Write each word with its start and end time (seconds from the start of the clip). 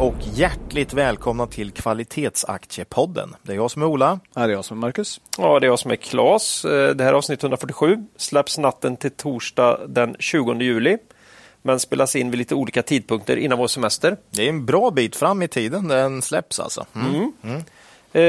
Och 0.00 0.14
hjärtligt 0.34 0.92
välkomna 0.92 1.46
till 1.46 1.70
Kvalitetsaktiepodden. 1.70 3.36
Det 3.42 3.52
är 3.52 3.56
jag 3.56 3.70
som 3.70 3.82
är 3.82 3.86
Ola. 3.86 4.20
Här 4.36 4.48
är 4.48 4.52
jag 4.52 4.64
som 4.64 4.76
är 4.76 4.80
Marcus. 4.80 5.20
Ja, 5.38 5.60
det 5.60 5.66
är 5.66 5.68
jag 5.68 5.78
som 5.78 5.90
är 5.90 5.96
Klas. 5.96 6.64
Eh, 6.64 6.94
det 6.94 7.04
här 7.04 7.12
är 7.12 7.16
avsnitt 7.16 7.42
147. 7.42 7.96
Släpps 8.16 8.58
natten 8.58 8.96
till 8.96 9.10
torsdag 9.10 9.80
den 9.88 10.16
20 10.18 10.54
juli. 10.54 10.98
Men 11.62 11.80
spelas 11.80 12.16
in 12.16 12.30
vid 12.30 12.38
lite 12.38 12.54
olika 12.54 12.82
tidpunkter 12.82 13.36
innan 13.36 13.58
vår 13.58 13.66
semester. 13.66 14.16
Det 14.30 14.44
är 14.44 14.48
en 14.48 14.66
bra 14.66 14.90
bit 14.90 15.16
fram 15.16 15.42
i 15.42 15.48
tiden 15.48 15.88
den 15.88 16.22
släpps 16.22 16.60
alltså. 16.60 16.86
Mm. 16.94 17.32
Eh, 18.12 18.22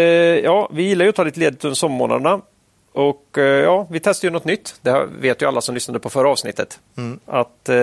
ja, 0.43 0.69
vi 0.73 0.83
gillar 0.83 1.05
ju 1.05 1.09
att 1.09 1.15
ta 1.15 1.23
lite 1.23 1.39
ledigt 1.39 1.65
under 1.65 1.75
sommarmånaderna. 1.75 2.41
Och 2.93 3.37
eh, 3.37 3.43
ja, 3.43 3.87
vi 3.89 3.99
testar 3.99 4.27
ju 4.27 4.31
något 4.31 4.45
nytt. 4.45 4.75
Det 4.81 4.91
här 4.91 5.05
vet 5.19 5.41
ju 5.41 5.47
alla 5.47 5.61
som 5.61 5.75
lyssnade 5.75 5.99
på 5.99 6.09
förra 6.09 6.29
avsnittet. 6.29 6.79
Att 7.25 7.69
eh, 7.69 7.75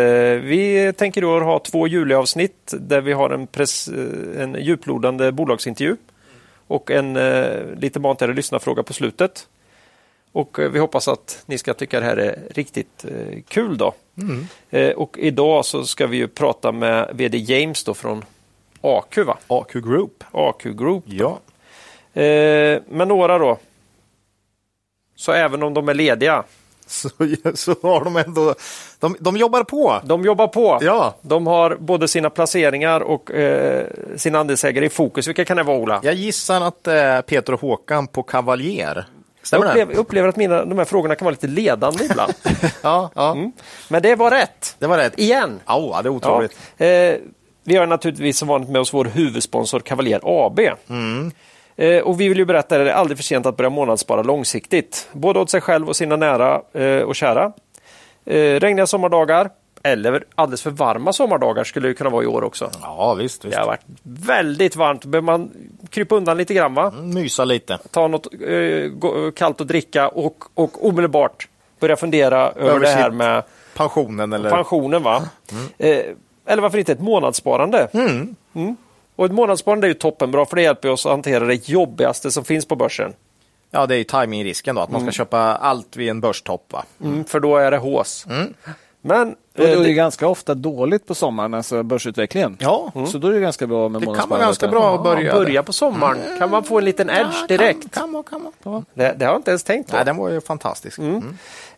vi 0.42 0.92
tänker 0.96 1.22
då 1.22 1.40
ha 1.40 1.58
två 1.58 1.86
juliavsnitt 1.86 2.74
där 2.80 3.00
vi 3.00 3.12
har 3.12 3.30
en, 3.30 3.46
press, 3.46 3.88
eh, 3.88 4.42
en 4.42 4.56
djuplodande 4.60 5.32
bolagsintervju 5.32 5.96
och 6.66 6.90
en 6.90 7.16
eh, 7.16 7.64
lite 7.76 8.00
matigare 8.00 8.34
lyssnarfråga 8.34 8.82
på 8.82 8.92
slutet. 8.92 9.48
Och 10.32 10.58
eh, 10.58 10.70
vi 10.70 10.78
hoppas 10.78 11.08
att 11.08 11.42
ni 11.46 11.58
ska 11.58 11.74
tycka 11.74 12.00
det 12.00 12.06
här 12.06 12.16
är 12.16 12.38
riktigt 12.50 13.04
eh, 13.04 13.38
kul 13.48 13.78
då. 13.78 13.94
Eh, 14.70 14.90
och 14.90 15.18
idag 15.18 15.64
så 15.64 15.84
ska 15.84 16.06
vi 16.06 16.16
ju 16.16 16.28
prata 16.28 16.72
med 16.72 17.10
VD 17.14 17.38
James 17.38 17.84
då 17.84 17.94
från 17.94 18.24
AQ 18.80 19.18
va? 19.18 19.38
AQ 19.46 19.72
Group. 19.72 20.24
AQ 20.30 20.64
Group. 20.64 21.04
Ja. 21.06 21.38
Eh, 22.22 22.80
men 22.88 23.08
några 23.08 23.38
då. 23.38 23.58
Så 25.18 25.32
även 25.32 25.62
om 25.62 25.74
de 25.74 25.88
är 25.88 25.94
lediga, 25.94 26.42
Så, 26.86 27.08
så 27.54 27.74
har 27.82 28.04
de 28.04 28.16
ändå... 28.16 28.54
De, 29.00 29.16
de 29.20 29.36
jobbar 29.36 29.62
på. 29.64 30.00
de 30.04 30.24
jobbar 30.24 30.46
på. 30.46 30.78
Ja. 30.82 31.14
De 31.22 31.46
har 31.46 31.76
både 31.80 32.08
sina 32.08 32.30
placeringar 32.30 33.00
och 33.00 33.30
eh, 33.30 33.86
sina 34.16 34.38
andelsägare 34.38 34.86
i 34.86 34.88
fokus. 34.88 35.28
Vilka 35.28 35.44
kan 35.44 35.56
det 35.56 35.62
vara 35.62 35.76
Ola? 35.78 36.00
Jag 36.02 36.14
gissar 36.14 36.60
att 36.60 36.86
är 36.86 37.22
Peter 37.22 37.52
och 37.52 37.60
Håkan 37.60 38.06
på 38.06 38.22
Cavalier. 38.22 39.06
Jag 39.52 39.64
upplever, 39.64 39.92
jag 39.92 40.00
upplever 40.00 40.28
att 40.28 40.36
mina, 40.36 40.64
de 40.64 40.78
här 40.78 40.84
frågorna 40.84 41.14
kan 41.14 41.24
vara 41.24 41.30
lite 41.32 41.46
ledande 41.46 42.04
ibland. 42.04 42.32
Ja, 42.82 43.10
ja. 43.14 43.32
Mm. 43.32 43.52
Men 43.88 44.02
det 44.02 44.14
var 44.14 44.30
rätt. 44.30 44.76
det 44.78 44.86
var 44.86 44.98
rätt. 44.98 45.12
Igen. 45.18 45.60
Ja, 45.66 46.00
det 46.02 46.08
är 46.08 46.10
Ja. 46.12 46.16
otroligt. 46.16 46.56
Eh, 46.76 46.88
vi 47.64 47.76
har 47.76 47.86
naturligtvis 47.86 48.38
som 48.38 48.48
vanligt 48.48 48.70
med 48.70 48.80
oss 48.80 48.94
vår 48.94 49.04
huvudsponsor 49.04 49.80
Cavalier 49.80 50.20
AB. 50.24 50.60
Eh, 51.78 52.02
och 52.02 52.20
vi 52.20 52.28
vill 52.28 52.38
ju 52.38 52.44
berätta 52.44 52.74
att 52.76 52.84
det 52.84 52.90
är 52.90 52.94
aldrig 52.94 53.18
för 53.18 53.24
sent 53.24 53.46
att 53.46 53.56
börja 53.56 53.70
månadsspara 53.70 54.22
långsiktigt. 54.22 55.08
Både 55.12 55.40
åt 55.40 55.50
sig 55.50 55.60
själv 55.60 55.88
och 55.88 55.96
sina 55.96 56.16
nära 56.16 56.62
eh, 56.72 57.02
och 57.02 57.16
kära. 57.16 57.52
Eh, 58.24 58.34
regniga 58.60 58.86
sommardagar 58.86 59.50
eller 59.82 60.24
alldeles 60.34 60.62
för 60.62 60.70
varma 60.70 61.12
sommardagar 61.12 61.64
skulle 61.64 61.88
det 61.88 61.94
kunna 61.94 62.10
vara 62.10 62.24
i 62.24 62.26
år 62.26 62.44
också. 62.44 62.70
Ja, 62.82 63.14
visst. 63.14 63.44
visst. 63.44 63.54
Det 63.54 63.60
har 63.60 63.66
varit 63.66 63.80
väldigt 64.02 64.76
varmt. 64.76 65.04
Behöver 65.04 65.26
man 65.26 65.50
krypa 65.90 66.14
undan 66.16 66.36
lite 66.36 66.54
grann 66.54 66.74
va? 66.74 66.90
Mysa 67.02 67.44
lite. 67.44 67.78
Ta 67.90 68.08
något 68.08 68.26
eh, 68.48 68.88
go- 68.88 69.32
kallt 69.36 69.60
att 69.60 69.68
dricka 69.68 70.08
och, 70.08 70.44
och 70.54 70.86
omedelbart 70.88 71.48
börja 71.80 71.96
fundera 71.96 72.50
över, 72.50 72.70
Över 72.70 72.80
det 72.80 72.88
här 72.88 73.10
med 73.10 73.42
Pensionen 73.76 74.32
eller... 74.32 74.50
pensionen. 74.50 75.02
va? 75.02 75.22
Eh, 75.78 76.00
eller 76.46 76.62
varför 76.62 76.78
inte 76.78 76.92
ett 76.92 77.00
månadssparande? 77.00 77.88
Mm. 77.92 78.36
Och 79.18 79.26
ett 79.26 79.32
månadssparande 79.32 79.86
är 79.86 79.88
ju 79.88 79.94
toppenbra 79.94 80.46
för 80.46 80.56
det 80.56 80.62
hjälper 80.62 80.90
oss 80.90 81.06
att 81.06 81.12
hantera 81.12 81.44
det 81.44 81.68
jobbigaste 81.68 82.30
som 82.30 82.44
finns 82.44 82.66
på 82.66 82.76
börsen. 82.76 83.12
Ja, 83.70 83.86
det 83.86 83.94
är 83.94 83.98
ju 83.98 84.04
timingrisken 84.04 84.74
då, 84.74 84.80
att 84.80 84.90
man 84.90 85.00
ska 85.00 85.10
köpa 85.10 85.38
allt 85.38 85.96
vid 85.96 86.08
en 86.08 86.20
börstopp. 86.20 86.72
Va? 86.72 86.84
Mm, 87.02 87.24
för 87.24 87.40
då 87.40 87.56
är 87.56 87.70
det 87.70 87.76
hås. 87.76 88.26
Men 89.00 89.30
Och 89.30 89.36
då 89.54 89.62
är 89.62 89.72
eh, 89.72 89.78
det 89.78 89.84
det, 89.84 89.92
ganska 89.92 90.28
ofta 90.28 90.54
dåligt 90.54 91.06
på 91.06 91.14
sommaren, 91.14 91.54
alltså 91.54 91.82
börsutvecklingen. 91.82 92.56
Ja, 92.60 92.92
Så 93.08 93.18
då 93.18 93.28
är 93.28 93.32
det 93.32 93.40
ganska 93.40 93.66
bra 93.66 93.88
med 93.88 94.00
det 94.00 94.14
kan 94.14 94.28
vara 94.28 94.40
ganska 94.40 94.68
bra 94.68 94.94
att 94.94 95.02
börja. 95.02 95.32
börja 95.34 95.62
på 95.62 95.72
sommaren 95.72 96.18
kan 96.38 96.50
man 96.50 96.64
få 96.64 96.78
en 96.78 96.84
liten 96.84 97.10
edge 97.10 97.48
direkt. 97.48 97.94
Kan, 97.94 98.12
kan 98.12 98.22
kan 98.22 98.52
vara. 98.62 98.84
Det, 98.94 99.14
det 99.18 99.24
har 99.24 99.32
jag 99.32 99.38
inte 99.38 99.50
ens 99.50 99.64
tänkt 99.64 99.90
på. 99.90 99.96
Nej, 99.96 100.04
den 100.04 100.16
var 100.16 100.30
ju 100.30 100.40
fantastisk. 100.40 100.98
Mm. 100.98 101.22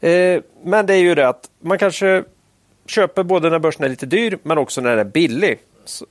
Eh, 0.00 0.42
men 0.64 0.86
det 0.86 0.94
är 0.94 0.98
ju 0.98 1.14
det 1.14 1.28
att 1.28 1.50
man 1.62 1.78
kanske 1.78 2.24
köper 2.86 3.22
både 3.22 3.50
när 3.50 3.58
börsen 3.58 3.84
är 3.84 3.88
lite 3.88 4.06
dyr 4.06 4.38
men 4.42 4.58
också 4.58 4.80
när 4.80 4.90
den 4.90 4.98
är 4.98 5.04
billig. 5.04 5.58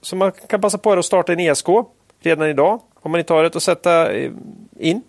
Så, 0.01 0.16
man 0.16 0.31
kan 0.31 0.62
passa 0.62 0.78
på 0.78 0.94
att 0.94 1.06
starta 1.06 1.34
en 1.34 1.40
ESK 1.40 1.67
redan 2.19 2.47
idag 2.47 2.81
om 3.01 3.12
man 3.12 3.19
inte 3.19 3.34
har 3.34 3.44
ett 3.44 3.56
att 3.56 3.63
sätta 3.63 4.12
eh, 4.12 4.31
in. 4.79 5.01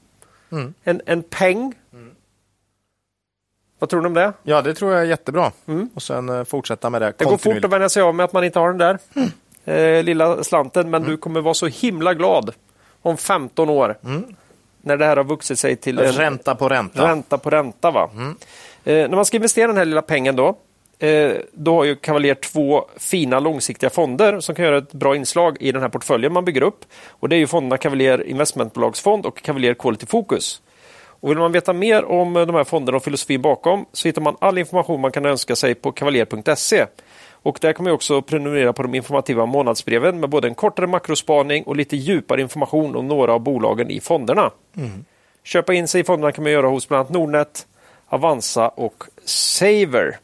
En, 0.85 1.03
en 1.07 1.23
peng. 1.23 1.75
Vad 3.79 3.91
tror 3.91 4.01
du 4.01 4.07
om 4.07 4.15
det? 4.15 4.33
Ja, 4.43 4.63
det 4.63 4.75
tror 4.75 4.93
jag 4.93 5.01
är 5.01 5.07
jättebra. 5.07 5.53
Och 5.95 6.03
sen 6.03 6.29
eh, 6.29 6.45
fortsätta 6.45 6.91
med 6.91 7.03
det. 7.03 7.07
Mm. 7.07 7.15
Det 7.19 7.25
går 7.25 7.37
fort 7.37 7.65
att 7.65 7.71
vänja 7.71 7.89
sig 7.89 8.03
av 8.03 8.15
med 8.15 8.25
att 8.25 8.33
man 8.33 8.45
inte 8.45 8.59
har 8.59 8.73
den 8.73 8.79
där 8.79 8.99
eh, 9.65 10.03
lilla 10.03 10.45
slanten 10.45 10.91
men 10.91 11.03
du 11.03 11.17
kommer 11.17 11.41
vara 11.41 11.55
så 11.55 11.67
himla 11.67 12.15
glad 12.15 12.55
om 13.03 13.17
15 13.17 13.71
år 13.71 13.97
när 14.83 14.97
det 14.97 15.05
här 15.05 15.17
har 15.17 15.25
vuxit 15.25 15.59
sig 15.59 15.77
till 15.77 15.99
en, 15.99 16.13
Ränta 16.13 16.55
på 16.55 16.69
ränta. 16.69 17.09
Ränta 17.09 17.39
på 17.39 17.51
ränta. 17.51 17.91
Va? 17.91 18.11
Eh, 18.85 18.95
när 18.95 19.17
man 19.17 19.25
ska 19.25 19.37
investera 19.37 19.67
den 19.67 19.77
här 19.77 19.85
lilla 19.85 20.03
pengen 20.03 20.37
då, 20.37 20.57
eh, 21.01 21.33
då 21.53 21.75
har 21.75 21.85
ju 21.85 21.97
Cavalier 21.97 22.35
två 22.35 22.85
fina 22.97 23.41
långsiktiga 23.41 23.91
fonder 23.91 24.41
som 24.41 24.55
kan 24.55 24.65
göra 24.65 24.79
ett 24.79 24.93
bra 24.93 25.17
inslag 25.17 25.57
i 25.61 25.73
den 25.73 25.83
här 25.83 25.89
portföljen 25.89 26.33
man 26.33 26.45
bygger 26.45 26.63
upp. 26.63 26.85
Och 27.09 27.29
Det 27.29 27.37
är 27.37 27.39
ju 27.39 27.47
fonderna 27.47 27.79
Cavalier 27.79 28.27
Investmentbolagsfond 28.27 29.27
och 29.27 29.43
Cavalier 29.43 29.75
Quality 29.75 30.07
Focus. 30.07 30.63
Och 31.21 31.31
vill 31.31 31.39
man 31.39 31.53
veta 31.53 31.73
mer 31.73 32.05
om 32.05 32.37
eh, 32.37 32.47
de 32.47 32.55
här 32.55 32.65
fonderna 32.65 32.97
och 32.97 33.05
filosofin 33.05 33.43
bakom 33.43 33.87
så 33.93 34.09
hittar 34.09 34.23
man 34.23 34.37
all 34.39 34.59
information 34.59 35.01
man 35.01 35.13
kan 35.13 35.27
önska 35.27 35.57
sig 35.57 35.75
på 35.75 35.93
cavalier.se. 35.93 36.87
Och 37.43 37.59
där 37.61 37.73
kan 37.73 37.85
man 37.85 37.93
också 37.93 38.23
prenumerera 38.23 38.73
på 38.73 38.83
de 38.83 38.95
informativa 38.95 39.47
månadsbreven 39.47 40.21
med 40.21 40.31
både 40.31 40.49
en 40.49 40.55
kortare 40.55 40.87
makrospaning 40.87 41.65
och 41.65 41.77
lite 41.77 41.97
djupare 41.97 42.41
information 42.41 42.97
om 42.97 43.09
några 43.09 43.33
av 43.33 43.41
bolagen 43.41 43.91
i 43.91 44.01
fonderna. 44.01 44.51
Köpa 45.45 45.75
in 45.75 45.89
sig 45.89 46.01
i 46.01 46.05
fonderna 46.05 46.33
kan 46.33 46.45
man 46.45 46.53
göra 46.53 46.67
hos 46.67 46.89
bland 46.89 47.01
annat 47.01 47.13
Nordnet, 47.13 47.67
Avanza 48.09 48.69
och 48.69 49.05
Saver. 49.25 50.19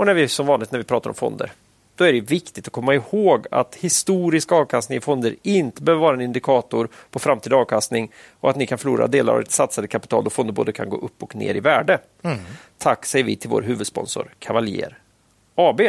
Och 0.00 0.06
när 0.06 0.14
vi 0.14 0.28
som 0.28 0.46
vanligt 0.46 0.72
när 0.72 0.78
vi 0.78 0.84
pratar 0.84 1.10
om 1.10 1.14
fonder, 1.14 1.52
då 1.94 2.04
är 2.04 2.12
det 2.12 2.20
viktigt 2.20 2.66
att 2.66 2.72
komma 2.72 2.94
ihåg 2.94 3.46
att 3.50 3.74
historisk 3.74 4.52
avkastning 4.52 4.98
i 4.98 5.00
fonder 5.00 5.36
inte 5.42 5.82
behöver 5.82 6.02
vara 6.02 6.14
en 6.14 6.20
indikator 6.20 6.88
på 7.10 7.18
framtida 7.18 7.56
avkastning 7.56 8.12
och 8.40 8.50
att 8.50 8.56
ni 8.56 8.66
kan 8.66 8.78
förlora 8.78 9.06
delar 9.06 9.32
av 9.32 9.40
ert 9.40 9.50
satsade 9.50 9.88
kapital 9.88 10.24
då 10.24 10.30
fonder 10.30 10.52
både 10.52 10.72
kan 10.72 10.90
gå 10.90 10.96
upp 10.96 11.22
och 11.22 11.36
ner 11.36 11.54
i 11.54 11.60
värde. 11.60 11.98
Tack 12.78 13.06
säger 13.06 13.24
vi 13.24 13.36
till 13.36 13.50
vår 13.50 13.62
huvudsponsor 13.62 14.34
Cavalier 14.38 14.98
AB. 15.54 15.80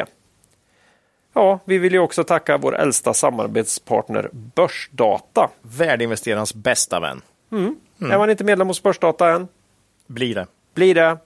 Ja, 1.34 1.60
vi 1.66 1.78
vill 1.78 1.94
ju 1.94 2.00
också 2.00 2.24
tacka 2.24 2.58
vår 2.58 2.76
äldsta 2.76 3.14
samarbetspartner 3.14 4.30
Börsdata. 4.32 5.50
Värdeinvesterarens 5.62 6.54
bästa 6.54 7.00
vän. 7.00 7.22
Är 8.00 8.18
man 8.18 8.30
inte 8.30 8.44
medlem 8.44 8.68
hos 8.68 8.84
Börsdata 8.84 9.30
än, 9.30 9.48
Blir 10.08 10.36
det. 10.36 10.48
blir 10.74 10.96
det 10.96 11.18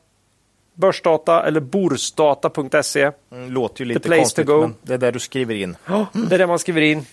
Börsdata 0.76 1.44
eller 1.48 1.60
borsdata.se. 1.60 3.12
Mm, 3.32 3.52
Låter 3.52 3.82
ju 3.82 3.86
lite 3.86 4.00
place 4.00 4.20
konstigt, 4.22 4.48
to 4.48 4.54
go. 4.54 4.62
men 4.62 4.76
det 4.82 4.94
är 4.94 4.98
där 4.98 5.12
du 5.12 5.20
skriver 5.20 5.56
in. 5.56 5.78
Ja, 5.86 6.06
det 6.30 6.36
är 6.36 6.40
det 6.40 6.48
man 6.48 6.60
skriver 6.60 6.82
in. 6.82 7.06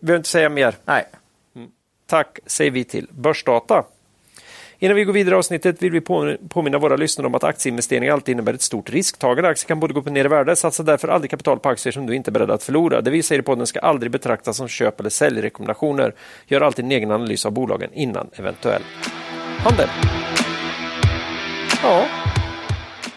Behöver 0.00 0.16
inte 0.16 0.28
säga 0.28 0.48
mer. 0.48 0.74
Nej. 0.84 1.04
Tack 2.06 2.38
säger 2.46 2.70
vi 2.70 2.84
till 2.84 3.06
Börsdata. 3.10 3.84
Innan 4.78 4.96
vi 4.96 5.04
går 5.04 5.12
vidare 5.12 5.34
i 5.34 5.38
avsnittet 5.38 5.82
vill 5.82 5.92
vi 5.92 6.00
på- 6.00 6.36
påminna 6.48 6.78
våra 6.78 6.96
lyssnare 6.96 7.26
om 7.26 7.34
att 7.34 7.44
aktieinvesteringar 7.44 8.12
alltid 8.12 8.32
innebär 8.32 8.54
ett 8.54 8.62
stort 8.62 8.90
risktagande. 8.90 9.50
Aktier 9.50 9.68
kan 9.68 9.80
både 9.80 9.94
gå 9.94 10.00
upp 10.00 10.06
och 10.06 10.12
ner 10.12 10.24
i 10.24 10.28
värde. 10.28 10.56
Satsa 10.56 10.82
därför 10.82 11.08
aldrig 11.08 11.30
kapital 11.30 11.58
på 11.58 11.68
aktier 11.68 11.92
som 11.92 12.06
du 12.06 12.14
inte 12.14 12.30
är 12.30 12.32
beredd 12.32 12.50
att 12.50 12.62
förlora. 12.62 13.00
Det 13.00 13.10
vi 13.10 13.22
säger 13.22 13.38
i 13.38 13.42
podden 13.44 13.66
ska 13.66 13.80
aldrig 13.80 14.12
betraktas 14.12 14.56
som 14.56 14.68
köp 14.68 15.00
eller 15.00 15.10
säljrekommendationer. 15.10 16.14
Gör 16.46 16.60
alltid 16.60 16.84
en 16.84 16.90
egen 16.90 17.10
analys 17.10 17.46
av 17.46 17.52
bolagen 17.52 17.90
innan 17.92 18.30
eventuell 18.36 18.82
handel. 19.58 19.88
Ja, 21.82 22.06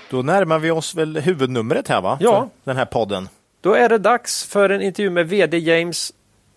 Då 0.09 0.21
närmar 0.21 0.59
vi 0.59 0.71
oss 0.71 0.95
väl 0.95 1.17
huvudnumret 1.17 1.87
här 1.87 2.01
va? 2.01 2.17
Ja. 2.21 2.39
För 2.63 2.71
den 2.71 2.77
här 2.77 2.85
podden. 2.85 3.29
då 3.61 3.73
är 3.73 3.89
det 3.89 3.97
dags 3.97 4.45
för 4.45 4.69
en 4.69 4.81
intervju 4.81 5.09
med 5.09 5.29
VD 5.29 5.57
James 5.57 6.13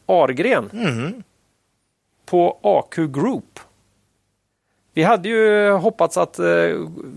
Argren 0.06 0.70
på 2.26 2.58
AQ 2.62 2.96
Group. 2.96 3.60
Vi 4.94 5.02
hade 5.02 5.28
ju 5.28 5.70
hoppats 5.70 6.16
att 6.16 6.38
eh, 6.38 6.46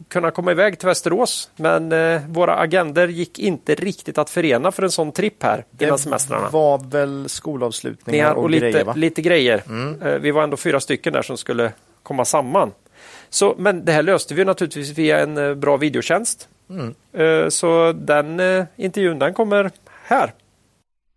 kunna 0.07 0.31
komma 0.31 0.51
iväg 0.51 0.79
till 0.79 0.87
Västerås, 0.87 1.51
men 1.55 1.91
eh, 1.91 2.21
våra 2.27 2.55
agender 2.55 3.07
gick 3.07 3.39
inte 3.39 3.75
riktigt 3.75 4.17
att 4.17 4.29
förena 4.29 4.71
för 4.71 4.83
en 4.83 4.91
sån 4.91 5.11
tripp 5.11 5.43
här 5.43 5.65
innan 5.79 5.99
semestrarna. 5.99 6.49
var 6.49 6.77
väl 6.77 7.29
skolavslutningar 7.29 8.33
och, 8.33 8.43
och 8.43 8.49
lite 8.49 8.71
grejer 8.71 8.85
va? 8.85 8.93
lite 8.95 9.21
grejer. 9.21 9.63
Eh, 10.01 10.13
vi 10.19 10.31
var 10.31 10.43
ändå 10.43 10.57
fyra 10.57 10.79
stycken 10.79 11.13
där 11.13 11.21
som 11.21 11.37
skulle 11.37 11.71
komma 12.03 12.25
samman. 12.25 12.71
Så, 13.33 13.55
men 13.57 13.85
det 13.85 13.91
här 13.91 14.03
löste 14.03 14.33
vi 14.33 14.45
naturligtvis 14.45 14.97
via 14.97 15.19
en 15.19 15.37
eh, 15.37 15.53
bra 15.53 15.77
videotjänst. 15.77 16.47
Eh, 17.13 17.47
Så 17.49 17.91
den 17.91 18.39
eh, 18.39 18.65
intervjun 18.75 19.19
den 19.19 19.33
kommer 19.33 19.71
här. 20.03 20.33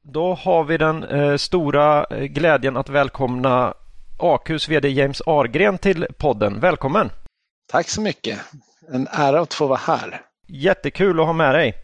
Då 0.02 0.34
har 0.34 0.64
vi 0.64 0.76
den 0.78 1.38
stora 1.38 2.06
glädjen 2.11 2.76
att 2.76 2.88
välkomna 2.88 3.75
AQs 4.19 4.69
VD 4.69 4.88
James 4.88 5.22
Argren 5.26 5.78
till 5.78 6.06
podden. 6.19 6.61
Välkommen! 6.61 7.11
Tack 7.72 7.88
så 7.88 8.00
mycket. 8.00 8.38
En 8.93 9.08
ära 9.10 9.40
att 9.40 9.55
få 9.55 9.67
vara 9.67 9.78
här. 9.78 10.20
Jättekul 10.46 11.20
att 11.20 11.26
ha 11.26 11.32
med 11.32 11.55
dig. 11.55 11.75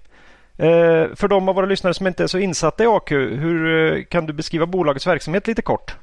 För 1.16 1.28
de 1.28 1.48
av 1.48 1.54
våra 1.54 1.66
lyssnare 1.66 1.94
som 1.94 2.06
inte 2.06 2.22
är 2.22 2.26
så 2.26 2.38
insatta 2.38 2.84
i 2.84 2.86
AQ, 2.86 3.10
hur 3.12 4.02
kan 4.02 4.26
du 4.26 4.32
beskriva 4.32 4.66
bolagets 4.66 5.06
verksamhet 5.06 5.46
lite 5.46 5.62
kort? 5.62 5.96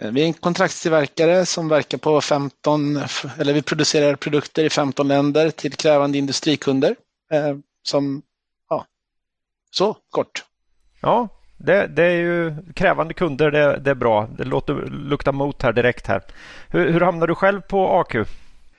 Eh, 0.00 0.10
Vi 0.10 0.22
är 0.22 0.26
en 0.26 0.32
kontraktstillverkare 0.32 1.46
som 1.46 1.68
verkar 1.68 1.98
på 1.98 2.20
15, 2.20 2.96
eller 3.38 3.52
vi 3.52 3.62
producerar 3.62 4.16
produkter 4.16 4.64
i 4.64 4.70
15 4.70 5.08
länder 5.08 5.50
till 5.50 5.72
krävande 5.72 6.18
industrikunder. 6.18 6.96
Eh, 7.32 7.56
Som, 7.82 8.22
ja, 8.70 8.86
så 9.70 9.96
kort. 10.10 10.44
Ja, 11.00 11.28
det, 11.56 11.86
det 11.86 12.04
är 12.04 12.16
ju 12.16 12.54
krävande 12.74 13.14
kunder, 13.14 13.50
det, 13.50 13.78
det 13.78 13.90
är 13.90 13.94
bra. 13.94 14.28
Det 14.38 14.44
låter 14.44 14.74
lukta 14.90 15.32
mot 15.32 15.62
här 15.62 15.72
direkt 15.72 16.06
här. 16.06 16.22
Hur, 16.68 16.92
hur 16.92 17.00
hamnade 17.00 17.30
du 17.30 17.34
själv 17.34 17.60
på 17.60 17.88
AQ? 18.00 18.14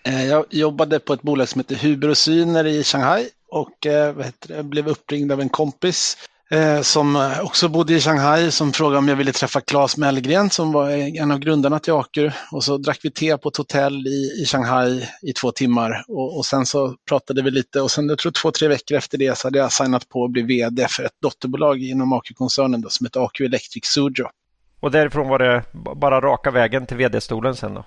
Eh, 0.03 0.25
Jag 0.25 0.45
jobbade 0.49 0.99
på 0.99 1.13
ett 1.13 1.21
bolag 1.21 1.47
som 1.49 1.59
heter 1.59 1.75
Huber 1.75 2.09
och 2.09 2.17
Syner 2.17 2.65
i 2.65 2.83
Shanghai 2.83 3.29
och 3.51 3.71
vad 4.15 4.25
heter 4.25 4.47
det, 4.55 4.63
blev 4.63 4.87
uppringd 4.87 5.31
av 5.31 5.41
en 5.41 5.49
kompis 5.49 6.17
eh, 6.49 6.81
som 6.81 7.33
också 7.41 7.67
bodde 7.67 7.93
i 7.93 8.01
Shanghai 8.01 8.51
som 8.51 8.73
frågade 8.73 8.97
om 8.97 9.07
jag 9.07 9.15
ville 9.15 9.31
träffa 9.31 9.61
Claes 9.61 9.97
Mellgren 9.97 10.49
som 10.49 10.71
var 10.71 10.89
en 10.89 11.31
av 11.31 11.39
grundarna 11.39 11.79
till 11.79 11.93
Aker. 11.93 12.35
Och 12.51 12.63
så 12.63 12.77
drack 12.77 12.99
vi 13.03 13.11
te 13.11 13.37
på 13.37 13.49
ett 13.49 13.57
hotell 13.57 14.07
i, 14.07 14.41
i 14.41 14.45
Shanghai 14.45 15.07
i 15.21 15.33
två 15.33 15.51
timmar 15.51 16.03
och, 16.07 16.37
och 16.37 16.45
sen 16.45 16.65
så 16.65 16.95
pratade 17.09 17.41
vi 17.41 17.51
lite 17.51 17.81
och 17.81 17.91
sen 17.91 18.09
jag 18.09 18.17
tror 18.17 18.31
två, 18.31 18.51
tre 18.51 18.67
veckor 18.67 18.97
efter 18.97 19.17
det 19.17 19.37
så 19.37 19.47
hade 19.47 19.59
jag 19.59 19.71
signat 19.71 20.09
på 20.09 20.25
att 20.25 20.31
bli 20.31 20.41
vd 20.41 20.87
för 20.89 21.03
ett 21.03 21.21
dotterbolag 21.21 21.83
inom 21.83 22.13
Aker-koncernen 22.13 22.85
som 22.89 23.05
heter 23.05 23.25
Aker 23.25 23.43
Electric 23.43 23.85
Sujo. 23.85 24.27
Och 24.79 24.91
därifrån 24.91 25.27
var 25.27 25.39
det 25.39 25.63
bara 25.95 26.21
raka 26.21 26.51
vägen 26.51 26.85
till 26.85 26.97
vd-stolen 26.97 27.55
sen 27.55 27.73
då? 27.73 27.83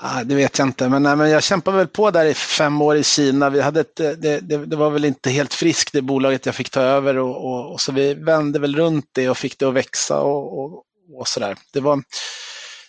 Ah, 0.00 0.24
det 0.24 0.34
vet 0.34 0.58
jag 0.58 0.68
inte, 0.68 0.88
men, 0.88 1.02
nej, 1.02 1.16
men 1.16 1.30
jag 1.30 1.42
kämpade 1.42 1.76
väl 1.76 1.86
på 1.86 2.10
där 2.10 2.24
i 2.24 2.34
fem 2.34 2.82
år 2.82 2.96
i 2.96 3.04
Kina. 3.04 3.50
Vi 3.50 3.60
hade 3.60 3.80
ett, 3.80 4.00
eh, 4.00 4.10
det, 4.10 4.40
det, 4.40 4.66
det 4.66 4.76
var 4.76 4.90
väl 4.90 5.04
inte 5.04 5.30
helt 5.30 5.54
friskt 5.54 5.92
det 5.92 6.02
bolaget 6.02 6.46
jag 6.46 6.54
fick 6.54 6.70
ta 6.70 6.80
över 6.80 7.16
och, 7.18 7.44
och, 7.44 7.72
och 7.72 7.80
så 7.80 7.92
vi 7.92 8.14
vände 8.14 8.58
väl 8.58 8.76
runt 8.76 9.04
det 9.12 9.28
och 9.28 9.38
fick 9.38 9.58
det 9.58 9.68
att 9.68 9.74
växa 9.74 10.20
och, 10.20 10.58
och, 10.58 10.84
och 11.18 11.28
sådär. 11.28 11.56
Det 11.72 11.80
var, 11.80 12.02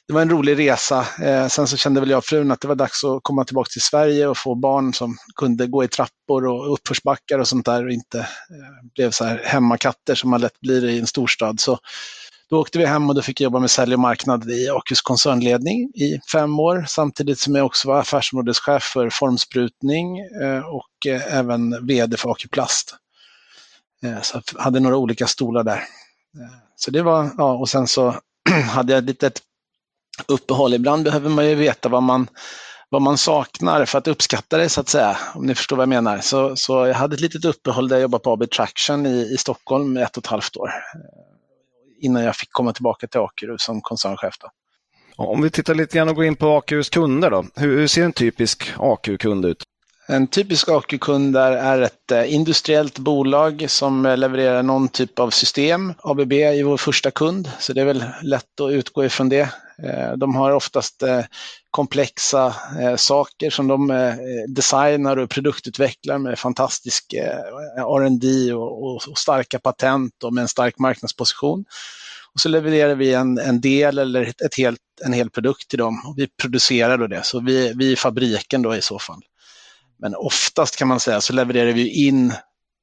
det 0.07 0.13
var 0.13 0.21
en 0.21 0.29
rolig 0.29 0.59
resa. 0.59 1.07
Eh, 1.21 1.47
sen 1.47 1.67
så 1.67 1.77
kände 1.77 1.99
väl 1.99 2.09
jag 2.09 2.17
och 2.17 2.25
frun 2.25 2.51
att 2.51 2.61
det 2.61 2.67
var 2.67 2.75
dags 2.75 3.03
att 3.03 3.23
komma 3.23 3.43
tillbaka 3.45 3.69
till 3.69 3.81
Sverige 3.81 4.27
och 4.27 4.37
få 4.37 4.55
barn 4.55 4.93
som 4.93 5.17
kunde 5.35 5.67
gå 5.67 5.83
i 5.83 5.87
trappor 5.87 6.47
och 6.47 6.73
uppförsbackar 6.73 7.39
och 7.39 7.47
sånt 7.47 7.65
där 7.65 7.85
och 7.85 7.91
inte 7.91 8.19
eh, 8.19 8.25
blev 8.95 9.11
så 9.11 9.25
här 9.25 9.41
hemmakatter 9.45 10.15
som 10.15 10.29
man 10.29 10.41
lätt 10.41 10.59
blir 10.59 10.85
i 10.85 10.99
en 10.99 11.07
storstad. 11.07 11.59
Så 11.59 11.79
då 12.49 12.59
åkte 12.59 12.77
vi 12.77 12.85
hem 12.85 13.09
och 13.09 13.15
då 13.15 13.21
fick 13.21 13.41
jag 13.41 13.45
jobba 13.45 13.59
med 13.59 13.71
sälj 13.71 13.93
och 13.93 13.99
marknad 13.99 14.51
i 14.51 14.69
Akus 14.69 15.01
koncernledning 15.01 15.91
i 15.95 16.19
fem 16.31 16.59
år, 16.59 16.85
samtidigt 16.87 17.39
som 17.39 17.55
jag 17.55 17.65
också 17.65 17.87
var 17.87 17.99
affärsområdeschef 17.99 18.83
för 18.83 19.09
formsprutning 19.09 20.19
eh, 20.19 20.59
och 20.59 21.07
eh, 21.07 21.37
även 21.37 21.87
vd 21.87 22.17
för 22.17 22.31
Acuplast. 22.31 22.89
Plast. 24.01 24.15
Eh, 24.15 24.21
så 24.21 24.41
jag 24.55 24.61
hade 24.61 24.79
några 24.79 24.97
olika 24.97 25.27
stolar 25.27 25.63
där. 25.63 25.83
Så 26.75 26.91
det 26.91 27.01
var, 27.01 27.29
ja, 27.37 27.53
och 27.53 27.69
sen 27.69 27.87
så 27.87 28.15
hade 28.71 28.93
jag 28.93 28.99
ett 28.99 29.05
litet 29.05 29.41
uppehåll. 30.27 30.73
Ibland 30.73 31.03
behöver 31.03 31.29
man 31.29 31.45
ju 31.45 31.55
veta 31.55 31.89
vad 31.89 32.03
man, 32.03 32.27
vad 32.89 33.01
man 33.01 33.17
saknar 33.17 33.85
för 33.85 33.97
att 33.97 34.07
uppskatta 34.07 34.57
det, 34.57 34.69
så 34.69 34.81
att 34.81 34.89
säga, 34.89 35.17
om 35.35 35.45
ni 35.45 35.55
förstår 35.55 35.75
vad 35.75 35.83
jag 35.83 35.89
menar. 35.89 36.19
Så, 36.19 36.55
så 36.55 36.87
jag 36.87 36.95
hade 36.95 37.15
ett 37.15 37.21
litet 37.21 37.45
uppehåll 37.45 37.87
där 37.87 37.95
jag 37.95 38.01
jobbade 38.01 38.23
på 38.23 38.31
AB 38.31 38.51
Traction 38.51 39.05
i, 39.05 39.33
i 39.33 39.37
Stockholm 39.37 39.97
i 39.97 40.01
ett 40.01 40.17
och 40.17 40.23
ett 40.23 40.27
halvt 40.27 40.57
år 40.57 40.71
innan 41.99 42.23
jag 42.23 42.35
fick 42.35 42.51
komma 42.51 42.73
tillbaka 42.73 43.07
till 43.07 43.19
Aker 43.19 43.55
som 43.57 43.81
koncernchef. 43.81 44.33
Då. 44.39 44.49
Om 45.15 45.41
vi 45.41 45.49
tittar 45.49 45.75
lite 45.75 45.97
grann 45.97 46.09
och 46.09 46.15
går 46.15 46.25
in 46.25 46.35
på 46.35 46.57
AQs 46.57 46.89
kunder 46.89 47.29
då. 47.29 47.45
Hur, 47.55 47.87
ser 47.87 48.03
en 48.03 48.13
typisk 48.13 48.73
AQ-kund 48.77 49.45
ut? 49.45 49.63
En 50.07 50.27
typisk 50.27 50.69
Aker-kund 50.69 51.37
är, 51.37 51.81
ett 51.81 52.11
eh, 52.11 52.33
industriellt 52.33 52.99
bolag 52.99 53.65
som 53.67 54.05
eh, 54.05 54.17
levererar 54.17 54.63
någon 54.63 54.87
typ 54.87 55.19
av 55.19 55.29
system. 55.29 55.93
ABB 56.03 56.33
är 56.33 56.63
vår 56.63 56.77
första 56.77 57.11
kund, 57.11 57.51
så 57.59 57.73
det 57.73 57.81
är 57.81 57.85
väl 57.85 58.03
lätt 58.21 58.59
att 58.61 58.71
utgå 58.71 59.05
ifrån 59.05 59.29
det. 59.29 59.49
Eh, 59.83 60.11
De 60.17 60.35
har 60.35 60.51
oftast 60.51 61.03
komplexa 61.71 62.55
eh, 62.81 62.95
saker 62.95 63.49
som 63.49 63.67
de 63.67 63.91
eh, 63.91 64.13
designar 64.47 65.17
och 65.17 65.29
produktutvecklar 65.29 66.17
med 66.17 66.39
fantastisk 66.39 67.13
eh, 67.13 67.39
R&D 67.77 68.53
och, 68.53 68.83
och, 68.83 69.07
och 69.09 69.17
starka 69.17 69.59
patent 69.59 70.23
och 70.23 70.33
med 70.33 70.41
en 70.41 70.47
stark 70.47 70.79
marknadsposition. 70.79 71.65
Och 72.33 72.39
så 72.39 72.49
levererar 72.49 72.95
vi 72.95 73.13
en, 73.13 73.37
en 73.37 73.61
del 73.61 73.97
eller 73.97 74.21
ett, 74.21 74.41
ett 74.41 74.57
helt, 74.57 74.79
en 75.05 75.13
hel 75.13 75.29
produkt 75.29 75.67
till 75.67 75.79
dem 75.79 76.03
och 76.07 76.13
vi 76.17 76.27
producerar 76.41 76.97
då 76.97 77.07
det. 77.07 77.23
Så 77.23 77.39
vi, 77.39 77.73
vi 77.75 77.91
är 77.91 77.95
fabriken 77.95 78.61
då 78.61 78.75
i 78.75 78.81
så 78.81 78.99
fall. 78.99 79.21
Men 79.99 80.15
oftast 80.15 80.75
kan 80.75 80.87
man 80.87 80.99
säga 80.99 81.21
så 81.21 81.33
levererar 81.33 81.71
vi 81.71 82.07
in 82.07 82.33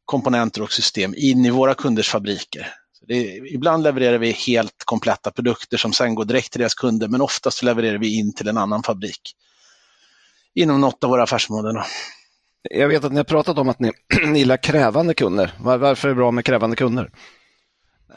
komponenter 0.04 0.62
och 0.62 0.72
system 0.72 1.14
in 1.16 1.44
i 1.44 1.50
våra 1.50 1.74
kunders 1.74 2.08
fabriker. 2.08 2.74
Är, 3.08 3.54
ibland 3.54 3.82
levererar 3.82 4.18
vi 4.18 4.30
helt 4.30 4.84
kompletta 4.84 5.30
produkter 5.30 5.76
som 5.76 5.92
sen 5.92 6.14
går 6.14 6.24
direkt 6.24 6.52
till 6.52 6.58
deras 6.58 6.74
kunder, 6.74 7.08
men 7.08 7.20
oftast 7.20 7.62
levererar 7.62 7.98
vi 7.98 8.18
in 8.18 8.34
till 8.34 8.48
en 8.48 8.58
annan 8.58 8.82
fabrik 8.82 9.20
inom 10.54 10.80
något 10.80 11.04
av 11.04 11.10
våra 11.10 11.22
affärsområden. 11.22 11.82
Jag 12.70 12.88
vet 12.88 13.04
att 13.04 13.12
ni 13.12 13.16
har 13.18 13.24
pratat 13.24 13.58
om 13.58 13.68
att 13.68 13.80
ni, 13.80 13.92
gillar 14.34 14.56
krävande 14.56 15.14
kunder. 15.14 15.52
Var, 15.60 15.78
varför 15.78 16.08
är 16.08 16.10
det 16.10 16.16
bra 16.16 16.30
med 16.30 16.44
krävande 16.44 16.76
kunder? 16.76 17.10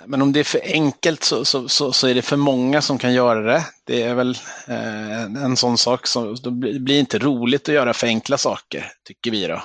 Men 0.06 0.22
om 0.22 0.34
det 0.34 0.40
är 0.40 0.44
för 0.44 0.62
enkelt 0.64 1.24
så, 1.24 1.46
så, 1.46 1.68
så, 1.68 1.92
så 1.92 2.08
är 2.08 2.16
det 2.16 2.22
för 2.22 2.38
många 2.38 2.82
som 2.82 2.98
kan 2.98 3.14
göra 3.14 3.42
det. 3.42 3.66
Det 3.84 4.02
är 4.02 4.16
väl 4.16 4.38
eh, 4.68 5.24
en 5.24 5.58
sån 5.58 5.78
sak 5.78 6.08
som 6.08 6.36
det 6.36 6.80
blir 6.80 7.00
inte 7.00 7.20
roligt 7.20 7.70
att 7.70 7.76
göra 7.76 7.94
för 7.94 8.08
enkla 8.08 8.38
saker, 8.38 8.92
tycker 9.04 9.32
vi 9.32 9.48
då. 9.48 9.62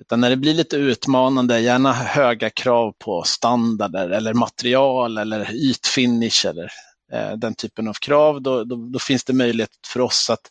Utan 0.00 0.20
när 0.20 0.30
det 0.30 0.36
blir 0.36 0.54
lite 0.54 0.76
utmanande, 0.76 1.60
gärna 1.60 1.92
höga 1.92 2.50
krav 2.50 2.94
på 2.98 3.22
standarder 3.22 4.10
eller 4.10 4.34
material 4.34 5.18
eller 5.18 5.54
ytfinish 5.54 6.46
eller 6.46 6.70
eh, 7.12 7.32
den 7.36 7.54
typen 7.54 7.88
av 7.88 7.92
krav, 7.92 8.42
då, 8.42 8.64
då, 8.64 8.76
då 8.76 8.98
finns 8.98 9.24
det 9.24 9.32
möjlighet 9.32 9.70
för 9.92 10.00
oss 10.00 10.30
att 10.30 10.48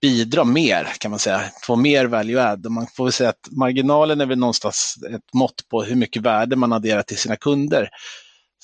bidra 0.00 0.44
mer, 0.44 0.88
kan 0.98 1.10
man 1.10 1.20
säga, 1.20 1.42
få 1.62 1.76
mer 1.76 2.04
value 2.04 2.42
add. 2.42 2.66
Och 2.66 2.72
man 2.72 2.86
får 2.96 3.04
väl 3.04 3.12
säga 3.12 3.30
att 3.30 3.48
marginalen 3.50 4.20
är 4.20 4.26
väl 4.26 4.38
någonstans 4.38 4.94
ett 5.14 5.34
mått 5.34 5.68
på 5.70 5.82
hur 5.82 5.96
mycket 5.96 6.22
värde 6.22 6.56
man 6.56 6.72
adderar 6.72 7.02
till 7.02 7.18
sina 7.18 7.36
kunder. 7.36 7.88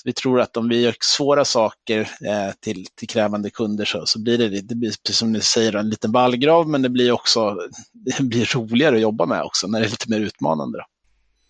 Vi 0.05 0.13
tror 0.13 0.41
att 0.41 0.57
om 0.57 0.69
vi 0.69 0.81
gör 0.81 0.95
svåra 0.99 1.45
saker 1.45 1.99
eh, 2.01 2.53
till, 2.59 2.85
till 2.95 3.07
krävande 3.07 3.49
kunder 3.49 3.85
så, 3.85 4.05
så 4.05 4.19
blir 4.19 4.37
det, 4.37 4.61
det 4.61 4.75
blir, 4.75 4.89
precis 4.89 5.17
som 5.17 5.31
ni 5.31 5.41
säger, 5.41 5.75
en 5.75 5.89
liten 5.89 6.11
vallgrav, 6.11 6.69
men 6.69 6.81
det 6.81 6.89
blir 6.89 7.11
också 7.11 7.57
det 7.93 8.23
blir 8.23 8.55
roligare 8.55 8.95
att 8.95 9.01
jobba 9.01 9.25
med 9.25 9.43
också 9.43 9.67
när 9.67 9.79
det 9.79 9.85
är 9.85 9.89
lite 9.89 10.09
mer 10.09 10.19
utmanande. 10.19 10.77
Då. 10.77 10.85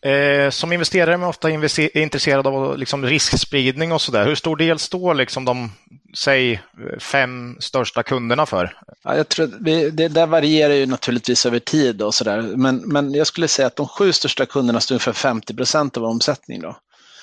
Eh, 0.10 0.50
som 0.50 0.74
investerare 0.74 1.14
är 1.14 1.18
man 1.18 1.30
ofta 1.30 1.50
investe- 1.50 1.98
intresserad 1.98 2.48
av 2.48 2.78
liksom 2.78 3.06
riskspridning 3.06 3.92
och 3.92 4.02
sådär. 4.02 4.26
Hur 4.26 4.36
stor 4.36 4.56
del 4.56 4.80
står 4.80 5.14
liksom 5.14 5.46
de, 5.46 5.72
säg, 6.18 6.62
fem 7.00 7.58
största 7.60 8.04
kunderna 8.04 8.46
för? 8.46 8.78
Ja, 9.04 9.18
jag 9.18 9.30
tror 9.30 9.52
vi, 9.60 9.90
det 9.90 10.08
där 10.08 10.28
varierar 10.28 10.74
ju 10.74 10.86
naturligtvis 10.86 11.46
över 11.46 11.60
tid 11.60 12.02
och 12.02 12.14
sådär, 12.14 12.42
men, 12.42 12.78
men 12.78 13.14
jag 13.14 13.28
skulle 13.28 13.48
säga 13.48 13.68
att 13.68 13.76
de 13.76 13.88
sju 13.88 14.14
största 14.14 14.46
kunderna 14.46 14.80
står 14.80 14.98
för 14.98 15.14
50 15.14 15.56
procent 15.56 15.98
av 15.98 16.04
vår 16.04 16.10
omsättning. 16.10 16.62
Då. 16.62 16.78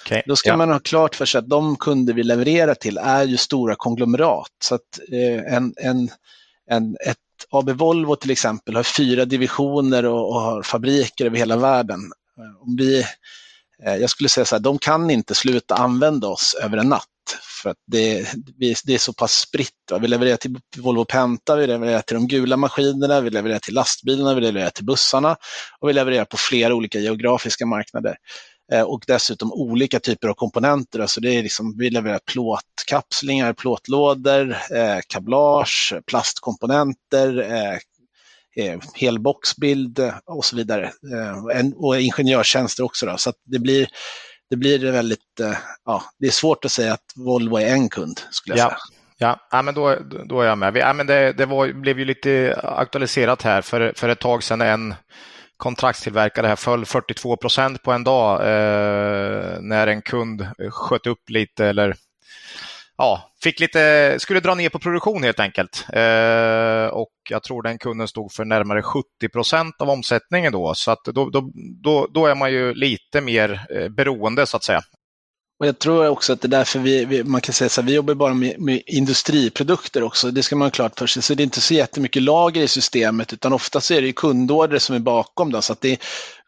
Okay. 0.07 0.23
Då 0.27 0.37
ska 0.37 0.49
ja. 0.49 0.57
man 0.57 0.71
ha 0.71 0.79
klart 0.79 1.15
för 1.15 1.25
sig 1.25 1.39
att 1.39 1.49
de 1.49 1.77
kunder 1.77 2.15
vi 2.15 2.23
levererar 2.23 2.75
till 2.75 2.99
är 2.99 3.25
ju 3.25 3.37
stora 3.37 3.75
konglomerat. 3.75 4.51
Så 4.65 4.75
att 4.75 5.01
eh, 5.13 5.55
en, 5.55 5.75
en, 5.77 6.11
en, 6.71 6.97
ett 7.07 7.17
AB 7.51 7.71
Volvo 7.71 8.17
till 8.17 8.31
exempel 8.31 8.77
har 8.77 8.83
fyra 8.83 9.25
divisioner 9.25 10.05
och, 10.05 10.29
och 10.29 10.41
har 10.41 10.63
fabriker 10.63 11.27
över 11.27 11.37
hela 11.37 11.57
världen. 11.57 12.01
Om 12.61 12.77
vi, 12.77 13.01
eh, 13.85 13.97
jag 13.97 14.11
skulle 14.11 14.29
säga 14.29 14.45
så 14.45 14.55
här, 14.55 14.61
de 14.61 14.79
kan 14.79 15.11
inte 15.11 15.35
sluta 15.35 15.75
använda 15.75 16.29
oss 16.29 16.57
över 16.63 16.79
en 16.79 16.89
natt. 16.89 17.07
För 17.63 17.71
att 17.71 17.77
det, 17.87 18.29
det 18.85 18.95
är 18.95 18.99
så 18.99 19.13
pass 19.13 19.33
spritt. 19.33 19.71
Va? 19.91 19.99
Vi 19.99 20.09
levererar 20.09 20.37
till 20.37 20.57
Volvo 20.77 21.05
Penta, 21.05 21.57
vi 21.57 21.67
levererar 21.67 22.01
till 22.01 22.15
de 22.15 22.29
gula 22.29 22.57
maskinerna, 22.57 23.21
vi 23.21 23.31
levererar 23.31 23.59
till 23.59 23.75
lastbilarna, 23.75 24.35
vi 24.35 24.41
levererar 24.41 24.71
till 24.71 24.85
bussarna 24.85 25.37
och 25.81 25.89
vi 25.89 25.93
levererar 25.93 26.25
på 26.25 26.37
flera 26.37 26.75
olika 26.75 26.99
geografiska 26.99 27.67
marknader 27.67 28.17
och 28.81 29.05
dessutom 29.07 29.52
olika 29.52 30.00
typer 30.00 30.29
av 30.29 30.35
komponenter. 30.35 31.00
Alltså 31.00 31.21
det 31.21 31.31
är 31.31 31.43
liksom, 31.43 31.79
vi 31.79 31.91
levererar 31.91 32.21
plåtkapslingar, 32.26 33.52
plåtlådor, 33.52 34.50
eh, 34.50 34.99
kablage, 35.09 35.95
plastkomponenter, 36.07 37.38
eh, 37.38 37.79
helboxbild 38.95 40.12
och 40.25 40.45
så 40.45 40.57
vidare. 40.57 40.85
Eh, 40.85 41.67
och 41.76 42.00
ingenjörstjänster 42.00 42.85
också. 42.85 43.07
Då. 43.07 43.17
Så 43.17 43.33
det 43.45 43.59
blir, 43.59 43.88
det 44.50 44.57
blir 44.57 44.93
väldigt, 44.93 45.41
eh, 45.41 45.57
ja, 45.85 46.02
det 46.19 46.26
är 46.26 46.31
svårt 46.31 46.64
att 46.64 46.73
säga 46.73 46.93
att 46.93 47.12
Volvo 47.17 47.57
är 47.57 47.67
en 47.67 47.88
kund, 47.88 48.21
skulle 48.31 48.57
jag 48.57 48.64
ja. 48.64 48.69
säga. 48.69 48.79
Ja, 49.19 49.41
ja 49.50 49.62
men 49.62 49.75
då, 49.75 49.97
då 50.25 50.41
är 50.41 50.47
jag 50.47 50.59
med. 50.59 50.76
Ja, 50.76 50.93
men 50.93 51.07
det, 51.07 51.33
det 51.33 51.47
var, 51.47 51.73
blev 51.73 51.99
ju 51.99 52.05
lite 52.05 52.61
aktualiserat 52.62 53.43
här 53.43 53.62
för, 53.62 53.93
för 53.97 54.09
ett 54.09 54.21
tag 54.21 54.43
sedan. 54.43 54.61
En 54.61 54.95
kontraktstillverkare 55.62 56.47
här 56.47 56.57
föll 56.57 56.85
42 56.85 57.37
procent 57.37 57.83
på 57.83 57.92
en 57.92 58.04
dag 58.04 58.40
eh, 58.40 59.61
när 59.61 59.87
en 59.87 60.02
kund 60.02 60.40
eh, 60.40 60.71
sköt 60.71 61.07
upp 61.07 61.31
lite 61.31 61.66
eller 61.66 61.95
ja, 62.99 63.33
fick 63.42 63.61
lite, 63.61 64.16
skulle 64.19 64.40
dra 64.40 64.54
ner 64.54 64.69
på 64.69 64.78
produktion 64.78 65.23
helt 65.23 65.40
enkelt. 65.40 65.87
Eh, 65.92 66.87
och 66.87 67.12
jag 67.31 67.42
tror 67.42 67.62
den 67.62 67.78
kunden 67.78 68.09
stod 68.09 68.33
för 68.33 68.45
närmare 68.45 68.83
70 68.83 69.07
procent 69.33 69.75
av 69.78 69.90
omsättningen 69.90 70.52
då. 70.52 70.75
Så 70.75 70.90
att 70.90 71.04
då, 71.04 71.31
då, 71.31 71.50
då, 71.83 72.07
då 72.14 72.26
är 72.26 72.35
man 72.35 72.52
ju 72.52 72.75
lite 72.75 73.21
mer 73.21 73.66
eh, 73.71 73.88
beroende 73.88 74.47
så 74.47 74.57
att 74.57 74.64
säga. 74.64 74.81
Och 75.62 75.69
jag 75.69 75.78
tror 75.78 76.09
också 76.09 76.33
att 76.33 76.40
det 76.40 76.47
är 76.47 76.50
därför 76.50 76.78
vi, 76.78 77.04
vi 77.04 77.25
man 77.25 77.40
kan 77.40 77.52
säga 77.52 77.69
så 77.69 77.81
här, 77.81 77.87
vi 77.87 77.95
jobbar 77.95 78.14
bara 78.14 78.35
med, 78.35 78.61
med, 78.61 78.83
industriprodukter 78.87 80.02
också. 80.02 80.31
Det 80.31 80.42
ska 80.42 80.57
man 80.57 80.66
ha 80.66 80.71
klart 80.71 80.99
för 80.99 81.07
sig. 81.07 81.23
Så 81.23 81.35
det 81.35 81.42
är 81.42 81.45
inte 81.45 81.61
så 81.61 81.75
jättemycket 81.75 82.23
lager 82.23 82.62
i 82.62 82.69
systemet 82.69 83.33
utan 83.33 83.52
ofta 83.52 83.81
så 83.81 83.95
är 83.95 84.02
det 84.02 84.12
kundorder 84.12 84.78
som 84.78 84.97
är 84.97 85.00
bakom. 85.00 85.52
Då, 85.52 85.62
så 85.62 85.73
att 85.73 85.81
det 85.81 85.92
är 85.92 85.99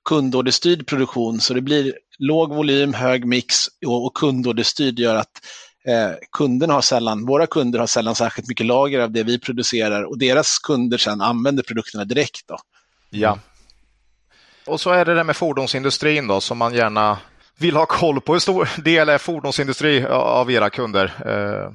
kundorderstyrd 0.05 0.87
produktion. 0.87 1.41
Så 1.41 1.55
det 1.55 1.61
blir 1.61 1.95
låg 2.19 2.55
volym, 2.55 2.95
hög 2.95 3.27
mix 3.27 3.57
och, 3.87 4.07
och 4.07 4.15
kundorderstyrd 4.15 4.99
gör 4.99 5.17
att 5.17 5.41
eh, 5.89 6.11
kunderna 6.33 6.75
har 6.75 6.83
sällan, 6.83 7.27
våra 7.27 7.47
kunder 7.47 7.79
har 7.79 7.87
sällan 7.87 8.15
särskilt 8.15 8.49
mycket 8.49 8.67
lager 8.67 9.01
av 9.01 9.11
det 9.11 9.23
vi 9.23 9.39
producerar 9.39 10.03
och 10.03 10.19
deras 10.19 10.59
kunder 10.59 10.99
sedan 10.99 11.21
använder 11.21 11.63
produkterna 11.63 12.05
direkt. 12.05 12.49
Då. 12.49 12.59
Ja. 13.11 13.39
Och 14.67 14.81
så 14.81 14.91
är 14.91 15.05
det 15.05 15.15
det 15.15 15.25
med 15.25 15.37
fordonsindustrin 15.37 16.27
då 16.27 16.41
som 16.41 16.59
man 16.59 16.75
gärna 16.75 17.19
vill 17.59 17.77
ha 17.77 17.87
koll 17.87 18.21
på. 18.21 18.33
Hur 18.33 18.41
stor 18.41 18.69
del 18.83 19.09
är 19.09 19.19
fordonsindustri 19.19 20.07
av 20.07 20.51
era 20.51 20.71
kunder? 20.71 21.13
Eh, 21.27 21.73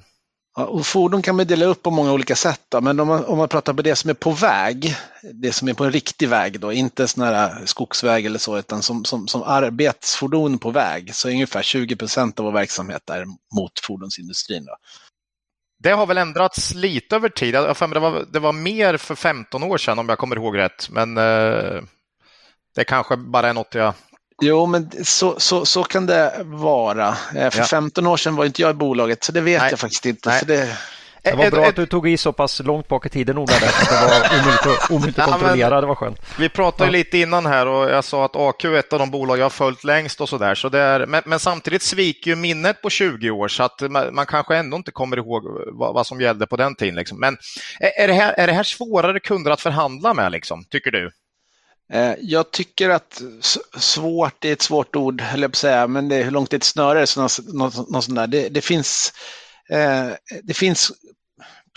och 0.58 0.86
fordon 0.86 1.22
kan 1.22 1.36
man 1.36 1.48
dela 1.48 1.66
upp 1.66 1.84
på 1.84 1.92
många 1.92 2.14
olika 2.14 2.36
sätt. 2.36 2.62
Då. 2.70 2.82
Men 2.82 3.00
om 3.00 3.08
man, 3.08 3.26
om 3.26 3.38
man 3.38 3.48
pratar 3.48 3.74
på 3.74 3.82
det 3.82 3.96
som 3.96 4.10
är 4.10 4.14
på 4.14 4.32
väg, 4.32 4.96
det 5.34 5.52
som 5.52 5.68
är 5.68 5.74
på 5.74 5.84
en 5.84 5.92
riktig 5.92 6.30
väg, 6.30 6.60
då, 6.60 6.74
inte 6.74 7.08
sån 7.08 7.24
här 7.24 7.66
skogsväg 7.66 8.26
eller 8.26 8.40
så, 8.40 8.58
utan 8.58 8.82
som, 8.82 9.06
som, 9.06 9.28
som 9.28 9.44
arbetsfordon 9.44 10.58
på 10.58 10.72
väg, 10.72 11.16
så 11.16 11.28
är 11.28 11.32
ungefär 11.32 11.62
20 11.62 11.96
procent 11.96 12.40
av 12.40 12.46
vår 12.46 12.52
verksamhet 12.52 13.10
är 13.10 13.26
mot 13.56 13.80
fordonsindustrin. 13.84 14.66
Då. 14.66 14.76
Det 15.84 15.92
har 15.92 16.06
väl 16.06 16.18
ändrats 16.18 16.74
lite 16.74 17.16
över 17.16 17.30
tid. 17.30 17.54
Det, 17.54 18.00
var, 18.00 18.26
det 18.32 18.40
var 18.40 18.54
mer 18.54 18.98
för 18.98 19.16
15 19.16 19.64
år 19.64 19.78
sedan 19.78 20.00
om 20.00 20.10
jag 20.10 20.18
kommer 20.18 20.36
ihåg 20.36 20.58
rätt. 20.58 20.90
Men 20.90 21.18
eh, 21.18 21.82
det 22.76 22.84
kanske 22.84 23.18
bara 23.18 23.50
är 23.50 23.54
något 23.54 23.76
jag 23.76 23.94
Jo, 24.42 24.66
men 24.66 24.92
så, 25.04 25.40
så, 25.40 25.66
så 25.66 25.84
kan 25.84 26.06
det 26.06 26.34
vara. 26.44 27.08
Eh, 27.36 27.50
för 27.50 27.60
ja. 27.60 27.66
15 27.66 28.08
år 28.08 28.18
sedan 28.18 28.36
var 28.36 28.46
inte 28.46 28.62
jag 28.62 28.72
i 28.72 28.74
bolaget, 28.74 29.24
så 29.24 29.32
det 29.32 29.42
vet 29.42 29.62
Nej. 29.62 29.70
jag 29.72 29.80
faktiskt 29.80 30.06
inte. 30.06 30.32
Så 30.32 30.46
det... 30.46 30.78
Det 31.22 31.36
var 31.36 31.52
bra 31.52 31.66
att 31.66 31.76
du 31.76 31.86
tog 31.86 32.10
i 32.10 32.18
så 32.18 32.34
pass 32.34 32.60
långt 32.60 32.88
bak 32.88 33.06
i 33.06 33.10
tiden 33.10 33.38
Ola, 33.38 33.54
att 33.54 33.90
det 33.90 33.96
var 33.96 34.40
omöjligt 34.40 34.66
att, 34.66 34.92
omöjligt 34.92 35.20
att 35.20 35.26
kontrollera. 35.26 35.76
Ja, 35.76 35.82
det 35.82 35.88
var 35.88 35.96
skönt. 35.96 36.20
Vi 36.40 36.50
pratade 36.50 36.86
ja. 36.86 36.92
lite 36.92 37.18
innan 37.18 37.46
här 37.46 37.68
och 37.68 37.90
jag 37.90 38.04
sa 38.04 38.26
att 38.26 38.36
AQ 38.36 38.66
är 38.66 38.74
ett 38.74 38.94
av 38.94 39.00
de 39.00 39.12
bolag 39.12 39.38
jag 39.38 39.46
har 39.46 39.50
följt 39.50 39.84
längst 39.84 40.22
och 40.22 40.30
sådär. 40.30 40.56
Så 40.56 40.70
men, 41.08 41.22
men, 41.26 41.40
samtidigt 41.40 41.82
sviker 41.82 42.32
ju 42.32 42.36
minnet 42.36 42.82
på 42.82 42.90
20 42.90 43.30
år 43.30 43.48
så 43.48 43.64
att 43.64 43.82
man, 43.82 44.16
man 44.16 44.26
kanske 44.26 44.56
ändå 44.56 44.78
inte 44.78 44.92
kommer 44.92 45.18
ihåg 45.18 45.44
vad, 45.74 45.94
vad, 45.94 46.08
som 46.08 46.22
gällde 46.22 46.48
på 46.48 46.58
den 46.58 46.76
tiden. 46.76 46.96
Liksom. 46.96 47.20
Men 47.20 47.38
är 47.98 48.08
det, 48.08 48.14
här, 48.14 48.34
är 48.34 48.48
det 48.48 48.54
här 48.54 48.64
svårare 48.64 49.20
kunder 49.20 49.52
att 49.52 49.62
förhandla 49.62 50.14
med, 50.14 50.32
liksom, 50.32 50.64
tycker 50.70 50.92
du? 50.92 51.12
Eh, 51.94 52.14
jag 52.22 52.52
tycker 52.52 52.90
att 52.90 53.22
svårt 53.78 54.46
är 54.46 54.54
ett 54.54 54.62
svårt 54.62 54.96
ord, 54.96 55.22
höll 55.22 55.42
jag 55.42 55.52
på 55.52 55.56
att 55.56 55.58
säga, 55.58 55.88
men 55.88 56.10
det 56.10 56.16
är 56.16 56.24
hur 56.24 56.32
långt 56.32 56.54
är 56.54 56.58
ett 56.58 56.64
snöre? 56.64 57.08
Så 57.08 57.22
något, 57.22 57.90
något, 57.90 58.04
sånt 58.04 58.16
där. 58.16 58.28
Det, 58.28 58.50
det 58.50 58.62
finns, 58.62 59.14
eh, 59.70 60.08
det 60.44 60.54
finns 60.54 60.92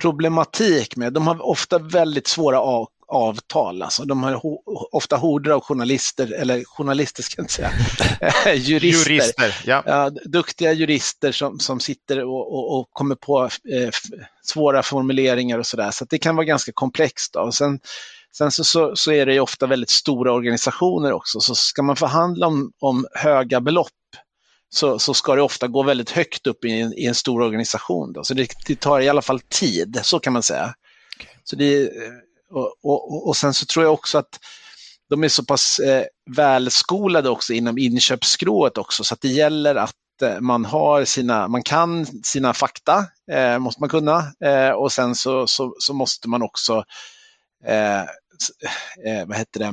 problematik 0.01 0.97
med, 0.97 1.13
de 1.13 1.27
har 1.27 1.47
ofta 1.47 1.79
väldigt 1.79 2.27
svåra 2.27 2.61
av, 2.61 2.89
avtal. 3.13 3.83
Alltså, 3.83 4.05
de 4.05 4.23
har 4.23 4.33
ho, 4.33 4.63
ofta 4.93 5.17
horder 5.17 5.51
av 5.51 5.61
journalister, 5.61 6.33
eller 6.33 6.65
journalister 6.65 7.23
ska 7.23 7.35
jag 7.37 7.45
inte 7.45 7.55
säga, 7.55 8.55
jurister. 8.55 9.11
jurister 9.11 9.61
ja. 9.65 9.83
Ja, 9.87 10.11
duktiga 10.11 10.73
jurister 10.73 11.33
som, 11.33 11.59
som 11.59 11.81
sitter 11.81 12.25
och, 12.25 12.53
och, 12.53 12.79
och 12.79 12.89
kommer 12.93 13.15
på 13.15 13.45
eh, 13.45 13.91
svåra 14.43 14.83
formuleringar 14.83 15.59
och 15.59 15.67
sådär. 15.67 15.91
Så, 15.91 15.93
så 15.93 16.05
det 16.05 16.19
kan 16.19 16.37
vara 16.37 16.47
ganska 16.47 16.73
komplext. 16.73 17.33
Då. 17.33 17.41
Och 17.41 17.55
sen, 17.55 17.81
Sen 18.37 18.51
så, 18.51 18.65
så, 18.65 18.97
så, 18.97 19.13
är 19.13 19.27
det 19.27 19.41
ofta 19.41 19.67
väldigt 19.67 19.91
stora 19.91 20.33
organisationer 20.33 21.13
också, 21.13 21.41
så 21.41 21.55
ska 21.55 21.83
man 21.83 21.97
förhandla 21.97 22.47
om, 22.47 22.73
om 22.81 23.07
höga 23.15 23.61
belopp 23.61 23.89
så, 24.75 24.99
så, 24.99 25.15
ska 25.15 25.35
det 25.35 25.43
ofta 25.43 25.69
gå 25.69 25.83
väldigt 25.83 26.11
högt 26.11 26.47
upp 26.47 26.65
i 26.65 26.81
en, 26.81 26.93
i 26.99 27.07
en 27.07 27.15
stor 27.15 27.43
organisation. 27.43 28.13
Då. 28.13 28.25
Så 28.25 28.35
det, 28.35 28.49
det, 28.67 28.81
tar 28.81 29.01
i 29.01 29.09
alla 29.09 29.23
fall 29.23 29.41
tid, 29.41 30.01
så 30.03 30.19
kan 30.19 30.33
man 30.33 30.43
säga. 30.43 30.75
Okay. 31.17 31.33
Så 31.45 31.57
det, 31.57 31.91
och, 32.51 32.75
och, 32.83 33.29
och, 33.29 33.37
sen 33.37 33.55
så 33.55 33.67
tror 33.67 33.85
jag 33.85 33.93
också 33.93 34.19
att 34.19 34.41
de 35.09 35.25
är 35.25 35.29
så 35.29 35.45
pass 35.45 35.79
eh, 35.79 36.05
välskolade 36.37 37.29
också 37.29 37.53
inom 37.53 37.79
inköpsskrået 37.79 38.79
också, 38.79 39.05
så 39.05 39.15
att 39.15 39.21
det 39.21 39.29
gäller 39.29 39.75
att 39.75 40.23
eh, 40.23 40.41
man 40.41 40.65
har 40.65 41.05
sina, 41.05 41.49
man 41.49 41.63
kan 41.63 42.07
sina 42.25 42.55
fakta, 42.55 43.07
eh, 43.33 43.59
måste 43.59 43.83
man 43.83 43.89
kunna, 43.89 44.33
eh, 44.45 44.71
och 44.71 44.93
sen 44.93 45.15
så, 45.15 45.47
så, 45.47 45.75
så 45.79 45.95
måste 45.95 46.29
man 46.29 46.43
också 46.43 46.85
eh, 47.67 48.03
eh, 49.07 49.27
vad 49.27 49.37
heter 49.37 49.61
det, 49.61 49.73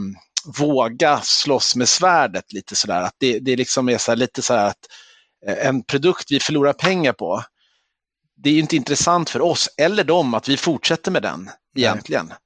våga 0.59 1.21
slåss 1.23 1.75
med 1.75 1.89
svärdet 1.89 2.53
lite 2.53 2.75
sådär. 2.75 3.01
Att 3.01 3.15
det, 3.17 3.39
det 3.39 3.55
liksom 3.55 3.89
är 3.89 3.97
så 3.97 4.15
lite 4.15 4.41
så 4.41 4.53
att 4.53 4.85
eh, 5.47 5.67
en 5.67 5.83
produkt 5.83 6.31
vi 6.31 6.39
förlorar 6.39 6.73
pengar 6.73 7.13
på, 7.13 7.43
det 8.43 8.49
är 8.49 8.59
inte 8.59 8.75
intressant 8.75 9.29
för 9.29 9.41
oss 9.41 9.69
eller 9.77 10.03
dem 10.03 10.33
att 10.33 10.49
vi 10.49 10.57
fortsätter 10.57 11.11
med 11.11 11.21
den 11.21 11.49
egentligen. 11.77 12.25
Nej. 12.25 12.37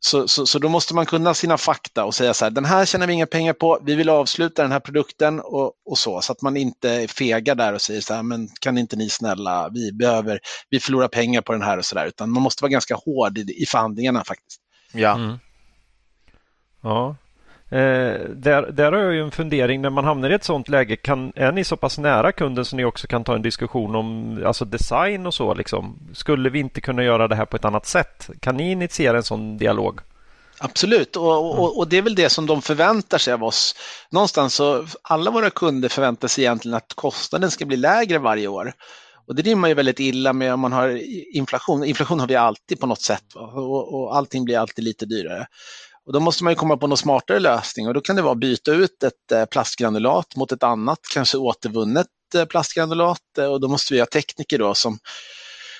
Så, 0.00 0.28
så, 0.28 0.46
så 0.46 0.58
då 0.58 0.68
måste 0.68 0.94
man 0.94 1.06
kunna 1.06 1.34
sina 1.34 1.58
fakta 1.58 2.04
och 2.04 2.14
säga 2.14 2.34
så 2.34 2.44
här, 2.44 2.50
den 2.50 2.64
här 2.64 2.84
tjänar 2.84 3.06
vi 3.06 3.12
inga 3.12 3.26
pengar 3.26 3.52
på, 3.52 3.80
vi 3.82 3.94
vill 3.94 4.08
avsluta 4.08 4.62
den 4.62 4.72
här 4.72 4.80
produkten 4.80 5.40
och, 5.40 5.72
och 5.84 5.98
så, 5.98 6.20
så 6.20 6.32
att 6.32 6.42
man 6.42 6.56
inte 6.56 6.90
är 6.90 7.06
fega 7.06 7.54
där 7.54 7.72
och 7.72 7.82
säger 7.82 8.00
så 8.00 8.14
här, 8.14 8.22
men 8.22 8.48
kan 8.60 8.78
inte 8.78 8.96
ni 8.96 9.10
snälla, 9.10 9.68
vi 9.74 9.92
behöver, 9.92 10.40
vi 10.70 10.80
förlorar 10.80 11.08
pengar 11.08 11.40
på 11.40 11.52
den 11.52 11.62
här 11.62 11.78
och 11.78 11.84
så 11.84 11.94
där, 11.94 12.06
utan 12.06 12.30
man 12.30 12.42
måste 12.42 12.64
vara 12.64 12.70
ganska 12.70 12.94
hård 12.94 13.38
i, 13.38 13.62
i 13.62 13.66
förhandlingarna 13.66 14.24
faktiskt. 14.24 14.60
Ja. 14.94 15.14
Mm. 15.14 15.38
Ja. 16.80 17.16
Eh, 17.68 18.20
där, 18.28 18.70
där 18.72 18.92
har 18.92 18.98
jag 18.98 19.14
ju 19.14 19.22
en 19.22 19.30
fundering, 19.30 19.82
när 19.82 19.90
man 19.90 20.04
hamnar 20.04 20.30
i 20.30 20.34
ett 20.34 20.44
sådant 20.44 20.68
läge, 20.68 20.96
kan, 20.96 21.32
är 21.36 21.52
ni 21.52 21.64
så 21.64 21.76
pass 21.76 21.98
nära 21.98 22.32
kunden 22.32 22.64
så 22.64 22.76
ni 22.76 22.84
också 22.84 23.06
kan 23.06 23.24
ta 23.24 23.34
en 23.34 23.42
diskussion 23.42 23.94
om 23.94 24.38
alltså 24.46 24.64
design 24.64 25.26
och 25.26 25.34
så? 25.34 25.54
Liksom? 25.54 25.98
Skulle 26.12 26.50
vi 26.50 26.58
inte 26.58 26.80
kunna 26.80 27.04
göra 27.04 27.28
det 27.28 27.36
här 27.36 27.44
på 27.44 27.56
ett 27.56 27.64
annat 27.64 27.86
sätt? 27.86 28.30
Kan 28.40 28.56
ni 28.56 28.70
initiera 28.70 29.16
en 29.16 29.22
sån 29.22 29.58
dialog? 29.58 30.00
Absolut, 30.58 31.16
och, 31.16 31.60
och, 31.60 31.78
och, 31.78 31.88
det 31.88 31.96
är 31.98 32.02
väl 32.02 32.14
det 32.14 32.28
som 32.28 32.46
de 32.46 32.62
förväntar 32.62 33.18
sig 33.18 33.34
av 33.34 33.44
oss. 33.44 33.74
Någonstans 34.10 34.54
så, 34.54 34.86
alla 35.02 35.30
våra 35.30 35.50
kunder 35.50 35.88
förväntar 35.88 36.28
sig 36.28 36.44
egentligen 36.44 36.76
att 36.76 36.94
kostnaden 36.94 37.50
ska 37.50 37.64
bli 37.64 37.76
lägre 37.76 38.18
varje 38.18 38.48
år. 38.48 38.72
Och 39.26 39.34
det 39.34 39.42
rimmar 39.42 39.68
ju 39.68 39.74
väldigt 39.74 40.00
illa 40.00 40.32
med 40.32 40.54
om 40.54 40.60
man 40.60 40.72
har 40.72 41.00
inflation. 41.36 41.84
Inflation 41.84 42.20
har 42.20 42.26
vi 42.26 42.36
alltid 42.36 42.80
på 42.80 42.86
något 42.86 43.02
sätt 43.02 43.34
och, 43.34 43.94
och 43.94 44.16
allting 44.16 44.44
blir 44.44 44.58
alltid 44.58 44.84
lite 44.84 45.06
dyrare. 45.06 45.46
Och 46.06 46.12
då 46.12 46.20
måste 46.20 46.44
man 46.44 46.52
ju 46.52 46.56
komma 46.56 46.76
på 46.76 46.86
någon 46.86 46.98
smartare 46.98 47.38
lösning 47.38 47.88
och 47.88 47.94
då 47.94 48.00
kan 48.00 48.16
det 48.16 48.22
vara 48.22 48.32
att 48.32 48.38
byta 48.38 48.72
ut 48.72 49.02
ett 49.02 49.32
eh, 49.32 49.44
plastgranulat 49.44 50.36
mot 50.36 50.52
ett 50.52 50.62
annat, 50.62 50.98
kanske 51.14 51.38
återvunnet 51.38 52.06
eh, 52.34 52.44
plastgranulat 52.44 53.38
och 53.50 53.60
då 53.60 53.68
måste 53.68 53.94
vi 53.94 54.00
ha 54.00 54.06
tekniker 54.06 54.58
då 54.58 54.74
som, 54.74 54.98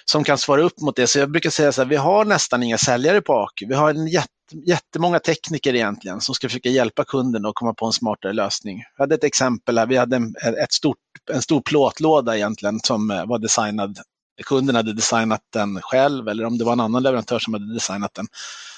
som 0.04 0.24
kan 0.24 0.38
svara 0.38 0.62
upp 0.62 0.80
mot 0.80 0.96
det. 0.96 1.06
Så 1.06 1.18
jag 1.18 1.30
brukar 1.30 1.50
säga 1.50 1.72
så 1.72 1.82
här, 1.82 1.88
vi 1.88 1.96
har 1.96 2.24
nästan 2.24 2.62
inga 2.62 2.78
säljare 2.78 3.20
på 3.20 3.32
AQ. 3.32 3.62
Vi 3.68 3.74
har 3.74 3.90
en 3.90 4.06
jätte, 4.06 4.28
jättemånga 4.66 5.18
tekniker 5.18 5.74
egentligen 5.74 6.20
som 6.20 6.34
ska 6.34 6.48
försöka 6.48 6.68
hjälpa 6.68 7.04
kunden 7.04 7.46
att 7.46 7.54
komma 7.54 7.74
på 7.74 7.86
en 7.86 7.92
smartare 7.92 8.32
lösning. 8.32 8.76
Vi 8.96 9.02
hade 9.02 9.14
ett 9.14 9.24
exempel 9.24 9.78
här, 9.78 9.86
vi 9.86 9.96
hade 9.96 10.16
en, 10.16 10.34
ett 10.62 10.72
stort, 10.72 10.98
en 11.32 11.42
stor 11.42 11.60
plåtlåda 11.60 12.36
egentligen 12.36 12.80
som 12.80 13.10
eh, 13.10 13.26
var 13.26 13.38
designad 13.38 13.98
kunden 14.42 14.76
hade 14.76 14.92
designat 14.92 15.40
den 15.52 15.80
själv 15.82 16.28
eller 16.28 16.44
om 16.44 16.58
det 16.58 16.64
var 16.64 16.72
en 16.72 16.80
annan 16.80 17.02
leverantör 17.02 17.38
som 17.38 17.54
hade 17.54 17.74
designat 17.74 18.14
den. 18.14 18.26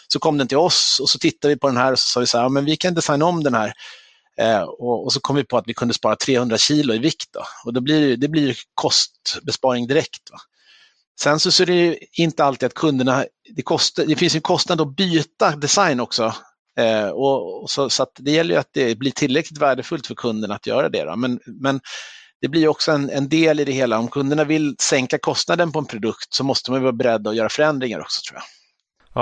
Så 0.09 0.19
kom 0.19 0.39
den 0.39 0.49
till 0.49 0.57
oss 0.57 1.01
och 1.03 1.11
så 1.11 1.19
tittade 1.19 1.55
vi 1.55 1.61
på 1.61 1.67
den 1.67 1.77
här 1.77 1.93
och 1.93 1.99
så 1.99 2.09
sa 2.09 2.21
vi 2.21 2.27
så 2.27 2.39
här, 2.39 2.45
ja, 2.45 2.49
men 2.49 2.65
vi 2.65 2.77
kan 2.77 2.95
designa 2.95 3.25
om 3.25 3.43
den 3.43 3.55
här. 3.55 3.73
Eh, 4.39 4.63
och, 4.63 5.05
och, 5.05 5.13
så 5.13 5.21
kom 5.21 5.37
vi 5.37 5.45
på 5.45 5.59
att 5.59 5.69
vi 5.69 5.75
kunde 5.75 5.95
spara 5.95 6.17
300 6.17 6.59
kilo 6.59 6.95
i 6.95 6.99
vikt. 6.99 7.29
Då. 7.33 7.43
Och 7.65 7.73
då 7.73 7.81
blir 7.81 8.17
det 8.17 8.29
blir 8.29 8.59
kostbesparing 8.75 9.87
direkt. 9.87 10.31
Va? 10.31 10.39
Sen 11.21 11.41
så, 11.41 11.51
så 11.53 11.63
är 11.63 11.67
det 11.67 11.99
inte 12.13 12.45
alltid 12.45 12.67
att 12.67 12.75
kunderna, 12.75 13.25
det, 13.57 13.63
kost, 13.63 13.97
det 13.97 14.17
finns 14.17 14.35
en 14.35 14.41
kostnad 14.41 14.81
att 14.81 14.97
byta 14.97 15.57
design 15.57 16.01
också. 16.01 16.35
Eh, 16.79 17.09
och, 17.09 17.63
och, 17.63 17.71
så, 17.71 17.91
så 17.91 18.07
det 18.19 18.31
gäller 18.31 18.59
att 18.59 18.71
det 18.73 18.99
blir 18.99 19.11
tillräckligt 19.11 19.61
värdefullt 19.61 20.07
för 20.07 20.15
kunden 20.15 20.51
att 20.51 20.67
göra 20.67 20.89
det. 20.89 21.05
Då. 21.05 21.17
Men, 21.17 21.41
men 21.47 21.81
det 22.41 22.49
blir 22.49 22.69
också 22.69 22.93
en, 22.93 23.11
en, 23.11 23.29
del 23.29 23.61
i 23.61 23.65
det 23.65 23.73
hela. 23.73 23.99
Om 23.99 24.09
kunderna 24.09 24.45
vill 24.45 24.77
sänka 24.79 25.19
kostnaden 25.19 25.73
på 25.73 25.79
en 25.79 25.87
produkt 25.87 26.35
så 26.35 26.45
måste 26.45 26.71
man 26.71 26.83
vara 26.83 26.93
beredd 26.93 27.27
att 27.27 27.37
göra 27.37 27.49
förändringar 27.49 28.01
också 28.01 28.21
tror 28.29 28.41
jag. 28.41 28.45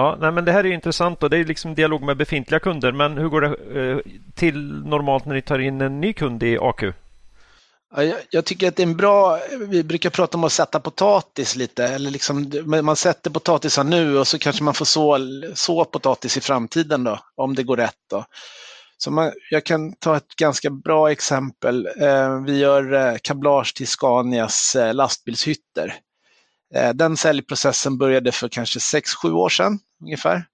Ja, 0.01 0.17
nej, 0.21 0.33
men 0.33 0.45
det 0.45 0.53
här 0.53 0.67
är 0.67 0.73
intressant 0.73 1.23
och 1.23 1.31
det 1.31 1.39
är 1.39 1.45
liksom 1.45 1.75
dialog 1.75 2.03
med 2.03 2.17
befintliga 2.17 2.61
kunder. 2.61 2.93
Men 2.93 3.19
hur 3.19 3.29
går 3.29 3.41
det 3.41 3.81
eh, 3.81 3.99
till 4.35 4.83
normalt 4.85 5.27
när 5.27 5.35
ni 5.35 5.43
tar 5.43 5.59
in 5.59 5.81
en 5.81 6.01
ny 6.01 6.13
kund 6.13 6.43
i 6.43 6.59
AQ? 6.59 6.83
jag, 7.97 8.15
jag, 8.31 8.45
tycker 8.45 8.69
att 8.69 8.77
det 8.77 8.83
är 8.83 8.87
en 8.87 8.97
bra, 8.97 9.41
vi 9.69 9.83
brukar 9.83 10.11
prata 10.11 10.39
om 10.39 10.45
att 10.45 10.53
sätta 10.53 10.81
potatis 10.81 11.57
lite, 11.57 11.85
eller 11.85 12.11
liksom, 12.11 12.53
man 12.83 12.97
sätter 12.97 13.31
potatisar 13.31 13.85
nu 13.85 14.19
och 14.19 14.29
så 14.29 14.39
kanske 14.39 14.65
man 14.65 14.75
får 14.75 14.85
så, 14.85 15.19
så 15.55 15.85
potatis 15.85 16.37
i 16.37 16.41
framtiden 16.41 17.05
då, 17.05 17.19
om 17.35 17.55
det 17.55 17.63
går 17.63 17.77
rätt. 17.77 17.99
Då. 18.11 18.25
Så 18.99 19.11
man, 19.11 19.33
jag 19.51 19.65
kan 19.65 19.93
ta 19.93 20.17
ett 20.17 20.37
ganska 20.37 20.71
bra 20.71 21.11
exempel. 21.11 21.87
Eh, 22.01 22.41
vi 22.41 22.59
gör 22.59 22.93
eh, 22.93 23.17
kablage 23.23 23.75
till 23.77 23.89
Scanias 23.89 24.77
eh, 24.77 24.95
lastbilshytter. 24.95 25.95
Eh, 26.75 26.93
den 26.95 27.17
säljprocessen 27.17 27.99
började 27.99 28.33
för 28.33 28.49
kanske 28.49 28.79
6-7 28.79 29.33
år 29.33 29.49
sedan 29.49 29.79
ungefär. 30.03 30.47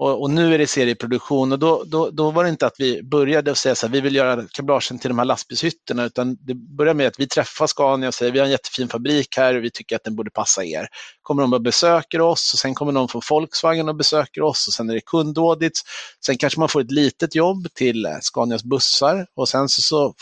Och, 0.00 0.22
och, 0.22 0.30
nu 0.30 0.54
är 0.54 0.58
det 0.58 0.66
serieproduktion 0.66 1.52
och 1.52 1.58
då, 1.58 1.84
då, 1.86 2.10
då 2.10 2.30
var 2.30 2.44
det 2.44 2.50
inte 2.50 2.66
att 2.66 2.74
vi 2.78 3.02
började 3.02 3.54
säga 3.54 3.72
att 3.72 3.90
vi 3.90 4.00
vill 4.00 4.14
göra 4.14 4.44
kablagen 4.52 4.98
till 4.98 5.10
de 5.10 5.18
här 5.18 5.24
lastbilshytterna 5.24 6.04
utan 6.04 6.36
det 6.40 6.54
började 6.54 6.96
med 6.96 7.06
att 7.06 7.20
vi 7.20 7.26
träffar 7.26 7.66
Scania 7.66 8.08
och 8.08 8.14
säger 8.14 8.32
vi 8.32 8.38
har 8.38 8.46
en 8.46 8.50
jättefin 8.50 8.88
fabrik 8.88 9.36
här 9.36 9.54
och 9.54 9.64
vi 9.64 9.70
tycker 9.70 9.96
att 9.96 10.04
den 10.04 10.16
borde 10.16 10.30
passa 10.30 10.64
er. 10.64 10.88
Kommer 11.22 11.42
de 11.42 11.52
och 11.52 11.62
besöker 11.62 12.20
oss 12.20 12.52
och 12.52 12.58
sen 12.58 12.74
kommer 12.74 12.92
någon 12.92 13.08
från 13.08 13.22
Volkswagen 13.30 13.88
och 13.88 13.96
besöker 13.96 14.42
oss 14.42 14.66
och 14.68 14.72
sen 14.72 14.90
är 14.90 14.94
det 14.94 15.00
kundaudits. 15.00 15.82
Sen 16.26 16.38
kanske 16.38 16.60
man 16.60 16.68
får 16.68 16.80
ett 16.80 16.90
litet 16.90 17.34
jobb 17.34 17.66
till 17.74 18.06
eh, 18.06 18.12
Scanias 18.20 18.64
bussar 18.64 19.26
och 19.36 19.48
sen 19.48 19.68
så, 19.68 19.82
så 19.82 20.14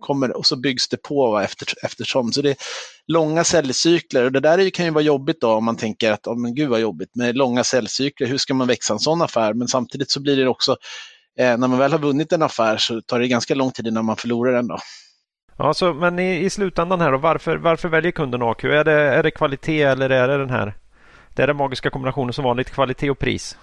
kommer, 0.00 0.36
och 0.36 0.46
så 0.46 0.56
byggs 0.56 0.88
det 0.88 1.02
på 1.02 1.38
efter, 1.38 1.68
eftersom. 1.82 2.32
Så 2.32 2.42
det 2.42 2.50
är 2.50 2.56
långa 3.06 3.44
säljcykler 3.44 4.24
och 4.24 4.32
det 4.32 4.40
där 4.40 4.70
kan 4.70 4.84
ju 4.84 4.90
vara 4.90 5.04
jobbigt 5.04 5.40
då 5.40 5.52
om 5.52 5.64
man 5.64 5.76
tänker 5.76 6.12
att, 6.12 6.26
oh, 6.26 6.38
men 6.38 6.54
gud 6.54 6.68
vad 6.68 6.80
jobbigt 6.80 7.14
med 7.14 7.36
långa 7.36 7.64
säljcykler, 7.64 8.26
hur 8.26 8.38
ska 8.38 8.54
man 8.54 8.66
växa 8.66 8.92
en 8.92 8.98
sån 8.98 9.22
affär? 9.22 9.54
Men 9.54 9.68
samtidigt 9.68 10.10
så 10.10 10.20
blir 10.20 10.36
det 10.36 10.48
också, 10.48 10.76
eh, 11.38 11.56
när 11.56 11.68
man 11.68 11.78
väl 11.78 11.92
har 11.92 11.98
vunnit 11.98 12.32
en 12.32 12.42
affär 12.42 12.76
så 12.76 13.00
tar 13.00 13.20
det 13.20 13.28
ganska 13.28 13.54
lång 13.54 13.70
tid 13.70 13.86
innan 13.86 14.04
man 14.04 14.16
förlorar 14.16 14.52
den. 14.52 14.66
Då. 14.66 14.78
Ja, 15.56 15.74
så, 15.74 15.94
men 15.94 16.18
i, 16.18 16.44
i 16.44 16.50
slutändan 16.50 17.00
här 17.00 17.12
då, 17.12 17.18
varför, 17.18 17.56
varför 17.56 17.88
väljer 17.88 18.12
kunden 18.12 18.42
AQ? 18.42 18.64
Är 18.64 18.84
det, 18.84 18.92
är 18.92 19.22
det 19.22 19.30
kvalitet 19.30 19.82
eller 19.82 20.10
är 20.10 20.28
det 20.28 20.38
den 20.38 20.50
här 20.50 20.74
det 21.38 21.42
är 21.42 21.46
den 21.46 21.56
magiska 21.56 21.90
kombinationen 21.90 22.32
som 22.32 22.44
vanligt, 22.44 22.70
kvalitet 22.70 23.10
och 23.10 23.18
pris? 23.18 23.56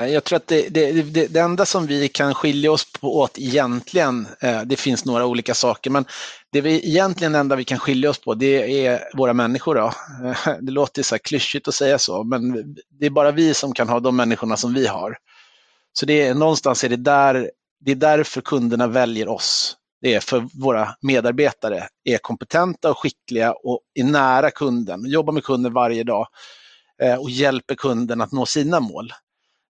Eh, 0.00 0.06
jag 0.06 0.24
tror 0.24 0.36
att 0.36 0.46
det, 0.46 0.68
det, 0.68 0.92
det, 1.02 1.26
det, 1.26 1.40
enda 1.40 1.66
som 1.66 1.86
vi 1.86 2.08
kan 2.08 2.34
skilja 2.34 2.72
oss 2.72 2.92
på 3.00 3.18
åt 3.18 3.38
egentligen, 3.38 4.26
eh, 4.40 4.62
det 4.62 4.76
finns 4.76 5.04
några 5.04 5.26
olika 5.26 5.54
saker, 5.54 5.90
men 5.90 6.04
det 6.52 6.60
vi 6.60 6.88
egentligen 6.88 7.34
enda 7.34 7.56
vi 7.56 7.64
kan 7.64 7.78
skilja 7.78 8.10
oss 8.10 8.18
på 8.18 8.34
det 8.34 8.86
är 8.86 9.16
våra 9.16 9.32
människor. 9.32 9.74
Då. 9.74 9.92
Eh, 10.28 10.56
det 10.60 10.72
låter 10.72 11.02
så 11.02 11.14
här 11.14 11.18
klyschigt 11.18 11.68
att 11.68 11.74
säga 11.74 11.98
så, 11.98 12.24
men 12.24 12.74
det 13.00 13.06
är 13.06 13.10
bara 13.10 13.30
vi 13.30 13.54
som 13.54 13.72
kan 13.72 13.88
ha 13.88 14.00
de 14.00 14.16
människorna 14.16 14.56
som 14.56 14.74
vi 14.74 14.86
har. 14.86 15.16
Så 15.92 16.06
det 16.06 16.22
är, 16.22 16.34
någonstans 16.34 16.84
är 16.84 16.88
det 16.88 16.96
där, 16.96 17.50
det 17.80 17.90
är 17.90 17.96
därför 17.96 18.40
kunderna 18.40 18.86
väljer 18.86 19.28
oss. 19.28 19.76
Det 20.00 20.14
är 20.14 20.20
för 20.20 20.48
våra 20.62 20.94
medarbetare 21.00 21.88
är 22.04 22.18
kompetenta 22.18 22.90
och 22.90 22.98
skickliga 22.98 23.52
och 23.52 23.80
är 23.94 24.04
nära 24.04 24.50
kunden, 24.50 25.06
jobbar 25.06 25.32
med 25.32 25.44
kunden 25.44 25.72
varje 25.72 26.04
dag 26.04 26.26
och 27.18 27.30
hjälper 27.30 27.74
kunden 27.74 28.20
att 28.20 28.32
nå 28.32 28.46
sina 28.46 28.80
mål 28.80 29.12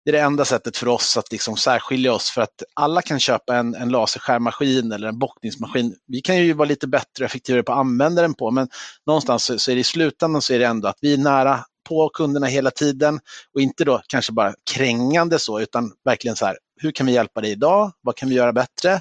det 0.06 0.10
är 0.10 0.12
det 0.12 0.20
enda 0.20 0.44
sättet 0.44 0.76
för 0.76 0.88
oss 0.88 1.16
att 1.16 1.32
liksom 1.32 1.56
särskilja 1.56 2.12
oss 2.12 2.30
för 2.30 2.42
att 2.42 2.62
alla 2.74 3.02
kan 3.02 3.20
köpa 3.20 3.56
en, 3.56 3.74
en 3.74 3.88
laserskärmaskin 3.88 4.92
eller 4.92 5.08
en 5.08 5.18
bockningsmaskin. 5.18 5.94
Vi 6.06 6.20
kan 6.20 6.36
ju 6.36 6.52
vara 6.52 6.68
lite 6.68 6.86
bättre 6.86 7.24
och 7.24 7.30
effektivare 7.30 7.62
på 7.62 7.72
att 7.72 7.78
använda 7.78 8.22
den 8.22 8.34
på, 8.34 8.50
men 8.50 8.68
någonstans 9.06 9.44
så, 9.44 9.58
så 9.58 9.70
är 9.70 9.74
det 9.74 9.80
i 9.80 9.84
slutändan 9.84 10.42
så 10.42 10.54
är 10.54 10.58
det 10.58 10.66
ändå 10.66 10.88
att 10.88 10.98
vi 11.00 11.12
är 11.12 11.18
nära 11.18 11.64
på 11.88 12.08
kunderna 12.08 12.46
hela 12.46 12.70
tiden 12.70 13.20
och 13.54 13.60
inte 13.60 13.84
då 13.84 14.02
kanske 14.08 14.32
bara 14.32 14.54
krängande 14.74 15.38
så, 15.38 15.60
utan 15.60 15.92
verkligen 16.04 16.36
så 16.36 16.46
här, 16.46 16.58
hur 16.80 16.90
kan 16.90 17.06
vi 17.06 17.12
hjälpa 17.12 17.40
dig 17.40 17.50
idag? 17.50 17.92
Vad 18.00 18.16
kan 18.16 18.28
vi 18.28 18.34
göra 18.34 18.52
bättre? 18.52 19.00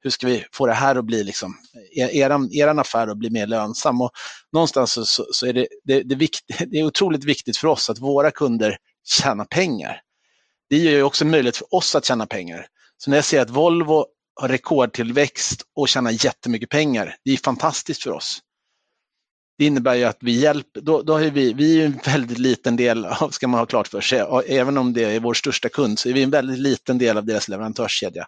Hur 0.00 0.10
ska 0.10 0.26
vi 0.26 0.44
få 0.52 0.66
det 0.66 0.72
här 0.72 0.96
att 0.96 1.04
bli, 1.04 1.24
liksom, 1.24 1.54
e, 1.96 2.18
er, 2.18 2.56
eran, 2.56 2.78
affär 2.78 3.08
att 3.08 3.18
bli 3.18 3.30
mer 3.30 3.46
lönsam? 3.46 4.00
Och 4.00 4.10
någonstans 4.52 4.92
så, 4.92 5.04
så, 5.04 5.26
så 5.30 5.46
är 5.46 5.52
det, 5.52 5.66
det, 5.84 6.02
det, 6.02 6.14
vikt, 6.14 6.40
det 6.70 6.78
är 6.78 6.84
otroligt 6.84 7.24
viktigt 7.24 7.56
för 7.56 7.68
oss 7.68 7.90
att 7.90 7.98
våra 7.98 8.30
kunder 8.30 8.76
tjänar 9.04 9.44
pengar 9.44 10.02
det 10.70 10.76
ger 10.76 10.90
ju 10.90 11.02
också 11.02 11.24
möjlighet 11.24 11.56
för 11.56 11.74
oss 11.74 11.94
att 11.94 12.04
tjäna 12.04 12.26
pengar. 12.26 12.66
Så 12.96 13.10
när 13.10 13.16
jag 13.16 13.24
ser 13.24 13.40
att 13.40 13.50
Volvo 13.50 14.06
har 14.40 14.48
rekordtillväxt 14.48 15.62
och 15.76 15.88
tjänar 15.88 16.24
jättemycket 16.24 16.68
pengar, 16.68 17.16
det 17.24 17.30
är 17.30 17.36
fantastiskt 17.36 18.02
för 18.02 18.10
oss. 18.10 18.38
Det 19.58 19.64
innebär 19.64 19.94
ju 19.94 20.04
att 20.04 20.18
vi 20.20 20.40
hjälper, 20.40 20.80
då, 20.80 21.02
då 21.02 21.16
är 21.16 21.30
vi, 21.30 21.52
vi 21.52 21.80
är 21.80 21.86
en 21.86 22.00
väldigt 22.04 22.38
liten 22.38 22.76
del, 22.76 23.04
av, 23.04 23.30
ska 23.30 23.48
man 23.48 23.60
ha 23.60 23.66
klart 23.66 23.88
för 23.88 24.00
sig, 24.00 24.24
även 24.46 24.78
om 24.78 24.92
det 24.92 25.04
är 25.04 25.20
vår 25.20 25.34
största 25.34 25.68
kund, 25.68 25.98
så 25.98 26.08
är 26.08 26.12
vi 26.12 26.22
en 26.22 26.30
väldigt 26.30 26.58
liten 26.58 26.98
del 26.98 27.18
av 27.18 27.24
deras 27.24 27.48
leverantörskedja. 27.48 28.26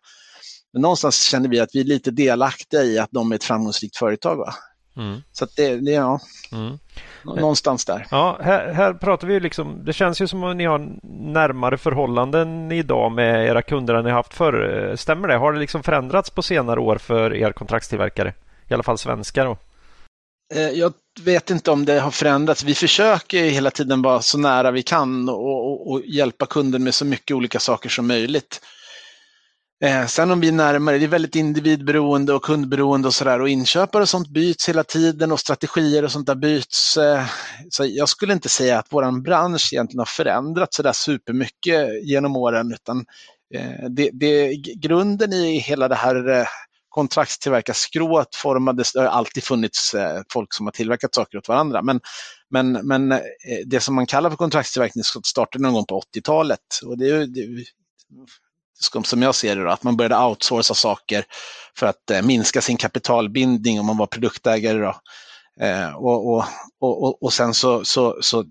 Men 0.73 0.83
någonstans 0.83 1.23
känner 1.23 1.49
vi 1.49 1.61
att 1.61 1.75
vi 1.75 1.81
är 1.81 1.85
lite 1.85 2.11
delaktiga 2.11 2.85
i 2.85 2.99
att 2.99 3.11
de 3.11 3.33
är 3.33 3.37
ett 3.37 3.45
framgångsrikt 3.45 3.97
företag. 3.97 4.37
Va? 4.37 4.55
Mm. 4.99 5.23
Så 5.33 5.47
det, 5.57 5.77
det, 5.77 5.91
ja. 5.91 6.21
Mm. 6.53 6.79
Någonstans 7.25 7.85
där. 7.85 8.07
Ja, 8.11 8.39
här, 8.43 8.73
här 8.73 8.95
pratar 8.95 9.29
vi 9.29 9.41
liksom, 9.41 9.85
det 9.85 9.93
känns 9.93 10.21
ju 10.21 10.27
som 10.27 10.45
att 10.45 10.57
ni 10.57 10.65
har 10.65 10.91
närmare 11.33 11.79
förhållanden 11.79 12.73
idag 12.73 13.13
med 13.13 13.47
era 13.47 13.63
kunder 13.63 13.95
än 13.95 14.05
ni 14.05 14.11
haft 14.11 14.35
förr. 14.35 14.95
Stämmer 14.97 15.29
det? 15.29 15.37
Har 15.37 15.53
det 15.53 15.59
liksom 15.59 15.83
förändrats 15.83 16.31
på 16.31 16.43
senare 16.43 16.81
år 16.81 16.99
för 16.99 17.35
er 17.35 17.53
kontraktstillverkare? 17.53 18.35
I 18.69 18.75
alla 18.75 18.83
fall 18.83 18.99
svenskar 18.99 19.45
då? 19.45 19.57
Eh, 20.55 20.71
jag 20.71 20.93
vet 21.21 21.51
inte 21.51 21.71
om 21.71 21.85
det 21.85 22.01
har 22.01 22.11
förändrats. 22.11 22.65
Vi 22.65 22.75
försöker 22.75 23.45
hela 23.45 23.71
tiden 23.71 24.03
vara 24.03 24.23
så 24.23 24.39
nära 24.39 24.71
vi 24.71 24.83
kan 24.83 25.29
och, 25.29 25.71
och, 25.71 25.91
och 25.91 26.03
hjälpa 26.07 26.47
kunden 26.47 26.85
med 26.85 26.95
så 26.95 27.05
mycket 27.05 27.37
olika 27.37 27.59
saker 27.59 27.89
som 27.89 28.07
möjligt. 28.07 28.61
Eh, 29.81 30.07
sen 30.07 30.31
om 30.31 30.41
vi 30.41 30.49
är 30.49 30.53
närmare, 30.53 30.99
det 30.99 31.05
är 31.05 31.09
väldigt 31.09 31.37
individberoende 31.37 32.33
och 32.33 32.43
kundberoende 32.43 33.09
och 33.09 33.15
sådär 33.15 33.41
och 33.41 33.49
inköpare 33.49 34.03
och 34.03 34.09
sånt 34.09 34.29
byts 34.29 34.69
hela 34.69 34.85
tiden 34.85 35.33
och 35.33 35.41
strategier 35.41 36.05
och 36.05 36.13
sånt 36.13 36.27
där 36.27 36.35
byts. 36.35 36.97
Eh, 36.97 37.25
så 37.71 37.87
jag 37.87 38.09
skulle 38.09 38.33
inte 38.33 38.49
säga 38.49 38.79
att 38.79 38.87
vår 38.91 39.21
bransch 39.23 39.73
egentligen 39.73 39.99
har 39.99 40.07
förändrats 40.07 40.77
sådär 40.77 40.93
supermycket 40.93 42.05
genom 42.05 42.37
åren 42.37 42.73
utan 42.73 43.05
eh, 43.55 43.89
det, 43.91 44.11
det, 44.13 44.55
grunden 44.57 45.33
i 45.33 45.59
hela 45.59 45.89
det 45.89 45.95
här 45.95 46.29
eh, 46.29 46.47
kontraktstillverkarskrået 46.89 48.35
formades, 48.35 48.93
det 48.93 49.01
har 49.01 49.07
alltid 49.07 49.45
funnits 49.45 49.95
eh, 49.95 50.23
folk 50.33 50.55
som 50.55 50.67
har 50.67 50.71
tillverkat 50.71 51.15
saker 51.15 51.39
åt 51.39 51.49
varandra, 51.49 51.83
men, 51.83 52.01
men, 52.51 52.73
men 52.73 53.13
eh, 53.13 53.19
det 53.67 53.81
som 53.81 53.95
man 53.95 54.07
kallar 54.07 54.31
för 54.31 54.37
kontraktstillverkning 54.37 55.05
startade 55.05 55.63
någon 55.63 55.75
gång 55.75 55.87
på 55.87 56.01
80-talet. 56.15 56.61
Och 56.85 56.99
det, 56.99 57.27
det 57.27 57.65
som 59.05 59.23
jag 59.23 59.35
ser 59.35 59.57
det, 59.57 59.63
då, 59.63 59.71
att 59.71 59.83
man 59.83 59.97
började 59.97 60.25
outsourca 60.25 60.75
saker 60.75 61.25
för 61.77 61.87
att 61.87 62.11
eh, 62.11 62.23
minska 62.23 62.61
sin 62.61 62.77
kapitalbindning 62.77 63.81
om 63.81 63.87
man 63.87 63.97
var 63.97 64.07
produktägare. 64.07 64.79
Då. 64.79 65.01
Eh, 65.65 65.95
och, 65.95 66.35
och, 66.35 66.45
och, 66.81 67.23
och 67.23 67.33
sen 67.33 67.55
så, 67.55 67.85
så, 67.85 68.19
så 68.21 68.45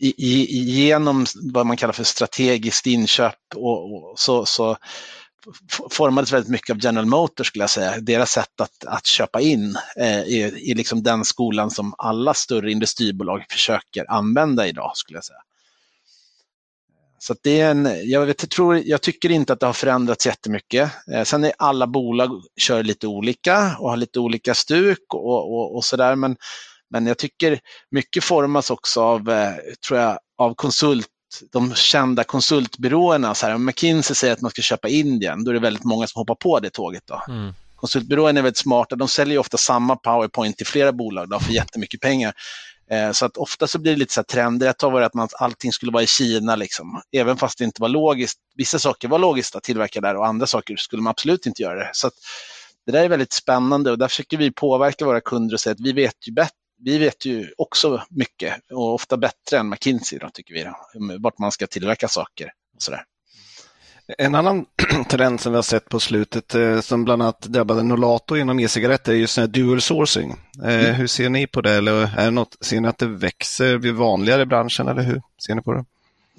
i, 0.00 0.14
i, 0.18 0.58
genom 0.58 1.26
vad 1.52 1.66
man 1.66 1.76
kallar 1.76 1.92
för 1.92 2.04
strategiskt 2.04 2.86
inköp 2.86 3.36
och, 3.54 3.94
och 3.94 4.18
så, 4.18 4.44
så 4.44 4.76
formades 5.90 6.32
väldigt 6.32 6.50
mycket 6.50 6.70
av 6.70 6.84
General 6.84 7.06
Motors 7.06 7.46
skulle 7.46 7.62
jag 7.62 7.70
säga. 7.70 8.00
Deras 8.00 8.30
sätt 8.30 8.60
att, 8.60 8.84
att 8.86 9.06
köpa 9.06 9.40
in 9.40 9.76
eh, 10.00 10.20
i, 10.20 10.52
i 10.70 10.74
liksom 10.74 11.02
den 11.02 11.24
skolan 11.24 11.70
som 11.70 11.94
alla 11.98 12.34
större 12.34 12.72
industribolag 12.72 13.44
försöker 13.50 14.10
använda 14.10 14.66
idag 14.66 14.92
skulle 14.94 15.16
jag 15.16 15.24
säga. 15.24 15.40
Så 17.22 17.34
det 17.42 17.60
är 17.60 17.70
en, 17.70 17.88
jag, 18.10 18.26
vet, 18.26 18.42
jag, 18.42 18.50
tror, 18.50 18.82
jag 18.84 19.02
tycker 19.02 19.30
inte 19.30 19.52
att 19.52 19.60
det 19.60 19.66
har 19.66 19.72
förändrats 19.72 20.26
jättemycket. 20.26 20.90
Eh, 21.12 21.22
sen 21.22 21.44
är 21.44 21.52
alla 21.58 21.86
bolag 21.86 22.42
kör 22.60 22.82
lite 22.82 23.06
olika 23.06 23.76
och 23.78 23.90
har 23.90 23.96
lite 23.96 24.20
olika 24.20 24.54
stuk 24.54 25.14
och, 25.14 25.52
och, 25.54 25.76
och 25.76 25.84
sådär. 25.84 26.16
Men, 26.16 26.36
men 26.90 27.06
jag 27.06 27.18
tycker 27.18 27.60
mycket 27.90 28.24
formas 28.24 28.70
också 28.70 29.02
av, 29.02 29.30
eh, 29.30 29.52
tror 29.88 30.00
jag, 30.00 30.18
av 30.38 30.54
konsult 30.54 31.08
de 31.52 31.74
kända 31.74 32.24
konsultbyråerna. 32.24 33.34
Så 33.34 33.46
här, 33.46 33.54
om 33.54 33.64
McKinsey 33.64 34.14
säger 34.14 34.32
att 34.32 34.40
man 34.40 34.50
ska 34.50 34.62
köpa 34.62 34.88
Indien, 34.88 35.44
då 35.44 35.50
är 35.50 35.54
det 35.54 35.60
väldigt 35.60 35.84
många 35.84 36.06
som 36.06 36.20
hoppar 36.20 36.34
på 36.34 36.60
det 36.60 36.70
tåget. 36.70 37.02
Då. 37.06 37.22
Mm. 37.28 37.54
Konsultbyråerna 37.76 38.38
är 38.38 38.42
väldigt 38.42 38.58
smarta, 38.58 38.96
de 38.96 39.08
säljer 39.08 39.38
ofta 39.38 39.56
samma 39.56 39.96
powerpoint 39.96 40.56
till 40.56 40.66
flera 40.66 40.92
bolag 40.92 41.28
då, 41.28 41.40
för 41.40 41.52
jättemycket 41.52 42.00
pengar. 42.00 42.32
Eh, 42.90 43.12
så 43.12 43.26
att 43.26 43.36
ofta 43.36 43.66
så 43.66 43.78
blir 43.78 43.92
det 43.92 43.98
lite 43.98 44.14
så 44.14 44.20
här 44.20 44.24
trender. 44.24 44.68
Ett 44.68 44.78
tag 44.78 44.90
var 44.90 45.00
det 45.00 45.06
att 45.06 45.14
man, 45.14 45.28
allting 45.32 45.72
skulle 45.72 45.92
vara 45.92 46.02
i 46.02 46.06
Kina, 46.06 46.56
liksom. 46.56 47.02
även 47.12 47.36
fast 47.36 47.58
det 47.58 47.64
inte 47.64 47.82
var 47.82 47.88
logiskt. 47.88 48.38
Vissa 48.56 48.78
saker 48.78 49.08
var 49.08 49.18
logiskt 49.18 49.56
att 49.56 49.62
tillverka 49.62 50.00
där 50.00 50.16
och 50.16 50.26
andra 50.26 50.46
saker 50.46 50.76
skulle 50.76 51.02
man 51.02 51.10
absolut 51.10 51.46
inte 51.46 51.62
göra 51.62 51.78
det. 51.78 51.90
Så 51.92 52.06
att 52.06 52.14
det 52.86 52.92
där 52.92 53.04
är 53.04 53.08
väldigt 53.08 53.32
spännande 53.32 53.90
och 53.90 53.98
där 53.98 54.08
försöker 54.08 54.36
vi 54.36 54.50
påverka 54.50 55.04
våra 55.04 55.20
kunder 55.20 55.54
och 55.54 55.60
säga 55.60 55.72
att 55.72 55.80
vi 55.80 55.92
vet 55.92 56.28
ju 56.28 56.32
bättre 56.32 56.56
vi 56.84 56.98
vet 56.98 57.24
ju 57.24 57.52
också 57.58 58.02
mycket 58.10 58.54
och 58.72 58.94
ofta 58.94 59.16
bättre 59.16 59.58
än 59.58 59.68
McKinsey 59.68 60.18
då, 60.18 60.30
tycker 60.30 60.54
vi, 60.54 60.62
då, 60.62 60.76
vart 61.18 61.38
man 61.38 61.52
ska 61.52 61.66
tillverka 61.66 62.08
saker. 62.08 62.52
Och 62.76 62.82
sådär. 62.82 63.04
En 64.18 64.34
annan 64.34 64.64
trend 65.08 65.40
som 65.40 65.52
vi 65.52 65.56
har 65.56 65.62
sett 65.62 65.88
på 65.88 66.00
slutet 66.00 66.54
eh, 66.54 66.80
som 66.80 67.04
bland 67.04 67.22
annat 67.22 67.40
drabbade 67.40 67.82
Nolato 67.82 68.36
inom 68.36 68.60
e-cigaretter 68.60 69.12
är 69.12 69.16
just 69.16 69.38
dual 69.48 69.80
sourcing. 69.80 70.34
Eh, 70.64 70.84
mm. 70.84 70.94
Hur 70.94 71.06
ser 71.06 71.28
ni 71.28 71.46
på 71.46 71.60
det? 71.60 71.72
Eller 71.72 72.18
är 72.18 72.24
det 72.24 72.30
något, 72.30 72.56
ser 72.60 72.80
ni 72.80 72.88
att 72.88 72.98
det 72.98 73.06
växer, 73.06 73.78
blir 73.78 73.92
vanligare 73.92 74.42
i 74.42 74.46
branschen 74.46 74.88
eller 74.88 75.02
hur 75.02 75.22
ser 75.46 75.54
ni 75.54 75.62
på 75.62 75.72
det? 75.72 75.84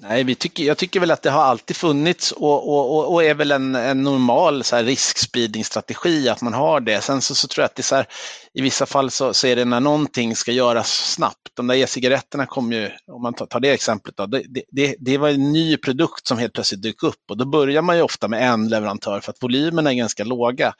Nej, 0.08 0.24
vi 0.24 0.34
tycker, 0.34 0.64
jag 0.64 0.78
tycker 0.78 1.00
väl 1.00 1.10
att 1.10 1.22
det 1.22 1.30
har 1.30 1.42
alltid 1.42 1.76
funnits 1.76 2.32
och, 2.32 2.68
och, 2.68 3.12
och 3.12 3.24
är 3.24 3.34
väl 3.34 3.52
en, 3.52 3.74
en 3.74 4.02
normal 4.02 4.64
så 4.64 4.76
här, 4.76 4.84
riskspridningsstrategi 4.84 6.28
att 6.28 6.42
man 6.42 6.54
har 6.54 6.80
det. 6.80 7.00
Sen 7.00 7.22
så, 7.22 7.34
så 7.34 7.48
tror 7.48 7.62
jag 7.62 7.66
att 7.66 7.74
det 7.74 7.80
är 7.80 7.84
så 7.84 7.94
här, 7.94 8.06
i 8.54 8.62
vissa 8.62 8.86
fall 8.86 9.10
så, 9.10 9.34
så, 9.34 9.46
är 9.46 9.56
det 9.56 9.64
när 9.64 9.80
någonting 9.80 10.36
ska 10.36 10.52
göras 10.52 11.12
snabbt. 11.12 11.50
De 11.54 11.66
där 11.66 11.74
e-cigaretterna 11.74 12.46
kom 12.46 12.72
ju, 12.72 12.90
om 13.06 13.22
man 13.22 13.34
tar, 13.34 13.46
tar 13.46 13.60
det 13.60 13.70
exemplet, 13.70 14.16
då, 14.16 14.26
det, 14.26 14.42
det, 14.70 14.96
det, 14.98 15.18
var 15.18 15.28
en 15.28 15.52
ny 15.52 15.76
produkt 15.76 16.26
som 16.26 16.38
helt 16.38 16.52
plötsligt 16.52 16.82
dök 16.82 17.02
upp 17.02 17.30
och 17.30 17.36
då 17.36 17.44
börjar 17.44 17.82
man 17.82 17.96
ju 17.96 18.02
ofta 18.02 18.28
med 18.28 18.52
en 18.52 18.68
leverantör 18.68 19.20
för 19.20 19.32
att 19.32 19.42
volymerna 19.42 19.90
är 19.90 19.94
ganska 19.94 20.24
låga. 20.24 20.74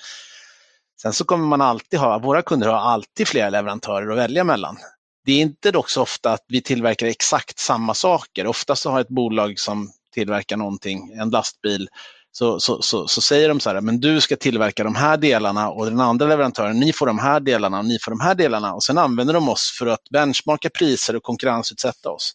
Sen 1.03 1.13
så 1.13 1.25
kommer 1.25 1.47
man 1.47 1.61
alltid 1.61 1.99
ha, 1.99 2.19
våra 2.19 2.43
kunder 2.43 2.69
har 2.69 2.79
alltid 2.79 3.29
flera 3.29 3.51
leverantörer 3.51 4.11
att 4.11 4.19
välja 4.19 4.45
mellan. 4.45 4.77
Det 5.25 5.33
är 5.33 5.41
inte 5.41 5.71
dock 5.71 5.91
så 5.91 6.03
ofta 6.03 6.33
att 6.33 6.45
vi 6.49 6.63
tillverkar 6.63 7.07
exakt 7.07 7.59
samma 7.59 7.95
saker. 7.95 8.47
Ofta 8.47 8.77
så 8.77 8.91
har 8.91 9.01
ett 9.01 9.09
bolag 9.09 9.59
som 9.59 9.93
tillverkar 10.15 10.57
någonting, 10.57 11.13
en 11.13 11.31
lastbil, 11.31 11.89
så, 12.33 12.61
så, 12.61 12.83
så, 12.83 13.09
så, 13.09 13.21
säger 13.21 13.49
de 13.49 13.61
så 13.61 13.71
här, 13.71 13.81
men 13.81 14.01
du 14.01 14.21
ska 14.21 14.37
tillverka 14.37 14.85
de 14.85 14.95
här 14.95 15.17
delarna 15.17 15.71
och 15.71 15.85
den 15.87 16.01
andra 16.01 16.27
leverantören, 16.27 16.81
ni 16.81 16.93
får 16.93 17.07
de 17.07 17.19
här 17.19 17.41
delarna 17.41 17.79
och 17.79 17.85
ni 17.85 17.99
får 17.99 18.11
de 18.11 18.21
här 18.21 18.35
delarna. 18.35 18.75
Och 18.75 18.85
sen 18.85 18.99
använder 18.99 19.35
de 19.35 19.49
oss 19.49 19.77
för 19.79 19.87
att 19.87 20.11
benchmarka 20.11 20.71
priser 20.71 21.17
och 21.17 21.23
konkurrensutsätta 21.23 22.11
oss. 22.11 22.33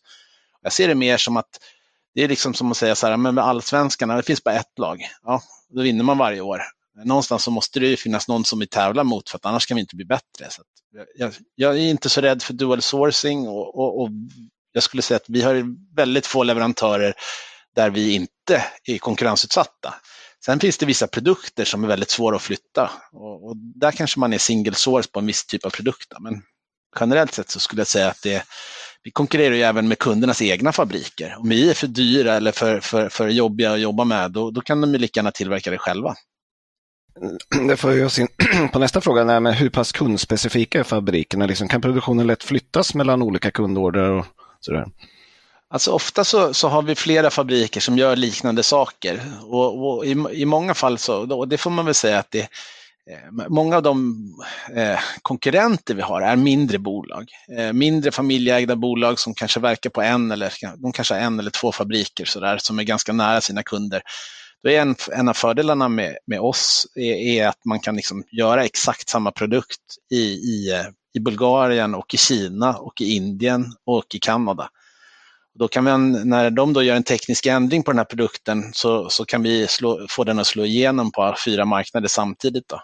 Jag 0.62 0.74
ser 0.74 0.88
det 0.88 0.96
mer 0.96 1.18
som 1.18 1.38
att 1.38 1.50
det 2.16 2.24
är 2.24 2.28
liksom 2.28 2.54
som 2.54 2.72
att 2.72 2.78
säga 2.78 2.96
så 2.96 3.08
här, 3.08 3.18
men 3.18 3.36
med 3.36 3.44
allsvenskarna, 3.44 4.16
det 4.16 4.24
finns 4.24 4.44
bara 4.44 4.56
ett 4.56 4.80
lag. 4.80 5.02
Ja, 5.24 5.42
då 5.70 5.82
vinner 5.82 6.04
man 6.04 6.18
varje 6.18 6.42
år. 6.42 6.62
Någonstans 7.06 7.44
så 7.44 7.52
måste 7.52 7.80
det 7.80 7.88
ju 7.88 7.98
finnas 7.98 8.28
någon 8.28 8.46
som 8.46 8.60
vi 8.60 8.68
tävlar 8.68 9.04
mot 9.04 9.30
för 9.30 9.38
att 9.38 9.46
annars 9.46 9.66
kan 9.66 9.76
vi 9.76 9.82
inte 9.82 9.96
bli 9.96 10.06
bättre. 10.06 10.50
Så 10.50 10.62
jag, 11.16 11.34
jag, 11.56 11.78
är 11.78 11.90
inte 11.90 12.10
så 12.10 12.22
rädd 12.22 12.44
för 12.44 12.54
dual 12.54 12.82
sourcing 12.82 13.48
och, 13.48 13.80
och, 13.80 14.02
och 14.02 14.10
jag 14.72 14.84
skulle 14.84 15.04
säga 15.04 15.16
att 15.16 15.30
vi 15.30 15.42
har 15.42 15.66
väldigt 15.96 16.26
få 16.26 16.44
leverantörer 16.44 17.14
där 17.76 17.90
vi 17.90 18.14
inte 18.14 18.66
är 18.84 18.98
konkurrensutsatta. 18.98 19.94
Sen 20.46 20.60
finns 20.60 20.78
det 20.78 20.86
vissa 20.86 21.08
produkter 21.08 21.66
som 21.66 21.84
är 21.84 21.88
väldigt 21.88 22.10
svåra 22.10 22.36
att 22.36 22.42
flytta 22.42 22.92
och, 23.12 23.48
och 23.48 23.58
där 23.58 23.92
kanske 23.92 24.20
man 24.20 24.34
är 24.34 24.38
single 24.38 24.76
source 24.76 25.10
på 25.12 25.20
en 25.20 25.26
viss 25.26 25.46
typ 25.46 25.66
av 25.66 25.70
produkt. 25.70 26.14
Men 26.20 26.42
generellt 27.00 27.34
sett 27.34 27.50
så 27.50 27.60
skulle 27.60 27.80
jag 27.80 27.88
säga 27.88 28.10
att 28.10 28.22
det, 28.22 28.44
vi 29.04 29.12
konkurrerar 29.12 29.56
ju 29.56 29.62
även 29.62 29.88
med 29.88 30.00
kundernas 30.00 30.42
egna 30.42 30.72
fabriker. 30.72 31.36
Om 31.40 31.50
vi 31.50 31.70
är 31.70 31.74
för 31.74 31.88
dyra 31.88 32.34
eller 32.34 32.52
för, 32.52 32.80
för, 32.80 33.10
för 33.10 33.28
jobbiga 33.28 33.74
att 33.74 33.80
jobba 33.80 34.04
med, 34.04 34.32
då, 34.32 34.52
då 34.52 34.62
kan 34.62 34.82
de 34.82 34.92
ju 34.92 34.98
lika 34.98 35.20
gärna 35.20 35.32
tillverka 35.32 35.72
det 35.72 35.78
själva. 35.78 36.16
Mm, 37.56 37.68
det 37.68 37.78
får 37.78 38.06
oss 38.06 38.20
in 38.20 38.28
på 38.74 38.80
nästa 38.80 39.02
fråga, 39.02 39.24
nej, 39.24 39.40
men 39.40 39.54
hur 39.54 39.70
pass 39.70 39.92
kundspecifika 39.92 40.80
är 40.80 40.84
fabrikerna? 40.84 41.46
Liksom, 41.46 41.68
kan 41.68 41.82
produktionen 41.82 42.28
lätt 42.28 42.44
flyttas 42.44 42.94
mellan 42.94 43.22
olika 43.22 43.52
kundorder? 43.52 44.10
Och 44.10 44.26
sådär? 44.60 44.86
Alltså 45.70 45.92
ofta 45.92 46.24
så, 46.24 46.54
så, 46.54 46.68
har 46.68 46.82
vi 46.82 46.96
flera 46.96 47.30
fabriker 47.30 47.82
som 47.82 47.98
gör 47.98 48.16
liknande 48.16 48.64
saker 48.64 49.22
och, 49.42 49.98
och 49.98 50.06
i, 50.06 50.26
i, 50.32 50.46
många 50.46 50.74
fall 50.74 50.98
så, 50.98 51.38
och 51.38 51.48
det 51.48 51.58
får 51.58 51.70
man 51.70 51.86
väl 51.86 51.94
säga 51.94 52.20
att 52.20 52.32
det, 52.32 52.40
eh, 52.40 53.48
Många 53.50 53.76
av 53.76 53.84
de 53.84 54.18
eh, 54.76 55.00
konkurrenter 55.22 55.96
vi 55.96 56.02
har 56.02 56.22
är 56.22 56.36
mindre 56.36 56.78
bolag. 56.78 57.30
Eh, 57.58 57.74
mindre 57.74 58.12
familjeägda 58.12 58.76
bolag 58.76 59.20
som 59.20 59.34
kanske 59.34 59.60
verkar 59.60 59.90
på 59.90 60.02
en 60.02 60.32
eller, 60.32 60.54
de 60.78 60.92
kanske 60.92 61.14
har 61.14 61.22
en 61.22 61.40
eller 61.40 61.52
två 61.52 61.72
fabriker 61.72 62.26
så 62.26 62.40
där, 62.40 62.58
som 62.58 62.80
är 62.80 62.84
ganska 62.84 63.14
nära 63.14 63.42
sina 63.42 63.64
kunder. 63.64 64.02
Då 64.64 64.70
är 64.70 64.82
en, 64.82 64.96
en 65.12 65.30
av 65.30 65.34
fördelarna 65.34 65.90
med, 65.90 66.18
med 66.26 66.40
oss 66.40 66.88
är, 66.96 67.14
är, 67.14 67.48
att 67.48 67.66
man 67.66 67.80
kan 67.80 67.96
liksom 67.96 68.24
göra 68.32 68.66
exakt 68.66 69.10
samma 69.10 69.32
produkt 69.32 69.82
i, 70.12 70.24
i, 70.34 70.84
i 71.14 71.20
Bulgarien 71.20 71.96
och 71.96 72.14
i 72.14 72.18
Kina 72.18 72.78
och 72.78 73.02
i 73.02 73.16
Indien 73.16 73.66
och 73.86 74.16
i 74.16 74.20
Kanada. 74.20 74.70
Då 75.60 75.68
kan 75.68 75.84
man, 75.84 76.30
när 76.30 76.50
de 76.50 76.74
då 76.74 76.84
gör 76.84 76.96
en 76.96 77.04
teknisk 77.04 77.46
ändring 77.46 77.84
på 77.84 77.92
den 77.92 77.98
här 77.98 78.06
produkten 78.06 78.74
så, 78.74 79.10
så 79.10 79.26
kan 79.26 79.44
vi 79.44 79.68
slå, 79.68 80.08
få 80.10 80.24
den 80.24 80.40
att 80.40 80.48
slå 80.48 80.66
igenom 80.66 81.12
på 81.12 81.36
fyra 81.46 81.66
marknader 81.66 82.08
samtidigt. 82.08 82.68
Då. 82.68 82.82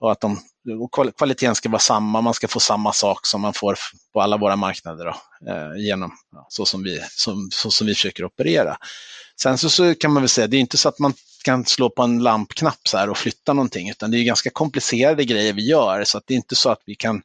Och 0.00 0.12
att 0.12 0.20
de, 0.20 0.38
och 0.80 1.16
kvaliteten 1.16 1.54
ska 1.54 1.68
vara 1.68 1.78
samma, 1.78 2.20
man 2.20 2.34
ska 2.34 2.48
få 2.48 2.60
samma 2.60 2.92
sak 2.92 3.26
som 3.26 3.40
man 3.40 3.54
får 3.54 3.76
på 4.12 4.20
alla 4.20 4.36
våra 4.36 4.56
marknader 4.56 5.04
då, 5.04 5.14
eh, 5.50 5.84
genom, 5.86 6.12
så, 6.48 6.66
som 6.66 6.82
vi, 6.82 7.00
som, 7.10 7.48
så 7.52 7.70
som 7.70 7.86
vi 7.86 7.94
försöker 7.94 8.24
operera. 8.24 8.76
Sen 9.40 9.58
så, 9.58 9.70
så, 9.70 9.94
kan 9.94 10.12
man 10.12 10.22
väl 10.22 10.28
säga, 10.28 10.46
det 10.46 10.56
är 10.56 10.60
inte 10.60 10.78
så 10.78 10.88
att 10.88 10.98
man 10.98 11.14
kan 11.44 11.64
slå 11.64 11.90
på 11.90 12.02
en 12.02 12.18
lampknapp 12.18 12.88
så 12.88 12.98
här 12.98 13.10
och 13.10 13.18
flytta 13.18 13.52
någonting, 13.52 13.90
utan 13.90 14.10
det 14.10 14.18
är 14.18 14.24
ganska 14.24 14.50
komplicerade 14.50 15.24
grejer 15.24 15.52
vi 15.52 15.68
gör, 15.68 16.04
så 16.04 16.18
att 16.18 16.24
det 16.26 16.34
är 16.34 16.36
inte 16.36 16.54
så 16.54 16.70
att 16.70 16.82
vi 16.86 16.94
kan 16.94 17.22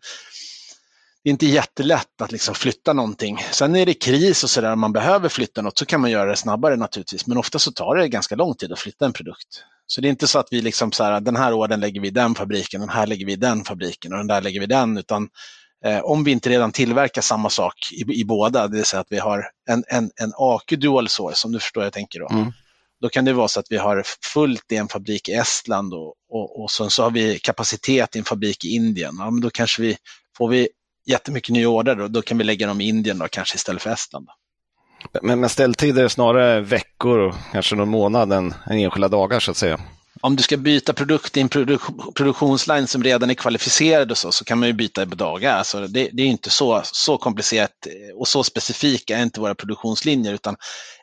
det 1.23 1.30
är 1.30 1.32
inte 1.32 1.45
jättelätt 1.45 2.21
att 2.21 2.32
liksom 2.32 2.56
flytta 2.56 2.93
någonting. 2.93 3.45
Sen 3.52 3.75
är 3.75 3.86
det 3.86 3.93
kris 3.93 4.43
och 4.43 4.49
sådär, 4.49 4.73
om 4.73 4.80
man 4.80 4.93
behöver 4.93 5.30
flytta 5.30 5.62
något 5.62 5.78
så 5.78 5.86
kan 5.86 6.02
man 6.02 6.12
göra 6.12 6.30
det 6.30 6.36
snabbare 6.36 6.75
naturligtvis, 6.75 7.28
men 7.28 7.38
ofta 7.38 7.60
så 7.60 7.71
tar 7.71 7.95
det 7.95 8.08
ganska 8.08 8.36
lång 8.36 8.56
tid 8.56 8.71
att 8.71 8.80
flytta 8.80 9.06
en 9.06 9.13
produkt. 9.13 9.63
Så 9.91 10.02
det 10.02 10.08
är 10.08 10.10
inte 10.10 10.28
så 10.28 10.39
att 10.39 10.47
vi 10.52 10.62
liksom 10.62 10.91
så 10.91 11.04
här, 11.04 11.21
den 11.21 11.36
här 11.36 11.54
orden 11.54 11.80
lägger 11.80 12.02
vi 12.02 12.08
i 12.08 12.12
den 12.12 12.36
fabriken, 12.36 12.82
den 12.82 12.89
här 12.89 13.08
lägger 13.08 13.25
vi 13.25 13.34
i 13.34 13.36
den 13.36 13.63
fabriken 13.63 14.12
och 14.12 14.17
den 14.17 14.28
där 14.28 14.41
lägger 14.41 14.60
vi 14.60 14.63
i 14.63 14.67
den, 14.67 14.97
utan 14.97 15.30
eh, 15.86 15.99
om 15.99 16.23
vi 16.23 16.32
inte 16.32 16.49
redan 16.49 16.71
tillverkar 16.71 17.21
samma 17.21 17.49
sak 17.49 17.73
i, 17.91 18.21
i 18.21 18.25
båda, 18.25 18.67
det 18.67 18.75
vill 18.75 18.86
säga 18.86 19.02
att 19.02 19.12
vi 19.12 19.19
har 19.19 19.45
en, 19.69 19.84
en, 19.88 20.12
en 20.15 20.34
AQ 20.36 20.69
dual 20.78 21.10
source, 21.10 21.47
om 21.47 21.52
du 21.52 21.60
förstår 21.60 21.82
vad 21.82 21.86
jag 21.86 21.93
tänker 21.93 22.19
då. 22.19 22.30
Mm. 22.30 22.52
Då 23.02 23.10
kan 23.10 23.25
det 23.25 23.34
vara 23.34 23.47
så 23.47 23.60
att 23.60 23.65
vi 23.69 23.78
har 23.78 24.04
fullt 24.34 24.71
i 24.71 24.75
en 24.75 24.88
fabrik 24.88 25.30
i 25.30 25.34
Estland 25.34 25.93
och, 25.93 26.13
och, 26.30 26.63
och 26.63 26.71
så, 26.71 26.89
så 26.89 27.04
har 27.04 27.12
vi 27.12 27.39
kapacitet 27.39 28.15
i 28.15 28.19
en 28.19 28.25
fabrik 28.25 28.65
i 28.65 28.67
Indien. 28.67 29.15
Ja, 29.19 29.32
men 29.32 29.41
då 29.41 29.49
kanske 29.49 29.82
vi, 29.82 29.97
får 30.38 30.49
vi 30.49 30.69
jättemycket 31.06 31.54
nya 31.54 31.69
order 31.69 32.02
och 32.02 32.12
då 32.12 32.21
kan 32.21 32.38
vi 32.38 32.43
lägga 32.43 32.67
dem 32.67 32.82
i 32.82 32.88
Indien 32.88 33.17
då, 33.17 33.28
kanske 33.28 33.56
istället 33.56 33.82
för 33.82 33.89
Estland. 33.89 34.25
Då. 34.25 34.34
Men, 35.21 35.39
men 35.39 35.49
ställtider 35.49 36.03
är 36.03 36.07
snarare 36.07 36.62
veckor 36.62 37.19
och 37.19 37.35
kanske 37.51 37.75
någon 37.75 37.89
månad 37.89 38.33
än, 38.33 38.53
än 38.69 38.79
enskilda 38.79 39.07
dagar 39.07 39.39
så 39.39 39.51
att 39.51 39.57
säga? 39.57 39.79
Om 40.21 40.35
du 40.35 40.43
ska 40.43 40.57
byta 40.57 40.93
produkt 40.93 41.38
i 41.38 41.41
en 41.41 41.49
produk 41.49 41.81
produktionsline 42.15 42.88
som 42.88 43.03
redan 43.03 43.29
är 43.29 43.33
kvalificerad 43.33 44.12
och 44.12 44.17
så, 44.17 44.31
så 44.31 44.45
kan 44.45 44.59
man 44.59 44.67
ju 44.67 44.73
byta 44.73 45.05
på 45.05 45.15
dagar. 45.15 45.57
Alltså 45.57 45.88
det, 45.88 46.09
det, 46.13 46.23
är 46.23 46.27
inte 46.27 46.49
så, 46.49 46.81
så 46.83 47.17
komplicerat 47.17 47.88
och 48.15 48.27
så 48.27 48.43
specifika 48.43 49.17
är 49.17 49.23
inte 49.23 49.39
våra 49.39 49.55
produktionslinjer, 49.55 50.33
utan 50.33 50.55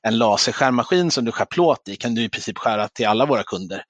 en 0.02 0.18
laserskärmaskin 0.18 1.10
som 1.10 1.24
du 1.24 1.32
skär 1.32 1.44
plåt 1.44 1.88
i 1.88 1.96
kan 1.96 2.14
du 2.14 2.24
i 2.24 2.28
princip 2.28 2.58
skära 2.58 2.88
till 2.88 3.06
alla 3.06 3.26
våra 3.26 3.42
kunder. 3.42 3.82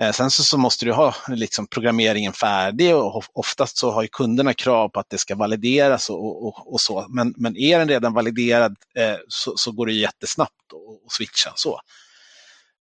Eh, 0.00 0.12
sen 0.12 0.30
så, 0.30 0.42
så, 0.42 0.58
måste 0.58 0.84
du 0.84 0.92
ha 0.92 1.14
liksom, 1.28 1.66
programmeringen 1.66 2.32
färdig 2.32 2.96
och 2.96 3.24
oftast 3.32 3.76
så 3.76 3.90
har 3.90 4.06
kunderna 4.06 4.54
krav 4.54 4.88
på 4.88 5.00
att 5.00 5.10
det 5.10 5.18
ska 5.18 5.34
valideras 5.34 6.10
och, 6.10 6.46
och, 6.46 6.72
och 6.72 6.80
så. 6.80 7.06
Men, 7.08 7.34
men 7.36 7.56
är 7.56 7.78
den 7.78 7.88
redan 7.88 8.14
validerad 8.14 8.76
eh, 8.96 9.16
så, 9.28 9.56
så, 9.56 9.72
går 9.72 9.86
det 9.86 9.92
jättesnabbt 9.92 10.72
att 11.06 11.12
switcha 11.12 11.52
så. 11.54 11.80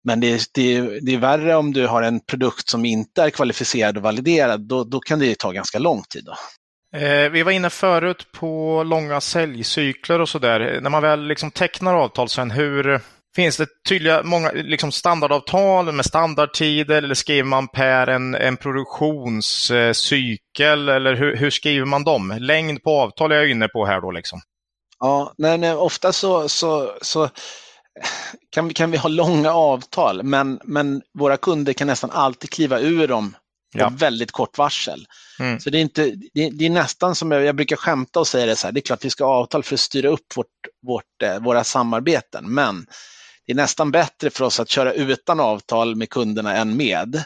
Men 0.04 0.20
det, 0.20 0.42
det, 0.52 0.80
det, 1.00 1.14
är 1.14 1.18
värre 1.18 1.56
om 1.56 1.72
du 1.72 1.86
har 1.86 2.02
en 2.02 2.20
produkt 2.20 2.68
som 2.68 2.84
inte 2.84 3.22
är 3.22 3.30
kvalificerad 3.30 3.96
och 3.96 4.02
validerad. 4.02 4.60
Då, 4.60 4.84
då 4.84 5.00
kan 5.00 5.18
det 5.18 5.38
ta 5.38 5.50
ganska 5.50 5.78
lång 5.78 6.02
tid. 6.02 6.24
Då. 6.24 6.34
Eh, 6.98 7.30
vi 7.30 7.42
var 7.42 7.52
inne 7.52 7.70
förut 7.70 8.32
på 8.32 8.82
långa 8.82 9.20
säljcykler 9.20 10.20
och 10.20 10.28
sådär. 10.28 10.80
När 10.82 10.90
man 10.90 11.02
väl 11.02 11.26
liksom 11.26 11.50
tecknar 11.50 11.94
avtal 11.94 12.28
sen, 12.28 12.50
hur, 12.50 13.00
Finns 13.36 13.56
det 13.56 13.66
tydliga 13.88 14.22
många 14.22 14.52
liksom 14.52 14.92
standardavtal 14.92 15.92
med 15.92 16.04
standardtider 16.04 17.02
eller 17.02 17.14
skriver 17.14 17.44
man 17.44 17.68
per 17.68 18.06
en, 18.06 18.34
en 18.34 18.56
produktionscykel 18.56 20.88
eller 20.88 21.14
hur, 21.14 21.36
hur, 21.36 21.50
skriver 21.50 21.86
man 21.86 22.04
dem? 22.04 22.36
Längd 22.40 22.82
på 22.82 23.00
avtal 23.00 23.32
är 23.32 23.36
jag 23.36 23.50
inne 23.50 23.68
på 23.68 23.86
här 23.86 24.00
då 24.00 24.10
liksom. 24.10 24.40
Ja, 25.00 25.34
nej, 25.38 25.58
nej, 25.58 25.74
ofta 25.74 26.12
så, 26.12 26.48
så, 26.48 26.94
så 27.02 27.28
kan, 28.50 28.68
vi, 28.68 28.74
kan 28.74 28.90
vi 28.90 28.96
ha 28.96 29.08
långa 29.08 29.52
avtal 29.52 30.22
men, 30.22 30.60
men 30.64 31.02
våra 31.18 31.36
kunder 31.36 31.72
kan 31.72 31.86
nästan 31.86 32.10
alltid 32.10 32.50
kliva 32.50 32.80
ur 32.80 33.08
dem 33.08 33.34
på 33.72 33.78
ja. 33.78 33.92
väldigt 33.96 34.32
kort 34.32 34.58
varsel. 34.58 35.06
Mm. 35.40 35.60
Så 35.60 35.70
det 35.70 35.78
är, 35.78 35.82
inte, 35.82 36.12
det, 36.34 36.50
det, 36.50 36.66
är 36.66 36.70
nästan 36.70 37.14
som 37.14 37.30
jag, 37.30 37.44
jag 37.44 37.56
brukar 37.56 37.76
skämta 37.76 38.20
och 38.20 38.26
säga 38.26 38.46
det 38.46 38.56
så 38.56 38.66
här, 38.66 38.72
det 38.72 38.80
är 38.80 38.82
klart 38.82 39.04
vi 39.04 39.10
ska 39.10 39.24
ha 39.24 39.34
avtal 39.34 39.62
för 39.62 39.74
att 39.74 39.80
styra 39.80 40.08
upp 40.08 40.36
vårt, 40.36 40.46
vårt, 40.86 41.22
eh, 41.22 41.38
våra 41.38 41.64
samarbeten 41.64 42.54
men 42.54 42.86
det 43.48 43.52
är 43.52 43.56
nästan 43.56 43.90
bättre 43.90 44.30
för 44.30 44.44
oss 44.44 44.60
att 44.60 44.68
köra 44.68 44.92
utan 44.92 45.40
avtal 45.40 45.96
med 45.96 46.10
kunderna 46.10 46.56
än 46.56 46.76
med. 46.76 47.24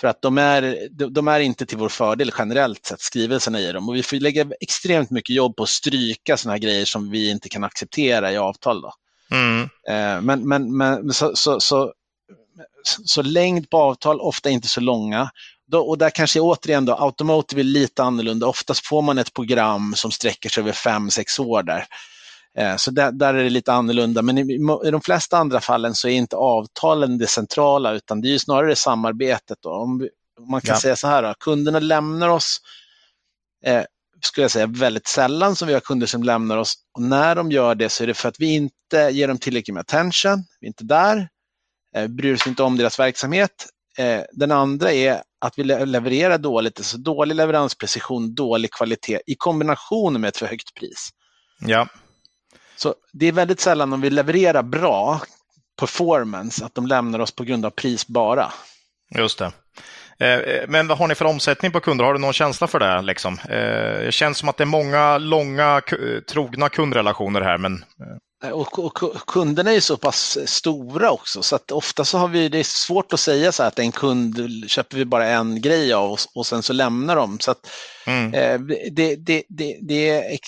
För 0.00 0.08
att 0.08 0.22
de 0.22 0.38
är, 0.38 0.88
de 1.10 1.28
är 1.28 1.40
inte 1.40 1.66
till 1.66 1.78
vår 1.78 1.88
fördel 1.88 2.32
generellt 2.38 2.86
sett, 2.86 3.00
skrivelserna 3.00 3.60
i 3.60 3.72
dem. 3.72 3.88
Och 3.88 3.96
vi 3.96 4.02
får 4.02 4.16
lägga 4.16 4.46
extremt 4.60 5.10
mycket 5.10 5.36
jobb 5.36 5.56
på 5.56 5.62
att 5.62 5.68
stryka 5.68 6.36
sådana 6.36 6.54
här 6.54 6.58
grejer 6.58 6.84
som 6.84 7.10
vi 7.10 7.30
inte 7.30 7.48
kan 7.48 7.64
acceptera 7.64 8.32
i 8.32 8.36
avtal. 8.36 8.82
Då. 8.82 8.92
Mm. 9.30 9.62
Eh, 9.88 10.22
men, 10.22 10.48
men, 10.48 10.76
men 10.76 11.12
så, 11.12 11.36
så, 11.36 11.60
så, 11.60 11.92
så, 13.04 13.22
längd 13.22 13.70
på 13.70 13.76
avtal, 13.76 14.20
ofta 14.20 14.50
inte 14.50 14.68
så 14.68 14.80
långa. 14.80 15.30
Då, 15.66 15.80
och 15.80 15.98
där 15.98 16.10
kanske 16.10 16.40
återigen 16.40 16.84
då, 16.84 16.94
Automotive 16.94 17.60
är 17.60 17.64
lite 17.64 18.02
annorlunda. 18.02 18.46
Oftast 18.46 18.86
får 18.86 19.02
man 19.02 19.18
ett 19.18 19.32
program 19.32 19.94
som 19.96 20.10
sträcker 20.10 20.48
sig 20.48 20.60
över 20.60 20.72
fem 20.72 21.10
sex 21.10 21.38
år 21.38 21.62
där. 21.62 21.86
Eh, 22.58 22.76
så 22.76 22.90
där, 22.90 23.12
där, 23.12 23.34
är 23.34 23.44
det 23.44 23.50
lite 23.50 23.72
annorlunda, 23.72 24.22
men 24.22 24.38
i, 24.38 24.54
i, 24.86 24.90
de 24.90 25.00
flesta 25.00 25.38
andra 25.38 25.60
fallen 25.60 25.94
så 25.94 26.08
är 26.08 26.12
inte 26.12 26.36
avtalen 26.36 27.18
det 27.18 27.26
centrala 27.26 27.92
utan 27.92 28.20
det 28.20 28.34
är 28.34 28.38
snarare 28.38 28.76
samarbetet. 28.76 29.58
Då. 29.62 29.70
Om, 29.70 29.98
vi, 29.98 30.08
om 30.40 30.50
man 30.50 30.60
kan 30.60 30.74
ja. 30.74 30.80
säga 30.80 30.96
så 30.96 31.08
här, 31.08 31.22
då, 31.22 31.34
kunderna 31.40 31.78
lämnar 31.78 32.28
oss 32.28 32.60
eh, 33.64 33.82
skulle 34.24 34.44
jag 34.44 34.50
säga, 34.50 34.66
väldigt 34.66 35.06
sällan 35.06 35.56
som 35.56 35.68
vi 35.68 35.74
har 35.74 35.80
kunder 35.80 36.06
som 36.06 36.22
lämnar 36.22 36.56
oss. 36.56 36.74
Och 36.94 37.02
när 37.02 37.34
de 37.34 37.50
gör 37.52 37.74
det 37.74 37.88
så 37.88 38.02
är 38.02 38.06
det 38.06 38.14
för 38.14 38.28
att 38.28 38.40
vi 38.40 38.54
inte 38.54 39.08
ger 39.12 39.28
dem 39.28 39.38
tillräckligt 39.38 39.74
med 39.74 39.80
attention, 39.80 40.44
vi 40.60 40.66
är 40.66 40.68
inte 40.68 40.84
där, 40.84 41.28
eh, 41.96 42.06
bryr 42.06 42.34
oss 42.34 42.46
inte 42.46 42.62
om 42.62 42.76
deras 42.76 42.98
verksamhet. 42.98 43.66
Eh, 43.98 44.20
den 44.32 44.52
andra 44.52 44.92
är 44.92 45.22
att 45.38 45.58
vi 45.58 45.64
levererar 45.64 46.38
dåligt, 46.38 46.78
alltså 46.78 46.98
dålig 46.98 47.34
leveransprecision, 47.34 48.34
dålig 48.34 48.72
kvalitet 48.72 49.20
i 49.26 49.34
kombination 49.34 50.20
med 50.20 50.28
ett 50.28 50.36
för 50.36 50.46
högt 50.46 50.74
pris. 50.74 51.10
Ja. 51.60 51.88
Så 52.76 52.94
det 53.12 53.26
är 53.26 53.32
väldigt 53.32 53.60
sällan 53.60 53.92
om 53.92 54.00
vi 54.00 54.10
levererar 54.10 54.62
bra 54.62 55.20
performance 55.80 56.64
att 56.64 56.74
de 56.74 56.86
lämnar 56.86 57.18
oss 57.18 57.32
på 57.32 57.44
grund 57.44 57.66
av 57.66 57.70
pris 57.70 58.06
bara. 58.06 58.52
Just 59.14 59.38
det. 59.38 59.52
Eh, 60.18 60.64
men 60.68 60.88
vad 60.88 60.98
har 60.98 61.08
ni 61.08 61.14
för 61.14 61.24
omsättning 61.24 61.72
på 61.72 61.80
kunder? 61.80 62.04
Har 62.04 62.14
du 62.14 62.20
någon 62.20 62.32
känsla 62.32 62.66
för 62.66 62.78
det? 62.78 63.02
Liksom? 63.02 63.38
Eh, 63.48 64.04
det 64.04 64.14
känns 64.14 64.38
som 64.38 64.48
att 64.48 64.56
det 64.56 64.64
är 64.64 64.66
många 64.66 65.18
långa, 65.18 65.82
trogna 66.30 66.68
kundrelationer 66.68 67.40
här. 67.40 67.58
Men... 67.58 67.84
Eh. 68.44 68.50
Och, 68.50 68.78
och, 68.78 69.16
kunderna 69.26 69.70
är 69.70 69.74
ju 69.74 69.80
så 69.80 69.96
pass 69.96 70.38
stora 70.46 71.10
också 71.10 71.42
så 71.42 71.56
att 71.56 71.72
ofta 71.72 72.04
så 72.04 72.18
har 72.18 72.28
vi, 72.28 72.48
det 72.48 72.58
är 72.58 72.64
svårt 72.64 73.12
att 73.12 73.20
säga 73.20 73.52
så 73.52 73.62
att 73.62 73.78
en 73.78 73.92
kund 73.92 74.64
köper 74.66 74.96
vi 74.96 75.04
bara 75.04 75.26
en 75.26 75.60
grej 75.60 75.92
av 75.92 76.10
och, 76.10 76.18
och 76.34 76.46
sen 76.46 76.62
så 76.62 76.72
lämnar 76.72 77.16
de. 77.16 77.40
Så 77.40 77.50
att, 77.50 77.70
mm. 78.06 78.34
eh, 78.34 78.60
det, 78.90 79.16
det, 79.16 79.44
det, 79.48 79.78
det, 79.80 80.08
är 80.08 80.38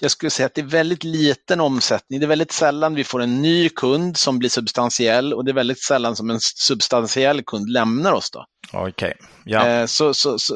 jag 0.00 0.10
skulle 0.10 0.30
säga 0.30 0.46
att 0.46 0.54
det 0.54 0.60
är 0.60 0.66
väldigt 0.66 1.04
liten 1.04 1.60
omsättning. 1.60 2.20
Det 2.20 2.26
är 2.26 2.28
väldigt 2.28 2.52
sällan 2.52 2.94
vi 2.94 3.04
får 3.04 3.22
en 3.22 3.42
ny 3.42 3.68
kund 3.68 4.16
som 4.16 4.38
blir 4.38 4.48
substantiell 4.48 5.34
och 5.34 5.44
det 5.44 5.50
är 5.50 5.54
väldigt 5.54 5.82
sällan 5.82 6.16
som 6.16 6.30
en 6.30 6.40
substantiell 6.40 7.42
kund 7.42 7.68
lämnar 7.68 8.12
oss. 8.12 8.30
Då. 8.30 8.46
Okay. 8.88 9.12
Ja. 9.44 9.68
Eh, 9.68 9.86
så, 9.86 10.14
så, 10.14 10.38
så, 10.38 10.54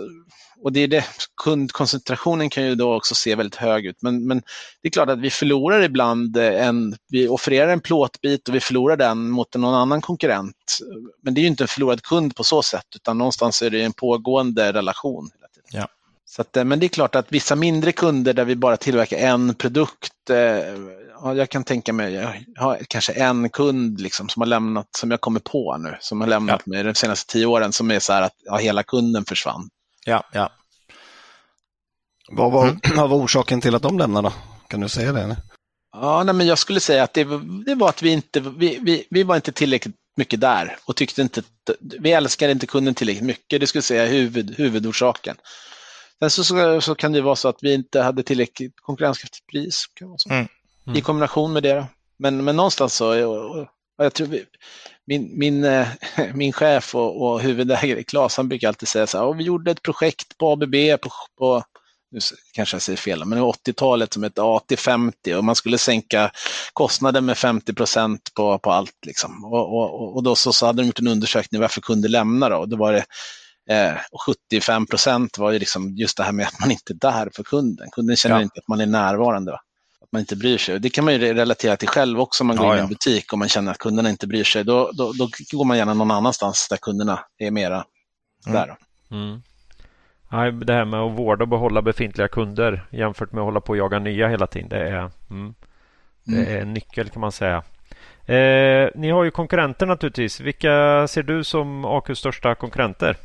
och 0.63 0.73
det 0.73 0.81
är 0.81 0.89
det, 0.89 1.05
kundkoncentrationen 1.43 2.51
kan 2.51 2.65
ju 2.65 2.75
då 2.75 2.97
också 2.97 3.15
se 3.15 3.35
väldigt 3.35 3.57
hög 3.57 3.87
ut. 3.87 3.97
Men, 4.03 4.27
men 4.27 4.43
det 4.83 4.89
är 4.89 4.91
klart 4.91 5.09
att 5.09 5.19
vi 5.19 5.31
förlorar 5.31 5.83
ibland 5.83 6.37
en, 6.37 6.97
vi 7.09 7.29
offererar 7.29 7.73
en 7.73 7.81
plåtbit 7.81 8.49
och 8.49 8.55
vi 8.55 8.61
förlorar 8.61 8.97
den 8.97 9.31
mot 9.31 9.55
någon 9.55 9.75
annan 9.75 10.01
konkurrent. 10.01 10.79
Men 11.23 11.35
det 11.35 11.41
är 11.41 11.43
ju 11.43 11.49
inte 11.49 11.65
en 11.65 11.69
förlorad 11.69 12.03
kund 12.03 12.37
på 12.37 12.45
så 12.45 12.63
sätt, 12.63 12.87
utan 12.97 13.19
någonstans 13.19 13.63
är 13.63 13.71
det 13.71 13.83
en 13.83 13.93
pågående 13.93 14.73
relation. 14.73 15.31
Så 16.31 16.43
att, 16.43 16.57
eh, 16.57 16.65
men 16.65 16.81
det 16.81 16.87
är 16.87 16.89
klart 16.89 17.15
att 17.15 17.33
vissa 17.33 17.57
mindre 17.57 17.93
kunder 17.93 18.33
där 18.33 18.45
vi 18.45 18.57
bara 18.57 18.77
tillverkar 18.77 19.17
en 19.17 19.55
produkt, 19.55 20.31
eh, 20.31 20.37
ja, 21.21 21.35
jag 21.35 21.49
kan 21.49 21.65
tänka 21.65 21.93
mig, 21.93 22.15
jag 22.15 22.35
har 22.57 22.79
kanske 22.89 23.13
en 23.13 23.51
kund 23.51 24.01
liksom 24.01 24.29
som 24.29 24.43
har 24.43 24.47
lämnat, 24.47 24.89
som 24.99 25.11
jag 25.11 25.21
kommer 25.21 25.41
på 25.41 25.77
nu, 25.77 25.97
som 26.01 26.21
har 26.21 26.29
lämnat 26.29 26.63
ja. 26.65 26.71
mig 26.71 26.83
de 26.85 26.95
senaste 26.95 27.33
tio 27.33 27.47
åren 27.47 27.73
som 27.73 27.91
är 27.91 27.99
så 27.99 28.13
här 28.13 28.23
att 28.23 28.35
ja, 28.45 28.57
hela 28.57 28.83
kunden 28.83 29.25
försvann. 29.25 29.69
Ja, 30.07 30.25
ja. 30.33 30.51
Vad 32.33 32.53
var, 32.53 32.69
mm. 32.69 32.81
vad 32.97 33.11
var 33.11 33.17
orsaken 33.17 33.61
till 33.61 33.75
att 33.75 33.83
de 33.83 33.99
lämnade? 33.99 34.33
Kan 34.69 34.81
du 34.81 34.89
säga 34.89 35.13
det? 35.13 35.23
Eller? 35.23 35.37
Ja, 35.93 36.23
nej, 36.23 36.35
men 36.35 36.47
jag 36.47 36.59
skulle 36.59 36.81
säga 36.81 37.03
att 37.03 37.15
det, 37.15 37.25
det 37.67 37.75
var 37.75 37.89
att 37.89 38.03
vi 38.03 38.11
inte, 38.11 38.41
vi, 38.41 38.79
vi, 38.83 39.07
vi 39.11 39.23
var 39.23 39.37
inte 39.37 39.53
tillräckligt 39.53 39.97
mycket 40.17 40.41
där 40.41 40.77
och 40.85 40.97
tyckte 40.97 41.23
inte, 41.23 41.43
vi 42.01 42.13
älskade 42.13 42.53
inte 42.53 42.67
kunden 42.67 42.95
tillräckligt 42.95 43.27
mycket. 43.27 43.61
Det 43.61 43.67
skulle 43.67 43.83
säga 43.83 44.07
huvud, 44.07 44.55
huvudorsaken. 44.59 45.37
Sen 46.21 46.31
så, 46.31 46.45
så, 46.45 46.81
så, 46.81 46.95
kan 46.95 47.13
det 47.13 47.21
vara 47.21 47.37
så 47.37 47.49
att 47.49 47.59
vi 47.63 47.75
inte 47.75 48.01
hade 48.01 48.23
tillräckligt 48.23 48.81
konkurrenskraftigt 48.81 49.47
pris. 49.47 49.85
Mm. 50.31 50.49
Mm. 50.87 50.99
I 50.99 51.01
kombination 51.01 51.53
med 51.53 51.63
det. 51.63 51.87
Men, 52.19 52.45
men 52.45 52.57
någonstans 52.57 52.95
så, 52.95 53.15
jag, 53.15 53.69
jag 53.99 54.15
tror 54.15 54.27
vi, 54.27 54.45
min, 55.07 55.39
min, 55.39 55.65
eh, 55.65 55.89
min 56.35 56.53
chef 56.53 56.95
och, 56.95 57.23
och 57.23 57.41
huvudägare 57.41 58.03
Claes, 58.03 58.37
han 58.37 58.49
brukar 58.49 58.69
alltid 58.69 58.89
säga 58.89 59.07
så 59.07 59.19
här, 59.19 59.35
vi 59.35 59.45
gjorde 59.45 59.71
ett 59.71 59.83
projekt 59.83 60.39
på 60.39 60.53
ABB 60.53 60.75
på, 61.03 61.11
på 61.39 61.65
nu 62.13 62.21
kanske 62.53 62.75
jag 62.75 62.83
säger 62.83 62.97
fel, 62.97 63.25
men 63.25 63.39
80-talet 63.39 64.13
som 64.13 64.23
hette 64.23 64.41
AT50 64.41 65.35
och 65.35 65.45
man 65.45 65.55
skulle 65.57 65.79
sänka 65.79 66.31
kostnaden 66.73 67.27
med 67.27 67.39
50 67.39 67.73
procent 67.73 68.31
på, 68.35 68.59
på 68.59 68.73
allt. 68.73 68.97
Liksom. 69.07 69.45
Och, 69.45 69.77
och, 69.77 70.17
och 70.17 70.23
då 70.23 70.35
så, 70.35 70.53
så 70.53 70.67
hade 70.67 70.83
de 70.83 70.87
gjort 70.87 70.99
en 70.99 71.07
undersökning 71.07 71.61
varför 71.61 71.81
kunder 71.81 72.09
lämnar. 72.09 72.51
Då. 72.51 72.67
då 72.67 72.77
var 72.77 72.93
det 72.93 73.05
Eh, 73.71 73.97
och 74.13 74.21
75 74.23 74.87
procent 74.87 75.39
var 75.39 75.51
ju 75.51 75.59
liksom 75.59 75.97
just 75.97 76.17
det 76.17 76.23
här 76.23 76.33
med 76.33 76.47
att 76.47 76.61
man 76.61 76.71
inte 76.71 76.93
är 76.93 76.95
där 76.95 77.31
för 77.37 77.43
kunden. 77.43 77.91
Kunden 77.91 78.17
känner 78.17 78.37
ja. 78.37 78.43
inte 78.43 78.61
att 78.61 78.69
man 78.69 78.81
är 78.81 78.87
närvarande. 78.87 79.53
Va? 79.53 79.61
Att 80.01 80.13
man 80.13 80.21
inte 80.21 80.37
bryr 80.37 80.59
sig. 80.59 80.81
Det 80.81 80.91
kan 80.91 81.05
man 81.05 81.15
ju 81.15 81.35
relatera 81.35 81.77
till 81.77 81.89
själv 81.89 82.21
också 82.21 82.43
om 82.43 82.47
man 82.47 82.57
går 82.57 82.67
ja, 82.67 82.73
in 82.73 82.79
i 82.79 82.83
en 82.83 82.89
butik 82.89 83.33
och 83.33 83.39
man 83.39 83.49
känner 83.49 83.73
att 83.73 83.79
kunderna 83.79 84.11
inte 84.11 84.27
bryr 84.27 84.45
sig. 84.45 84.65
Då, 84.65 84.91
då, 84.93 85.13
då 85.13 85.29
går 85.53 85.65
man 85.65 85.77
gärna 85.77 85.95
någon 85.95 86.11
annanstans 86.11 86.69
där 86.71 86.77
kunderna 86.77 87.21
är 87.39 87.51
mera 87.51 87.85
mm. 88.47 88.61
där. 88.61 88.77
Mm. 89.11 89.43
Det 90.67 90.73
här 90.73 90.85
med 90.85 91.01
att 91.01 91.19
vårda 91.19 91.43
och 91.43 91.49
behålla 91.49 91.83
befintliga 91.83 92.29
kunder 92.29 92.87
jämfört 92.91 93.33
med 93.33 93.41
att 93.41 93.47
hålla 93.47 93.61
på 93.61 93.71
och 93.71 93.77
jaga 93.77 93.99
nya 93.99 94.29
hela 94.29 94.47
tiden. 94.47 94.69
Det 94.69 94.89
är, 94.89 95.11
mm, 95.31 95.55
det 96.25 96.37
mm. 96.37 96.49
är 96.49 96.61
en 96.61 96.73
nyckel 96.73 97.09
kan 97.09 97.21
man 97.21 97.33
säga. 97.33 97.63
Eh, 98.27 98.89
ni 98.95 99.11
har 99.11 99.25
ju 99.25 99.31
konkurrenter 99.31 99.87
naturligtvis. 99.87 100.41
Vilka 100.41 101.07
ser 101.09 101.23
du 101.23 101.45
som 101.45 101.85
AQs 101.85 102.19
största 102.19 102.55
konkurrenter? 102.55 103.17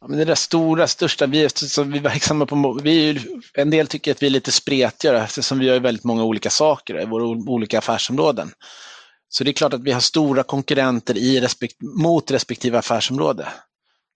Ja, 0.00 0.08
men 0.08 0.18
det 0.18 0.24
där 0.24 0.34
stora, 0.34 0.86
största, 0.86 1.26
vi, 1.26 1.44
eftersom 1.44 1.92
vi 1.92 1.98
är 1.98 2.02
verksamma 2.02 2.46
på, 2.46 2.80
vi 2.82 3.10
är, 3.10 3.22
en 3.54 3.70
del 3.70 3.86
tycker 3.86 4.10
att 4.12 4.22
vi 4.22 4.26
är 4.26 4.30
lite 4.30 4.52
spretigare 4.52 5.22
eftersom 5.22 5.58
vi 5.58 5.66
gör 5.66 5.80
väldigt 5.80 6.04
många 6.04 6.24
olika 6.24 6.50
saker 6.50 7.02
i 7.02 7.04
våra 7.04 7.24
olika 7.24 7.78
affärsområden. 7.78 8.52
Så 9.28 9.44
det 9.44 9.50
är 9.50 9.52
klart 9.52 9.72
att 9.72 9.82
vi 9.82 9.92
har 9.92 10.00
stora 10.00 10.42
konkurrenter 10.42 11.18
i 11.18 11.40
respekt, 11.40 11.76
mot 11.82 12.30
respektive 12.30 12.78
affärsområde. 12.78 13.48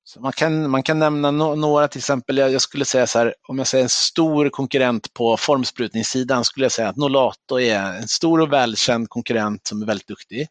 Så 0.05 0.20
man, 0.20 0.33
kan, 0.33 0.70
man 0.70 0.83
kan 0.83 0.99
nämna 0.99 1.31
no, 1.31 1.55
några 1.55 1.88
till 1.88 1.99
exempel, 1.99 2.37
jag, 2.37 2.53
jag, 2.53 2.62
skulle 2.62 2.85
säga 2.85 3.07
så 3.07 3.18
här, 3.18 3.35
om 3.49 3.59
jag 3.59 3.66
säger 3.66 3.85
en 3.85 3.88
stor 3.88 4.49
konkurrent 4.49 5.14
på 5.14 5.37
formsprutningssidan 5.37 6.44
skulle 6.44 6.64
jag 6.64 6.73
säga 6.73 6.88
att 6.88 6.97
Nolato 6.97 7.61
är 7.61 7.81
en 7.81 8.09
stor 8.09 8.40
och 8.40 8.53
välkänd 8.53 9.09
konkurrent 9.09 9.66
som 9.66 9.83
är 9.83 9.87
väldigt 9.87 10.09
duktig 10.09 10.47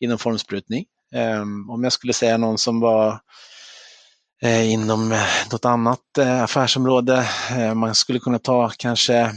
inom 0.00 0.18
formsprutning. 0.18 0.84
Um, 1.14 1.70
om 1.70 1.84
jag 1.84 1.92
skulle 1.92 2.12
säga 2.12 2.36
någon 2.36 2.58
som 2.58 2.80
var 2.80 3.20
Eh, 4.42 4.72
inom 4.72 5.12
eh, 5.12 5.26
något 5.52 5.64
annat 5.64 6.18
eh, 6.18 6.42
affärsområde. 6.42 7.28
Eh, 7.50 7.74
man 7.74 7.94
skulle 7.94 8.18
kunna 8.18 8.38
ta 8.38 8.70
kanske, 8.76 9.12
jag 9.12 9.34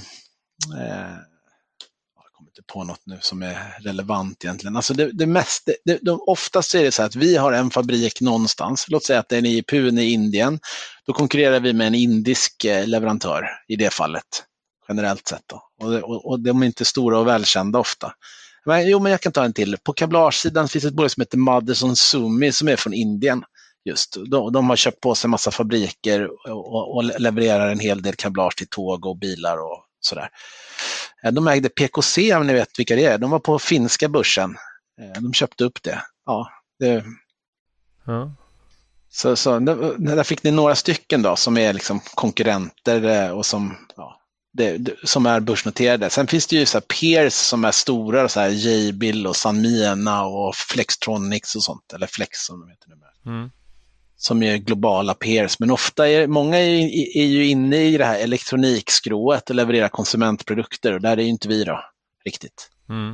kommer 2.34 2.50
inte 2.50 2.62
på 2.74 2.84
något 2.84 3.02
nu 3.06 3.18
som 3.22 3.44
är 3.44 3.78
relevant 3.80 4.46
egentligen. 4.46 4.76
Alltså 4.76 4.94
det, 4.94 5.12
det 5.12 5.26
mest, 5.26 5.70
det, 5.86 6.00
de, 6.02 6.20
oftast 6.28 6.76
är 6.76 6.84
det 6.84 6.92
så 6.92 7.04
att 7.04 7.16
vi 7.16 7.38
har 7.38 7.54
en 7.54 7.70
fabrik 7.70 8.22
någonstans, 8.22 8.86
låt 8.90 9.04
säga 9.04 9.20
att 9.20 9.30
den 9.30 9.46
är 9.46 9.50
i 9.50 9.64
Pune 9.64 10.02
i 10.02 10.12
Indien. 10.12 10.60
Då 11.06 11.14
konkurrerar 11.14 11.60
vi 11.60 11.74
med 11.74 11.88
en 11.88 11.96
indisk 11.96 12.66
leverantör 12.86 13.50
i 13.68 13.76
det 13.76 13.94
fallet, 13.94 14.44
generellt 14.88 15.28
sett. 15.28 15.44
Då. 15.48 15.64
Och, 15.86 15.94
och, 15.94 16.26
och 16.26 16.40
de 16.40 16.62
är 16.62 16.66
inte 16.66 16.86
stora 16.86 17.20
och 17.20 17.28
välkända 17.28 17.80
ofta. 17.80 18.14
Men, 18.66 18.88
jo, 18.88 19.00
men 19.00 19.12
jag 19.12 19.22
kan 19.22 19.32
ta 19.32 19.44
en 19.44 19.54
till. 19.54 19.78
På 19.84 19.94
kablagesidan 19.94 20.68
finns 20.68 20.86
ett 20.86 20.94
bolag 20.94 21.12
som 21.12 21.22
heter 21.22 21.38
Madison 21.38 21.96
Sumi 21.96 22.52
som 22.52 22.68
är 22.68 22.76
från 22.76 22.94
Indien 22.94 23.44
just. 23.86 24.18
De, 24.32 24.52
de 24.52 24.70
har 24.70 24.76
köpt 24.76 25.02
på 25.02 25.16
sig 25.16 25.30
massa 25.30 25.52
fabriker 25.52 26.30
och, 26.50 26.96
och, 26.96 27.04
levererar 27.04 27.72
en 27.72 27.80
hel 27.80 28.02
del 28.02 28.16
kablage 28.16 28.56
till 28.58 28.68
tåg 28.68 29.06
och 29.06 29.18
bilar 29.18 29.58
och 29.58 29.86
sådär. 30.00 30.30
Eh, 31.24 31.32
de 31.32 31.48
ägde 31.48 31.70
PKC, 31.70 32.36
om 32.36 32.48
ni 32.48 32.54
vet 32.54 32.80
vilka 32.80 32.96
det 32.96 33.06
är. 33.06 33.18
De 33.18 33.32
var 33.32 33.40
på 33.40 33.60
finska 33.60 34.10
börsen. 34.10 34.56
Eh, 35.02 35.22
de 35.22 35.34
köpte 35.34 35.64
upp 35.64 35.84
det. 35.84 36.02
Ja, 36.26 36.52
det... 36.80 37.04
Ja. 38.06 38.32
Så, 39.12 39.36
så 39.36 39.60
där 39.60 40.24
fick 40.24 40.44
ni 40.44 40.52
några 40.52 40.76
stycken 40.76 41.22
då 41.22 41.36
som 41.36 41.58
är 41.58 41.74
liksom 41.74 42.00
konkurrenter 42.00 43.04
eh, 43.04 43.32
och 43.32 43.46
som, 43.46 43.78
ja, 43.96 44.22
det, 44.54 44.90
som 45.04 45.26
är 45.26 45.40
börsnoterade. 45.40 46.10
Sen 46.10 46.28
finns 46.28 46.48
det 46.48 46.56
ju 46.56 46.66
så 46.66 46.78
här 46.78 46.86
peers 47.00 47.34
som 47.34 47.66
är 47.66 47.72
stora, 47.72 48.30
så 48.30 48.40
här 48.40 48.50
J-Bill 48.50 49.28
och 49.28 49.36
Sanmina 49.36 50.26
och 50.26 50.56
Flextronics 50.56 51.56
och 51.56 51.64
sånt, 51.64 51.94
eller 51.94 52.08
Flex 52.08 52.40
som 52.40 52.60
de 52.60 52.70
heter 52.70 52.90
nu. 52.90 53.32
Mm 53.32 53.50
som 54.22 54.44
är 54.44 54.58
globala 54.58 55.14
peers. 55.14 55.60
Men 55.60 55.72
ofta 55.72 56.10
är 56.10 56.28
många 56.28 56.58
är, 56.60 57.18
är 57.18 57.26
ju 57.26 57.46
inne 57.46 57.78
i 57.78 57.98
det 57.98 58.06
här 58.06 58.20
elektronikskrået 58.20 59.50
och 59.50 59.56
levererar 59.56 59.88
konsumentprodukter 59.88 60.94
och 60.94 61.02
där 61.02 61.18
är 61.18 61.22
ju 61.22 61.30
inte 61.30 61.48
vi 61.48 61.64
då 61.64 61.82
riktigt. 62.26 62.70
Mm. 62.90 63.12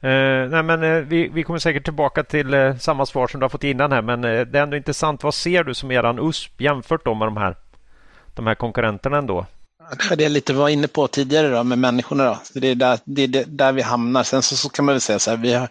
Eh, 0.00 0.50
nej, 0.50 0.62
men, 0.62 0.82
eh, 0.82 0.96
vi, 0.96 1.28
vi 1.28 1.42
kommer 1.42 1.58
säkert 1.58 1.84
tillbaka 1.84 2.24
till 2.24 2.54
eh, 2.54 2.76
samma 2.76 3.06
svar 3.06 3.26
som 3.26 3.40
du 3.40 3.44
har 3.44 3.48
fått 3.48 3.64
innan 3.64 3.92
här 3.92 4.02
men 4.02 4.24
eh, 4.24 4.40
det 4.40 4.58
är 4.58 4.62
ändå 4.62 4.76
intressant. 4.76 5.22
Vad 5.22 5.34
ser 5.34 5.64
du 5.64 5.74
som 5.74 5.90
eran 5.90 6.28
USP 6.28 6.60
jämfört 6.60 7.04
då 7.04 7.14
med 7.14 7.28
de 7.28 7.36
här, 7.36 7.56
de 8.34 8.46
här 8.46 8.54
konkurrenterna 8.54 9.18
ändå? 9.18 9.46
Det 10.16 10.22
jag 10.22 10.32
lite 10.32 10.52
var 10.52 10.68
inne 10.68 10.88
på 10.88 11.08
tidigare 11.08 11.48
då, 11.48 11.64
med 11.64 11.78
människorna. 11.78 12.24
Då. 12.24 12.38
Det, 12.54 12.68
är 12.68 12.74
där, 12.74 12.98
det 13.04 13.22
är 13.22 13.44
där 13.46 13.72
vi 13.72 13.82
hamnar. 13.82 14.22
Sen 14.22 14.42
så, 14.42 14.56
så 14.56 14.68
kan 14.68 14.84
man 14.84 14.92
väl 14.92 15.00
säga 15.00 15.18
så 15.18 15.30
här, 15.30 15.36
vi 15.36 15.52
har, 15.52 15.68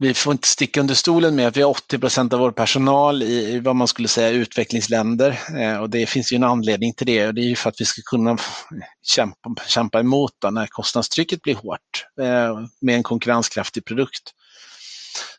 vi 0.00 0.14
får 0.14 0.32
inte 0.32 0.48
sticka 0.48 0.80
under 0.80 0.94
stolen 0.94 1.34
med 1.36 1.48
att 1.48 1.56
vi 1.56 1.62
har 1.62 1.70
80 1.70 1.98
procent 1.98 2.32
av 2.32 2.40
vår 2.40 2.52
personal 2.52 3.22
i, 3.22 3.54
i, 3.54 3.60
vad 3.60 3.76
man 3.76 3.88
skulle 3.88 4.08
säga 4.08 4.30
utvecklingsländer. 4.30 5.40
Eh, 5.58 5.80
och 5.80 5.90
det 5.90 6.06
finns 6.06 6.32
ju 6.32 6.36
en 6.36 6.44
anledning 6.44 6.92
till 6.92 7.06
det 7.06 7.26
och 7.26 7.34
det 7.34 7.40
är 7.40 7.48
ju 7.48 7.56
för 7.56 7.68
att 7.68 7.80
vi 7.80 7.84
ska 7.84 8.02
kunna 8.04 8.38
kämpa, 9.02 9.54
kämpa 9.66 10.00
emot 10.00 10.32
då, 10.38 10.50
när 10.50 10.66
kostnadstrycket 10.66 11.42
blir 11.42 11.54
hårt 11.54 12.06
eh, 12.20 12.60
med 12.80 12.94
en 12.94 13.02
konkurrenskraftig 13.02 13.84
produkt. 13.84 14.32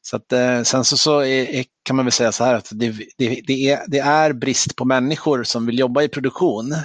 Så 0.02 0.16
att, 0.16 0.32
eh, 0.32 0.64
sen 0.64 0.86
så, 0.86 0.98
så 0.98 1.20
är, 1.20 1.66
kan 1.84 1.96
man 1.96 2.06
väl 2.06 2.12
säga 2.12 2.32
så 2.32 2.44
här 2.44 2.56
att 2.56 2.70
det, 2.72 2.96
det, 3.18 3.42
det, 3.48 3.70
är, 3.70 3.84
det 3.88 4.00
är 4.00 4.34
brist 4.34 4.76
på 4.76 4.86
människor 4.86 5.44
som 5.44 5.66
vill 5.66 5.80
jobba 5.80 6.04
i 6.04 6.10
produktion 6.10 6.76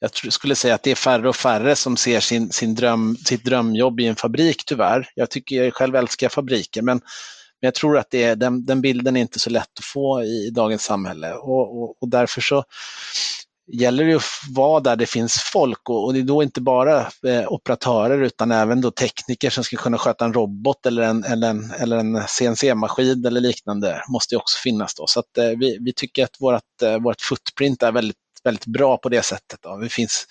jag 0.00 0.32
skulle 0.32 0.54
säga 0.54 0.74
att 0.74 0.82
det 0.82 0.90
är 0.90 0.94
färre 0.94 1.28
och 1.28 1.36
färre 1.36 1.76
som 1.76 1.96
ser 1.96 2.20
sin, 2.20 2.52
sin 2.52 2.74
dröm, 2.74 3.16
sitt 3.16 3.44
drömjobb 3.44 4.00
i 4.00 4.06
en 4.06 4.16
fabrik 4.16 4.62
tyvärr. 4.66 5.08
Jag 5.14 5.30
tycker 5.30 5.64
jag 5.64 5.74
själv 5.74 5.96
älskar 5.96 6.28
fabriker 6.28 6.82
men, 6.82 6.96
men 7.60 7.66
jag 7.66 7.74
tror 7.74 7.98
att 7.98 8.10
det 8.10 8.22
är, 8.22 8.36
den, 8.36 8.64
den 8.64 8.80
bilden 8.80 9.16
är 9.16 9.20
inte 9.20 9.38
så 9.38 9.50
lätt 9.50 9.78
att 9.78 9.84
få 9.84 10.22
i, 10.22 10.46
i 10.46 10.50
dagens 10.50 10.82
samhälle 10.82 11.34
och, 11.34 11.82
och, 11.82 12.02
och 12.02 12.08
därför 12.08 12.40
så 12.40 12.64
gäller 13.72 14.04
det 14.04 14.14
att 14.14 14.22
vara 14.54 14.80
där 14.80 14.96
det 14.96 15.06
finns 15.06 15.34
folk 15.52 15.88
och, 15.88 16.04
och 16.04 16.14
det 16.14 16.20
är 16.20 16.22
då 16.22 16.42
inte 16.42 16.60
bara 16.60 17.00
eh, 17.26 17.52
operatörer 17.52 18.22
utan 18.22 18.52
även 18.52 18.80
då 18.80 18.90
tekniker 18.90 19.50
som 19.50 19.64
ska 19.64 19.76
kunna 19.76 19.98
sköta 19.98 20.24
en 20.24 20.32
robot 20.32 20.86
eller 20.86 21.02
en, 21.02 21.24
eller 21.24 21.50
en, 21.50 21.70
eller 21.70 21.96
en 21.96 22.22
CNC-maskin 22.26 23.26
eller 23.26 23.40
liknande 23.40 24.02
måste 24.08 24.36
också 24.36 24.58
finnas 24.58 24.94
då. 24.94 25.06
Så 25.06 25.20
att, 25.20 25.38
eh, 25.38 25.48
vi, 25.48 25.78
vi 25.80 25.92
tycker 25.92 26.24
att 26.24 26.36
vårt, 26.40 26.82
eh, 26.82 26.98
vårt 26.98 27.20
footprint 27.20 27.82
är 27.82 27.92
väldigt, 27.92 28.16
väldigt 28.46 28.66
bra 28.66 28.96
på 28.96 29.08
det 29.08 29.22
sättet. 29.22 29.58
Då. 29.62 29.76
Vi, 29.76 29.88
finns, 29.88 30.26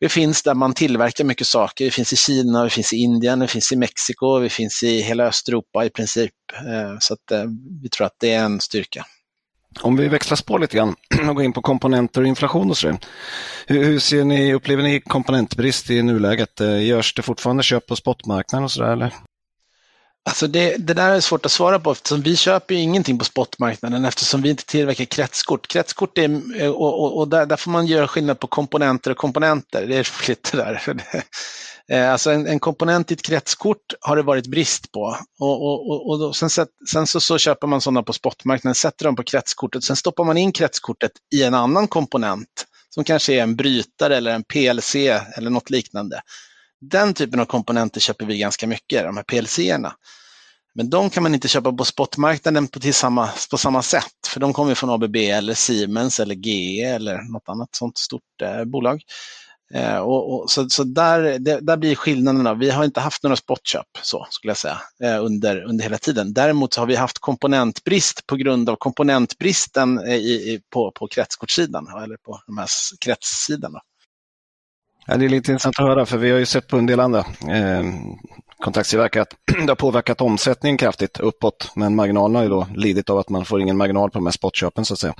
vi 0.00 0.08
finns 0.08 0.42
där 0.42 0.54
man 0.54 0.74
tillverkar 0.74 1.24
mycket 1.24 1.46
saker. 1.46 1.84
Vi 1.84 1.90
finns 1.90 2.12
i 2.12 2.16
Kina, 2.16 2.64
vi 2.64 2.70
finns 2.70 2.92
i 2.92 2.96
Indien, 2.96 3.40
vi 3.40 3.46
finns 3.46 3.72
i 3.72 3.76
Mexiko, 3.76 4.38
vi 4.38 4.48
finns 4.48 4.82
i 4.82 5.00
hela 5.00 5.24
Östeuropa 5.24 5.84
i 5.84 5.90
princip. 5.90 6.32
Eh, 6.54 6.98
så 7.00 7.14
att, 7.14 7.30
eh, 7.30 7.44
vi 7.82 7.88
tror 7.88 8.06
att 8.06 8.16
det 8.20 8.32
är 8.32 8.44
en 8.44 8.60
styrka. 8.60 9.06
Om 9.80 9.96
vi 9.96 10.08
växlar 10.08 10.36
spår 10.36 10.58
lite 10.58 10.76
grann 10.76 10.94
och 11.28 11.36
går 11.36 11.44
in 11.44 11.52
på 11.52 11.62
komponenter 11.62 12.20
och 12.20 12.26
inflation 12.26 12.70
och 12.70 12.76
så 12.76 12.98
hur, 13.66 13.84
hur 13.84 13.98
ser 13.98 14.24
ni, 14.24 14.54
upplever 14.54 14.82
ni 14.82 15.00
komponentbrist 15.00 15.90
i 15.90 16.02
nuläget? 16.02 16.60
Eh, 16.60 16.86
görs 16.86 17.14
det 17.14 17.22
fortfarande 17.22 17.62
köp 17.62 17.86
på 17.86 17.96
spotmarknaden 17.96 18.64
och 18.64 18.70
sådär 18.70 18.92
eller? 18.92 19.14
Alltså 20.28 20.46
det, 20.46 20.76
det, 20.76 20.94
där 20.94 21.10
är 21.10 21.20
svårt 21.20 21.46
att 21.46 21.52
svara 21.52 21.78
på 21.78 21.92
eftersom 21.92 22.22
vi 22.22 22.36
köper 22.36 22.74
ju 22.74 22.80
ingenting 22.80 23.18
på 23.18 23.24
spotmarknaden 23.24 24.04
eftersom 24.04 24.42
vi 24.42 24.50
inte 24.50 24.66
tillverkar 24.66 25.04
kretskort. 25.04 25.68
Kretskort 25.68 26.18
är, 26.18 26.68
och, 26.68 27.00
och, 27.00 27.18
och 27.18 27.28
där, 27.28 27.46
där, 27.46 27.56
får 27.56 27.70
man 27.70 27.86
göra 27.86 28.08
skillnad 28.08 28.40
på 28.40 28.46
komponenter 28.46 29.10
och 29.10 29.16
komponenter. 29.16 29.86
Det 29.86 29.96
är 29.96 30.28
lite 30.28 30.56
där. 30.56 30.82
Eh, 31.90 32.12
alltså 32.12 32.30
en, 32.30 32.46
en, 32.46 32.60
komponent 32.60 33.10
i 33.10 33.14
ett 33.14 33.22
kretskort 33.22 33.94
har 34.00 34.16
det 34.16 34.22
varit 34.22 34.46
brist 34.46 34.92
på. 34.92 35.16
Och, 35.38 35.62
och, 35.62 35.90
och, 35.90 36.22
och 36.22 36.36
sen, 36.36 36.50
sen 36.90 37.06
så, 37.06 37.20
så, 37.20 37.38
köper 37.38 37.66
man 37.66 37.80
sådana 37.80 38.02
på 38.02 38.12
spotmarknaden, 38.12 38.74
sätter 38.74 39.04
dem 39.04 39.16
på 39.16 39.22
kretskortet, 39.22 39.84
sen 39.84 39.96
stoppar 39.96 40.24
man 40.24 40.36
in 40.36 40.52
kretskortet 40.52 41.12
i 41.34 41.42
en 41.42 41.54
annan 41.54 41.88
komponent 41.88 42.66
som 42.90 43.04
kanske 43.04 43.34
är 43.34 43.42
en 43.42 43.56
brytare 43.56 44.16
eller 44.16 44.30
en 44.30 44.44
PLC 44.44 44.94
eller 45.36 45.50
något 45.50 45.70
liknande. 45.70 46.20
Den 46.80 47.14
typen 47.14 47.40
av 47.40 47.44
komponenter 47.44 48.00
köper 48.00 48.26
vi 48.26 48.38
ganska 48.38 48.66
mycket, 48.66 49.04
de 49.04 49.16
här 49.16 49.24
PLC-erna. 49.24 49.94
Men 50.74 50.90
de 50.90 51.10
kan 51.10 51.22
man 51.22 51.34
inte 51.34 51.48
köpa 51.48 51.72
på 51.72 51.84
spotmarknaden 51.84 52.68
på, 52.68 52.80
samma, 52.92 53.28
på 53.50 53.58
samma 53.58 53.82
sätt, 53.82 54.26
för 54.26 54.40
de 54.40 54.52
kommer 54.52 54.74
från 54.74 54.90
ABB 54.90 55.16
eller 55.16 55.54
Siemens 55.54 56.20
eller 56.20 56.34
GE 56.34 56.82
eller 56.82 57.32
något 57.32 57.48
annat 57.48 57.68
sånt 57.72 57.98
stort 57.98 58.42
eh, 58.42 58.64
bolag. 58.64 59.02
Eh, 59.74 59.98
och, 59.98 60.34
och, 60.34 60.50
så 60.50 60.68
så 60.68 60.84
där, 60.84 61.38
det, 61.38 61.60
där 61.60 61.76
blir 61.76 61.94
skillnaderna. 61.94 62.54
Vi 62.54 62.70
har 62.70 62.84
inte 62.84 63.00
haft 63.00 63.22
några 63.22 63.36
spotköp, 63.36 63.86
så 64.02 64.26
skulle 64.30 64.50
jag 64.50 64.56
säga, 64.56 64.80
eh, 65.02 65.24
under, 65.24 65.64
under 65.64 65.84
hela 65.84 65.98
tiden. 65.98 66.32
Däremot 66.32 66.74
har 66.74 66.86
vi 66.86 66.96
haft 66.96 67.18
komponentbrist 67.18 68.26
på 68.26 68.36
grund 68.36 68.68
av 68.68 68.76
komponentbristen 68.76 69.98
eh, 69.98 70.14
i, 70.14 70.52
i, 70.52 70.60
på, 70.72 70.92
på 70.94 71.08
kretskortssidan, 71.08 71.86
eller 72.02 72.16
på 72.16 72.40
de 72.46 72.58
här 72.58 72.68
kretssidan. 73.00 73.74
Ja, 75.10 75.16
det 75.16 75.24
är 75.24 75.28
lite 75.28 75.52
intressant 75.52 75.78
att 75.78 75.86
höra, 75.86 76.06
för 76.06 76.18
vi 76.18 76.30
har 76.30 76.38
ju 76.38 76.46
sett 76.46 76.68
på 76.68 76.76
en 76.76 76.86
del 76.86 77.00
andra 77.00 77.18
eh, 77.18 77.84
kontraktstillverkare 78.58 79.22
att 79.22 79.34
det 79.46 79.68
har 79.68 79.74
påverkat 79.74 80.20
omsättningen 80.20 80.78
kraftigt 80.78 81.20
uppåt, 81.20 81.72
men 81.76 81.96
marginalen 81.96 82.34
har 82.34 82.42
ju 82.42 82.48
då 82.48 82.66
lidit 82.74 83.10
av 83.10 83.18
att 83.18 83.28
man 83.28 83.44
får 83.44 83.60
ingen 83.60 83.76
marginal 83.76 84.10
på 84.10 84.18
de 84.18 84.26
här 84.26 84.32
spotköpen 84.32 84.84
så 84.84 84.94
att 84.94 85.00
säga. 85.00 85.14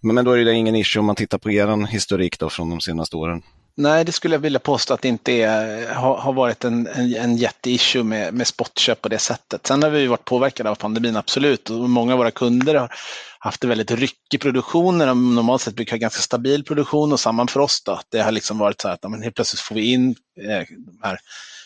Men, 0.00 0.14
men 0.14 0.24
då 0.24 0.32
är 0.32 0.44
det 0.44 0.52
ingen 0.52 0.76
issue 0.76 1.00
om 1.00 1.06
man 1.06 1.16
tittar 1.16 1.38
på 1.38 1.50
er 1.50 1.86
historik 1.86 2.38
då 2.38 2.50
från 2.50 2.70
de 2.70 2.80
senaste 2.80 3.16
åren. 3.16 3.42
Nej, 3.74 4.04
det 4.04 4.12
skulle 4.12 4.34
jag 4.34 4.40
vilja 4.40 4.58
påstå 4.58 4.94
att 4.94 5.02
det 5.02 5.08
inte 5.08 5.32
är, 5.32 5.94
har, 5.94 6.16
har 6.16 6.32
varit 6.32 6.64
en, 6.64 6.86
en, 6.86 7.14
en 7.14 7.36
jätteissue 7.36 8.02
med, 8.02 8.34
med 8.34 8.46
spotköp 8.46 9.00
på 9.00 9.08
det 9.08 9.18
sättet. 9.18 9.66
Sen 9.66 9.82
har 9.82 9.90
vi 9.90 10.06
varit 10.06 10.24
påverkade 10.24 10.70
av 10.70 10.74
pandemin, 10.74 11.16
absolut. 11.16 11.70
Och 11.70 11.90
många 11.90 12.12
av 12.12 12.18
våra 12.18 12.30
kunder 12.30 12.74
har 12.74 12.92
haft 13.38 13.64
en 13.64 13.68
väldigt 13.68 13.90
ryckig 13.90 14.40
produktion 14.40 14.98
när 14.98 15.06
de 15.06 15.34
normalt 15.34 15.62
sett 15.62 15.74
brukar 15.74 15.92
ha 15.92 15.98
ganska 15.98 16.20
stabil 16.20 16.64
produktion 16.64 17.12
och 17.12 17.20
samma 17.20 17.46
för 17.46 17.60
oss. 17.60 17.82
Då. 17.84 18.00
Det 18.08 18.20
har 18.20 18.32
liksom 18.32 18.58
varit 18.58 18.80
så 18.80 18.88
här 18.88 18.94
att 18.94 19.10
men 19.10 19.22
helt 19.22 19.34
plötsligt 19.34 19.60
får 19.60 19.74
vi 19.74 19.92
in 19.92 20.14
eh, 20.40 20.64
de 20.68 20.98
här 21.02 21.18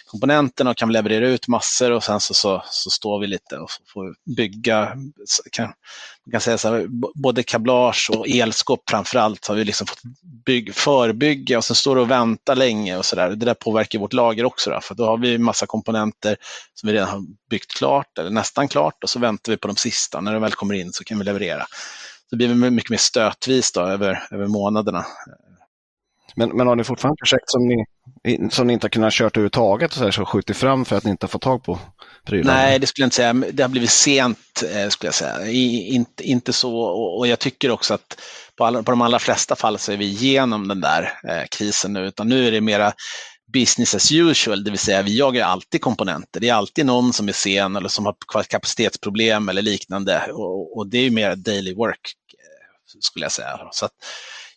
komponenterna 0.07 0.71
och 0.71 0.77
kan 0.77 0.93
leverera 0.93 1.29
ut 1.29 1.49
massor 1.49 1.91
och 1.91 2.05
sen 2.05 2.21
så, 2.21 2.35
så, 2.35 2.63
så 2.71 2.91
står 2.91 3.21
vi 3.21 3.27
lite 3.27 3.59
och 3.59 3.71
får 3.93 4.15
bygga, 4.37 4.97
kan, 5.53 5.65
man 6.27 6.31
kan 6.33 6.41
säga 6.41 6.59
så 6.59 6.69
här, 6.69 6.87
både 7.15 7.43
kablage 7.43 8.11
och 8.13 8.29
elskåp 8.29 8.91
framförallt 8.91 9.47
har 9.47 9.55
vi 9.55 9.65
liksom 9.65 9.87
fått 9.87 10.03
bygg, 10.47 10.75
förbygga 10.75 11.59
och 11.59 11.65
sen 11.65 11.77
står 11.77 11.97
det 11.97 12.03
och 12.03 12.11
vänta 12.11 12.55
länge 12.55 12.97
och 12.97 13.05
så 13.05 13.17
där. 13.17 13.31
Det 13.31 13.47
där 13.47 13.55
påverkar 13.55 13.99
vårt 13.99 14.13
lager 14.13 14.45
också 14.45 14.71
då, 14.71 14.81
för 14.81 14.95
då 14.95 15.07
har 15.07 15.19
vi 15.19 15.39
massa 15.39 15.67
komponenter 15.67 16.37
som 16.75 16.87
vi 16.87 16.93
redan 16.93 17.09
har 17.09 17.23
byggt 17.51 17.75
klart 17.75 18.19
eller 18.19 18.31
nästan 18.31 18.69
klart 18.69 19.05
och 19.05 19.11
så 19.11 19.19
väntar 19.19 19.53
vi 19.53 19.57
på 19.57 19.69
de 19.69 19.77
sista. 19.77 20.21
När 20.21 20.33
de 20.33 20.43
väl 20.43 20.53
kommer 20.53 20.75
in 20.75 20.93
så 20.93 21.05
kan 21.05 21.19
vi 21.19 21.25
leverera. 21.25 21.67
Så 22.31 22.37
det 22.37 22.37
blir 22.37 22.71
mycket 22.71 22.91
mer 22.91 22.99
stötvis 22.99 23.73
då 23.73 23.81
över, 23.81 24.27
över 24.31 24.47
månaderna. 24.47 25.07
Men, 26.37 26.57
men 26.57 26.67
har 26.67 26.77
ni 26.77 26.85
fortfarande 26.85 27.17
projekt 27.17 27.51
som 27.51 27.69
ni, 27.69 27.85
som 28.51 28.67
ni 28.67 28.73
inte 28.73 28.85
har 28.85 28.91
kunnat 28.91 29.13
köra 29.13 29.27
överhuvudtaget 29.29 29.91
och 29.91 29.97
så, 29.97 30.05
här, 30.05 30.11
så 30.11 30.25
skjutit 30.25 30.57
fram 30.57 30.85
för 30.85 30.97
att 30.97 31.05
ni 31.05 31.11
inte 31.11 31.25
har 31.25 31.29
fått 31.29 31.43
tag 31.43 31.65
på 31.65 31.79
prylar? 32.25 32.55
Nej, 32.55 32.79
det 32.79 32.87
skulle 32.87 33.03
jag 33.03 33.07
inte 33.07 33.17
säga. 33.17 33.33
Det 33.33 33.63
har 33.63 33.69
blivit 33.69 33.91
sent, 33.91 34.63
eh, 34.75 34.89
skulle 34.89 35.09
jag 35.09 35.15
säga. 35.15 35.47
I, 35.47 35.95
inte, 35.95 36.25
inte 36.25 36.53
så, 36.53 36.77
och, 36.77 37.19
och 37.19 37.27
jag 37.27 37.39
tycker 37.39 37.71
också 37.71 37.95
att 37.95 38.21
på, 38.57 38.65
alla, 38.65 38.83
på 38.83 38.91
de 38.91 39.03
allra 39.03 39.19
flesta 39.19 39.57
fall 39.57 39.79
så 39.79 39.93
är 39.93 39.97
vi 39.97 40.05
igenom 40.05 40.69
den 40.69 40.81
där 40.81 41.03
eh, 41.03 41.45
krisen 41.51 41.93
nu, 41.93 42.07
utan 42.07 42.29
nu 42.29 42.47
är 42.49 42.53
det 42.53 42.61
mera 42.61 42.93
business 43.53 43.95
as 43.95 44.13
usual, 44.13 44.65
det 44.65 44.71
vill 44.71 44.79
säga 44.79 45.03
vi 45.03 45.19
jagar 45.19 45.47
alltid 45.47 45.81
komponenter. 45.81 46.41
Det 46.41 46.49
är 46.49 46.55
alltid 46.55 46.87
någon 46.87 47.13
som 47.13 47.29
är 47.29 47.33
sen 47.33 47.77
eller 47.77 47.89
som 47.89 48.07
har 48.07 48.43
kapacitetsproblem 48.43 49.49
eller 49.49 49.63
liknande 49.63 50.33
och, 50.33 50.77
och 50.77 50.87
det 50.87 50.99
är 50.99 51.03
ju 51.03 51.11
mer 51.11 51.37
daily 51.37 51.75
work 51.75 52.15
eh, 52.33 53.01
skulle 53.01 53.25
jag 53.25 53.33
säga. 53.33 53.61
Så 53.73 53.85
att, 53.85 53.93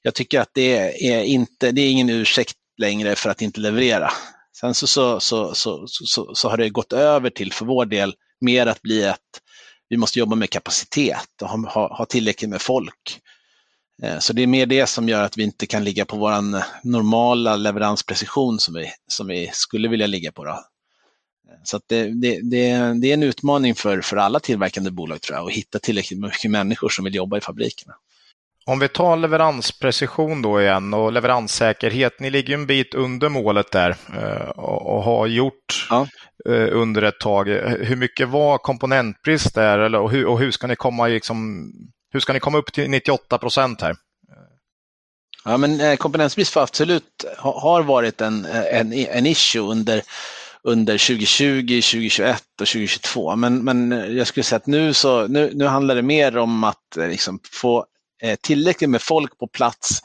jag 0.01 0.15
tycker 0.15 0.39
att 0.39 0.49
det 0.53 0.77
är, 1.07 1.23
inte, 1.23 1.71
det 1.71 1.81
är 1.81 1.91
ingen 1.91 2.09
ursäkt 2.09 2.55
längre 2.77 3.15
för 3.15 3.29
att 3.29 3.41
inte 3.41 3.59
leverera. 3.59 4.11
Sen 4.59 4.73
så, 4.73 4.87
så, 4.87 5.19
så, 5.19 5.55
så, 5.55 5.85
så, 5.87 6.35
så 6.35 6.49
har 6.49 6.57
det 6.57 6.69
gått 6.69 6.93
över 6.93 7.29
till, 7.29 7.53
för 7.53 7.65
vår 7.65 7.85
del, 7.85 8.13
mer 8.41 8.67
att 8.67 8.81
bli 8.81 9.05
att 9.05 9.41
vi 9.89 9.97
måste 9.97 10.19
jobba 10.19 10.35
med 10.35 10.49
kapacitet 10.49 11.41
och 11.41 11.49
ha, 11.49 11.69
ha, 11.69 11.97
ha 11.97 12.05
tillräckligt 12.05 12.49
med 12.49 12.61
folk. 12.61 13.19
Eh, 14.03 14.19
så 14.19 14.33
det 14.33 14.43
är 14.43 14.47
mer 14.47 14.65
det 14.65 14.87
som 14.87 15.09
gör 15.09 15.23
att 15.23 15.37
vi 15.37 15.43
inte 15.43 15.65
kan 15.65 15.83
ligga 15.83 16.05
på 16.05 16.17
vår 16.17 16.33
normala 16.87 17.55
leveransprecision 17.55 18.59
som 18.59 18.73
vi, 18.73 18.91
som 19.07 19.27
vi 19.27 19.49
skulle 19.53 19.87
vilja 19.87 20.07
ligga 20.07 20.31
på. 20.31 20.45
Då. 20.45 20.51
Eh, 20.51 21.59
så 21.63 21.79
det, 21.87 22.03
det, 22.03 22.39
det, 22.41 22.93
det, 23.01 23.09
är 23.09 23.13
en 23.13 23.23
utmaning 23.23 23.75
för, 23.75 24.01
för 24.01 24.17
alla 24.17 24.39
tillverkande 24.39 24.91
bolag 24.91 25.21
tror 25.21 25.37
jag, 25.37 25.47
att 25.47 25.53
hitta 25.53 25.79
tillräckligt 25.79 26.19
mycket 26.19 26.51
människor 26.51 26.89
som 26.89 27.05
vill 27.05 27.15
jobba 27.15 27.37
i 27.37 27.41
fabrikerna. 27.41 27.93
Om 28.69 28.79
vi 28.79 28.87
tar 28.87 29.17
leveransprecision 29.17 30.41
då 30.41 30.61
igen 30.61 30.93
och 30.93 31.11
leveranssäkerhet. 31.11 32.19
Ni 32.19 32.29
ligger 32.29 32.53
en 32.53 32.65
bit 32.65 32.93
under 32.93 33.29
målet 33.29 33.71
där 33.71 33.95
eh, 34.17 34.49
och 34.49 35.03
har 35.03 35.27
gjort 35.27 35.87
ja. 35.89 36.07
Eh, 36.49 36.67
under 36.71 37.01
ett 37.01 37.19
tag. 37.19 37.47
Hur 37.79 37.95
mycket 37.95 38.29
var 38.29 38.57
komponentbrist 38.57 39.55
där 39.55 39.95
och 39.95 40.11
hur, 40.11 40.25
och 40.25 40.39
hur 40.39 40.51
ska 40.51 40.67
ni 40.67 40.75
komma 40.75 41.07
liksom, 41.07 41.71
hur 42.11 42.19
ska 42.19 42.33
ni 42.33 42.39
komma 42.39 42.57
upp 42.57 42.73
till 42.73 42.89
98 42.89 43.37
procent 43.37 43.81
här? 43.81 43.95
Ja, 45.45 45.57
men 45.57 45.81
eh, 45.81 45.95
komponentbrist 45.95 46.53
för 46.53 46.61
absolut 46.61 47.25
har 47.37 47.83
varit 47.83 48.21
en, 48.21 48.45
en, 48.45 48.93
en 48.93 49.25
issue 49.25 49.61
under 49.61 50.01
under 50.63 50.97
2020, 50.97 51.81
2021 51.81 52.43
och 52.61 52.67
2022. 52.67 53.35
Men, 53.35 53.63
men 53.63 53.91
jag 54.17 54.27
skulle 54.27 54.43
säga 54.43 54.57
att 54.57 54.67
nu, 54.67 54.93
så, 54.93 55.27
nu, 55.27 55.51
nu 55.53 55.65
handlar 55.65 55.95
det 55.95 56.01
mer 56.01 56.37
om 56.37 56.63
att 56.63 56.97
liksom, 56.97 57.39
få 57.51 57.85
Eh, 58.23 58.35
tillräckligt 58.41 58.89
med 58.89 59.01
folk 59.01 59.37
på 59.37 59.47
plats 59.47 60.01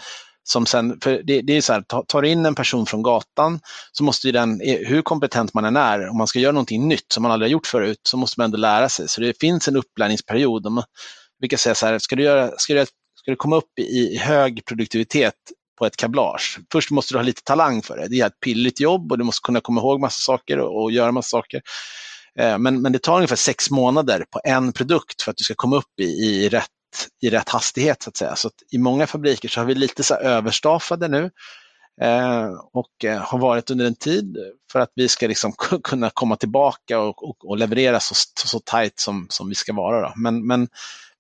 som 0.49 0.67
sen, 0.67 1.01
för 1.03 1.23
det, 1.25 1.43
det 1.43 1.57
är 1.57 1.61
så 1.61 1.73
här, 1.73 2.05
tar 2.07 2.23
du 2.23 2.29
in 2.29 2.47
en 2.47 2.55
person 2.55 2.87
från 2.87 3.03
gatan 3.03 3.61
så 3.93 4.05
måste 4.05 4.27
ju 4.27 4.33
den, 4.33 4.61
eh, 4.61 4.79
hur 4.79 5.03
kompetent 5.03 5.55
man 5.55 5.65
än 5.65 5.77
är, 5.77 6.09
om 6.09 6.17
man 6.17 6.27
ska 6.27 6.39
göra 6.39 6.53
någonting 6.53 6.89
nytt 6.89 7.13
som 7.13 7.23
man 7.23 7.33
aldrig 7.33 7.49
har 7.49 7.53
gjort 7.53 7.67
förut, 7.67 8.01
så 8.03 8.17
måste 8.17 8.41
man 8.41 8.45
ändå 8.45 8.57
lära 8.57 8.89
sig. 8.89 9.09
Så 9.09 9.21
det 9.21 9.41
finns 9.41 9.69
en 9.69 9.77
upplärningsperiod. 9.77 10.67
Om, 10.67 10.83
vi 11.39 11.49
kan 11.49 11.59
säga 11.59 11.75
så 11.75 11.87
här, 11.87 11.99
ska 11.99 12.17
du, 12.17 12.23
göra, 12.23 12.51
ska 12.57 12.75
du, 12.75 12.87
ska 13.15 13.31
du 13.31 13.37
komma 13.37 13.57
upp 13.57 13.79
i, 13.79 13.83
i 13.83 14.19
hög 14.19 14.65
produktivitet 14.65 15.35
på 15.79 15.87
ett 15.87 15.97
kablage, 15.97 16.59
först 16.73 16.91
måste 16.91 17.15
du 17.15 17.19
ha 17.19 17.23
lite 17.23 17.43
talang 17.45 17.83
för 17.83 17.97
det. 17.97 18.09
Det 18.09 18.21
är 18.21 18.27
ett 18.27 18.41
pilligt 18.41 18.81
jobb 18.81 19.13
och 19.13 19.19
du 19.19 19.25
måste 19.25 19.47
kunna 19.47 19.61
komma 19.61 19.81
ihåg 19.81 20.01
massa 20.01 20.21
saker 20.21 20.59
och, 20.59 20.83
och 20.83 20.93
göra 20.93 21.13
massa 21.13 21.29
saker. 21.29 21.63
Eh, 22.41 22.59
men, 22.59 22.83
men 22.83 22.93
det 22.93 22.99
tar 22.99 23.17
ungefär 23.17 23.37
sex 23.37 23.71
månader 23.71 24.25
på 24.31 24.41
en 24.45 24.73
produkt 24.73 25.23
för 25.23 25.31
att 25.31 25.37
du 25.37 25.45
ska 25.45 25.55
komma 25.55 25.77
upp 25.77 26.01
i, 26.01 26.05
i 26.05 26.49
rätt 26.49 26.74
i 27.23 27.31
rätt 27.31 27.49
hastighet 27.49 28.03
så 28.03 28.11
att 28.11 28.17
säga. 28.17 28.37
Så 28.37 28.49
att 28.49 28.55
I 28.71 28.79
många 28.79 29.07
fabriker 29.07 29.49
så 29.49 29.61
har 29.61 29.67
vi 29.67 29.75
lite 29.75 30.03
så 30.03 30.15
överstaffade 30.15 31.09
nu 31.09 31.31
eh, 32.01 32.51
och 32.73 33.05
eh, 33.05 33.19
har 33.19 33.39
varit 33.39 33.71
under 33.71 33.87
en 33.87 33.95
tid 33.95 34.37
för 34.73 34.81
att 34.81 34.93
vi 34.95 35.09
ska 35.09 35.27
liksom 35.27 35.53
kunna 35.85 36.11
komma 36.11 36.37
tillbaka 36.37 37.01
och, 37.01 37.29
och, 37.29 37.49
och 37.49 37.59
leverera 37.59 38.01
så, 38.01 38.15
så, 38.15 38.49
så 38.49 38.61
tajt 38.61 39.01
som, 39.01 39.27
som 39.31 39.49
vi 39.49 39.55
ska 39.55 39.73
vara. 39.73 40.01
Då. 40.01 40.13
Men, 40.17 40.47
men 40.47 40.69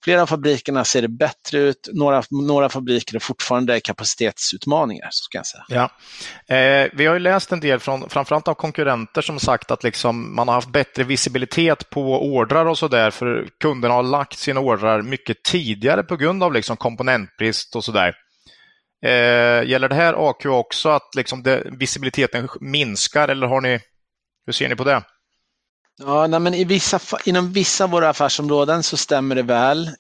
flera 0.05 0.23
av 0.23 0.27
fabrikerna 0.27 0.85
ser 0.85 1.03
det 1.03 1.09
bättre 1.09 1.59
ut, 1.59 1.89
några, 1.93 2.23
några 2.31 2.69
fabriker 2.69 3.15
är 3.17 3.21
fortfarande 3.21 3.81
kapacitetsutmaningar. 3.81 5.09
Så 5.11 5.23
ska 5.25 5.39
jag 5.39 5.47
säga. 5.47 5.65
Ja. 5.69 5.91
Eh, 6.57 6.91
vi 6.93 7.07
har 7.07 7.15
ju 7.15 7.21
läst 7.21 7.53
en 7.53 7.61
del 7.61 7.81
från 7.81 8.09
framförallt 8.09 8.49
av 8.49 8.55
konkurrenter 8.55 9.23
som 9.23 9.39
sagt 9.39 9.71
att 9.71 9.85
liksom 9.85 10.35
man 10.35 10.49
har 10.49 10.55
haft 10.55 10.69
bättre 10.69 11.05
visibilitet 11.05 11.91
på 11.91 12.01
ordrar 12.23 12.67
och 12.67 12.79
så 12.79 12.89
där 12.89 13.11
för 13.11 13.49
kunderna 13.61 13.95
har 13.95 14.03
lagt 14.03 14.39
sina 14.39 14.61
ordrar 14.61 15.03
mycket 15.03 15.43
tidigare 15.43 16.03
på 16.03 16.17
grund 16.17 16.43
av 16.43 16.53
liksom 16.53 16.77
komponentbrist 16.77 17.77
och 17.77 17.85
så 17.85 17.93
där. 17.93 18.15
Eh, 19.07 19.69
gäller 19.69 19.89
det 19.89 19.95
här 19.95 20.31
AQ 20.31 20.47
också 20.47 20.89
att 20.89 21.15
liksom 21.17 21.43
det, 21.43 21.63
visibiliteten 21.79 22.49
minskar 22.61 23.29
eller 23.29 23.47
har 23.47 23.61
ni, 23.61 23.81
hur 24.47 24.53
ser 24.53 24.69
ni 24.69 24.77
på 24.77 24.85
det? 24.85 25.03
Ja, 25.99 26.27
nej, 26.27 26.41
men 26.41 26.55
i 26.55 26.65
vissa, 26.65 27.01
inom 27.25 27.53
vissa 27.53 27.85
av 27.85 27.91
våra 27.91 28.09
affärsområden 28.09 28.83
så 28.83 28.97
stämmer 28.97 29.35
det 29.35 29.43
väl. 29.43 29.91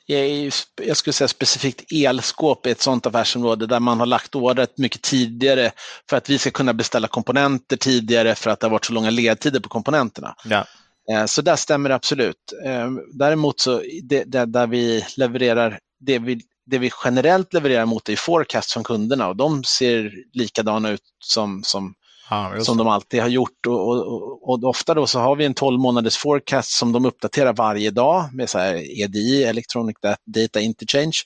Jag 0.82 0.96
skulle 0.96 1.14
säga 1.14 1.28
specifikt 1.28 1.92
elskåp 1.92 2.66
är 2.66 2.70
ett 2.70 2.80
sådant 2.80 3.06
affärsområde 3.06 3.66
där 3.66 3.80
man 3.80 4.00
har 4.00 4.06
lagt 4.06 4.34
ordret 4.34 4.78
mycket 4.78 5.02
tidigare 5.02 5.72
för 6.10 6.16
att 6.16 6.30
vi 6.30 6.38
ska 6.38 6.50
kunna 6.50 6.74
beställa 6.74 7.08
komponenter 7.08 7.76
tidigare 7.76 8.34
för 8.34 8.50
att 8.50 8.60
det 8.60 8.66
har 8.66 8.70
varit 8.70 8.84
så 8.84 8.92
långa 8.92 9.10
ledtider 9.10 9.60
på 9.60 9.68
komponenterna. 9.68 10.34
Ja. 10.44 10.64
Eh, 11.12 11.26
så 11.26 11.42
där 11.42 11.56
stämmer 11.56 11.88
det 11.88 11.94
absolut. 11.94 12.52
Eh, 12.64 12.90
däremot 13.12 13.60
så 13.60 13.82
det, 14.02 14.24
det, 14.24 14.44
där 14.44 14.66
vi 14.66 15.06
levererar 15.16 15.78
det 16.00 16.18
vi 16.18 16.40
det 16.66 16.78
vi 16.78 16.90
generellt 17.04 17.52
levererar 17.52 17.86
mot 17.86 18.08
är 18.08 18.16
forecast 18.16 18.72
från 18.72 18.84
kunderna 18.84 19.28
och 19.28 19.36
de 19.36 19.64
ser 19.64 20.12
likadana 20.32 20.90
ut 20.90 21.02
som, 21.24 21.62
som, 21.64 21.94
ja, 22.30 22.60
som 22.60 22.76
de 22.76 22.88
alltid 22.88 23.20
har 23.20 23.28
gjort. 23.28 23.66
Och, 23.66 23.88
och, 23.88 24.50
och, 24.50 24.64
ofta 24.64 24.94
då 24.94 25.06
så 25.06 25.20
har 25.20 25.36
vi 25.36 25.44
en 25.44 25.54
12 25.54 25.80
månaders 25.80 26.16
forecast 26.16 26.70
som 26.70 26.92
de 26.92 27.04
uppdaterar 27.04 27.52
varje 27.52 27.90
dag 27.90 28.28
med 28.32 28.50
så 28.50 28.58
här 28.58 29.00
EDI, 29.02 29.44
Electronic 29.44 29.96
Data 30.26 30.60
Interchange. 30.60 31.18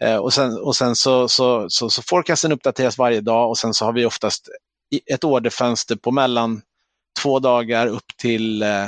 Eh, 0.00 0.16
och 0.16 0.32
sen, 0.32 0.58
och 0.58 0.76
sen 0.76 0.96
så, 0.96 1.28
så, 1.28 1.66
så, 1.68 1.90
så 1.90 2.02
forecasten 2.02 2.52
uppdateras 2.52 2.98
varje 2.98 3.20
dag 3.20 3.48
och 3.48 3.58
sen 3.58 3.74
så 3.74 3.84
har 3.84 3.92
vi 3.92 4.04
oftast 4.04 4.48
ett 5.06 5.24
orderfönster 5.24 5.96
på 5.96 6.10
mellan 6.10 6.62
två 7.22 7.38
dagar 7.38 7.86
upp 7.86 8.16
till 8.18 8.62
eh, 8.62 8.86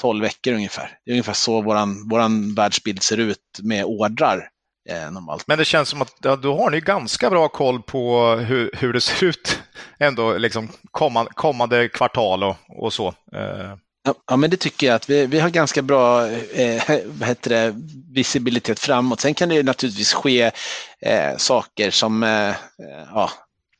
12 0.00 0.22
veckor 0.22 0.52
ungefär. 0.52 0.98
Det 1.04 1.10
är 1.10 1.12
ungefär 1.12 1.32
så 1.32 1.60
vår 1.62 2.10
våran 2.10 2.54
världsbild 2.54 3.02
ser 3.02 3.16
ut 3.16 3.38
med 3.62 3.84
ordrar 3.84 4.48
Eh, 4.88 5.10
normalt. 5.10 5.44
Men 5.46 5.58
det 5.58 5.64
känns 5.64 5.88
som 5.88 6.02
att 6.02 6.12
ja, 6.22 6.36
då 6.36 6.56
har 6.56 6.70
ni 6.70 6.80
ganska 6.80 7.30
bra 7.30 7.48
koll 7.48 7.82
på 7.82 8.34
hur, 8.34 8.70
hur 8.72 8.92
det 8.92 9.00
ser 9.00 9.26
ut 9.26 9.58
ändå 9.98 10.38
liksom 10.38 10.68
kommande, 10.90 11.30
kommande 11.34 11.88
kvartal 11.88 12.42
och, 12.42 12.56
och 12.68 12.92
så. 12.92 13.08
Eh. 13.08 13.74
Ja, 14.26 14.36
men 14.36 14.50
det 14.50 14.56
tycker 14.56 14.86
jag 14.86 14.96
att 14.96 15.10
vi, 15.10 15.26
vi 15.26 15.40
har 15.40 15.50
ganska 15.50 15.82
bra 15.82 16.28
eh, 16.28 16.82
vad 17.06 17.28
heter 17.28 17.50
det, 17.50 17.74
visibilitet 18.12 18.80
framåt. 18.80 19.20
Sen 19.20 19.34
kan 19.34 19.48
det 19.48 19.62
naturligtvis 19.62 20.14
ske 20.14 20.42
eh, 21.00 21.36
saker 21.36 21.90
som 21.90 22.22
eh, 22.22 22.48
eh, 22.48 22.54
ja, 23.14 23.30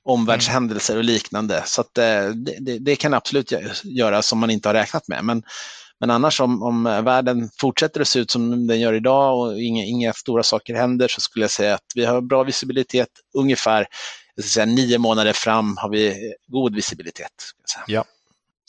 omvärldshändelser 0.04 0.96
och 0.96 1.04
liknande. 1.04 1.62
Så 1.66 1.80
att, 1.80 1.98
eh, 1.98 2.28
det, 2.60 2.78
det, 2.78 2.96
kan 2.96 3.14
absolut 3.14 3.52
göras 3.84 4.26
som 4.26 4.38
man 4.38 4.50
inte 4.50 4.68
har 4.68 4.74
räknat 4.74 5.08
med. 5.08 5.24
Men 5.24 5.42
men 6.00 6.10
annars 6.10 6.40
om, 6.40 6.62
om 6.62 6.84
världen 6.84 7.50
fortsätter 7.60 8.00
att 8.00 8.08
se 8.08 8.18
ut 8.18 8.30
som 8.30 8.66
den 8.66 8.80
gör 8.80 8.92
idag 8.92 9.40
och 9.40 9.60
inga, 9.60 9.84
inga 9.84 10.12
stora 10.12 10.42
saker 10.42 10.74
händer 10.74 11.08
så 11.08 11.20
skulle 11.20 11.44
jag 11.44 11.50
säga 11.50 11.74
att 11.74 11.92
vi 11.94 12.04
har 12.04 12.20
bra 12.20 12.42
visibilitet. 12.42 13.08
Ungefär 13.34 13.86
jag 14.36 14.44
ska 14.44 14.50
säga, 14.50 14.66
nio 14.66 14.98
månader 14.98 15.32
fram 15.32 15.76
har 15.76 15.88
vi 15.88 16.32
god 16.46 16.74
visibilitet. 16.74 17.32
Ja. 17.86 18.04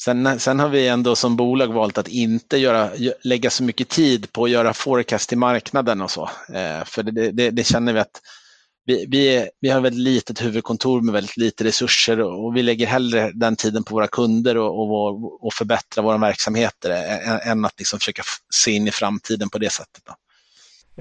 Sen, 0.02 0.40
sen 0.40 0.60
har 0.60 0.70
vi 0.70 0.88
ändå 0.88 1.16
som 1.16 1.36
bolag 1.36 1.68
valt 1.68 1.98
att 1.98 2.08
inte 2.08 2.58
göra, 2.58 2.90
lägga 3.22 3.50
så 3.50 3.64
mycket 3.64 3.90
tid 3.90 4.32
på 4.32 4.44
att 4.44 4.50
göra 4.50 4.74
forecast 4.74 5.30
till 5.30 5.38
marknaden 5.38 6.02
och 6.02 6.12
så. 6.12 6.30
Eh, 6.54 6.84
för 6.86 7.04
det, 7.04 7.32
det, 7.32 7.50
det, 7.50 7.64
känner 7.64 7.94
vi 7.94 8.00
att 8.00 8.22
vi, 8.88 9.06
vi, 9.10 9.50
vi 9.62 9.70
har 9.70 9.82
väldigt 9.82 10.04
litet 10.04 10.42
huvudkontor 10.42 11.02
med 11.02 11.14
väldigt 11.14 11.38
lite 11.38 11.64
resurser 11.64 12.22
och 12.22 12.56
vi 12.56 12.64
lägger 12.64 12.88
hellre 12.88 13.32
den 13.34 13.56
tiden 13.56 13.84
på 13.84 13.96
våra 13.96 14.08
kunder 14.08 14.58
och, 14.58 14.80
och, 14.80 15.46
och 15.46 15.54
förbättra 15.54 16.02
våra 16.02 16.18
verksamheter 16.18 16.90
än, 16.90 17.40
än, 17.52 17.66
att 17.66 17.74
liksom 17.78 18.00
försöka 18.00 18.24
se 18.50 18.72
in 18.72 18.88
i 18.88 18.92
framtiden 18.92 19.50
på 19.50 19.58
det 19.58 19.70
sättet. 19.70 20.04
Då. 20.06 20.14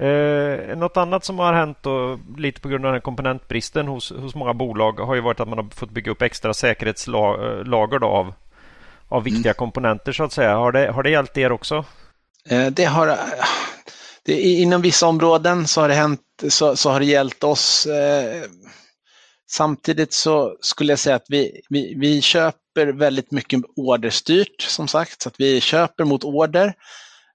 Eh, 0.03 0.77
något 0.77 0.97
annat 0.97 1.25
som 1.25 1.39
har 1.39 1.53
hänt 1.53 1.77
då, 1.81 2.19
lite 2.37 2.61
på 2.61 2.69
grund 2.69 2.85
av 2.85 2.91
den 2.91 3.01
komponentbristen 3.01 3.87
hos, 3.87 4.11
hos 4.11 4.35
många 4.35 4.53
bolag 4.53 4.99
har 4.99 5.15
ju 5.15 5.21
varit 5.21 5.39
att 5.39 5.47
man 5.47 5.57
har 5.57 5.69
fått 5.75 5.91
bygga 5.91 6.11
upp 6.11 6.21
extra 6.21 6.53
säkerhetslager 6.53 7.99
då 7.99 8.07
av, 8.07 8.33
av 9.07 9.23
viktiga 9.23 9.51
mm. 9.51 9.57
komponenter 9.57 10.11
så 10.11 10.23
att 10.23 10.33
säga. 10.33 10.55
Har 10.55 10.71
det, 10.71 10.91
har 10.91 11.03
det 11.03 11.09
hjälpt 11.09 11.37
er 11.37 11.51
också? 11.51 11.85
Eh, 12.49 12.67
det 12.67 12.85
har 12.85 13.17
det, 14.27 14.41
inom 14.41 14.81
vissa 14.81 15.07
områden 15.07 15.67
så 15.67 15.81
har 15.81 15.87
det, 15.87 15.93
hänt, 15.93 16.21
så, 16.47 16.75
så 16.75 16.89
har 16.89 16.99
det 16.99 17.05
hjälpt 17.05 17.43
oss. 17.43 17.85
Eh, 17.85 18.43
samtidigt 19.49 20.13
så 20.13 20.57
skulle 20.61 20.91
jag 20.91 20.99
säga 20.99 21.15
att 21.15 21.25
vi, 21.29 21.61
vi, 21.69 21.93
vi 21.97 22.21
köper 22.21 22.87
väldigt 22.87 23.31
mycket 23.31 23.61
orderstyrt 23.75 24.61
som 24.61 24.87
sagt, 24.87 25.21
så 25.21 25.29
att 25.29 25.39
vi 25.39 25.61
köper 25.61 26.03
mot 26.03 26.23
order. 26.23 26.73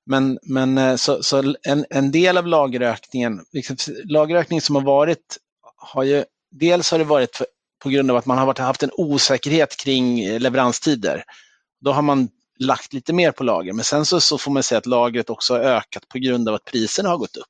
Men, 0.07 0.39
men 0.43 0.79
eh, 0.79 0.97
så, 0.97 1.23
så 1.23 1.55
en, 1.63 1.87
en 1.91 2.11
del 2.11 2.39
av 2.39 2.47
lagerökningen, 2.47 3.41
liksom, 3.53 3.77
lagerökningen 4.05 4.63
som 4.63 4.75
har 4.75 4.83
varit, 4.83 5.39
har 5.77 6.03
ju, 6.03 6.25
dels 6.51 6.91
har 6.91 6.99
det 6.99 7.05
varit 7.05 7.37
för, 7.37 7.47
på 7.83 7.89
grund 7.89 8.11
av 8.11 8.17
att 8.17 8.27
man 8.27 8.39
har 8.39 8.47
varit, 8.47 8.59
haft 8.59 8.83
en 8.83 8.91
osäkerhet 8.93 9.77
kring 9.77 10.39
leveranstider. 10.39 11.25
Då 11.81 11.93
har 11.93 12.03
man 12.03 12.29
lagt 12.63 12.93
lite 12.93 13.13
mer 13.13 13.33
på 13.33 13.45
lager. 13.45 13.73
Men 13.73 13.85
sen 13.85 14.07
så, 14.07 14.21
så 14.21 14.39
får 14.39 14.51
man 14.51 14.63
säga 14.63 14.79
att 14.79 14.87
lagret 14.87 15.31
också 15.31 15.55
har 15.55 15.61
ökat 15.61 16.09
på 16.09 16.19
grund 16.19 16.49
av 16.49 16.55
att 16.55 16.65
priserna 16.65 17.09
har 17.09 17.17
gått 17.17 17.37
upp. 17.37 17.47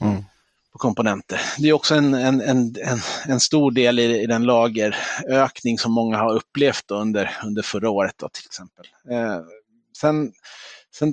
Mm. 0.00 0.24
på 0.72 0.78
komponenter. 0.78 1.40
Det 1.58 1.68
är 1.68 1.72
också 1.72 1.94
en, 1.94 2.14
en, 2.14 2.40
en, 2.40 2.74
en, 3.26 3.40
stor 3.40 3.70
del 3.70 3.98
i, 3.98 4.26
den 4.26 4.42
lagerökning 4.42 5.78
som 5.78 5.92
många 5.92 6.16
har 6.16 6.34
upplevt 6.34 6.90
under, 6.90 7.36
under 7.44 7.62
förra 7.62 7.90
året 7.90 8.14
då, 8.16 8.28
till 8.28 8.46
exempel. 8.46 8.86
Eh, 9.10 9.40
sen, 10.00 10.32
sen, 10.94 11.08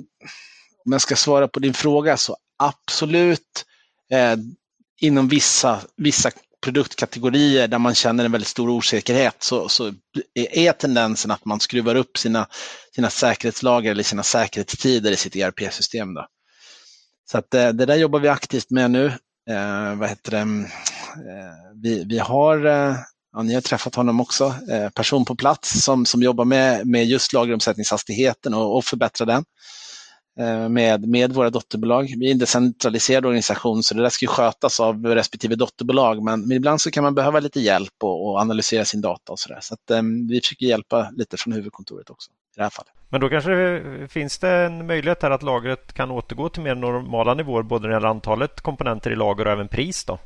om 0.84 0.92
jag 0.92 1.00
ska 1.00 1.16
svara 1.16 1.48
på 1.48 1.60
din 1.60 1.74
fråga 1.74 2.16
så 2.16 2.36
absolut 2.56 3.64
eh, 4.10 4.36
inom 5.00 5.28
vissa, 5.28 5.80
vissa 5.96 6.30
produktkategorier 6.60 7.68
där 7.68 7.78
man 7.78 7.94
känner 7.94 8.24
en 8.24 8.32
väldigt 8.32 8.48
stor 8.48 8.70
osäkerhet 8.70 9.36
så, 9.38 9.68
så 9.68 9.92
är 10.34 10.72
tendensen 10.72 11.30
att 11.30 11.44
man 11.44 11.60
skruvar 11.60 11.94
upp 11.94 12.18
sina, 12.18 12.46
sina 12.94 13.10
säkerhetslager 13.10 13.90
eller 13.90 14.02
sina 14.02 14.22
säkerhetstider 14.22 15.10
i 15.10 15.16
sitt 15.16 15.36
ERP-system. 15.36 16.08
Så 17.30 17.38
att 17.38 17.50
det, 17.50 17.72
det, 17.72 17.86
där 17.86 17.96
jobbar 17.96 18.20
vi 18.20 18.28
aktivt 18.28 18.70
med 18.70 18.90
nu. 18.90 19.06
Eh, 19.50 19.94
vad 19.94 20.08
heter 20.08 20.30
det? 20.30 20.38
Eh, 20.38 21.76
vi, 21.82 22.04
vi 22.04 22.18
har, 22.18 22.66
eh, 22.66 22.96
ja, 23.32 23.42
ni 23.42 23.54
har 23.54 23.60
träffat 23.60 23.94
honom 23.94 24.20
också, 24.20 24.54
eh, 24.70 24.88
person 24.88 25.24
på 25.24 25.36
plats 25.36 25.84
som, 25.84 26.06
som 26.06 26.22
jobbar 26.22 26.44
med, 26.44 26.86
med 26.86 27.06
just 27.06 27.32
lageromsättningshastigheten 27.32 28.54
och, 28.54 28.76
och 28.76 28.84
förbättra 28.84 29.26
den. 29.26 29.44
Eh, 30.40 30.68
med, 30.68 31.08
med 31.08 31.32
våra 31.32 31.50
dotterbolag. 31.50 32.14
Vi 32.18 32.26
är 32.26 32.32
en 32.32 32.38
decentraliserad 32.38 33.26
organisation 33.26 33.82
så 33.82 33.94
det 33.94 34.02
där 34.02 34.08
ska 34.08 34.26
skötas 34.26 34.80
av 34.80 35.06
respektive 35.06 35.54
dotterbolag 35.54 36.22
men, 36.22 36.40
men 36.40 36.56
ibland 36.56 36.80
så 36.80 36.90
kan 36.90 37.04
man 37.04 37.14
behöva 37.14 37.40
lite 37.40 37.60
hjälp 37.60 37.94
och, 38.02 38.26
och 38.26 38.40
analysera 38.40 38.84
sin 38.84 39.00
data 39.00 39.32
och 39.32 39.38
sådär. 39.38 39.58
Så 39.62 39.74
att, 39.74 39.90
um, 39.90 40.28
vi 40.28 40.40
försöker 40.40 40.66
hjälpa 40.66 41.10
lite 41.16 41.36
från 41.36 41.52
huvudkontoret 41.52 42.10
också 42.10 42.30
i 42.30 42.56
det 42.56 42.62
här 42.62 42.70
fallet. 42.70 42.92
Men 43.08 43.20
då 43.20 43.28
kanske 43.28 43.50
det 43.50 44.08
finns 44.08 44.38
det 44.38 44.50
en 44.50 44.86
möjlighet 44.86 45.22
här 45.22 45.30
att 45.30 45.42
lagret 45.42 45.92
kan 45.92 46.10
återgå 46.10 46.48
till 46.48 46.62
mer 46.62 46.74
normala 46.74 47.34
nivåer 47.34 47.62
både 47.62 47.82
när 47.82 47.88
det 47.88 47.94
gäller 47.94 48.08
antalet 48.08 48.60
komponenter 48.60 49.10
i 49.10 49.16
lager 49.16 49.46
och 49.46 49.52
även 49.52 49.68
pris 49.68 50.04
då? 50.04 50.18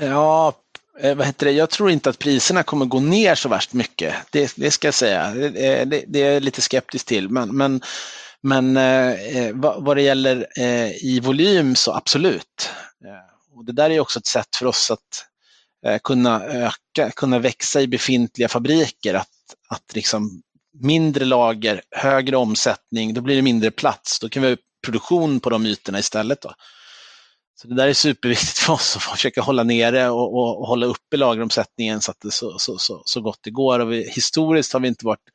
Ja, 0.00 0.52
eh, 1.00 1.14
vad 1.14 1.26
heter 1.26 1.46
det? 1.46 1.52
Jag 1.52 1.70
tror 1.70 1.90
inte 1.90 2.10
att 2.10 2.18
priserna 2.18 2.62
kommer 2.62 2.86
gå 2.86 3.00
ner 3.00 3.34
så 3.34 3.48
värst 3.48 3.72
mycket. 3.72 4.14
Det, 4.30 4.52
det 4.56 4.70
ska 4.70 4.86
jag 4.86 4.94
säga. 4.94 5.30
Det, 5.34 5.84
det, 5.84 6.04
det 6.06 6.22
är 6.22 6.32
jag 6.32 6.42
lite 6.42 6.60
skeptisk 6.60 7.06
till. 7.06 7.28
Men, 7.28 7.56
men 7.56 7.80
men 8.42 8.76
eh, 8.76 9.36
eh, 9.36 9.54
vad, 9.54 9.84
vad 9.84 9.96
det 9.96 10.02
gäller 10.02 10.46
eh, 10.56 11.04
i 11.04 11.20
volym 11.22 11.76
så 11.76 11.92
absolut. 11.92 12.70
Eh, 13.04 13.56
och 13.58 13.64
det 13.64 13.72
där 13.72 13.90
är 13.90 14.00
också 14.00 14.18
ett 14.18 14.26
sätt 14.26 14.56
för 14.56 14.66
oss 14.66 14.90
att 14.90 15.26
eh, 15.86 15.98
kunna 16.04 16.44
öka, 16.44 17.10
kunna 17.10 17.38
växa 17.38 17.80
i 17.80 17.86
befintliga 17.86 18.48
fabriker. 18.48 19.14
Att, 19.14 19.28
att 19.68 19.94
liksom 19.94 20.42
mindre 20.80 21.24
lager, 21.24 21.82
högre 21.90 22.36
omsättning, 22.36 23.14
då 23.14 23.20
blir 23.20 23.36
det 23.36 23.42
mindre 23.42 23.70
plats. 23.70 24.18
Då 24.20 24.28
kan 24.28 24.42
vi 24.42 24.48
ha 24.48 24.56
produktion 24.84 25.40
på 25.40 25.50
de 25.50 25.66
ytorna 25.66 25.98
istället. 25.98 26.40
Då. 26.40 26.54
Så 27.62 27.68
det 27.68 27.74
där 27.74 27.88
är 27.88 27.92
superviktigt 27.92 28.58
för 28.58 28.72
oss 28.72 28.96
att 28.96 29.02
försöka 29.02 29.40
hålla 29.40 29.62
nere 29.62 30.08
och, 30.08 30.34
och, 30.34 30.60
och 30.60 30.66
hålla 30.66 30.86
uppe 30.86 31.16
lageromsättningen 31.16 32.00
så 32.00 32.10
att 32.10 32.20
det 32.20 32.30
så, 32.30 32.58
så, 32.58 32.78
så, 32.78 33.02
så 33.04 33.20
gott 33.20 33.38
det 33.42 33.50
går. 33.50 33.78
Och 33.78 33.92
vi, 33.92 34.10
historiskt 34.10 34.72
har 34.72 34.80
vi 34.80 34.88
inte 34.88 35.06
varit 35.06 35.28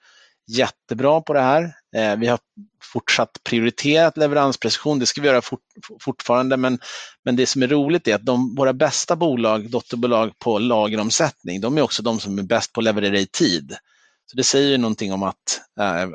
jättebra 0.47 1.21
på 1.21 1.33
det 1.33 1.41
här. 1.41 1.75
Eh, 1.93 2.15
vi 2.15 2.27
har 2.27 2.39
fortsatt 2.81 3.39
prioriterat 3.43 4.17
leveransprecision, 4.17 4.99
det 4.99 5.05
ska 5.05 5.21
vi 5.21 5.27
göra 5.27 5.41
fort, 5.41 5.59
fortfarande, 5.99 6.57
men, 6.57 6.79
men 7.23 7.35
det 7.35 7.45
som 7.45 7.63
är 7.63 7.67
roligt 7.67 8.07
är 8.07 8.15
att 8.15 8.25
de, 8.25 8.55
våra 8.55 8.73
bästa 8.73 9.15
bolag, 9.15 9.69
dotterbolag 9.69 10.39
på 10.39 10.59
lageromsättning, 10.59 11.61
de 11.61 11.77
är 11.77 11.81
också 11.81 12.03
de 12.03 12.19
som 12.19 12.39
är 12.39 12.43
bäst 12.43 12.73
på 12.73 12.79
att 12.79 12.83
leverera 12.83 13.19
i 13.19 13.25
tid. 13.25 13.75
Så 14.25 14.37
det 14.37 14.43
säger 14.43 14.69
ju 14.69 14.77
någonting 14.77 15.13
om 15.13 15.23
att 15.23 15.61
eh, 15.79 16.09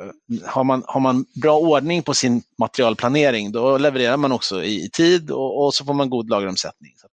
har, 0.45 0.63
man, 0.63 0.83
har 0.87 0.99
man 0.99 1.25
bra 1.41 1.57
ordning 1.57 2.03
på 2.03 2.13
sin 2.13 2.43
materialplanering, 2.57 3.51
då 3.51 3.77
levererar 3.77 4.17
man 4.17 4.31
också 4.31 4.63
i, 4.63 4.85
i 4.85 4.89
tid 4.89 5.31
och, 5.31 5.65
och, 5.65 5.73
så 5.73 5.85
får 5.85 5.93
man 5.93 6.09
god 6.09 6.29
lageromsättning. 6.29 6.93
Så 6.97 7.07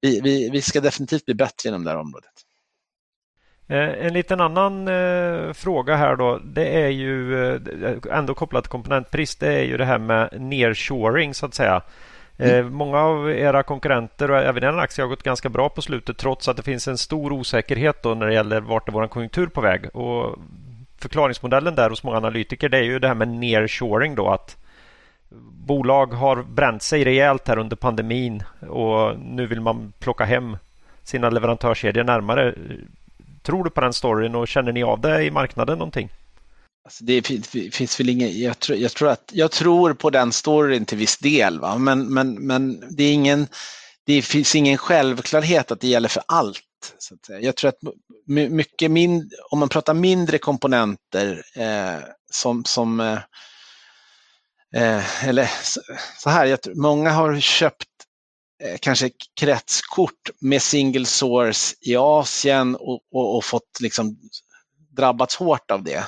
vi, 0.00 0.20
vi, 0.20 0.50
vi 0.50 0.62
ska 0.62 0.80
definitivt 0.80 1.24
bli 1.24 1.34
bättre 1.34 1.68
inom 1.68 1.84
det 1.84 1.90
här 1.90 1.98
området. 1.98 2.32
Eh, 3.68 4.06
en 4.06 4.12
liten 4.12 4.40
annan 4.40 4.88
eh, 4.88 5.52
fråga 5.52 5.96
här 5.96 6.16
då. 6.16 6.40
Det 6.44 6.82
är 6.82 6.88
ju 6.88 7.46
eh, 7.54 7.60
ändå 8.10 8.34
kopplat 8.34 8.64
till 8.64 8.70
komponentpris. 8.70 9.36
Det 9.36 9.52
är 9.52 9.64
ju 9.64 9.76
det 9.76 9.84
här 9.84 9.98
med 9.98 10.28
nearshoring 10.40 11.34
så 11.34 11.46
att 11.46 11.54
säga. 11.54 11.82
Mm. 12.38 12.74
Många 12.74 12.98
av 12.98 13.30
era 13.30 13.62
konkurrenter 13.62 14.30
och 14.30 14.38
även 14.38 14.64
en 14.64 14.78
aktie 14.78 15.04
har 15.04 15.08
gått 15.08 15.22
ganska 15.22 15.48
bra 15.48 15.68
på 15.68 15.82
slutet 15.82 16.18
trots 16.18 16.48
att 16.48 16.56
det 16.56 16.62
finns 16.62 16.88
en 16.88 16.98
stor 16.98 17.32
osäkerhet 17.32 18.02
då 18.02 18.14
när 18.14 18.26
det 18.26 18.34
gäller 18.34 18.60
vart 18.60 18.88
är 18.88 18.92
vår 18.92 19.06
konjunktur 19.06 19.46
på 19.46 19.60
väg. 19.60 19.96
Och 19.96 20.38
förklaringsmodellen 20.98 21.74
där 21.74 21.90
hos 21.90 22.02
många 22.02 22.16
analytiker 22.16 22.68
det 22.68 22.78
är 22.78 22.82
ju 22.82 22.98
det 22.98 23.08
här 23.08 23.14
med 23.14 23.28
nearshoring 23.28 24.14
då 24.14 24.28
att 24.28 24.56
bolag 25.66 26.06
har 26.06 26.42
bränt 26.42 26.82
sig 26.82 27.04
rejält 27.04 27.48
här 27.48 27.58
under 27.58 27.76
pandemin 27.76 28.42
och 28.68 29.18
nu 29.18 29.46
vill 29.46 29.60
man 29.60 29.92
plocka 29.98 30.24
hem 30.24 30.56
sina 31.02 31.30
leverantörskedjor 31.30 32.04
närmare. 32.04 32.54
Tror 33.48 33.64
du 33.64 33.70
på 33.70 33.80
den 33.80 33.92
storyn 33.92 34.34
och 34.34 34.48
känner 34.48 34.72
ni 34.72 34.82
av 34.82 35.00
det 35.00 35.24
i 35.24 35.30
marknaden 35.30 35.78
någonting? 35.78 36.10
Alltså 36.84 37.04
det 37.04 37.22
finns 37.72 38.00
väl 38.00 38.08
ingen, 38.08 38.40
jag 38.40 38.58
tror, 38.58 38.78
jag, 38.78 38.92
tror 38.92 39.08
att, 39.08 39.30
jag 39.32 39.50
tror 39.50 39.94
på 39.94 40.10
den 40.10 40.32
storyn 40.32 40.84
till 40.84 40.98
viss 40.98 41.18
del, 41.18 41.60
va? 41.60 41.78
Men, 41.78 42.14
men, 42.14 42.34
men 42.46 42.84
det, 42.96 43.04
är 43.04 43.12
ingen, 43.12 43.46
det 44.06 44.22
finns 44.22 44.54
ingen 44.54 44.78
självklarhet 44.78 45.70
att 45.70 45.80
det 45.80 45.88
gäller 45.88 46.08
för 46.08 46.22
allt. 46.26 46.60
Så 46.98 47.14
att 47.14 47.24
säga. 47.24 47.40
Jag 47.40 47.56
tror 47.56 47.68
att 47.68 47.78
mycket 48.26 48.90
mindre, 48.90 49.28
om 49.50 49.58
man 49.58 49.68
pratar 49.68 49.94
mindre 49.94 50.38
komponenter 50.38 51.42
eh, 51.54 52.02
som, 52.30 52.64
som 52.64 53.00
eh, 53.00 53.18
eh 54.74 55.28
eller 55.28 55.50
så 56.18 56.30
här, 56.30 56.46
jag, 56.46 56.62
tror, 56.62 56.74
många 56.74 57.10
har 57.10 57.40
köpt 57.40 57.87
Eh, 58.64 58.78
kanske 58.80 59.10
kretskort 59.40 60.30
med 60.40 60.62
single 60.62 61.06
source 61.06 61.76
i 61.80 61.96
Asien 61.96 62.74
och, 62.74 63.00
och, 63.12 63.36
och 63.36 63.44
fått 63.44 63.80
liksom 63.80 64.16
drabbats 64.96 65.36
hårt 65.36 65.70
av 65.70 65.84
det. 65.84 66.04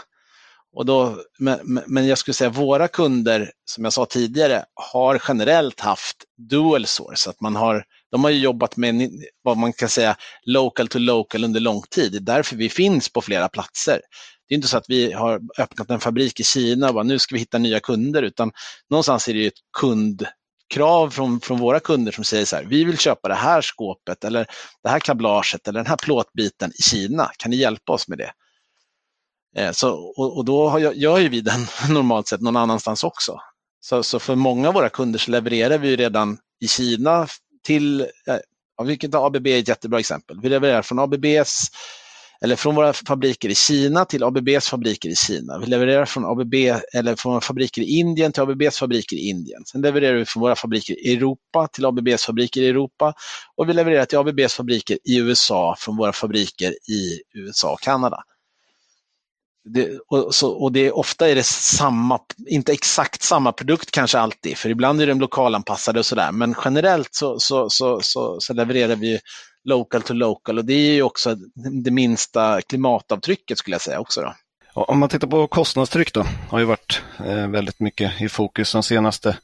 Och 0.73 0.87
då, 0.87 1.17
men, 1.39 1.83
men 1.87 2.07
jag 2.07 2.19
skulle 2.19 2.35
säga 2.35 2.51
våra 2.51 2.89
kunder, 2.89 3.51
som 3.65 3.85
jag 3.85 3.93
sa 3.93 4.07
tidigare, 4.07 4.65
har 4.75 5.23
generellt 5.29 5.81
haft 5.81 6.17
dual 6.51 6.87
source. 6.87 7.31
Att 7.31 7.41
man 7.41 7.57
har, 7.57 7.85
de 8.11 8.25
har 8.25 8.31
jobbat 8.31 8.77
med 8.77 9.11
vad 9.43 9.57
man 9.57 9.73
kan 9.73 9.89
säga 9.89 10.17
local 10.43 10.89
to 10.89 10.99
local 10.99 11.45
under 11.45 11.61
lång 11.61 11.83
tid. 11.91 12.13
Det 12.13 12.19
är 12.19 12.37
därför 12.37 12.57
vi 12.57 12.69
finns 12.69 13.13
på 13.13 13.21
flera 13.21 13.49
platser. 13.49 14.01
Det 14.49 14.55
är 14.55 14.57
inte 14.57 14.69
så 14.69 14.77
att 14.77 14.89
vi 14.89 15.13
har 15.13 15.41
öppnat 15.59 15.91
en 15.91 16.01
fabrik 16.01 16.41
i 16.41 16.45
Kina 16.45 16.89
och 16.89 16.95
bara, 16.95 17.05
nu 17.05 17.19
ska 17.19 17.35
vi 17.35 17.39
hitta 17.39 17.59
nya 17.59 17.81
kunder, 17.81 18.23
utan 18.23 18.53
någonstans 18.91 19.29
är 19.29 19.35
det 19.35 19.47
ett 19.47 19.53
kund 19.79 20.27
krav 20.71 21.11
från, 21.11 21.41
från 21.41 21.59
våra 21.59 21.81
kunder 21.81 22.13
som 22.13 22.25
säger 22.25 22.45
så 22.45 22.57
här, 22.57 22.65
vi 22.65 22.85
vill 22.85 22.99
köpa 22.99 23.29
det 23.29 23.35
här 23.35 23.63
skåpet 23.63 24.25
eller 24.25 24.47
det 24.83 24.89
här 24.89 25.01
kablaget 25.01 25.69
eller 25.69 25.81
den 25.81 25.87
här 25.87 25.97
plåtbiten 25.97 26.73
i 26.79 26.83
Kina, 26.83 27.31
kan 27.37 27.51
ni 27.51 27.57
hjälpa 27.57 27.93
oss 27.93 28.09
med 28.09 28.19
det? 28.19 28.33
Eh, 29.57 29.73
så, 29.73 29.93
och, 30.17 30.37
och, 30.37 30.45
då 30.45 30.79
jag, 30.81 30.97
gör 30.97 31.19
ju 31.19 31.29
vi 31.29 31.41
den 31.41 31.67
normalt 31.95 32.29
sett 32.29 32.41
någon 32.41 32.57
annanstans 32.57 33.05
också. 33.05 33.41
Så, 33.81 34.03
så 34.03 34.19
för 34.19 34.35
många 34.35 34.69
av 34.69 34.75
våra 34.75 34.89
kunder 34.89 35.19
så 35.19 35.31
levererar 35.31 35.79
vi 35.79 35.97
redan 35.97 36.39
i 36.61 36.69
Kina 36.69 37.27
till, 37.63 38.01
eh, 38.01 38.85
vilket 38.85 39.15
ABB 39.15 39.47
är 39.47 39.59
ett 39.59 39.69
jättebra 39.69 40.01
exempel. 40.01 40.41
Vi 40.41 40.49
levererar 40.49 40.83
från 40.83 40.99
ABBs 40.99 41.71
eller 42.45 42.57
från 42.57 42.75
våra 42.75 42.93
fabriker 42.93 43.49
i 43.49 43.55
Kina 43.55 44.05
till 44.05 44.23
ABBs 44.23 44.69
fabriker 44.69 45.09
i 45.09 45.17
Kina. 45.17 45.59
Vi 45.59 45.67
levererar 45.67 46.05
från 46.05 46.25
ABB 46.25 46.55
eller 46.95 47.17
från 47.17 47.33
våra 47.33 47.41
fabriker 47.41 47.83
i 47.83 47.99
Indien 47.99 48.33
till 48.33 48.43
ABBs 48.43 48.79
fabriker 48.79 49.17
i 49.17 49.29
Indien. 49.29 49.63
Sen 49.65 49.81
levererar 49.81 50.17
vi 50.17 50.25
från 50.25 50.41
våra 50.41 50.57
fabriker 50.57 51.07
i 51.07 51.15
Europa 51.17 51.69
till 51.73 51.85
ABBs 51.85 52.25
fabriker 52.25 52.61
i 52.61 52.69
Europa 52.69 53.15
och 53.57 53.69
vi 53.69 53.73
levererar 53.73 54.05
till 54.05 54.19
ABBs 54.19 54.55
fabriker 54.55 54.99
i 55.05 55.19
USA 55.19 55.77
från 55.79 55.97
våra 55.97 56.13
fabriker 56.13 56.71
i 56.71 57.21
USA 57.35 57.73
och 57.73 57.81
Kanada. 57.81 58.23
Det, 59.65 59.99
och, 60.09 60.35
så, 60.35 60.51
och 60.51 60.73
det, 60.73 60.93
ofta 60.93 61.29
är 61.29 61.35
det 61.35 61.47
samma, 61.47 62.21
inte 62.47 62.73
exakt 62.73 63.23
samma 63.23 63.53
produkt 63.53 63.91
kanske 63.91 64.19
alltid, 64.19 64.57
för 64.57 64.69
ibland 64.69 65.01
är 65.01 65.07
de 65.07 65.21
lokalanpassade 65.21 65.99
och 65.99 66.07
sådär, 66.07 66.33
men 66.33 66.55
generellt 66.65 67.15
så, 67.15 67.39
så, 67.39 67.71
så, 67.71 68.01
så, 68.03 68.41
så 68.41 68.53
levererar 68.53 68.97
vi 68.97 69.21
local 69.65 70.03
to 70.03 70.15
local 70.15 70.59
och 70.59 70.65
det 70.65 70.73
är 70.73 70.93
ju 70.93 71.03
också 71.03 71.35
det 71.85 71.91
minsta 71.91 72.61
klimatavtrycket 72.61 73.59
skulle 73.59 73.75
jag 73.75 73.81
säga 73.81 74.01
också. 74.01 74.21
Då. 74.21 74.35
Om 74.75 74.99
man 74.99 75.09
tittar 75.09 75.29
på 75.29 75.47
kostnadstryck 75.47 76.15
då, 76.15 76.25
har 76.49 76.59
ju 76.59 76.65
varit 76.65 77.03
eh, 77.25 77.49
väldigt 77.49 77.81
mycket 77.81 78.21
i 78.21 78.29
fokus 78.29 78.73
den 78.73 78.83
senaste 78.83 79.37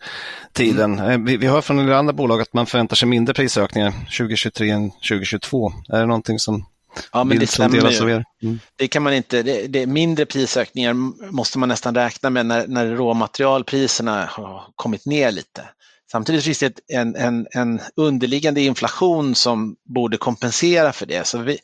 tiden. 0.52 0.98
Mm. 0.98 1.24
Vi, 1.24 1.36
vi 1.36 1.46
hör 1.46 1.60
från 1.60 1.76
del 1.76 1.92
andra 1.92 2.12
bolag 2.12 2.40
att 2.40 2.52
man 2.52 2.66
förväntar 2.66 2.96
sig 2.96 3.08
mindre 3.08 3.34
prisökningar 3.34 3.90
2023 3.90 4.70
än 4.70 4.90
2022. 4.90 5.72
Är 5.88 6.00
det 6.00 6.06
någonting 6.06 6.38
som 6.38 6.64
Ja, 7.12 7.24
men 7.24 7.38
det 7.38 7.46
stämmer 7.46 8.08
ju. 8.08 8.22
Mm. 8.42 8.58
Det 8.76 8.88
kan 8.88 9.02
man 9.02 9.14
inte, 9.14 9.42
det, 9.42 9.66
det, 9.66 9.86
mindre 9.86 10.26
prisökningar 10.26 10.94
måste 11.32 11.58
man 11.58 11.68
nästan 11.68 11.94
räkna 11.94 12.30
med 12.30 12.46
när, 12.46 12.66
när 12.66 12.86
råmaterialpriserna 12.86 14.26
har 14.30 14.64
kommit 14.74 15.06
ner 15.06 15.30
lite. 15.30 15.68
Samtidigt 16.12 16.44
finns 16.44 16.58
det 16.58 16.80
en, 16.92 17.16
en, 17.16 17.46
en 17.50 17.80
underliggande 17.96 18.60
inflation 18.60 19.34
som 19.34 19.76
borde 19.84 20.16
kompensera 20.16 20.92
för 20.92 21.06
det. 21.06 21.26
Så 21.26 21.38
vi, 21.38 21.58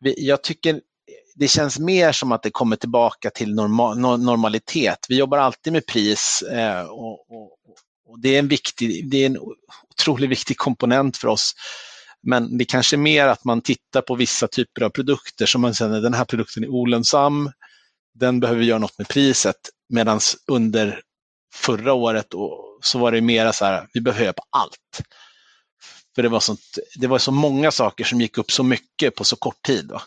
vi, 0.00 0.26
jag 0.26 0.42
tycker 0.42 0.80
det 1.34 1.48
känns 1.48 1.78
mer 1.78 2.12
som 2.12 2.32
att 2.32 2.42
det 2.42 2.50
kommer 2.50 2.76
tillbaka 2.76 3.30
till 3.30 3.54
normal, 3.54 3.98
normalitet. 3.98 5.06
Vi 5.08 5.18
jobbar 5.18 5.38
alltid 5.38 5.72
med 5.72 5.86
pris 5.86 6.42
eh, 6.42 6.82
och, 6.82 7.30
och, 7.30 7.52
och, 8.08 8.20
det 8.20 8.34
är 8.34 8.38
en 8.38 8.48
viktig, 8.48 9.10
det 9.10 9.16
är 9.16 9.26
en 9.26 9.38
otroligt 9.90 10.30
viktig 10.30 10.56
komponent 10.56 11.16
för 11.16 11.28
oss 11.28 11.54
men 12.26 12.58
det 12.58 12.64
kanske 12.64 12.96
är 12.96 12.98
mer 12.98 13.26
att 13.26 13.44
man 13.44 13.60
tittar 13.60 14.00
på 14.00 14.14
vissa 14.14 14.48
typer 14.48 14.82
av 14.82 14.90
produkter 14.90 15.46
som 15.46 15.60
man 15.60 15.74
känner 15.74 16.00
den 16.00 16.14
här 16.14 16.24
produkten 16.24 16.64
är 16.64 16.68
olönsam, 16.68 17.50
den 18.14 18.40
behöver 18.40 18.60
vi 18.60 18.66
göra 18.66 18.78
något 18.78 18.98
med 18.98 19.08
priset. 19.08 19.56
Medan 19.88 20.20
under 20.46 21.00
förra 21.54 21.92
året 21.92 22.34
så 22.84 22.98
var 22.98 23.12
det 23.12 23.20
mera 23.20 23.52
så 23.52 23.64
här, 23.64 23.86
vi 23.92 24.00
behöver 24.00 24.32
på 24.32 24.42
allt. 24.50 25.02
För 26.14 26.22
det 26.22 26.28
var, 26.28 26.40
sånt, 26.40 26.60
det 26.96 27.06
var 27.06 27.18
så 27.18 27.32
många 27.32 27.70
saker 27.70 28.04
som 28.04 28.20
gick 28.20 28.38
upp 28.38 28.50
så 28.50 28.62
mycket 28.62 29.14
på 29.14 29.24
så 29.24 29.36
kort 29.36 29.62
tid. 29.62 29.86
Då. 29.86 30.00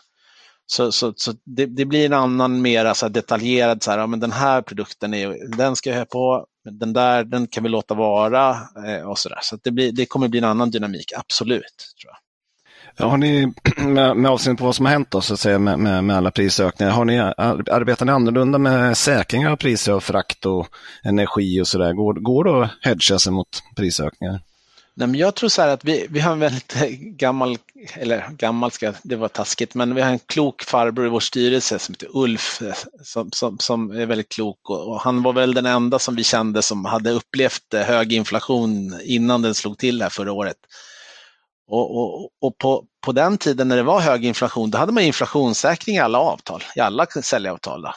Så, 0.66 0.92
så, 0.92 1.12
så 1.16 1.32
det, 1.44 1.66
det, 1.66 1.84
blir 1.84 2.06
en 2.06 2.12
annan 2.12 2.62
mera 2.62 2.94
så 2.94 3.08
detaljerad, 3.08 3.82
så 3.82 3.90
här, 3.90 3.98
ja, 3.98 4.06
men 4.06 4.20
den 4.20 4.32
här 4.32 4.62
produkten 4.62 5.14
är, 5.14 5.56
den 5.56 5.76
ska 5.76 5.90
jag 5.90 5.98
ha 5.98 6.04
på, 6.04 6.46
den 6.70 6.92
där 6.92 7.24
den 7.24 7.46
kan 7.46 7.62
vi 7.62 7.68
låta 7.68 7.94
vara 7.94 8.56
eh, 8.86 9.02
och 9.02 9.18
så 9.18 9.28
där. 9.28 9.38
Så 9.42 9.58
det, 9.62 9.70
blir, 9.70 9.92
det 9.92 10.06
kommer 10.06 10.28
bli 10.28 10.38
en 10.38 10.44
annan 10.44 10.70
dynamik, 10.70 11.12
absolut. 11.16 11.94
tror 12.00 12.12
jag. 12.12 12.27
Ja, 12.98 13.06
har 13.06 13.16
ni, 13.16 13.52
med, 13.76 14.16
med 14.16 14.30
avseende 14.30 14.58
på 14.58 14.64
vad 14.64 14.76
som 14.76 14.86
har 14.86 14.92
hänt 14.92 15.10
då, 15.10 15.20
så 15.20 15.34
att 15.34 15.40
säga, 15.40 15.58
med, 15.58 15.78
med, 15.78 16.04
med 16.04 16.16
alla 16.16 16.30
prisökningar, 16.30 16.92
har 16.92 17.04
ni, 17.04 17.18
arbetar 17.18 18.06
ni 18.06 18.12
annorlunda 18.12 18.58
med 18.58 18.96
säkringar 18.96 19.50
av 19.50 19.56
priser 19.56 19.94
och 19.94 20.04
frakt 20.04 20.46
och 20.46 20.68
energi 21.02 21.60
och 21.60 21.68
sådär? 21.68 21.92
Går, 21.92 22.14
går 22.14 22.44
det 22.44 22.64
att 22.64 22.70
hedga 22.82 23.18
sig 23.18 23.32
mot 23.32 23.62
prisökningar? 23.76 24.40
Nej, 24.94 25.08
men 25.08 25.20
jag 25.20 25.34
tror 25.34 25.48
så 25.48 25.62
här 25.62 25.68
att 25.68 25.84
vi, 25.84 26.06
vi 26.10 26.20
har 26.20 26.32
en 26.32 26.38
väldigt 26.38 26.74
gammal, 27.00 27.58
eller 27.94 28.28
gammal 28.30 28.70
ska 28.70 28.92
det 29.02 29.16
var 29.16 29.28
taskigt, 29.28 29.74
men 29.74 29.94
vi 29.94 30.00
har 30.00 30.10
en 30.10 30.18
klok 30.18 30.62
farbror 30.62 31.06
i 31.06 31.08
vår 31.08 31.20
styrelse 31.20 31.78
som 31.78 31.92
heter 31.92 32.08
Ulf 32.12 32.62
som, 33.02 33.30
som, 33.32 33.58
som 33.58 33.90
är 33.90 34.06
väldigt 34.06 34.28
klok 34.28 34.70
och, 34.70 34.88
och, 34.88 35.00
han 35.00 35.22
var 35.22 35.32
väl 35.32 35.54
den 35.54 35.66
enda 35.66 35.98
som 35.98 36.16
vi 36.16 36.24
kände 36.24 36.62
som 36.62 36.84
hade 36.84 37.10
upplevt 37.10 37.74
eh, 37.74 37.80
hög 37.80 38.12
inflation 38.12 39.00
innan 39.04 39.42
den 39.42 39.54
slog 39.54 39.78
till 39.78 40.02
här 40.02 40.10
förra 40.10 40.32
året. 40.32 40.56
Och, 41.68 41.98
och, 41.98 42.30
och 42.40 42.58
på, 42.58 42.84
på 43.04 43.12
den 43.12 43.38
tiden 43.38 43.68
när 43.68 43.76
det 43.76 43.82
var 43.82 44.00
hög 44.00 44.24
inflation, 44.24 44.70
då 44.70 44.78
hade 44.78 44.92
man 44.92 45.02
inflationssäkring 45.02 45.96
i 45.96 45.98
alla 45.98 46.18
avtal, 46.18 46.62
i 46.76 46.80
alla 46.80 47.06
säljavtal. 47.06 47.82
Då. 47.82 47.92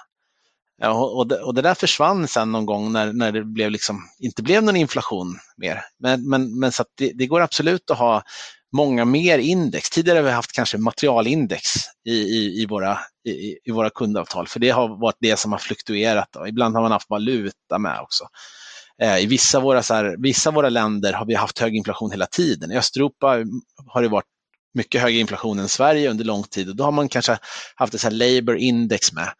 Ja, 0.77 0.93
och, 0.93 1.27
det, 1.27 1.39
och 1.39 1.53
det 1.53 1.61
där 1.61 1.73
försvann 1.73 2.27
sen 2.27 2.51
någon 2.51 2.65
gång 2.65 2.91
när, 2.91 3.13
när 3.13 3.31
det 3.31 3.43
blev 3.43 3.71
liksom, 3.71 3.99
inte 4.19 4.43
blev 4.43 4.63
någon 4.63 4.75
inflation 4.75 5.39
mer. 5.57 5.81
Men, 5.99 6.29
men, 6.29 6.59
men 6.59 6.71
så 6.71 6.83
det, 6.97 7.11
det, 7.15 7.27
går 7.27 7.41
absolut 7.41 7.91
att 7.91 7.97
ha 7.97 8.23
många 8.75 9.05
mer 9.05 9.39
index. 9.39 9.89
Tidigare 9.89 10.17
har 10.17 10.23
vi 10.23 10.31
haft 10.31 10.51
kanske 10.51 10.77
materialindex 10.77 11.63
i, 12.05 12.13
i, 12.13 12.61
i, 12.61 12.65
våra, 12.65 12.99
i, 13.27 13.57
i 13.63 13.71
våra 13.71 13.89
kundavtal, 13.89 14.47
för 14.47 14.59
det 14.59 14.69
har 14.69 15.01
varit 15.01 15.17
det 15.19 15.39
som 15.39 15.51
har 15.51 15.59
fluktuerat. 15.59 16.29
Då. 16.31 16.47
Ibland 16.47 16.75
har 16.75 16.81
man 16.81 16.91
haft 16.91 17.09
valuta 17.09 17.77
med 17.79 17.99
också. 17.99 18.25
Eh, 19.01 19.19
I 19.19 19.25
vissa 19.25 19.57
av 19.57 19.63
våra, 19.63 19.83
så 19.83 19.93
här, 19.93 20.15
vissa 20.19 20.51
våra 20.51 20.69
länder 20.69 21.13
har 21.13 21.25
vi 21.25 21.35
haft 21.35 21.59
hög 21.59 21.75
inflation 21.75 22.11
hela 22.11 22.25
tiden. 22.25 22.71
I 22.71 22.77
Östeuropa 22.77 23.27
har 23.87 24.01
det 24.01 24.07
varit 24.07 24.25
mycket 24.73 25.01
högre 25.01 25.19
inflation 25.19 25.59
än 25.59 25.69
Sverige 25.69 26.09
under 26.09 26.25
lång 26.25 26.43
tid 26.43 26.69
och 26.69 26.75
då 26.75 26.83
har 26.83 26.91
man 26.91 27.09
kanske 27.09 27.37
haft 27.75 27.93
ett 27.93 28.01
så 28.01 28.07
här 28.07 28.15
labor 28.15 28.57
index 28.57 29.13
med. 29.13 29.33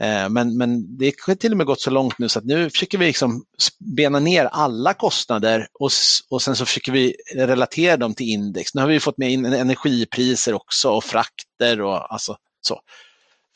Eh, 0.00 0.28
men, 0.28 0.56
men 0.56 0.98
det 0.98 1.14
har 1.26 1.34
till 1.34 1.52
och 1.52 1.58
med 1.58 1.66
gått 1.66 1.80
så 1.80 1.90
långt 1.90 2.18
nu 2.18 2.28
så 2.28 2.38
att 2.38 2.44
nu 2.44 2.70
försöker 2.70 2.98
vi 2.98 3.06
liksom 3.06 3.44
bena 3.78 4.20
ner 4.20 4.44
alla 4.44 4.94
kostnader 4.94 5.68
och, 5.74 5.90
och 6.30 6.42
sen 6.42 6.56
så 6.56 6.66
försöker 6.66 6.92
vi 6.92 7.16
relatera 7.34 7.96
dem 7.96 8.14
till 8.14 8.28
index. 8.28 8.74
Nu 8.74 8.80
har 8.80 8.88
vi 8.88 9.00
fått 9.00 9.18
med 9.18 9.30
in 9.30 9.44
energipriser 9.44 10.54
också 10.54 10.90
och 10.90 11.04
frakter 11.04 11.80
och 11.80 12.12
alltså 12.12 12.36
så. 12.60 12.80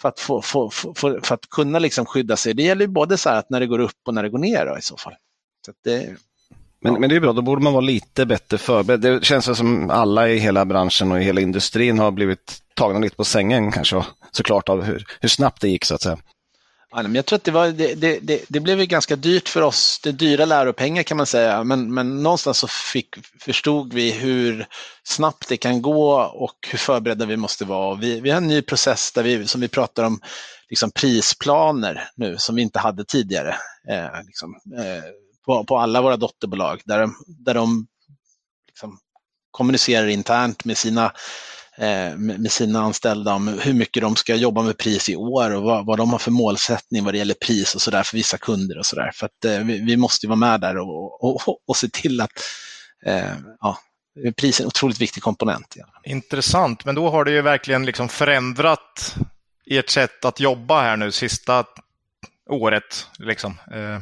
för 0.03 0.09
att, 0.09 0.21
få, 0.21 0.43
få, 0.43 0.71
få, 0.71 0.95
för 0.95 1.35
att 1.35 1.51
kunna 1.51 1.79
liksom 1.79 2.07
skydda 2.07 2.37
sig. 2.37 2.55
Det 2.55 2.63
gäller 2.63 2.87
både 2.87 3.17
så 3.17 3.31
att 3.31 3.51
när 3.51 3.61
det 3.61 3.67
går 3.67 3.79
upp 3.79 4.01
och 4.07 4.15
när 4.15 4.23
det 4.23 4.29
går 4.29 4.39
ner 4.39 4.67
då, 4.67 4.79
i 4.79 4.83
så 4.83 4.97
fall. 4.97 5.15
Så 5.69 5.75
det, 5.85 6.17
men, 6.81 6.93
ja. 6.93 6.99
men 6.99 7.11
det 7.11 7.17
är 7.17 7.21
bra, 7.21 7.33
då 7.33 7.43
borde 7.43 7.63
man 7.63 7.73
vara 7.73 7.85
lite 7.85 8.27
bättre 8.27 8.59
förberedd. 8.59 9.01
Det 9.01 9.25
känns 9.25 9.57
som 9.59 9.91
alla 9.91 10.29
i 10.29 10.39
hela 10.39 10.65
branschen 10.65 11.13
och 11.13 11.21
i 11.21 11.25
hela 11.25 11.41
industrin 11.41 11.99
har 11.99 12.11
blivit 12.11 12.63
tagna 12.75 12.99
lite 12.99 13.17
på 13.17 13.25
sängen 13.25 13.73
kanske, 13.73 14.05
såklart 14.31 14.69
av 14.69 14.83
hur, 14.83 15.07
hur 15.21 15.29
snabbt 15.29 15.61
det 15.61 15.69
gick 15.69 15.85
så 15.85 15.95
att 15.95 16.03
säga. 16.03 16.19
Ja, 16.91 17.03
men 17.03 17.15
jag 17.15 17.27
tror 17.27 17.37
att 17.37 17.45
det, 17.45 17.51
var, 17.51 17.69
det, 17.69 17.95
det, 17.95 18.19
det, 18.23 18.45
det 18.49 18.61
blev 18.61 18.85
ganska 18.85 19.17
dyrt 19.17 19.49
för 19.49 19.63
oss, 19.63 20.01
det 20.03 20.13
dyra 20.13 20.45
läropengar 20.45 21.03
kan 21.03 21.17
man 21.17 21.27
säga, 21.27 21.65
men, 21.65 21.95
men 21.95 22.23
någonstans 22.23 22.59
så 22.59 22.69
fick, 22.69 23.09
förstod 23.41 23.95
vi 23.95 24.13
hur 24.13 24.67
snabbt 25.05 25.49
det 25.49 25.57
kan 25.57 25.83
gå 25.83 26.21
och 26.21 26.69
hur 26.71 26.79
förberedda 26.79 27.27
vi 27.27 27.37
måste 27.37 27.65
vara. 27.65 27.95
Vi, 27.95 28.21
vi 28.21 28.31
har 28.31 28.37
en 28.37 28.49
ny 28.49 28.63
process 28.63 29.13
där 29.13 29.23
vi, 29.23 29.47
som 29.47 29.61
vi 29.61 29.69
pratar 29.69 30.05
om 30.05 30.21
liksom 30.71 30.91
prisplaner 30.91 32.11
nu 32.17 32.37
som 32.39 32.57
vi 32.57 32.63
inte 32.63 32.79
hade 32.79 33.05
tidigare. 33.05 33.57
Eh, 33.91 34.23
liksom, 34.27 34.55
eh, 34.79 35.28
på, 35.49 35.65
på 35.65 35.79
alla 35.79 36.03
våra 36.03 36.17
dotterbolag 36.17 36.81
där 36.85 37.01
de, 37.01 37.15
där 37.27 37.55
de 37.55 37.87
liksom 38.69 38.99
kommunicerar 39.51 40.07
internt 40.07 40.65
med 40.65 40.79
sina 40.79 41.13
Eh, 41.81 42.17
med 42.17 42.53
sina 42.53 42.81
anställda 42.81 43.35
om 43.35 43.49
hur 43.49 43.73
mycket 43.73 44.03
de 44.03 44.17
ska 44.17 44.35
jobba 44.35 44.63
med 44.63 44.79
pris 44.79 45.09
i 45.09 45.17
år 45.17 45.55
och 45.55 45.63
vad, 45.63 45.87
vad 45.87 45.99
de 45.99 46.11
har 46.11 46.19
för 46.19 46.31
målsättning 46.31 47.05
vad 47.05 47.15
det 47.15 47.19
gäller 47.19 47.35
pris 47.35 47.75
och 47.75 47.83
sådär 47.83 48.03
för 48.03 48.17
vissa 48.17 48.39
kunder 48.39 48.79
och 48.79 48.87
sådär. 48.87 49.11
För 49.15 49.27
att 49.27 49.45
eh, 49.45 49.59
vi, 49.59 49.85
vi, 49.85 49.97
måste 49.97 50.27
vara 50.27 50.37
med 50.37 50.61
där 50.61 50.79
och, 50.79 51.25
och, 51.25 51.69
och 51.69 51.77
se 51.77 51.89
till 51.89 52.21
att 52.21 52.31
eh, 53.07 53.33
ja, 53.61 53.79
pris 54.37 54.61
är 54.61 54.65
en 54.65 54.69
otroligt 54.69 55.01
viktig 55.01 55.23
komponent. 55.23 55.75
Ja. 55.77 55.87
Intressant, 56.05 56.85
men 56.85 56.95
då 56.95 57.11
har 57.11 57.25
det 57.25 57.31
ju 57.31 57.43
verkligen 57.43 57.87
liksom 57.87 58.09
förändrat 58.09 59.17
ert 59.71 59.91
sätt 59.91 60.25
att 60.25 60.41
jobba 60.41 60.83
här 60.83 60.97
nu 60.97 61.13
sista 61.13 61.65
året. 62.51 63.07
Liksom. 63.19 63.59
Eh. 63.73 64.01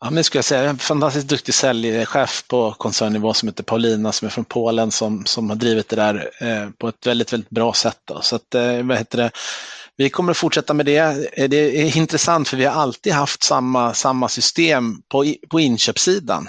Ja, 0.00 0.10
men 0.10 0.24
skulle 0.24 0.38
jag 0.38 0.44
säga. 0.44 0.70
En 0.70 0.78
fantastiskt 0.78 1.28
duktig 1.28 1.54
säljchef 1.54 2.44
på 2.48 2.72
koncernnivå 2.72 3.34
som 3.34 3.48
heter 3.48 3.62
Paulina 3.62 4.12
som 4.12 4.26
är 4.26 4.30
från 4.30 4.44
Polen 4.44 4.90
som, 4.90 5.26
som 5.26 5.50
har 5.50 5.56
drivit 5.56 5.88
det 5.88 5.96
där 5.96 6.30
eh, 6.40 6.70
på 6.78 6.88
ett 6.88 7.06
väldigt, 7.06 7.32
väldigt 7.32 7.50
bra 7.50 7.72
sätt. 7.72 7.98
Då. 8.04 8.20
Så 8.20 8.36
att, 8.36 8.54
eh, 8.54 8.82
vad 8.82 8.98
heter 8.98 9.18
det? 9.18 9.30
Vi 9.96 10.10
kommer 10.10 10.30
att 10.30 10.36
fortsätta 10.36 10.74
med 10.74 10.86
det. 10.86 11.28
Eh, 11.32 11.48
det 11.48 11.56
är 11.56 11.96
intressant 11.96 12.48
för 12.48 12.56
vi 12.56 12.64
har 12.64 12.82
alltid 12.82 13.12
haft 13.12 13.42
samma, 13.42 13.94
samma 13.94 14.28
system 14.28 15.02
på, 15.08 15.34
på 15.50 15.60
inköpssidan. 15.60 16.48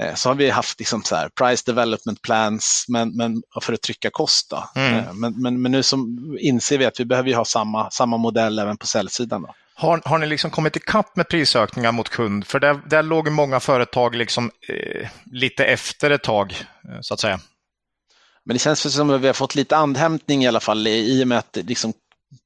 Eh, 0.00 0.14
så 0.14 0.28
har 0.28 0.34
vi 0.34 0.50
haft 0.50 0.78
liksom 0.78 1.02
så 1.02 1.16
här, 1.16 1.28
price 1.28 1.62
development 1.66 2.22
plans 2.22 2.84
men, 2.88 3.16
men 3.16 3.42
för 3.62 3.72
att 3.72 3.82
trycka 3.82 4.10
kost. 4.10 4.52
Mm. 4.74 4.94
Eh, 4.94 5.12
men, 5.12 5.42
men, 5.42 5.62
men, 5.62 5.72
nu 5.72 5.82
som 5.82 6.36
inser 6.40 6.78
vi 6.78 6.84
att 6.84 7.00
vi 7.00 7.04
behöver 7.04 7.34
ha 7.34 7.44
samma, 7.44 7.90
samma 7.90 8.16
modell 8.16 8.58
även 8.58 8.76
på 8.76 8.86
säljsidan. 8.86 9.42
Då. 9.42 9.54
Har, 9.80 10.02
har 10.04 10.18
ni 10.18 10.26
liksom 10.26 10.50
kommit 10.50 10.76
ikapp 10.76 11.16
med 11.16 11.28
prisökningar 11.28 11.92
mot 11.92 12.08
kund? 12.08 12.46
För 12.46 12.60
där, 12.60 12.80
där 12.86 13.02
låg 13.02 13.30
många 13.30 13.60
företag 13.60 14.14
liksom, 14.14 14.50
eh, 14.68 15.08
lite 15.32 15.64
efter 15.64 16.10
ett 16.10 16.22
tag, 16.22 16.54
eh, 16.84 16.98
så 17.00 17.14
att 17.14 17.20
säga. 17.20 17.40
Men 18.44 18.54
det 18.54 18.58
känns 18.58 18.94
som 18.94 19.10
att 19.10 19.20
vi 19.20 19.26
har 19.26 19.34
fått 19.34 19.54
lite 19.54 19.76
andhämtning 19.76 20.44
i 20.44 20.48
alla 20.48 20.60
fall 20.60 20.86
i 20.86 21.24
och 21.24 21.28
med 21.28 21.38
att 21.38 21.56
liksom 21.56 21.92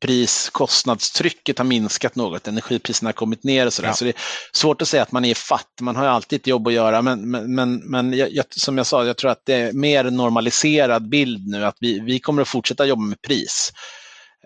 priskostnadstrycket 0.00 1.58
har 1.58 1.64
minskat 1.64 2.16
något. 2.16 2.48
Energipriserna 2.48 3.08
har 3.08 3.12
kommit 3.12 3.44
ner 3.44 3.66
och 3.66 3.72
sådär. 3.72 3.88
Ja. 3.88 3.94
Så 3.94 4.04
det 4.04 4.10
är 4.10 4.22
svårt 4.52 4.82
att 4.82 4.88
säga 4.88 5.02
att 5.02 5.12
man 5.12 5.24
är 5.24 5.34
fatt. 5.34 5.80
Man 5.80 5.96
har 5.96 6.04
ju 6.04 6.10
alltid 6.10 6.40
ett 6.40 6.46
jobb 6.46 6.66
att 6.66 6.72
göra. 6.72 7.02
Men, 7.02 7.30
men, 7.30 7.54
men, 7.54 7.76
men 7.76 8.12
jag, 8.12 8.44
som 8.50 8.76
jag 8.78 8.86
sa, 8.86 9.04
jag 9.04 9.16
tror 9.16 9.30
att 9.30 9.42
det 9.44 9.54
är 9.54 9.72
mer 9.72 10.04
normaliserad 10.04 11.08
bild 11.08 11.48
nu. 11.48 11.64
Att 11.64 11.76
vi, 11.80 12.00
vi 12.00 12.20
kommer 12.20 12.42
att 12.42 12.48
fortsätta 12.48 12.86
jobba 12.86 13.02
med 13.02 13.22
pris. 13.22 13.72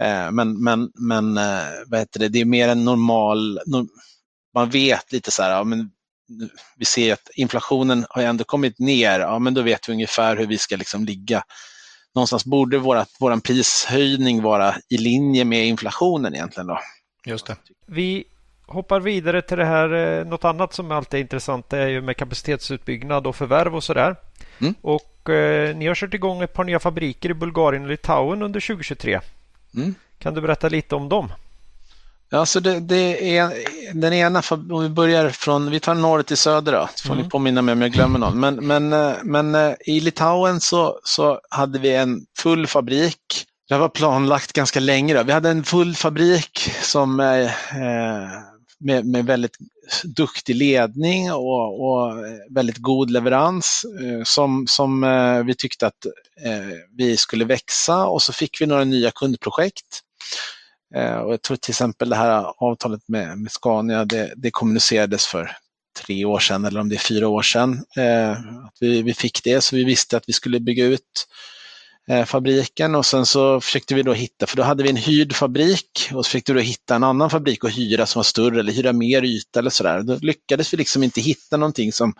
Eh, 0.00 0.30
men, 0.30 0.62
men, 0.64 0.90
men 0.94 1.38
eh, 1.38 1.64
vad 1.86 2.00
heter 2.00 2.20
det, 2.20 2.28
det 2.28 2.40
är 2.40 2.44
mer 2.44 2.68
en 2.68 2.84
normal, 2.84 3.60
man 4.54 4.70
vet 4.70 5.12
lite 5.12 5.30
så 5.30 5.42
här, 5.42 5.50
ja, 5.50 5.64
men 5.64 5.90
vi 6.76 6.84
ser 6.84 7.12
att 7.12 7.30
inflationen 7.34 8.06
har 8.10 8.22
ändå 8.22 8.44
kommit 8.44 8.78
ner, 8.78 9.20
ja 9.20 9.38
men 9.38 9.54
då 9.54 9.62
vet 9.62 9.88
vi 9.88 9.92
ungefär 9.92 10.36
hur 10.36 10.46
vi 10.46 10.58
ska 10.58 10.76
liksom 10.76 11.04
ligga. 11.04 11.42
Någonstans 12.14 12.44
borde 12.44 12.78
vår 12.78 13.40
prishöjning 13.40 14.42
vara 14.42 14.74
i 14.88 14.96
linje 14.98 15.44
med 15.44 15.66
inflationen 15.66 16.34
egentligen. 16.34 16.66
Då. 16.66 16.78
Just 17.26 17.46
det. 17.46 17.56
Vi 17.86 18.24
hoppar 18.66 19.00
vidare 19.00 19.42
till 19.42 19.58
det 19.58 19.64
här, 19.64 19.94
eh, 19.94 20.26
något 20.26 20.44
annat 20.44 20.72
som 20.72 20.90
alltid 20.90 21.18
är 21.18 21.22
intressant 21.22 21.70
det 21.70 21.78
är 21.78 21.88
ju 21.88 22.00
med 22.00 22.16
kapacitetsutbyggnad 22.16 23.26
och 23.26 23.36
förvärv 23.36 23.76
och 23.76 23.84
sådär. 23.84 24.16
Mm. 24.58 24.74
Och 24.80 25.30
eh, 25.30 25.76
ni 25.76 25.86
har 25.86 25.94
kört 25.94 26.14
igång 26.14 26.42
ett 26.42 26.52
par 26.52 26.64
nya 26.64 26.80
fabriker 26.80 27.30
i 27.30 27.34
Bulgarien 27.34 27.82
och 27.82 27.88
Litauen 27.88 28.42
under 28.42 28.60
2023. 28.60 29.20
Mm. 29.76 29.94
Kan 30.18 30.34
du 30.34 30.40
berätta 30.40 30.68
lite 30.68 30.94
om 30.94 31.08
dem? 31.08 31.32
Ja, 32.30 32.46
så 32.46 32.60
det, 32.60 32.80
det, 32.80 33.36
är 33.36 33.52
den 33.94 34.12
ena, 34.12 34.42
om 34.50 34.82
vi 34.82 34.88
börjar 34.88 35.30
från, 35.30 35.70
vi 35.70 35.80
tar 35.80 35.94
norr 35.94 36.22
till 36.22 36.36
söder 36.36 36.72
då, 36.72 36.88
så 36.94 37.06
får 37.06 37.14
mm. 37.14 37.24
ni 37.24 37.30
påminna 37.30 37.62
mig 37.62 37.72
om 37.72 37.82
jag 37.82 37.92
glömmer 37.92 38.18
någon. 38.18 38.40
Men, 38.40 38.66
men, 38.66 38.92
eh, 38.92 39.12
men 39.22 39.54
eh, 39.54 39.74
i 39.80 40.00
Litauen 40.00 40.60
så, 40.60 41.00
så 41.04 41.40
hade 41.50 41.78
vi 41.78 41.94
en 41.94 42.26
full 42.38 42.66
fabrik. 42.66 43.46
Det 43.68 43.78
var 43.78 43.88
planlagt 43.88 44.52
ganska 44.52 44.80
länge. 44.80 45.14
Då. 45.14 45.22
Vi 45.22 45.32
hade 45.32 45.50
en 45.50 45.64
full 45.64 45.94
fabrik 45.94 46.70
som 46.82 47.20
eh, 47.20 47.50
med, 48.78 49.06
med 49.06 49.26
väldigt 49.26 49.58
duktig 50.04 50.56
ledning 50.56 51.32
och, 51.32 51.86
och 51.86 52.26
eh, 52.26 52.38
väldigt 52.50 52.78
god 52.78 53.10
leverans 53.10 53.82
eh, 54.00 54.22
som, 54.24 54.66
som 54.68 55.04
eh, 55.04 55.44
vi 55.44 55.54
tyckte 55.54 55.86
att 55.86 56.06
eh, 56.44 56.76
vi 56.96 57.16
skulle 57.16 57.44
växa 57.44 58.06
och 58.06 58.22
så 58.22 58.32
fick 58.32 58.60
vi 58.60 58.66
några 58.66 58.84
nya 58.84 59.10
kundprojekt. 59.10 60.00
Eh, 60.94 61.16
och 61.16 61.32
jag 61.32 61.42
tror 61.42 61.56
till 61.56 61.72
exempel 61.72 62.08
det 62.08 62.16
här 62.16 62.52
avtalet 62.58 63.08
med, 63.08 63.38
med 63.38 63.52
Scania, 63.52 64.04
det, 64.04 64.32
det 64.36 64.50
kommunicerades 64.50 65.26
för 65.26 65.56
tre 65.98 66.24
år 66.24 66.38
sedan 66.38 66.64
eller 66.64 66.80
om 66.80 66.88
det 66.88 66.94
är 66.96 66.98
fyra 66.98 67.28
år 67.28 67.42
sedan. 67.42 67.84
Eh, 67.96 68.30
att 68.30 68.76
vi, 68.80 69.02
vi 69.02 69.14
fick 69.14 69.44
det 69.44 69.60
så 69.60 69.76
vi 69.76 69.84
visste 69.84 70.16
att 70.16 70.28
vi 70.28 70.32
skulle 70.32 70.60
bygga 70.60 70.84
ut 70.84 71.02
Eh, 71.02 71.55
Eh, 72.10 72.24
fabriken 72.24 72.94
och 72.94 73.06
sen 73.06 73.26
så 73.26 73.60
försökte 73.60 73.94
vi 73.94 74.02
då 74.02 74.12
hitta, 74.12 74.46
för 74.46 74.56
då 74.56 74.62
hade 74.62 74.82
vi 74.82 74.90
en 74.90 74.96
hyrd 74.96 75.32
fabrik 75.32 76.10
och 76.14 76.24
så 76.24 76.28
försökte 76.28 76.52
vi 76.52 76.60
då 76.60 76.64
hitta 76.64 76.94
en 76.94 77.04
annan 77.04 77.30
fabrik 77.30 77.64
att 77.64 77.78
hyra 77.78 78.06
som 78.06 78.18
var 78.18 78.24
större 78.24 78.60
eller 78.60 78.72
hyra 78.72 78.92
mer 78.92 79.22
yta 79.22 79.58
eller 79.58 79.70
sådär. 79.70 80.02
Då 80.02 80.18
lyckades 80.22 80.72
vi 80.72 80.76
liksom 80.76 81.02
inte 81.02 81.20
hitta 81.20 81.56
någonting 81.56 81.92
som, 81.92 82.14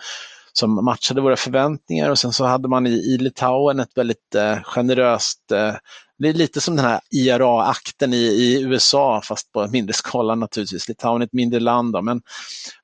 som 0.53 0.85
matchade 0.85 1.21
våra 1.21 1.37
förväntningar 1.37 2.11
och 2.11 2.19
sen 2.19 2.33
så 2.33 2.45
hade 2.45 2.69
man 2.69 2.87
i, 2.87 2.91
i 2.91 3.19
Litauen 3.19 3.81
ett 3.81 3.97
väldigt 3.97 4.35
eh, 4.35 4.59
generöst 4.63 5.53
eh, 5.53 5.75
det 6.19 6.29
är 6.29 6.33
lite 6.33 6.61
som 6.61 6.77
den 6.77 6.85
här 6.85 7.01
IRA-akten 7.11 8.13
i, 8.13 8.17
i, 8.17 8.63
USA, 8.63 9.21
fast 9.25 9.53
på 9.53 9.69
mindre 9.69 9.93
skala 9.93 10.35
naturligtvis. 10.35 10.89
Litauen 10.89 11.23
är 11.23 11.27
ett 11.27 11.33
mindre 11.33 11.61
land, 11.61 11.93
då, 11.93 12.03
men, 12.03 12.23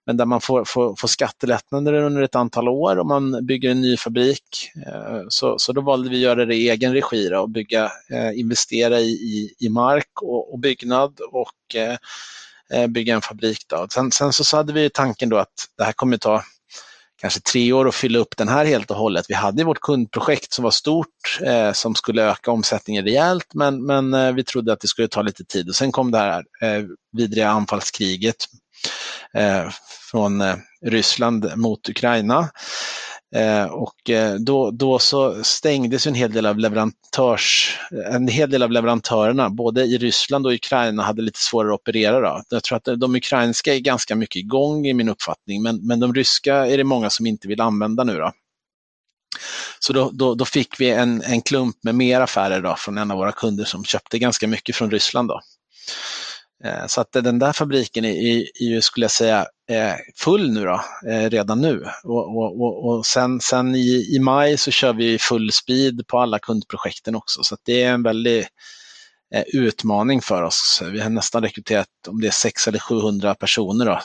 men 0.07 0.17
där 0.17 0.27
man 0.27 0.41
får, 0.41 0.65
får, 0.65 0.95
får 0.99 1.09
skattelättnader 1.09 1.93
under 1.93 2.23
ett 2.23 2.35
antal 2.35 2.69
år 2.69 2.99
om 2.99 3.09
man 3.09 3.47
bygger 3.47 3.71
en 3.71 3.81
ny 3.81 3.97
fabrik. 3.97 4.71
Eh, 4.87 5.23
så, 5.29 5.59
så 5.59 5.73
då 5.73 5.81
valde 5.81 6.11
vi 6.11 6.17
att 6.17 6.23
göra 6.23 6.45
det 6.45 6.55
i 6.55 6.71
egen 6.71 6.93
regi 6.93 7.29
då, 7.29 7.41
och 7.41 7.51
bygga, 7.51 7.93
eh, 8.11 8.39
investera 8.41 9.01
i, 9.01 9.11
i, 9.11 9.55
i 9.59 9.69
mark 9.69 10.23
och, 10.23 10.53
och 10.53 10.59
byggnad 10.59 11.21
och 11.33 11.77
eh, 11.77 12.87
bygga 12.87 13.15
en 13.15 13.23
fabrik. 13.23 13.65
Då. 13.69 13.87
Sen, 13.91 14.11
sen 14.11 14.33
så 14.33 14.57
hade 14.57 14.73
vi 14.73 14.91
tanken 14.91 15.29
då 15.29 15.39
att 15.39 15.55
det 15.79 15.85
här 15.85 15.93
kommer 15.93 16.17
ta 16.17 16.43
kanske 17.23 17.41
tre 17.41 17.73
år 17.73 17.89
att 17.89 17.95
fylla 17.95 18.19
upp 18.19 18.37
den 18.37 18.49
här 18.49 18.65
helt 18.65 18.91
och 18.91 18.97
hållet. 18.97 19.27
Vi 19.29 19.35
hade 19.35 19.65
vårt 19.65 19.81
kundprojekt 19.81 20.53
som 20.53 20.63
var 20.65 20.71
stort, 20.71 21.39
eh, 21.47 21.73
som 21.73 21.95
skulle 21.95 22.23
öka 22.23 22.51
omsättningen 22.51 23.05
rejält, 23.05 23.55
men, 23.55 23.87
men 23.87 24.15
eh, 24.15 24.33
vi 24.33 24.45
trodde 24.45 24.73
att 24.73 24.81
det 24.81 24.89
skulle 24.89 25.09
ta 25.09 25.23
lite 25.23 25.45
tid. 25.45 25.69
Och 25.69 25.75
sen 25.75 25.93
kom 25.93 26.11
det 26.11 26.19
här 26.19 26.45
eh, 26.63 26.85
vidriga 27.17 27.51
anfallskriget 27.51 28.37
eh, 29.35 29.69
från 30.11 30.41
eh, 30.41 30.57
Ryssland 30.87 31.53
mot 31.57 31.89
Ukraina. 31.89 32.49
Eh, 33.35 33.65
och 33.65 34.11
eh, 34.11 34.35
då, 34.35 34.71
då 34.71 34.99
så 34.99 35.45
stängdes 35.45 36.07
en 36.07 36.15
hel 36.15 36.33
del 36.33 36.47
av 36.47 36.59
leverantörs, 36.59 37.79
en 38.13 38.29
hel 38.29 38.51
del 38.51 38.63
av 38.63 38.71
leverantörerna, 38.71 39.51
både 39.51 39.83
i 39.85 39.99
Ryssland 39.99 40.47
och 40.47 40.53
Ukraina 40.53 41.03
hade 41.03 41.23
lite 41.23 41.39
svårare 41.39 41.75
att 41.75 41.81
operera. 41.81 42.21
Då. 42.21 42.43
Jag 42.49 42.65
tror 42.65 42.77
att 42.77 43.01
de 43.01 43.15
ukrainska 43.15 43.75
är 43.75 43.79
ganska 43.79 44.17
mycket 44.17 44.37
igång 44.37 44.87
i 44.87 44.95
min 44.95 45.09
uppfattning, 45.09 45.63
men, 45.63 45.87
men 45.87 46.01
de 46.01 46.15
ryska 46.15 46.55
är 46.55 46.77
det 46.77 46.85
många 46.85 47.11
som 47.11 47.27
inte 47.27 47.49
vill 47.49 47.61
använda 47.61 48.05
nu. 48.05 48.19
Då. 48.19 48.33
Så 49.79 49.93
då, 49.93 50.11
då, 50.13 50.35
då 50.35 50.45
fick 50.45 50.81
vi 50.81 50.91
en, 50.91 51.23
en 51.23 51.43
klump 51.43 51.77
med 51.83 51.95
mer 51.95 52.21
affärer 52.21 52.61
då 52.61 52.75
från 52.79 52.99
en 52.99 53.11
av 53.11 53.17
våra 53.17 53.33
kunder 53.33 53.65
som 53.65 53.85
köpte 53.85 54.19
ganska 54.19 54.49
mycket 54.49 54.77
från 54.77 54.91
Ryssland. 54.91 55.29
Då. 55.29 55.41
Eh, 56.65 56.87
så 56.87 57.01
att 57.01 57.13
den 57.13 57.39
där 57.39 57.53
fabriken 57.53 58.05
är, 58.05 58.63
är, 58.63 58.81
skulle 58.81 59.05
jag 59.05 59.11
säga, 59.11 59.47
eh, 59.71 59.95
full 60.17 60.51
nu 60.53 60.65
då, 60.65 60.81
eh, 61.11 61.31
redan 61.31 61.61
nu. 61.61 61.85
Och, 62.05 62.37
och, 62.37 62.87
och 62.87 63.07
sen, 63.07 63.41
sen 63.41 63.75
i, 63.75 64.17
i, 64.17 64.19
maj 64.19 64.59
så 64.59 64.71
kör 64.71 64.93
vi 64.93 65.19
full 65.19 65.53
speed 65.53 66.07
på 66.07 66.19
alla 66.19 66.39
kundprojekten 66.39 67.15
också. 67.15 67.43
Så 67.43 67.57
det 67.65 67.83
är 67.83 67.93
en 67.93 68.03
väldig 68.03 68.47
utmaning 69.47 70.21
för 70.23 70.43
oss. 70.43 70.83
Vi 70.93 71.01
har 71.01 71.11
nästan 71.11 71.43
rekryterat, 71.43 71.89
om 72.09 72.21
det 72.21 72.27
är 72.27 72.31
600 72.31 72.71
eller 72.71 72.81
700 72.81 73.35
personer, 73.35 73.87
då, 73.87 74.01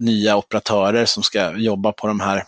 nya 0.00 0.36
operatörer 0.36 1.04
som 1.04 1.22
ska 1.22 1.56
jobba 1.56 1.92
på 1.92 2.06
de 2.06 2.20
här 2.20 2.44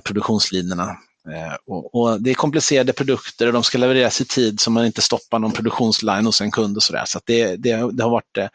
produktionslinjerna. 0.00 0.96
Eh, 1.32 1.54
och, 1.66 1.94
och, 1.94 2.22
det 2.22 2.30
är 2.30 2.34
komplicerade 2.34 2.92
produkter 2.92 3.46
och 3.46 3.52
de 3.52 3.62
ska 3.62 3.78
levereras 3.78 4.20
i 4.20 4.24
tid 4.24 4.60
så 4.60 4.70
man 4.70 4.86
inte 4.86 5.02
stoppar 5.02 5.38
någon 5.38 5.52
produktionsline 5.52 6.26
hos 6.26 6.40
en 6.40 6.50
kund 6.50 6.76
och 6.76 6.82
sådär. 6.82 7.04
Så, 7.06 7.18
så 7.18 7.20
det, 7.26 7.56
det, 7.56 7.90
det, 7.92 8.02
har 8.02 8.10
varit 8.10 8.38
eh, 8.38 8.48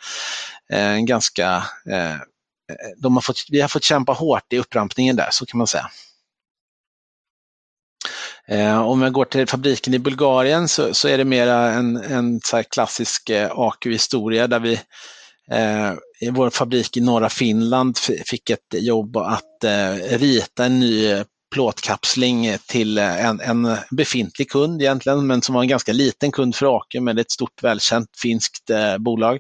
en 0.70 1.06
ganska... 1.06 1.64
Eh, 1.90 2.16
de 2.98 3.16
har 3.16 3.22
fått, 3.22 3.38
vi 3.50 3.62
har 3.62 3.68
fått 3.68 3.84
kämpa 3.84 4.12
hårt 4.12 4.54
i 4.54 4.60
upprampningen 4.60 5.16
där, 5.16 5.28
så 5.32 5.46
kan 5.46 5.58
man 5.58 5.68
säga. 5.68 5.90
Eh, 8.48 8.82
om 8.82 9.02
jag 9.02 9.14
går 9.14 9.26
till 9.26 9.48
fabriken 9.48 9.94
i 9.94 10.00
Bulgarien 10.00 10.68
så, 10.68 10.94
så 10.94 11.08
är 11.08 11.18
det 11.18 11.26
mera 11.26 11.72
en, 11.72 11.98
en 11.98 12.42
så 12.44 12.64
klassisk 12.64 13.30
eh, 13.30 13.52
AQ-historia 13.52 14.48
där 14.48 14.60
vi 14.60 14.74
eh, 15.52 15.94
i 16.20 16.30
vår 16.30 16.50
fabrik 16.50 16.98
i 16.98 17.02
norra 17.02 17.30
Finland 17.30 17.98
fick 18.26 18.50
ett 18.50 18.74
jobb 18.74 19.18
att 19.18 19.64
eh, 19.64 19.94
rita 19.94 20.66
en 20.66 20.80
ny 20.80 21.12
eh, 21.12 21.24
plåtkapsling 21.52 22.58
till 22.68 22.98
eh, 22.98 23.26
en, 23.26 23.40
en, 23.40 23.78
befintlig 23.92 24.50
kund 24.50 24.82
egentligen, 24.82 25.28
men 25.28 25.42
som 25.42 25.56
var 25.56 25.62
en 25.62 25.68
ganska 25.68 25.94
liten 25.94 26.32
kund 26.32 26.56
för 26.56 26.78
Aker, 26.78 27.10
är 27.10 27.20
ett 27.20 27.32
stort 27.32 27.64
välkänt 27.64 28.10
finskt 28.22 28.70
eh, 28.70 28.98
bolag. 28.98 29.40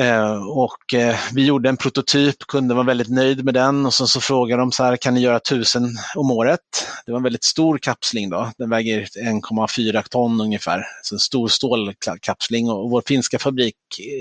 Eh, 0.00 0.42
och 0.48 0.94
eh, 0.94 1.16
vi 1.32 1.44
gjorde 1.44 1.68
en 1.68 1.76
prototyp, 1.76 2.38
kunden 2.38 2.76
var 2.76 2.84
väldigt 2.84 3.08
nöjd 3.08 3.44
med 3.44 3.54
den 3.54 3.86
och 3.86 3.94
så, 3.94 4.06
så 4.06 4.20
frågade 4.20 4.62
de 4.62 4.72
så 4.72 4.84
här, 4.84 4.96
kan 4.96 5.14
ni 5.14 5.20
göra 5.20 5.40
tusen 5.40 5.88
om 6.16 6.30
året? 6.30 6.60
Det 7.06 7.12
var 7.12 7.18
en 7.18 7.22
väldigt 7.22 7.44
stor 7.44 7.78
kapsling 7.78 8.30
då, 8.30 8.52
den 8.58 8.70
väger 8.70 9.00
1,4 9.00 10.04
ton 10.10 10.40
ungefär, 10.40 10.84
så 11.02 11.14
en 11.14 11.18
stor 11.18 11.48
stålkapsling 11.48 12.70
och 12.70 12.90
vår 12.90 13.02
finska 13.06 13.38
fabrik 13.38 13.74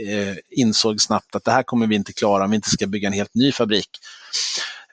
eh, 0.07 0.35
insåg 0.49 1.01
snabbt 1.01 1.35
att 1.35 1.43
det 1.43 1.51
här 1.51 1.63
kommer 1.63 1.87
vi 1.87 1.95
inte 1.95 2.13
klara 2.13 2.43
om 2.43 2.49
vi 2.49 2.55
inte 2.55 2.69
ska 2.69 2.87
bygga 2.87 3.07
en 3.07 3.13
helt 3.13 3.35
ny 3.35 3.51
fabrik. 3.51 3.89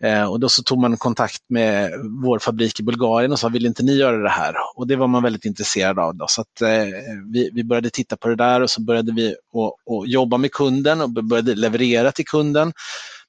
Eh, 0.00 0.24
och 0.24 0.40
då 0.40 0.48
så 0.48 0.62
tog 0.62 0.78
man 0.78 0.96
kontakt 0.96 1.42
med 1.48 1.92
vår 2.24 2.38
fabrik 2.38 2.80
i 2.80 2.82
Bulgarien 2.82 3.32
och 3.32 3.38
sa, 3.38 3.48
vill 3.48 3.66
inte 3.66 3.82
ni 3.82 3.92
göra 3.92 4.16
det 4.16 4.30
här? 4.30 4.54
Och 4.74 4.86
det 4.86 4.96
var 4.96 5.06
man 5.06 5.22
väldigt 5.22 5.44
intresserad 5.44 5.98
av. 5.98 6.14
Då. 6.14 6.26
Så 6.28 6.40
att, 6.40 6.62
eh, 6.62 6.84
vi, 7.32 7.50
vi, 7.52 7.64
började 7.64 7.90
titta 7.90 8.16
på 8.16 8.28
det 8.28 8.36
där 8.36 8.60
och 8.60 8.70
så 8.70 8.80
började 8.80 9.12
vi 9.12 9.34
å, 9.52 9.76
å 9.86 10.06
jobba 10.06 10.36
med 10.38 10.52
kunden 10.52 11.00
och 11.00 11.10
började 11.10 11.54
leverera 11.54 12.12
till 12.12 12.26
kunden. 12.26 12.72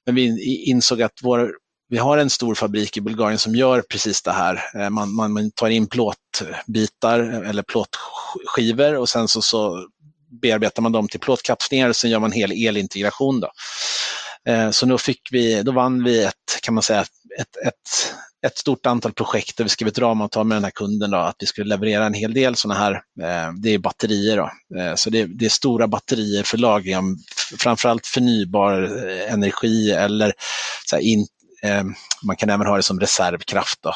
Men 0.06 0.14
vi 0.14 0.64
insåg 0.64 1.02
att 1.02 1.18
vår, 1.22 1.52
vi 1.88 1.98
har 1.98 2.18
en 2.18 2.30
stor 2.30 2.54
fabrik 2.54 2.96
i 2.96 3.00
Bulgarien 3.00 3.38
som 3.38 3.54
gör 3.54 3.82
precis 3.90 4.22
det 4.22 4.32
här. 4.32 4.64
Eh, 4.74 4.90
man, 4.90 5.14
man, 5.14 5.32
man 5.32 5.50
tar 5.50 5.68
in 5.68 5.86
plåtbitar 5.86 7.20
eh, 7.20 7.50
eller 7.50 7.62
plåtskivor 7.62 8.96
och 8.96 9.08
sen 9.08 9.28
så, 9.28 9.42
så 9.42 9.86
bearbetar 10.42 10.82
man 10.82 10.92
dem 10.92 11.08
till 11.08 11.20
plåtkapslingar 11.20 11.88
och 11.88 11.96
sen 11.96 12.10
gör 12.10 12.18
man 12.18 12.32
hel 12.32 12.68
elintegration. 12.68 13.40
Då. 13.40 13.50
Eh, 14.46 14.70
så 14.70 14.86
då, 14.86 14.98
fick 14.98 15.20
vi, 15.30 15.62
då 15.62 15.72
vann 15.72 16.04
vi 16.04 16.24
ett, 16.24 16.60
kan 16.62 16.74
man 16.74 16.82
säga, 16.82 17.00
ett, 17.00 17.66
ett, 17.66 18.14
ett 18.46 18.58
stort 18.58 18.86
antal 18.86 19.12
projekt 19.12 19.56
där 19.56 19.64
vi 19.64 19.70
skrev 19.70 19.88
ett 19.88 19.98
ramavtal 19.98 20.46
med 20.46 20.56
den 20.56 20.64
här 20.64 20.70
kunden 20.70 21.10
då, 21.10 21.18
att 21.18 21.36
vi 21.38 21.46
skulle 21.46 21.68
leverera 21.68 22.06
en 22.06 22.14
hel 22.14 22.34
del 22.34 22.56
sådana 22.56 22.80
här, 22.80 22.92
eh, 22.94 23.52
det 23.62 23.74
är 23.74 23.78
batterier. 23.78 24.36
Då. 24.36 24.78
Eh, 24.80 24.94
så 24.94 25.10
det, 25.10 25.24
det, 25.24 25.44
är 25.44 25.48
stora 25.48 25.88
batterier 25.88 26.42
för 26.42 26.58
lagring 26.58 26.96
av 26.96 27.16
framförallt 27.58 28.06
förnybar 28.06 28.82
energi 29.28 29.90
eller 29.90 30.32
så 30.86 30.98
in, 30.98 31.26
man 32.22 32.36
kan 32.36 32.50
även 32.50 32.66
ha 32.66 32.76
det 32.76 32.82
som 32.82 33.00
reservkraft. 33.00 33.78
Då. 33.82 33.94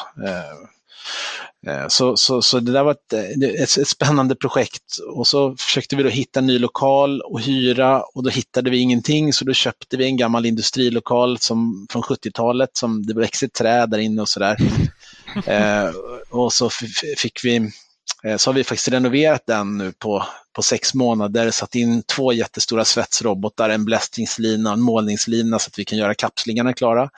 Eh, 1.67 1.87
så, 1.87 2.17
så, 2.17 2.41
så 2.41 2.59
det 2.59 2.71
där 2.71 2.83
var 2.83 2.91
ett, 2.91 3.13
ett, 3.13 3.77
ett, 3.77 3.87
spännande 3.87 4.35
projekt 4.35 4.97
och 5.15 5.27
så 5.27 5.55
försökte 5.55 5.95
vi 5.95 6.03
då 6.03 6.09
hitta 6.09 6.39
en 6.39 6.47
ny 6.47 6.59
lokal 6.59 7.21
och 7.21 7.41
hyra 7.41 8.01
och 8.01 8.23
då 8.23 8.29
hittade 8.29 8.69
vi 8.69 8.77
ingenting 8.77 9.33
så 9.33 9.45
då 9.45 9.53
köpte 9.53 9.97
vi 9.97 10.05
en 10.05 10.17
gammal 10.17 10.45
industrilokal 10.45 11.37
som, 11.37 11.87
från 11.91 12.01
70-talet 12.01 12.69
som 12.73 13.05
det 13.05 13.13
växte 13.13 13.47
träd 13.47 13.89
där 13.89 13.97
inne 13.97 14.21
och 14.21 14.29
sådär. 14.29 14.57
eh, 15.45 15.91
och 16.29 16.53
så 16.53 16.69
fick 17.17 17.39
vi 17.43 17.55
Eh, 17.55 17.82
Eh, 18.23 18.37
så 18.37 18.49
har 18.49 18.55
vi 18.55 18.63
faktiskt 18.63 18.87
renoverat 18.87 19.43
den 19.47 19.77
nu 19.77 19.91
på, 19.91 20.23
på 20.55 20.61
sex 20.61 20.93
månader, 20.93 21.51
satt 21.51 21.75
in 21.75 22.03
två 22.03 22.33
jättestora 22.33 22.85
svetsrobotar, 22.85 23.69
en 23.69 23.85
blästringslina 23.85 24.69
och 24.69 24.73
en 24.73 24.81
målningslina 24.81 25.59
så 25.59 25.67
att 25.67 25.79
vi 25.79 25.85
kan 25.85 25.97
göra 25.97 26.13
kapslingarna 26.13 26.73
klara. 26.73 27.09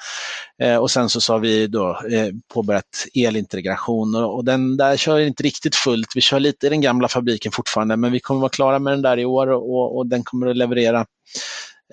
Eh, 0.61 0.77
och 0.77 0.91
sen 0.91 1.09
så, 1.09 1.21
så 1.21 1.33
har 1.33 1.39
vi 1.39 1.67
då 1.67 1.89
eh, 1.89 2.29
påbörjat 2.53 3.05
elintegration 3.13 4.15
och, 4.15 4.35
och, 4.35 4.45
den 4.45 4.77
där 4.77 4.97
kör 4.97 5.19
inte 5.19 5.43
riktigt 5.43 5.75
fullt. 5.75 6.15
Vi 6.15 6.21
kör 6.21 6.39
lite 6.39 6.67
i 6.67 6.69
den 6.69 6.81
gamla 6.81 7.07
fabriken 7.07 7.51
fortfarande, 7.51 7.97
men 7.97 8.11
vi 8.11 8.19
kommer 8.19 8.41
vara 8.41 8.49
klara 8.49 8.79
med 8.79 8.93
den 8.93 9.01
där 9.01 9.19
i 9.19 9.25
år 9.25 9.47
och, 9.47 9.97
och 9.97 10.07
den 10.07 10.23
kommer 10.23 10.47
att 10.47 10.57
leverera 10.57 11.05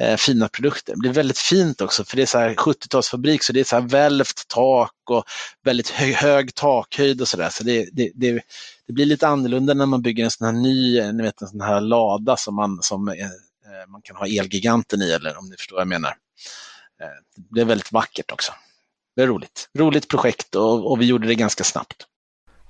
eh, 0.01 0.16
fina 0.16 0.49
produkter. 0.49 0.93
Det 0.93 0.99
blir 0.99 1.12
väldigt 1.12 1.38
fint 1.38 1.80
också 1.80 2.05
för 2.05 2.16
det 2.16 2.22
är 2.22 2.26
så 2.26 2.38
70-talsfabrik 2.38 3.38
så 3.43 3.53
det 3.53 3.61
är 3.61 3.64
så 3.64 3.76
här 3.76 3.88
välvt 3.88 4.49
tak 4.49 4.95
och 5.11 5.24
väldigt 5.64 5.90
hög, 5.90 6.14
hög 6.14 6.55
takhöjd 6.55 7.20
och 7.20 7.28
sådär. 7.28 7.49
Så 7.51 7.64
det, 7.64 7.88
det, 7.93 8.11
det, 8.14 8.43
det, 8.86 8.93
blir 8.93 9.07
lite 9.07 9.28
annorlunda 9.28 9.74
när 9.74 9.86
man 9.86 10.03
bygger 10.03 10.24
en 10.24 10.30
sån 10.30 10.47
här 10.47 10.53
ny, 10.53 11.12
ni 11.12 11.22
vet 11.22 11.43
en 11.43 11.49
sån 11.49 11.61
här 11.61 11.80
lada 11.80 12.36
som 12.36 12.55
man, 12.55 12.78
som, 12.82 13.09
eh, 13.09 13.14
eh, 13.14 13.88
man 13.88 14.03
kan 14.03 14.16
ha 14.16 14.26
Elgiganten 14.26 15.03
i 15.03 15.11
eller 15.11 15.38
om 15.38 15.49
ni 15.49 15.57
förstår 15.57 15.76
vad 15.76 15.80
jag 15.80 15.88
menar. 15.88 16.11
Eh, 17.03 17.43
det 17.51 17.61
är 17.61 17.64
väldigt 17.64 17.93
vackert 17.93 18.32
också. 18.32 18.53
Det 19.16 19.22
är 19.22 19.26
roligt. 19.26 19.68
Roligt 19.78 20.09
projekt 20.09 20.55
och, 20.55 20.90
och 20.90 21.01
vi 21.01 21.07
gjorde 21.07 21.26
det 21.26 21.34
ganska 21.34 21.64
snabbt. 21.64 22.07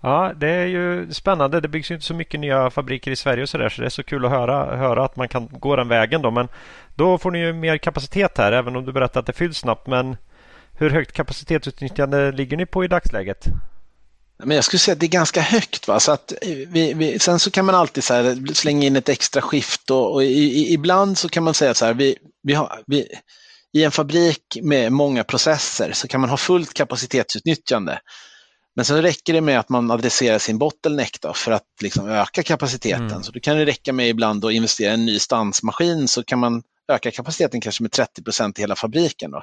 Ja, 0.05 0.33
det 0.37 0.49
är 0.49 0.66
ju 0.66 1.12
spännande. 1.12 1.61
Det 1.61 1.68
byggs 1.68 1.91
ju 1.91 1.95
inte 1.95 2.07
så 2.07 2.14
mycket 2.14 2.41
nya 2.41 2.70
fabriker 2.70 3.11
i 3.11 3.16
Sverige 3.16 3.43
och 3.43 3.49
så 3.49 3.59
där, 3.59 3.68
så 3.68 3.81
det 3.81 3.87
är 3.87 3.91
så 3.91 4.03
kul 4.03 4.25
att 4.25 4.31
höra, 4.31 4.77
höra 4.77 5.05
att 5.05 5.16
man 5.16 5.29
kan 5.29 5.49
gå 5.53 5.77
den 5.77 5.89
vägen 5.89 6.23
då. 6.23 6.31
Men 6.31 6.49
då 6.95 7.18
får 7.18 7.30
ni 7.30 7.38
ju 7.38 7.53
mer 7.53 7.78
kapacitet 7.78 8.38
här, 8.38 8.53
även 8.53 8.76
om 8.76 8.84
du 8.84 8.93
berättar 8.93 9.20
att 9.20 9.26
det 9.26 9.32
fylls 9.32 9.59
snabbt. 9.59 9.86
Men 9.86 10.16
hur 10.72 10.90
högt 10.90 11.12
kapacitetsutnyttjande 11.12 12.32
ligger 12.32 12.57
ni 12.57 12.66
på 12.66 12.84
i 12.84 12.88
dagsläget? 12.88 13.47
Men 14.45 14.55
jag 14.55 14.64
skulle 14.64 14.80
säga 14.80 14.93
att 14.93 15.01
det 15.01 15.07
är 15.07 15.09
ganska 15.09 15.40
högt. 15.40 15.88
Va? 15.88 16.01
Så 16.01 16.12
att 16.12 16.32
vi, 16.66 16.95
vi, 16.95 17.18
sen 17.18 17.38
så 17.38 17.51
kan 17.51 17.64
man 17.64 17.74
alltid 17.74 18.05
så 18.05 18.14
här, 18.14 18.55
slänga 18.55 18.86
in 18.86 18.97
ett 18.97 19.09
extra 19.09 19.43
skift 19.43 19.90
och, 19.90 20.12
och 20.12 20.24
i, 20.24 20.26
i, 20.26 20.72
ibland 20.72 21.18
så 21.18 21.28
kan 21.28 21.43
man 21.43 21.55
säga 21.55 21.74
så 21.74 21.84
här, 21.84 21.95
vi, 21.95 22.16
vi 22.43 22.55
har, 22.55 22.82
vi, 22.86 23.09
i 23.72 23.84
en 23.84 23.90
fabrik 23.90 24.59
med 24.62 24.93
många 24.93 25.24
processer 25.24 25.93
så 25.93 26.09
kan 26.09 26.20
man 26.20 26.30
ha 26.30 26.36
fullt 26.36 26.74
kapacitetsutnyttjande. 26.74 27.99
Men 28.76 28.84
sen 28.84 29.03
räcker 29.03 29.32
det 29.32 29.40
med 29.40 29.59
att 29.59 29.68
man 29.68 29.90
adresserar 29.90 30.38
sin 30.38 30.59
bottleneck 30.59 31.18
då 31.20 31.32
för 31.32 31.53
att 31.53 31.66
liksom 31.82 32.09
öka 32.09 32.43
kapaciteten. 32.43 33.11
Mm. 33.11 33.22
Så 33.22 33.32
då 33.32 33.40
kan 33.40 33.57
det 33.57 33.66
räcka 33.66 33.93
med 33.93 34.09
ibland 34.09 34.45
att 34.45 34.53
investera 34.53 34.90
i 34.90 34.95
en 34.95 35.05
ny 35.05 35.18
stansmaskin 35.18 36.09
så 36.09 36.24
kan 36.24 36.38
man 36.38 36.62
öka 36.95 37.11
kapaciteten 37.11 37.61
kanske 37.61 37.82
med 37.82 37.93
30 37.93 38.22
procent 38.22 38.59
i 38.59 38.62
hela 38.62 38.76
fabriken. 38.76 39.30
Då. 39.30 39.43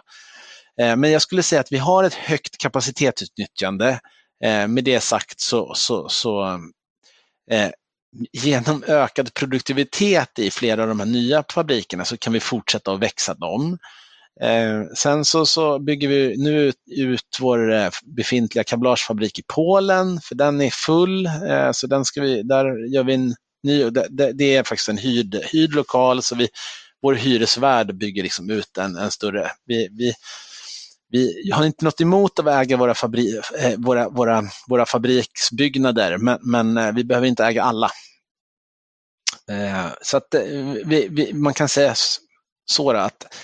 Eh, 0.81 0.95
men 0.95 1.11
jag 1.11 1.21
skulle 1.21 1.43
säga 1.43 1.61
att 1.61 1.71
vi 1.71 1.77
har 1.77 2.03
ett 2.03 2.13
högt 2.13 2.57
kapacitetsutnyttjande. 2.57 3.99
Eh, 4.45 4.67
med 4.67 4.83
det 4.83 4.99
sagt 4.99 5.39
så, 5.39 5.73
så, 5.75 6.09
så 6.09 6.59
eh, 7.51 7.69
genom 8.31 8.83
ökad 8.87 9.33
produktivitet 9.33 10.39
i 10.39 10.51
flera 10.51 10.81
av 10.81 10.87
de 10.87 10.99
här 10.99 11.07
nya 11.07 11.43
fabrikerna 11.53 12.05
så 12.05 12.17
kan 12.17 12.33
vi 12.33 12.39
fortsätta 12.39 12.91
att 12.91 12.99
växa 12.99 13.33
dem. 13.33 13.77
Eh, 14.41 14.83
sen 14.97 15.25
så, 15.25 15.45
så, 15.45 15.79
bygger 15.79 16.07
vi 16.07 16.37
nu 16.37 16.59
ut, 16.59 16.75
ut 16.97 17.37
vår 17.39 17.73
eh, 17.73 17.89
befintliga 18.05 18.63
kablagefabrik 18.63 19.39
i 19.39 19.43
Polen, 19.47 20.21
för 20.21 20.35
den 20.35 20.61
är 20.61 20.69
full. 20.69 21.25
Eh, 21.25 21.71
så 21.71 21.87
den 21.87 22.05
ska 22.05 22.21
vi, 22.21 22.43
där 22.43 22.93
gör 22.93 23.03
vi 23.03 23.13
en 23.13 23.35
ny, 23.63 23.89
det, 23.89 24.31
det 24.33 24.55
är 24.55 24.63
faktiskt 24.63 24.89
en 24.89 24.97
hyrd, 24.97 25.35
hyrd 25.35 25.73
lokal, 25.75 26.21
så 26.21 26.35
vi, 26.35 26.47
vår 27.01 27.13
hyresvärd 27.13 27.97
bygger 27.97 28.23
liksom 28.23 28.49
ut 28.49 28.77
en, 28.77 28.95
en 28.95 29.11
större. 29.11 29.51
Vi, 29.65 29.89
vi, 29.91 30.13
vi 31.11 31.51
har 31.51 31.65
inte 31.65 31.85
något 31.85 32.01
emot 32.01 32.39
att 32.39 32.47
äga 32.47 32.77
våra, 32.77 32.93
fabri, 32.93 33.41
eh, 33.59 33.77
våra, 33.77 34.09
våra, 34.09 34.43
våra 34.67 34.85
fabriksbyggnader, 34.85 36.17
men, 36.17 36.39
men 36.41 36.77
eh, 36.77 36.91
vi 36.91 37.03
behöver 37.03 37.27
inte 37.27 37.45
äga 37.45 37.63
alla. 37.63 37.91
Eh, 39.51 39.87
så 40.01 40.17
att 40.17 40.35
vi, 40.85 41.07
vi, 41.11 41.33
man 41.33 41.53
kan 41.53 41.69
säga 41.69 41.93
så 42.65 42.91
att 42.91 43.35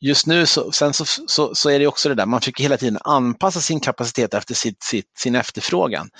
just 0.00 0.26
nu 0.26 0.46
så, 0.46 0.72
sen 0.72 0.92
så, 0.92 1.04
så, 1.04 1.54
så, 1.54 1.70
är 1.70 1.78
det 1.78 1.86
också 1.86 2.08
det 2.08 2.14
där, 2.14 2.26
man 2.26 2.40
försöker 2.40 2.62
hela 2.62 2.76
tiden 2.76 2.98
anpassa 3.04 3.60
sin 3.60 3.80
kapacitet 3.80 4.34
efter 4.34 4.54
sitt, 4.54 4.82
sitt, 4.82 5.18
sin 5.18 5.34
efterfrågan. 5.34 6.10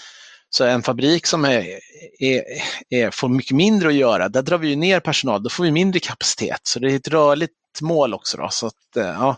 Så 0.55 0.64
en 0.64 0.82
fabrik 0.82 1.26
som 1.26 1.44
är, 1.44 1.78
är, 2.18 2.42
är, 2.90 3.11
får 3.11 3.28
mycket 3.28 3.57
mindre 3.57 3.88
att 3.88 3.94
göra, 3.94 4.28
där 4.28 4.42
drar 4.42 4.59
vi 4.59 4.76
ner 4.76 5.00
personal, 5.00 5.42
då 5.42 5.50
får 5.50 5.64
vi 5.64 5.70
mindre 5.70 6.00
kapacitet. 6.00 6.61
Så 6.62 6.78
det 6.78 6.92
är 6.92 6.96
ett 6.96 7.09
rörligt 7.09 7.80
mål 7.80 8.14
också. 8.14 8.36
Då, 8.36 8.48
så 8.50 8.66
att, 8.66 8.96
eh, 8.96 9.05
ja. 9.05 9.36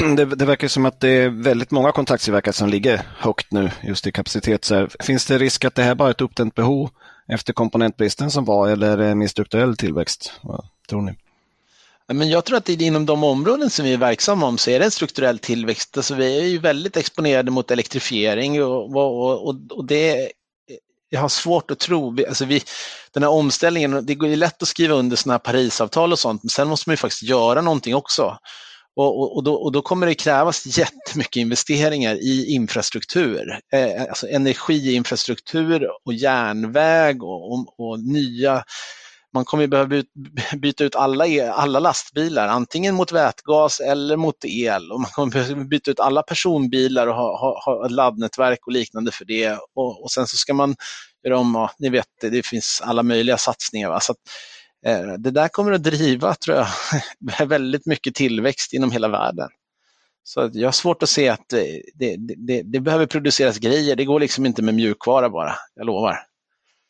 Det, 0.16 0.24
det, 0.24 0.44
verkar 0.44 0.68
som 0.68 0.86
att 0.86 1.00
det 1.00 1.08
är 1.08 1.28
väldigt 1.28 1.70
många 1.70 1.92
kontaktstillverkare 1.92 2.52
som 2.52 2.68
ligger 2.68 3.02
högt 3.18 3.52
nu 3.52 3.70
just 3.82 4.06
i 4.06 4.12
kapacitet. 4.12 4.64
Så 4.64 4.74
här, 4.74 4.90
finns 5.00 5.26
det 5.26 5.38
risk 5.38 5.64
att 5.64 5.74
det 5.74 5.82
här 5.82 5.94
bara 5.94 6.08
är 6.08 6.12
ett 6.12 6.20
uppdämt 6.20 6.54
behov 6.54 6.90
efter 7.28 7.52
komponentbristen 7.52 8.30
som 8.30 8.44
var 8.44 8.68
eller 8.68 8.92
är 8.92 8.96
det 8.96 9.06
en 9.06 9.28
strukturell 9.28 9.76
tillväxt? 9.76 10.32
Vad 10.42 10.64
tror 10.88 11.02
ni? 11.02 11.12
Men 12.12 12.28
jag 12.28 12.44
tror 12.44 12.58
att 12.58 12.68
inom 12.68 13.06
de 13.06 13.24
områden 13.24 13.70
som 13.70 13.84
vi 13.84 13.92
är 13.92 13.98
verksamma 13.98 14.46
om 14.46 14.58
så 14.58 14.70
är 14.70 14.78
det 14.78 14.84
en 14.84 14.90
strukturell 14.90 15.38
tillväxt. 15.38 15.96
Alltså 15.96 16.14
vi 16.14 16.38
är 16.38 16.44
ju 16.44 16.58
väldigt 16.58 16.96
exponerade 16.96 17.50
mot 17.50 17.70
elektrifiering 17.70 18.62
och, 18.62 18.96
och, 18.96 19.48
och, 19.48 19.56
och 19.70 19.84
det 19.84 20.32
jag 21.14 21.20
har 21.20 21.28
svårt 21.28 21.70
att 21.70 21.78
tro, 21.78 22.16
alltså 22.28 22.44
vi, 22.44 22.62
den 23.12 23.22
här 23.22 23.30
omställningen, 23.30 24.06
det 24.06 24.14
går 24.14 24.28
ju 24.28 24.36
lätt 24.36 24.62
att 24.62 24.68
skriva 24.68 24.94
under 24.94 25.16
sådana 25.16 25.34
här 25.34 25.38
Parisavtal 25.38 26.12
och 26.12 26.18
sånt, 26.18 26.42
men 26.42 26.50
sen 26.50 26.68
måste 26.68 26.88
man 26.88 26.92
ju 26.92 26.96
faktiskt 26.96 27.22
göra 27.22 27.60
någonting 27.60 27.94
också. 27.94 28.38
Och, 28.96 29.20
och, 29.20 29.36
och, 29.36 29.44
då, 29.44 29.54
och, 29.54 29.72
då, 29.72 29.82
kommer 29.82 30.06
det 30.06 30.14
krävas 30.14 30.78
jättemycket 30.78 31.36
investeringar 31.36 32.14
i 32.14 32.54
infrastruktur. 32.54 33.60
Eh, 33.72 34.02
alltså 34.02 34.28
energiinfrastruktur 34.28 35.88
och 36.04 36.14
järnväg 36.14 37.22
och, 37.22 37.80
och 37.80 38.00
nya 38.00 38.64
man 39.34 39.44
kommer 39.44 39.66
behöva 39.66 40.02
byta 40.56 40.84
ut 40.84 40.96
alla, 40.96 41.26
e, 41.26 41.48
alla 41.48 41.78
lastbilar, 41.78 42.48
antingen 42.48 42.94
mot 42.94 43.12
vätgas 43.12 43.80
eller 43.80 44.16
mot 44.16 44.44
el. 44.44 44.92
Och 44.92 45.00
man 45.00 45.10
kommer 45.10 45.32
behöva 45.32 45.64
byta 45.64 45.90
ut 45.90 46.00
alla 46.00 46.22
personbilar 46.22 47.06
och 47.06 47.14
ha, 47.14 47.38
ha, 47.38 47.62
ha 47.64 47.88
laddnätverk 47.88 48.66
och 48.66 48.72
liknande 48.72 49.12
för 49.12 49.24
det. 49.24 49.58
Och, 49.74 50.02
och 50.02 50.10
sen 50.10 50.26
så 50.26 50.36
ska 50.36 50.54
man 50.54 50.76
göra 51.24 51.38
om, 51.38 51.54
ja, 51.54 51.70
ni 51.78 51.88
vet, 51.88 52.06
det, 52.20 52.30
det 52.30 52.46
finns 52.46 52.82
alla 52.84 53.02
möjliga 53.02 53.38
satsningar. 53.38 53.88
Va? 53.88 54.00
Så 54.00 54.12
att, 54.12 54.18
eh, 54.86 55.12
det 55.18 55.30
där 55.30 55.48
kommer 55.48 55.72
att 55.72 55.82
driva, 55.82 56.34
tror 56.34 56.56
jag, 56.56 57.46
väldigt 57.48 57.86
mycket 57.86 58.14
tillväxt 58.14 58.72
inom 58.72 58.90
hela 58.90 59.08
världen. 59.08 59.48
Så 60.26 60.50
jag 60.52 60.66
har 60.66 60.72
svårt 60.72 61.02
att 61.02 61.08
se 61.08 61.28
att 61.28 61.48
det, 61.48 61.82
det, 61.94 62.16
det, 62.46 62.62
det 62.62 62.80
behöver 62.80 63.06
produceras 63.06 63.58
grejer. 63.58 63.96
Det 63.96 64.04
går 64.04 64.20
liksom 64.20 64.46
inte 64.46 64.62
med 64.62 64.74
mjukvara 64.74 65.30
bara, 65.30 65.54
jag 65.74 65.86
lovar. 65.86 66.18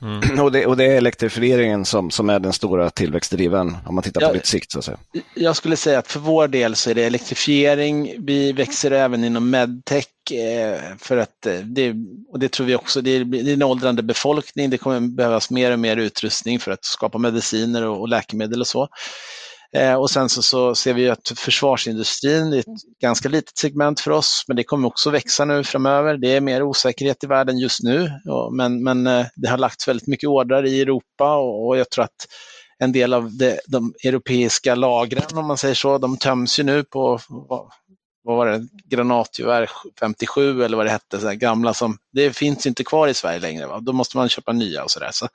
Mm. 0.05 0.40
Och, 0.40 0.52
det, 0.52 0.66
och 0.66 0.76
det 0.76 0.84
är 0.84 0.96
elektrifieringen 0.96 1.84
som, 1.84 2.11
som 2.11 2.30
är 2.30 2.38
den 2.38 2.52
stora 2.52 2.90
tillväxtdriven 2.90 3.76
om 3.86 3.94
man 3.94 4.05
tittar 4.05 4.20
på 4.20 4.26
jag, 4.26 4.34
lite 4.34 4.48
sikt. 4.48 4.72
Så 4.72 4.78
att 4.78 4.84
säga. 4.84 4.98
Jag 5.34 5.57
skulle 5.57 5.76
säga 5.76 5.98
att 5.98 6.09
för 6.09 6.20
vår 6.20 6.48
del 6.48 6.76
så 6.76 6.90
är 6.90 6.94
det 6.94 7.05
elektrifiering. 7.05 8.14
Vi 8.18 8.52
växer 8.52 8.90
även 8.90 9.24
inom 9.24 9.50
medtech 9.50 10.32
eh, 10.32 10.80
för 10.98 11.16
att 11.16 11.46
eh, 11.46 11.55
det, 11.55 11.94
och 12.28 12.38
det 12.38 12.52
tror 12.52 12.66
vi 12.66 12.74
också, 12.74 13.00
det 13.00 13.11
är, 13.11 13.24
det 13.24 13.50
är 13.50 13.55
en 13.55 13.62
åldrande 13.62 14.02
befolkning. 14.02 14.70
Det 14.70 14.78
kommer 14.78 15.00
behövas 15.00 15.50
mer 15.50 15.72
och 15.72 15.78
mer 15.78 15.96
utrustning 15.96 16.61
för 16.61 16.70
att 16.70 16.84
skapa 16.84 17.18
mediciner 17.18 17.86
och, 17.86 18.00
och 18.00 18.09
läkemedel 18.09 18.61
och 18.61 18.66
så. 18.66 18.88
Eh, 19.77 19.95
och 19.95 20.11
sen 20.11 20.29
så, 20.29 20.43
så, 20.43 20.75
ser 20.75 20.95
vi 20.95 21.09
att 21.11 21.33
försvarsindustrin 21.37 22.53
är 22.53 22.59
ett 22.59 23.01
ganska 23.01 23.29
litet 23.29 23.59
segment 23.59 24.01
för 24.01 24.11
oss, 24.11 24.45
men 24.49 24.57
det 24.57 24.64
kommer 24.64 24.89
också 24.89 25.11
växa 25.11 25.45
nu 25.45 25.64
framöver. 25.64 26.16
Det 26.16 26.37
är 26.37 26.41
mer 26.41 26.62
osäkerhet 26.62 27.25
i 27.25 27.27
världen 27.27 27.59
just 27.59 27.83
nu, 27.83 28.11
men, 28.53 28.83
men 28.83 29.07
eh, 29.07 29.27
det 29.37 29.49
har 29.49 29.59
lagts 29.59 29.89
väldigt 29.89 30.09
mycket 30.09 30.29
ordrar 30.29 30.66
i 30.66 30.81
Europa 30.81 31.37
och, 31.37 31.66
och 31.66 31.77
jag 31.77 31.91
tror 31.91 32.05
att 32.05 32.27
en 32.79 32.93
del 32.93 33.14
av 33.14 33.37
det, 33.37 33.61
de 33.66 33.95
europeiska 34.05 34.75
lagren, 34.75 35.39
om 35.39 35.47
man 35.47 35.59
säger 35.59 35.75
så, 35.75 35.99
de 35.99 36.16
töms 36.16 36.59
ju 36.59 36.62
nu 36.62 36.85
på 36.85 37.18
vad, 37.29 37.70
vad 38.25 38.37
var 38.37 38.47
det, 38.47 38.66
granatgevär 38.85 39.70
57 40.01 40.64
eller 40.64 40.77
vad 40.77 40.87
det 40.87 40.91
hette, 40.91 41.20
så 41.20 41.33
gamla 41.33 41.75
som, 41.75 41.99
det 42.12 42.37
finns 42.37 42.66
inte 42.66 42.85
kvar 42.85 43.09
i 43.09 43.14
Sverige 43.14 43.39
längre. 43.39 43.66
Va? 43.66 43.81
Då 43.81 43.93
måste 43.93 44.16
man 44.16 44.29
köpa 44.29 44.53
nya 44.53 44.85
och 44.85 44.91
sådär. 44.91 45.11
Så 45.12 45.29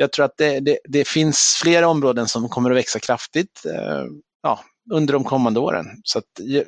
jag 0.00 0.12
tror 0.12 0.24
att 0.24 0.36
det, 0.36 0.60
det, 0.60 0.78
det, 0.84 1.08
finns 1.08 1.58
flera 1.62 1.88
områden 1.88 2.28
som 2.28 2.48
kommer 2.48 2.70
att 2.70 2.76
växa 2.76 2.98
kraftigt 2.98 3.64
eh, 3.66 4.04
ja, 4.42 4.60
under 4.92 5.12
de 5.12 5.24
kommande 5.24 5.60
åren. 5.60 5.86
Så 6.02 6.18
att, 6.18 6.40
eh, 6.54 6.62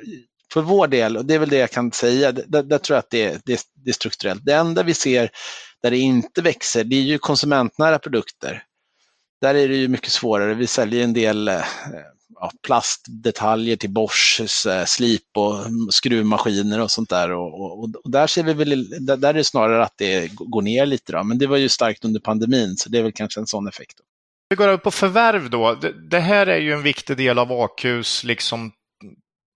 för 0.53 0.61
vår 0.61 0.87
del, 0.87 1.17
och 1.17 1.25
det 1.25 1.33
är 1.33 1.39
väl 1.39 1.49
det 1.49 1.57
jag 1.57 1.71
kan 1.71 1.91
säga, 1.91 2.31
där, 2.31 2.63
där 2.63 2.77
tror 2.77 2.95
jag 2.95 2.99
att 2.99 3.09
det, 3.09 3.45
det, 3.45 3.61
det 3.75 3.89
är 3.89 3.93
strukturellt. 3.93 4.45
Det 4.45 4.53
enda 4.53 4.83
vi 4.83 4.93
ser 4.93 5.29
där 5.81 5.91
det 5.91 5.97
inte 5.97 6.41
växer, 6.41 6.83
det 6.83 6.95
är 6.95 7.01
ju 7.01 7.17
konsumentnära 7.17 7.99
produkter. 7.99 8.63
Där 9.41 9.55
är 9.55 9.67
det 9.67 9.75
ju 9.75 9.87
mycket 9.87 10.11
svårare. 10.11 10.53
Vi 10.53 10.67
säljer 10.67 11.03
en 11.03 11.13
del 11.13 11.47
eh, 11.47 11.63
ja, 12.35 12.51
plastdetaljer 12.67 13.75
till 13.75 13.89
Boschs 13.89 14.65
eh, 14.65 14.85
slip 14.85 15.37
och 15.37 15.55
skruvmaskiner 15.93 16.81
och 16.81 16.91
sånt 16.91 17.09
där. 17.09 17.31
Och, 17.31 17.61
och, 17.61 17.95
och, 18.03 18.11
där 18.11 18.27
ser 18.27 18.43
vi 18.43 18.53
väl, 18.53 19.05
där, 19.05 19.23
är 19.23 19.33
det 19.33 19.43
snarare 19.43 19.83
att 19.83 19.97
det 19.97 20.31
går 20.33 20.61
ner 20.61 20.85
lite 20.85 21.11
då. 21.11 21.23
Men 21.23 21.37
det 21.37 21.47
var 21.47 21.57
ju 21.57 21.69
starkt 21.69 22.05
under 22.05 22.19
pandemin 22.19 22.77
så 22.77 22.89
det 22.89 22.97
är 22.97 23.03
väl 23.03 23.11
kanske 23.11 23.39
en 23.39 23.47
sån 23.47 23.67
effekt. 23.67 23.97
Då. 23.97 24.03
Vi 24.49 24.55
går 24.55 24.67
över 24.67 24.77
på 24.77 24.91
förvärv 24.91 25.49
då. 25.49 25.75
Det, 25.75 26.09
det, 26.09 26.19
här 26.19 26.47
är 26.47 26.57
ju 26.57 26.73
en 26.73 26.83
viktig 26.83 27.17
del 27.17 27.39
av 27.39 27.51
AQs 27.51 28.23
liksom 28.23 28.71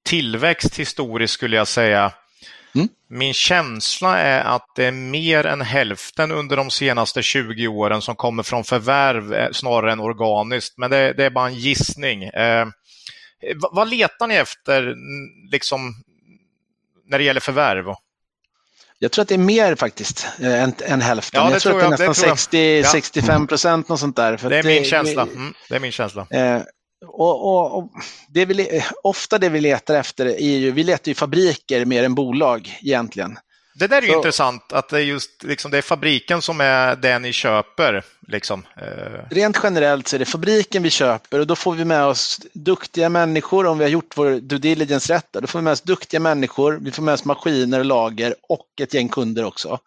tillväxt 0.09 0.79
historiskt 0.79 1.33
skulle 1.33 1.55
jag 1.55 1.67
säga. 1.67 2.13
Mm. 2.75 2.87
Min 3.09 3.33
känsla 3.33 4.17
är 4.17 4.43
att 4.43 4.65
det 4.75 4.85
är 4.85 4.91
mer 4.91 5.45
än 5.45 5.61
hälften 5.61 6.31
under 6.31 6.57
de 6.57 6.69
senaste 6.69 7.21
20 7.21 7.67
åren 7.67 8.01
som 8.01 8.15
kommer 8.15 8.43
från 8.43 8.63
förvärv 8.63 9.33
eh, 9.33 9.51
snarare 9.51 9.91
än 9.91 9.99
organiskt. 9.99 10.77
Men 10.77 10.91
det, 10.91 11.13
det 11.13 11.25
är 11.25 11.29
bara 11.29 11.47
en 11.47 11.55
gissning. 11.55 12.23
Eh, 12.23 12.67
vad 13.71 13.89
letar 13.89 14.27
ni 14.27 14.35
efter 14.35 14.95
liksom, 15.51 15.93
när 17.09 17.17
det 17.17 17.23
gäller 17.23 17.41
förvärv? 17.41 17.85
Jag 18.99 19.11
tror 19.11 19.21
att 19.21 19.29
det 19.29 19.35
är 19.35 19.39
mer 19.39 19.75
faktiskt 19.75 20.27
eh, 20.41 20.63
än, 20.63 20.73
än 20.85 21.01
hälften. 21.01 21.41
Ja, 21.41 21.51
jag 21.51 21.61
tror, 21.61 21.79
tror 21.79 21.93
att 21.93 21.97
det 21.97 22.03
är 22.03 22.07
nästan 22.07 22.35
60-65 22.35 23.47
procent. 23.47 23.85
Ja. 23.89 23.97
sånt 23.97 24.15
där. 24.15 24.49
det, 24.49 24.57
är 24.57 24.63
min 24.63 24.83
det, 24.83 24.89
känsla. 24.89 25.21
Mm, 25.21 25.53
det 25.69 25.75
är 25.75 25.79
min 25.79 25.91
känsla. 25.91 26.27
Eh, 26.29 26.61
och, 27.07 27.45
och, 27.45 27.77
och, 27.77 27.91
det 28.29 28.45
vi, 28.45 28.83
ofta 29.03 29.37
det 29.37 29.49
vi 29.49 29.61
letar 29.61 29.95
efter 29.95 30.25
är 30.25 30.57
ju, 30.57 30.71
vi 30.71 30.83
letar 30.83 31.09
ju 31.09 31.15
fabriker 31.15 31.85
mer 31.85 32.03
än 32.03 32.15
bolag 32.15 32.79
egentligen. 32.81 33.37
Det 33.77 33.87
där 33.87 33.97
är 33.97 34.01
ju 34.01 34.11
så, 34.11 34.15
intressant, 34.15 34.73
att 34.73 34.89
det 34.89 34.97
är 34.97 35.01
just 35.01 35.43
liksom, 35.43 35.71
det 35.71 35.77
är 35.77 35.81
fabriken 35.81 36.41
som 36.41 36.61
är 36.61 36.95
det 36.95 37.19
ni 37.19 37.31
köper. 37.33 38.03
Liksom. 38.27 38.65
Eh. 38.77 39.29
Rent 39.29 39.59
generellt 39.63 40.07
så 40.07 40.15
är 40.15 40.19
det 40.19 40.25
fabriken 40.25 40.83
vi 40.83 40.89
köper 40.89 41.39
och 41.39 41.47
då 41.47 41.55
får 41.55 41.73
vi 41.73 41.85
med 41.85 42.05
oss 42.05 42.39
duktiga 42.53 43.09
människor, 43.09 43.65
om 43.65 43.77
vi 43.77 43.83
har 43.83 43.89
gjort 43.89 44.17
vår 44.17 44.39
due 44.39 44.59
diligence 44.59 45.13
rätt, 45.13 45.27
då 45.31 45.47
får 45.47 45.59
vi 45.59 45.63
med 45.63 45.73
oss 45.73 45.81
duktiga 45.81 46.19
människor, 46.19 46.79
vi 46.81 46.91
får 46.91 47.03
med 47.03 47.13
oss 47.13 47.25
maskiner 47.25 47.79
och 47.79 47.85
lager 47.85 48.35
och 48.41 48.67
ett 48.81 48.93
gäng 48.93 49.09
kunder 49.09 49.45
också. 49.45 49.79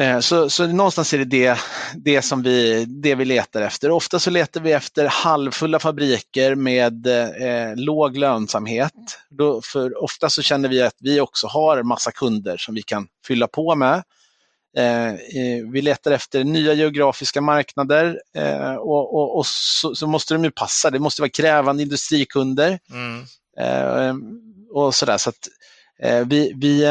Eh, 0.00 0.20
så, 0.20 0.50
så 0.50 0.66
någonstans 0.66 1.14
är 1.14 1.18
det, 1.18 1.24
det 1.24 1.58
det 1.94 2.22
som 2.22 2.42
vi, 2.42 2.84
det 2.84 3.14
vi 3.14 3.24
letar 3.24 3.62
efter. 3.62 3.90
Ofta 3.90 4.18
så 4.18 4.30
letar 4.30 4.60
vi 4.60 4.72
efter 4.72 5.06
halvfulla 5.06 5.78
fabriker 5.78 6.54
med 6.54 7.06
eh, 7.06 7.76
låg 7.76 8.16
lönsamhet. 8.16 8.92
Då, 9.30 9.60
för 9.62 10.02
ofta 10.02 10.30
så 10.30 10.42
känner 10.42 10.68
vi 10.68 10.82
att 10.82 10.96
vi 11.00 11.20
också 11.20 11.46
har 11.46 11.82
massa 11.82 12.12
kunder 12.12 12.56
som 12.56 12.74
vi 12.74 12.82
kan 12.82 13.08
fylla 13.26 13.48
på 13.48 13.74
med. 13.74 14.02
Eh, 14.76 15.08
eh 15.08 15.64
vi 15.72 15.82
letar 15.82 16.10
efter 16.10 16.44
nya 16.44 16.72
geografiska 16.72 17.40
marknader 17.40 18.20
eh, 18.36 18.74
och, 18.74 19.14
och, 19.14 19.36
och 19.38 19.46
så, 19.46 19.94
så, 19.94 20.06
måste 20.06 20.34
de 20.34 20.44
ju 20.44 20.50
passa. 20.50 20.90
Det 20.90 20.98
måste 20.98 21.22
vara 21.22 21.30
krävande 21.30 21.82
industrikunder. 21.82 22.78
Mm. 22.90 23.24
Eh, 23.58 24.14
och 24.70 24.94
sådär. 24.94 25.18
Så 25.18 25.30
att, 25.30 25.48
vi, 26.26 26.52
vi 26.56 26.84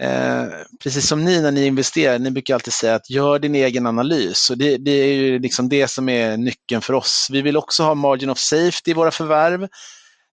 Eh, 0.00 0.46
precis 0.82 1.08
som 1.08 1.24
ni 1.24 1.42
när 1.42 1.50
ni 1.50 1.66
investerar, 1.66 2.18
ni 2.18 2.30
brukar 2.30 2.54
alltid 2.54 2.72
säga 2.72 2.94
att 2.94 3.10
gör 3.10 3.38
din 3.38 3.54
egen 3.54 3.86
analys. 3.86 4.50
Och 4.50 4.58
det, 4.58 4.76
det, 4.76 4.90
är 4.90 5.14
ju 5.14 5.38
liksom 5.38 5.68
det 5.68 5.88
som 5.88 6.08
är 6.08 6.36
nyckeln 6.36 6.82
för 6.82 6.94
oss. 6.94 7.28
Vi 7.32 7.42
vill 7.42 7.56
också 7.56 7.82
ha 7.82 7.94
margin 7.94 8.30
of 8.30 8.38
safety 8.38 8.90
i 8.90 8.94
våra 8.94 9.10
förvärv. 9.10 9.68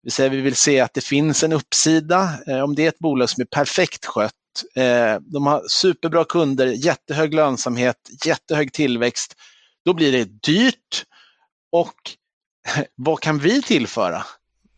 Vi, 0.03 0.11
säger, 0.11 0.29
vi 0.29 0.41
vill 0.41 0.55
se 0.55 0.79
att 0.79 0.93
det 0.93 1.03
finns 1.03 1.43
en 1.43 1.53
uppsida. 1.53 2.29
Eh, 2.47 2.61
om 2.61 2.75
det 2.75 2.83
är 2.83 2.89
ett 2.89 2.99
bolag 2.99 3.29
som 3.29 3.41
är 3.41 3.45
perfekt 3.45 4.05
skött, 4.05 4.33
eh, 4.75 5.15
de 5.21 5.47
har 5.47 5.63
superbra 5.69 6.25
kunder, 6.25 6.67
jättehög 6.67 7.33
lönsamhet, 7.33 8.09
jättehög 8.25 8.73
tillväxt, 8.73 9.35
då 9.85 9.93
blir 9.93 10.11
det 10.11 10.23
dyrt. 10.23 11.05
Och 11.71 11.95
vad 12.95 13.19
kan 13.19 13.39
vi 13.39 13.61
tillföra 13.61 14.23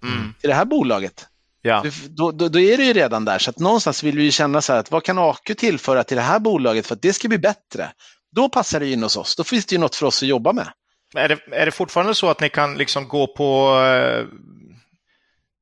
mm. 0.03 0.33
till 0.39 0.49
det 0.49 0.55
här 0.55 0.65
bolaget? 0.65 1.27
Ja. 1.61 1.85
Då, 2.09 2.31
då, 2.31 2.49
då, 2.49 2.59
är 2.59 2.77
det 2.77 2.83
ju 2.83 2.93
redan 2.93 3.25
där, 3.25 3.39
så 3.39 3.49
att 3.49 3.59
någonstans 3.59 4.03
vill 4.03 4.17
vi 4.17 4.31
känna 4.31 4.61
så 4.61 4.73
här 4.73 4.79
att 4.79 4.91
vad 4.91 5.03
kan 5.03 5.17
AQ 5.17 5.57
tillföra 5.57 6.03
till 6.03 6.17
det 6.17 6.23
här 6.23 6.39
bolaget 6.39 6.87
för 6.87 6.95
att 6.95 7.01
det 7.01 7.13
ska 7.13 7.27
bli 7.27 7.37
bättre? 7.37 7.91
Då 8.35 8.49
passar 8.49 8.79
det 8.79 8.91
in 8.91 9.03
hos 9.03 9.17
oss, 9.17 9.35
då 9.35 9.43
finns 9.43 9.65
det 9.65 9.75
ju 9.75 9.79
något 9.79 9.95
för 9.95 10.05
oss 10.05 10.23
att 10.23 10.29
jobba 10.29 10.53
med. 10.53 10.67
Är 11.15 11.29
det, 11.29 11.39
är 11.51 11.65
det 11.65 11.71
fortfarande 11.71 12.15
så 12.15 12.29
att 12.29 12.39
ni 12.39 12.49
kan 12.49 12.77
liksom 12.77 13.07
gå 13.07 13.27
på 13.27 13.79
eh, 13.83 14.25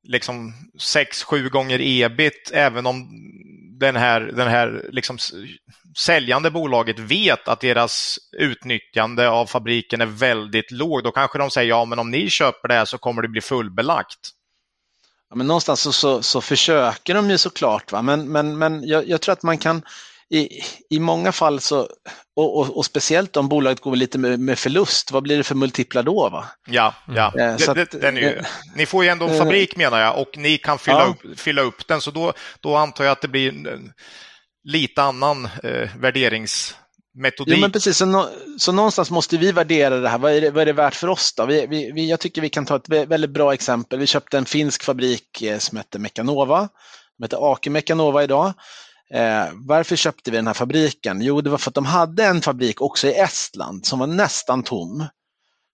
liksom 0.08 0.54
6-7 0.96 1.50
gånger 1.50 1.80
ebit 1.82 2.52
även 2.54 2.86
om 2.86 3.10
den 3.80 3.96
här, 3.96 4.22
den 4.22 4.48
här 4.48 4.86
liksom 4.90 5.18
säljande 5.98 6.52
bolaget 6.52 7.00
vet 7.00 7.48
att 7.48 7.62
deras 7.62 8.18
utnyttjande 8.38 9.30
av 9.30 9.46
fabriken 9.46 10.02
är 10.02 10.06
väldigt 10.06 10.72
låg, 10.72 11.04
då 11.04 11.12
kanske 11.12 11.38
de 11.38 11.52
säger 11.52 11.70
ja 11.70 11.86
men 11.86 12.00
om 12.00 12.12
ni 12.12 12.30
köper 12.30 12.68
det 12.68 12.74
här 12.74 12.86
så 12.86 12.98
kommer 12.98 13.22
det 13.22 13.28
bli 13.28 13.42
fullbelagt. 13.42 14.20
Ja, 15.30 15.36
men 15.36 15.48
någonstans 15.48 15.82
så, 15.82 15.92
så, 15.92 16.22
så, 16.22 16.42
försöker 16.42 17.14
de 17.14 17.30
ju 17.30 17.38
såklart, 17.38 17.92
va? 17.92 18.02
men, 18.02 18.32
men, 18.32 18.58
men 18.58 18.88
jag, 18.88 19.10
jag 19.10 19.22
tror 19.22 19.34
att 19.34 19.44
man 19.44 19.58
kan 19.58 19.82
i, 20.30 20.62
i 20.90 21.00
många 21.00 21.32
fall 21.32 21.60
så, 21.60 21.80
och, 22.36 22.60
och, 22.60 22.78
och, 22.78 22.86
speciellt 22.86 23.38
om 23.38 23.50
bolaget 23.50 23.80
går 23.80 23.96
lite 23.96 24.18
med, 24.18 24.40
med, 24.40 24.60
förlust, 24.60 25.12
vad 25.12 25.24
blir 25.24 25.38
det 25.38 25.44
för 25.44 25.56
multiplar 25.56 26.04
då? 26.04 26.30
Va? 26.30 26.46
Ja, 26.68 26.94
ja. 27.08 27.34
Mm. 27.38 27.58
Det, 27.58 27.74
det, 27.74 28.02
den 28.02 28.18
är 28.18 28.22
ju, 28.22 28.28
äh, 28.28 28.46
ni 28.76 28.86
får 28.86 29.04
ju 29.04 29.10
ändå 29.10 29.28
en 29.28 29.38
fabrik 29.38 29.76
menar 29.76 30.00
jag 30.00 30.18
och 30.22 30.38
ni 30.38 30.58
kan 30.58 30.80
fylla, 30.80 31.00
ja. 31.00 31.06
upp, 31.06 31.40
fylla 31.40 31.62
upp 31.62 31.88
den, 31.88 32.02
så 32.02 32.12
då, 32.12 32.34
då 32.60 32.76
antar 32.76 33.04
jag 33.04 33.12
att 33.12 33.22
det 33.22 33.28
blir 33.28 33.54
lite 34.64 35.02
annan 35.02 35.46
eh, 35.64 35.90
värderings 35.98 36.76
metodik. 37.14 37.54
Jo, 37.54 37.62
men 37.62 37.72
precis, 37.72 37.98
så, 37.98 38.30
så 38.58 38.72
någonstans 38.72 39.12
måste 39.12 39.38
vi 39.38 39.52
värdera 39.52 40.00
det 40.00 40.10
här. 40.10 40.18
Vad 40.18 40.32
är 40.32 40.42
det, 40.42 40.52
vad 40.52 40.62
är 40.62 40.66
det 40.66 40.74
värt 40.74 40.96
för 40.96 41.08
oss 41.08 41.34
då? 41.38 41.46
Vi, 41.46 41.68
vi, 41.68 42.10
jag 42.10 42.20
tycker 42.20 42.42
vi 42.42 42.50
kan 42.50 42.66
ta 42.66 42.76
ett 42.76 42.90
väldigt 42.90 43.30
bra 43.30 43.54
exempel. 43.54 44.00
Vi 44.00 44.08
köpte 44.08 44.38
en 44.38 44.46
finsk 44.46 44.84
fabrik 44.84 45.42
eh, 45.42 45.58
som 45.58 45.78
heter 45.78 46.00
Mekanova. 46.00 46.70
De 47.18 47.24
heter 47.24 47.52
Ake 47.52 47.70
Mekanova 47.70 48.24
idag. 48.24 48.54
Eh, 49.14 49.46
varför 49.68 49.96
köpte 49.96 50.32
vi 50.32 50.38
den 50.38 50.48
här 50.48 50.54
fabriken? 50.54 51.22
Jo, 51.22 51.42
det 51.42 51.50
var 51.50 51.58
för 51.58 51.72
att 51.72 51.76
de 51.76 51.86
hade 51.86 52.26
en 52.26 52.42
fabrik 52.42 52.82
också 52.82 53.08
i 53.08 53.14
Estland 53.14 53.86
som 53.86 54.00
var 54.00 54.08
nästan 54.08 54.64
tom. 54.64 55.06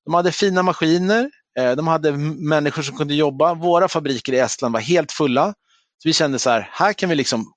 De 0.05 0.13
hade 0.13 0.31
fina 0.31 0.63
maskiner, 0.63 1.29
eh, 1.59 1.71
de 1.71 1.87
hade 1.87 2.11
människor 2.11 2.81
som 2.81 2.97
kunde 2.97 3.15
jobba. 3.15 3.53
Våra 3.53 3.87
fabriker 3.87 4.33
i 4.33 4.39
Estland 4.39 4.73
var 4.73 4.81
helt 4.81 5.11
fulla. 5.11 5.53
Så 5.97 6.09
vi 6.09 6.13
kände 6.13 6.39
så 6.39 6.49
här, 6.49 6.69
här 6.71 6.93
kan 6.93 7.09
vi 7.09 7.15
liksom 7.15 7.53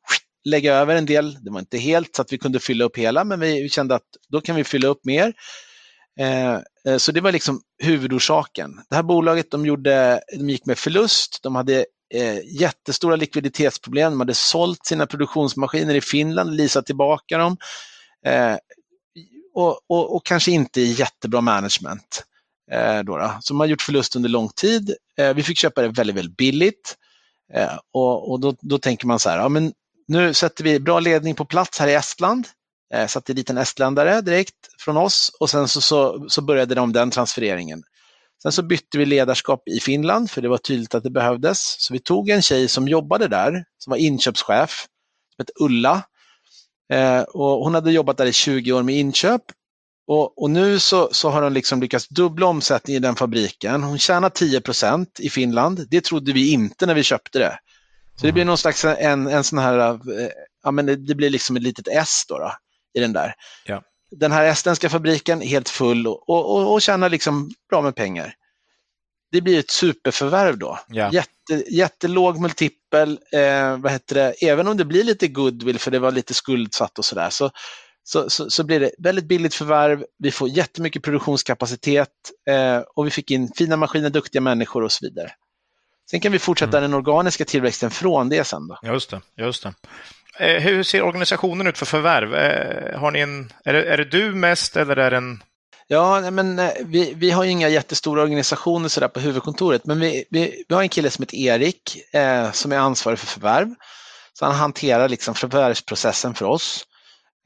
lägga 0.48 0.74
över 0.74 0.96
en 0.96 1.06
del. 1.06 1.38
Det 1.44 1.50
var 1.50 1.60
inte 1.60 1.78
helt 1.78 2.16
så 2.16 2.22
att 2.22 2.32
vi 2.32 2.38
kunde 2.38 2.60
fylla 2.60 2.84
upp 2.84 2.98
hela, 2.98 3.24
men 3.24 3.40
vi 3.40 3.68
kände 3.68 3.94
att 3.94 4.06
då 4.28 4.40
kan 4.40 4.56
vi 4.56 4.64
fylla 4.64 4.88
upp 4.88 5.04
mer. 5.04 5.34
Eh, 6.18 6.54
eh, 6.86 6.96
så 6.96 7.12
det 7.12 7.20
var 7.20 7.32
liksom 7.32 7.60
huvudorsaken. 7.82 8.80
Det 8.90 8.96
här 8.96 9.02
bolaget 9.02 9.50
de 9.50 9.66
gjorde, 9.66 10.20
de 10.38 10.50
gick 10.50 10.66
med 10.66 10.78
förlust. 10.78 11.42
De 11.42 11.54
hade 11.54 11.86
eh, 12.14 12.38
jättestora 12.60 13.16
likviditetsproblem. 13.16 14.12
De 14.12 14.20
hade 14.20 14.34
sålt 14.34 14.86
sina 14.86 15.06
produktionsmaskiner 15.06 15.94
i 15.94 16.00
Finland, 16.00 16.56
leasat 16.56 16.86
tillbaka 16.86 17.38
dem 17.38 17.56
och, 19.54 19.80
och, 19.88 20.16
och 20.16 20.26
kanske 20.26 20.50
inte 20.50 20.80
i 20.80 20.92
jättebra 20.92 21.40
management. 21.40 22.24
Då, 23.04 23.16
då. 23.16 23.34
Så 23.40 23.54
de 23.54 23.60
har 23.60 23.66
gjort 23.66 23.82
förlust 23.82 24.16
under 24.16 24.28
lång 24.28 24.48
tid. 24.48 24.94
Vi 25.34 25.42
fick 25.42 25.58
köpa 25.58 25.82
det 25.82 25.88
väldigt, 25.88 26.16
väldigt 26.16 26.36
billigt. 26.36 26.96
Och, 27.92 28.30
och 28.30 28.40
då, 28.40 28.54
då, 28.60 28.78
tänker 28.78 29.06
man 29.06 29.18
så 29.18 29.30
här, 29.30 29.38
ja, 29.38 29.48
men 29.48 29.72
nu 30.08 30.34
sätter 30.34 30.64
vi 30.64 30.80
bra 30.80 31.00
ledning 31.00 31.34
på 31.34 31.44
plats 31.44 31.78
här 31.78 31.88
i 31.88 31.94
Estland. 31.94 32.48
Eh, 32.94 33.06
satte 33.06 33.32
dit 33.32 33.50
en 33.50 33.58
estländare 33.58 34.20
direkt 34.20 34.54
från 34.78 34.96
oss 34.96 35.36
och 35.40 35.50
sen 35.50 35.68
så, 35.68 35.80
så, 35.80 36.26
så 36.28 36.42
började 36.42 36.74
de 36.74 36.92
den 36.92 37.10
transfereringen. 37.10 37.82
Sen 38.42 38.52
så 38.52 38.62
bytte 38.62 38.98
vi 38.98 39.06
ledarskap 39.06 39.68
i 39.68 39.80
Finland 39.80 40.30
för 40.30 40.42
det 40.42 40.48
var 40.48 40.58
tydligt 40.58 40.94
att 40.94 41.02
det 41.02 41.10
behövdes. 41.10 41.76
Så 41.78 41.92
vi 41.92 41.98
tog 41.98 42.30
en 42.30 42.42
tjej 42.42 42.68
som 42.68 42.88
jobbade 42.88 43.28
där, 43.28 43.64
som 43.78 43.90
var 43.90 43.96
inköpschef, 43.96 44.86
som 45.36 45.42
hette 45.42 45.52
Ulla. 45.60 46.02
Eh, 46.92 47.20
och 47.20 47.64
hon 47.64 47.74
hade 47.74 47.92
jobbat 47.92 48.16
där 48.16 48.26
i 48.26 48.32
20 48.32 48.72
år 48.72 48.82
med 48.82 48.94
inköp 48.94 49.42
och, 50.08 50.42
och, 50.42 50.50
nu 50.50 50.78
så, 50.78 51.08
så 51.12 51.28
har 51.30 51.42
hon 51.42 51.54
liksom 51.54 51.80
lyckats 51.80 52.08
dubbla 52.08 52.46
omsättningen 52.46 53.02
i 53.02 53.06
den 53.06 53.16
fabriken. 53.16 53.82
Hon 53.82 53.98
tjänar 53.98 54.30
10% 54.30 55.06
i 55.18 55.30
Finland. 55.30 55.86
Det 55.90 56.04
trodde 56.04 56.32
vi 56.32 56.52
inte 56.52 56.86
när 56.86 56.94
vi 56.94 57.02
köpte 57.02 57.38
det. 57.38 57.58
Så 58.20 58.26
det 58.26 58.32
blir 58.32 58.44
någon 58.44 58.58
slags 58.58 58.84
en, 58.84 59.26
en 59.26 59.44
sån 59.44 59.58
här, 59.58 59.78
eh, 59.90 60.28
ja 60.64 60.70
men 60.70 60.86
det, 60.86 60.96
det 60.96 61.14
blir 61.14 61.30
liksom 61.30 61.56
ett 61.56 61.62
litet 61.62 61.88
S 61.88 62.24
då, 62.28 62.38
då 62.38 62.52
i 62.94 63.00
den 63.00 63.12
där. 63.12 63.34
Ja. 63.66 63.82
Den 64.10 64.32
här 64.32 64.44
estländska 64.44 64.88
fabriken 64.88 65.40
helt 65.40 65.68
full 65.68 66.06
och, 66.06 66.28
och, 66.28 66.72
och 66.72 66.82
tjänar 66.82 67.08
liksom 67.08 67.50
bra 67.70 67.82
med 67.82 67.94
pengar. 67.94 68.34
Det 69.32 69.40
blir 69.40 69.58
ett 69.58 69.70
superförvärv 69.70 70.58
då. 70.58 70.78
Ja. 70.88 71.10
Jätte, 71.12 71.74
jättelåg 71.74 72.40
multipel, 72.40 73.18
eh, 73.32 73.76
vad 73.76 73.92
heter 73.92 74.14
det, 74.14 74.32
även 74.32 74.68
om 74.68 74.76
det 74.76 74.84
blir 74.84 75.04
lite 75.04 75.28
goodwill 75.28 75.78
för 75.78 75.90
det 75.90 75.98
var 75.98 76.12
lite 76.12 76.34
skuldsatt 76.34 76.98
och 76.98 77.04
sådär, 77.04 77.30
så, 77.30 77.50
så, 78.02 78.30
så, 78.30 78.50
så, 78.50 78.64
blir 78.64 78.80
det 78.80 78.90
väldigt 78.98 79.24
billigt 79.24 79.54
förvärv. 79.54 80.04
Vi 80.18 80.30
får 80.30 80.48
jättemycket 80.48 81.02
produktionskapacitet 81.02 82.08
eh, 82.50 82.78
och 82.94 83.06
vi 83.06 83.10
fick 83.10 83.30
in 83.30 83.52
fina 83.56 83.76
maskiner, 83.76 84.10
duktiga 84.10 84.40
människor 84.40 84.84
och 84.84 84.92
så 84.92 85.06
vidare. 85.06 85.32
Sen 86.10 86.20
kan 86.20 86.32
vi 86.32 86.38
fortsätta 86.38 86.78
mm. 86.78 86.90
den 86.90 86.98
organiska 86.98 87.44
tillväxten 87.44 87.90
från 87.90 88.28
det 88.28 88.44
sen. 88.44 88.68
Då. 88.68 88.78
Just 88.82 89.10
det. 89.10 89.20
Just 89.36 89.62
det. 89.62 89.74
Eh, 90.38 90.62
hur 90.62 90.82
ser 90.82 91.02
organisationen 91.02 91.66
ut 91.66 91.78
för 91.78 91.86
förvärv? 91.86 92.34
Eh, 92.34 93.00
har 93.00 93.10
ni 93.10 93.20
en, 93.20 93.52
är, 93.64 93.72
det, 93.72 93.84
är 93.84 93.96
det 93.96 94.04
du 94.04 94.34
mest 94.34 94.76
eller 94.76 94.96
är 94.96 95.10
det 95.10 95.16
en 95.16 95.42
Ja, 95.90 96.30
men 96.30 96.58
eh, 96.58 96.70
vi, 96.84 97.14
vi 97.14 97.30
har 97.30 97.44
inga 97.44 97.68
jättestora 97.68 98.22
organisationer 98.22 98.88
sådär 98.88 99.08
på 99.08 99.20
huvudkontoret, 99.20 99.86
men 99.86 100.00
vi, 100.00 100.24
vi, 100.30 100.64
vi 100.68 100.74
har 100.74 100.82
en 100.82 100.88
kille 100.88 101.10
som 101.10 101.22
heter 101.22 101.36
Erik 101.36 102.14
eh, 102.14 102.52
som 102.52 102.72
är 102.72 102.76
ansvarig 102.76 103.18
för 103.18 103.26
förvärv. 103.26 103.74
Så 104.32 104.44
han 104.44 104.54
hanterar 104.54 105.08
liksom 105.08 105.34
förvärvsprocessen 105.34 106.34
för 106.34 106.44
oss. 106.46 106.84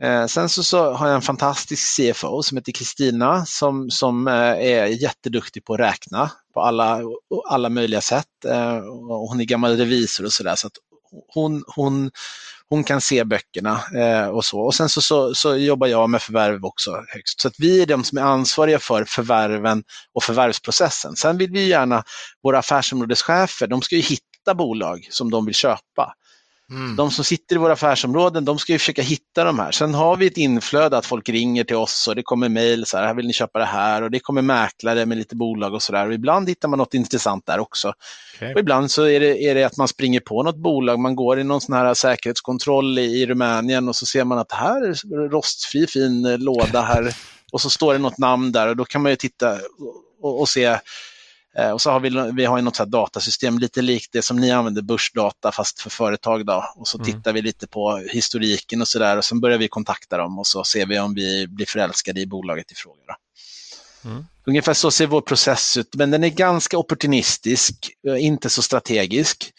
Eh, 0.03 0.27
sen 0.27 0.49
så, 0.49 0.63
så, 0.63 0.93
har 0.93 1.07
jag 1.07 1.15
en 1.15 1.23
fantastisk 1.23 1.97
CFO 1.97 2.43
som 2.43 2.57
heter 2.57 2.73
Kristina 2.73 3.47
som, 3.47 3.91
som 3.91 4.29
eh, 4.29 4.35
är 4.35 4.87
jätteduktig 4.87 5.65
på 5.65 5.75
att 5.75 5.81
räkna 5.81 6.31
på 6.55 6.61
alla, 6.61 7.01
alla 7.49 7.69
möjliga 7.69 8.01
sätt. 8.01 8.45
Eh, 8.47 8.81
hon 9.29 9.41
är 9.41 9.45
gammal 9.45 9.77
revisor 9.77 10.25
och 10.25 10.33
sådär 10.33 10.55
så 10.55 10.67
att 10.67 10.73
hon, 11.35 11.65
hon, 11.67 12.11
hon 12.69 12.85
kan 12.85 13.01
se 13.01 13.25
böckerna 13.25 13.81
eh, 13.97 14.29
och 14.29 14.45
så. 14.45 14.61
Och 14.61 14.75
sen 14.75 14.89
så, 14.89 15.01
så, 15.01 15.35
så, 15.35 15.57
jobbar 15.57 15.87
jag 15.87 16.11
med 16.11 16.23
förvärv 16.23 16.65
också 16.65 17.05
högst. 17.09 17.41
Så 17.41 17.49
att 17.49 17.55
vi 17.59 17.83
är 17.83 17.87
de 17.87 18.05
som 18.05 18.19
är 18.19 18.23
ansvariga 18.23 18.79
för 18.79 19.05
förvärven 19.05 19.85
och 20.15 20.23
förvärvsprocessen. 20.23 21.17
Sen 21.17 21.39
vill 21.39 21.51
vi 21.51 21.69
gärna, 21.69 22.05
våra 22.43 22.59
affärsområdeschefer, 22.59 23.67
de 23.67 23.83
ska 23.83 23.97
ju 23.97 24.03
hitta 24.03 24.55
bolag 24.55 25.09
som 25.11 25.31
de 25.31 25.47
vill 25.47 25.55
köpa. 25.55 26.15
Mm. 26.73 26.97
De 26.97 27.11
som 27.11 27.25
sitter 27.25 27.57
i 27.57 27.59
våra 27.59 27.73
affärsområden, 27.73 28.45
de 28.45 28.59
ska 28.59 28.73
ju 28.73 28.79
försöka 28.79 29.03
hitta 29.03 29.45
de 29.45 29.59
här. 29.59 29.70
Sen 29.70 29.95
har 29.95 30.16
vi 30.16 30.27
ett 30.27 30.37
inflöde 30.37 30.97
att 30.97 31.07
folk 31.07 31.29
ringer 31.29 31.64
till 31.64 31.77
oss 31.77 32.09
och 32.09 32.16
det 32.16 32.23
kommer 32.23 32.49
mejl, 32.49 32.87
så 32.87 32.97
här, 32.97 33.07
här 33.07 33.14
vill 33.14 33.27
ni 33.27 33.33
köpa 33.33 33.59
det 33.59 33.64
här 33.64 34.03
och 34.03 34.11
det 34.11 34.20
kommer 34.20 34.43
mäklare 34.43 35.07
med 35.07 35.18
lite 35.18 35.37
bolag 35.37 35.75
och 35.75 35.83
sådär. 35.83 36.12
Ibland 36.12 36.49
hittar 36.49 36.68
man 36.68 36.79
något 36.79 36.95
intressant 36.95 37.47
där 37.47 37.59
också. 37.59 37.93
Okay. 38.37 38.55
Och 38.55 38.61
ibland 38.61 38.91
så 38.91 39.05
är 39.05 39.20
det, 39.20 39.43
är 39.43 39.55
det 39.55 39.64
att 39.64 39.77
man 39.77 39.89
springer 39.89 40.20
på 40.20 40.43
något 40.43 40.57
bolag, 40.57 40.99
man 40.99 41.16
går 41.16 41.41
i 41.41 41.45
någon 41.45 41.61
sån 41.61 41.75
här 41.75 41.95
säkerhetskontroll 41.95 42.99
i, 42.99 43.03
i 43.03 43.27
Rumänien 43.27 43.89
och 43.89 43.97
så 43.97 44.07
ser 44.07 44.25
man 44.25 44.39
att 44.39 44.53
här 44.53 44.83
är 44.83 45.29
rostfri 45.29 45.87
fin 45.87 46.37
låda 46.39 46.83
här 46.83 47.14
och 47.53 47.61
så 47.61 47.70
står 47.70 47.93
det 47.93 47.99
något 47.99 48.18
namn 48.18 48.53
där 48.53 48.68
och 48.68 48.77
då 48.77 48.85
kan 48.85 49.03
man 49.03 49.12
ju 49.12 49.16
titta 49.16 49.59
och, 50.23 50.41
och 50.41 50.49
se 50.49 50.79
och 51.73 51.81
så 51.81 51.91
har 51.91 52.01
vi, 52.01 52.33
vi 52.37 52.45
har 52.45 52.63
något 52.63 52.77
så 52.77 52.85
datasystem 52.85 53.59
lite 53.59 53.83
likt 53.83 54.13
det 54.13 54.23
som 54.23 54.37
ni 54.37 54.51
använder, 54.51 54.83
börsdata 54.83 55.53
fast 55.53 55.81
för 55.81 55.91
företag. 55.91 56.47
Då. 56.47 56.65
Och 56.77 56.89
så 56.89 56.99
mm. 56.99 57.05
tittar 57.05 57.33
vi 57.33 57.43
lite 57.43 57.67
på 57.67 57.97
historiken 57.97 58.81
och 58.81 58.89
sådär 58.89 59.17
och 59.17 59.25
sen 59.25 59.41
börjar 59.41 59.59
vi 59.59 59.69
kontakta 59.69 60.17
dem 60.17 60.39
och 60.39 60.47
så 60.47 60.65
ser 60.65 60.87
vi 60.87 60.99
om 60.99 61.15
vi 61.15 61.47
blir 61.49 61.67
förälskade 61.67 62.21
i 62.21 62.27
bolaget 62.27 62.73
i 62.73 62.75
fråga. 62.75 63.01
Då. 63.07 63.15
Mm. 64.11 64.25
Ungefär 64.47 64.75
så 64.75 64.91
ser 64.91 65.07
vår 65.07 65.21
process 65.21 65.77
ut, 65.77 65.95
men 65.95 66.11
den 66.11 66.25
är 66.25 66.29
ganska 66.29 66.79
opportunistisk, 66.79 67.75
eh, 68.09 68.25
inte 68.25 68.51
så 68.51 68.63
strategisk. 68.63 69.53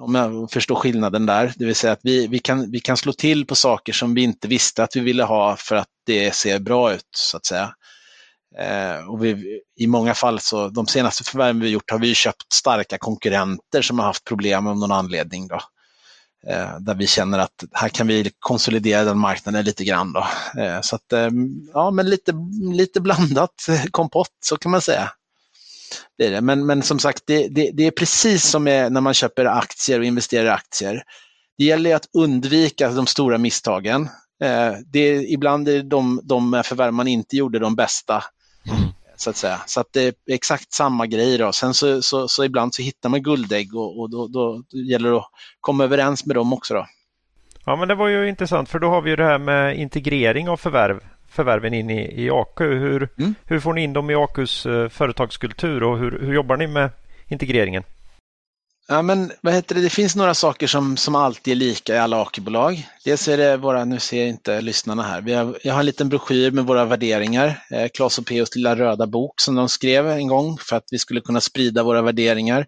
Om 0.00 0.14
jag 0.14 0.50
förstår 0.50 0.74
skillnaden 0.74 1.26
där, 1.26 1.52
det 1.56 1.64
vill 1.64 1.74
säga 1.74 1.92
att 1.92 2.00
vi, 2.02 2.26
vi, 2.26 2.38
kan, 2.38 2.70
vi 2.70 2.80
kan 2.80 2.96
slå 2.96 3.12
till 3.12 3.46
på 3.46 3.54
saker 3.54 3.92
som 3.92 4.14
vi 4.14 4.22
inte 4.22 4.48
visste 4.48 4.82
att 4.82 4.96
vi 4.96 5.00
ville 5.00 5.22
ha 5.22 5.56
för 5.56 5.76
att 5.76 5.88
det 6.06 6.34
ser 6.34 6.58
bra 6.58 6.92
ut, 6.94 7.08
så 7.16 7.36
att 7.36 7.46
säga. 7.46 7.74
Eh, 8.58 9.08
och 9.08 9.24
vi, 9.24 9.60
I 9.76 9.86
många 9.86 10.14
fall, 10.14 10.40
så 10.40 10.68
de 10.68 10.86
senaste 10.86 11.24
förvärven 11.24 11.60
vi 11.60 11.68
gjort 11.68 11.90
har 11.90 11.98
vi 11.98 12.14
köpt 12.14 12.52
starka 12.52 12.98
konkurrenter 12.98 13.82
som 13.82 13.98
har 13.98 14.06
haft 14.06 14.24
problem 14.24 14.66
av 14.66 14.78
någon 14.78 14.92
anledning. 14.92 15.48
Då. 15.48 15.60
Eh, 16.46 16.78
där 16.80 16.94
vi 16.94 17.06
känner 17.06 17.38
att 17.38 17.64
här 17.72 17.88
kan 17.88 18.06
vi 18.06 18.32
konsolidera 18.38 19.04
den 19.04 19.18
marknaden 19.18 19.64
lite 19.64 19.84
grann. 19.84 20.12
Då. 20.12 20.26
Eh, 20.60 20.80
så 20.80 20.96
att, 20.96 21.12
eh, 21.12 21.28
ja, 21.74 21.90
men 21.90 22.10
lite, 22.10 22.32
lite 22.72 23.00
blandat 23.00 23.66
kompott, 23.90 24.36
så 24.40 24.56
kan 24.56 24.70
man 24.70 24.80
säga. 24.80 25.12
Det 26.18 26.26
är 26.26 26.30
det. 26.30 26.40
Men, 26.40 26.66
men 26.66 26.82
som 26.82 26.98
sagt, 26.98 27.22
det, 27.26 27.48
det, 27.48 27.70
det 27.74 27.86
är 27.86 27.90
precis 27.90 28.50
som 28.50 28.64
när 28.64 29.00
man 29.00 29.14
köper 29.14 29.44
aktier 29.44 29.98
och 29.98 30.04
investerar 30.04 30.44
i 30.44 30.48
aktier. 30.48 31.02
Det 31.58 31.64
gäller 31.64 31.94
att 31.94 32.08
undvika 32.12 32.90
de 32.90 33.06
stora 33.06 33.38
misstagen. 33.38 34.08
Eh, 34.42 34.72
det 34.86 35.00
är, 35.00 35.32
ibland 35.32 35.68
är 35.68 35.82
de, 35.82 36.20
de 36.24 36.62
förvärv 36.64 36.92
man 36.92 37.08
inte 37.08 37.36
gjorde 37.36 37.58
de 37.58 37.76
bästa 37.76 38.24
Mm. 38.68 38.88
Så 39.16 39.30
att 39.30 39.36
säga. 39.36 39.60
Så 39.66 39.80
att 39.80 39.92
det 39.92 40.02
är 40.02 40.14
exakt 40.34 40.72
samma 40.72 41.06
grej. 41.06 41.38
Då. 41.38 41.52
Sen 41.52 41.74
så, 41.74 42.02
så, 42.02 42.28
så 42.28 42.44
ibland 42.44 42.74
så 42.74 42.82
hittar 42.82 43.08
man 43.08 43.22
guldägg 43.22 43.74
och, 43.74 44.00
och 44.00 44.10
då, 44.10 44.26
då, 44.28 44.62
gäller 44.70 45.10
det 45.10 45.16
att 45.16 45.30
komma 45.60 45.84
överens 45.84 46.26
med 46.26 46.36
dem 46.36 46.52
också. 46.52 46.74
Då. 46.74 46.86
Ja, 47.64 47.76
men 47.76 47.88
det 47.88 47.94
var 47.94 48.08
ju 48.08 48.28
intressant 48.28 48.68
för 48.68 48.78
då 48.78 48.90
har 48.90 49.02
vi 49.02 49.10
ju 49.10 49.16
det 49.16 49.24
här 49.24 49.38
med 49.38 49.78
integrering 49.78 50.48
av 50.48 50.56
förvärv, 50.56 51.00
förvärven 51.28 51.74
in 51.74 51.90
i, 51.90 52.24
i 52.24 52.30
AQ. 52.30 52.60
Hur, 52.60 53.08
mm. 53.18 53.34
hur 53.44 53.60
får 53.60 53.72
ni 53.72 53.82
in 53.82 53.92
dem 53.92 54.10
i 54.10 54.14
AQs 54.14 54.66
uh, 54.66 54.88
företagskultur 54.88 55.82
och 55.82 55.98
hur, 55.98 56.20
hur 56.20 56.34
jobbar 56.34 56.56
ni 56.56 56.66
med 56.66 56.90
integreringen? 57.28 57.82
Ja, 58.92 59.02
men 59.02 59.32
vad 59.40 59.54
heter 59.54 59.74
det? 59.74 59.80
det 59.80 59.90
finns 59.90 60.16
några 60.16 60.34
saker 60.34 60.66
som, 60.66 60.96
som 60.96 61.14
alltid 61.14 61.52
är 61.52 61.56
lika 61.56 61.94
i 61.94 61.98
alla 61.98 62.22
AK-bolag. 62.22 62.88
Dels 63.04 63.28
är 63.28 63.36
det 63.36 63.56
våra, 63.56 63.84
nu 63.84 64.00
ser 64.00 64.26
inte 64.26 64.60
lyssnarna 64.60 65.02
här, 65.02 65.20
vi 65.20 65.32
har, 65.32 65.58
jag 65.62 65.72
har 65.72 65.80
en 65.80 65.86
liten 65.86 66.08
broschyr 66.08 66.50
med 66.50 66.66
våra 66.66 66.84
värderingar. 66.84 67.62
Eh, 67.70 67.88
Klas 67.88 68.18
och 68.18 68.26
Peos 68.26 68.56
lilla 68.56 68.76
röda 68.76 69.06
bok 69.06 69.40
som 69.40 69.54
de 69.54 69.68
skrev 69.68 70.08
en 70.08 70.26
gång 70.26 70.58
för 70.58 70.76
att 70.76 70.84
vi 70.90 70.98
skulle 70.98 71.20
kunna 71.20 71.40
sprida 71.40 71.82
våra 71.82 72.02
värderingar. 72.02 72.66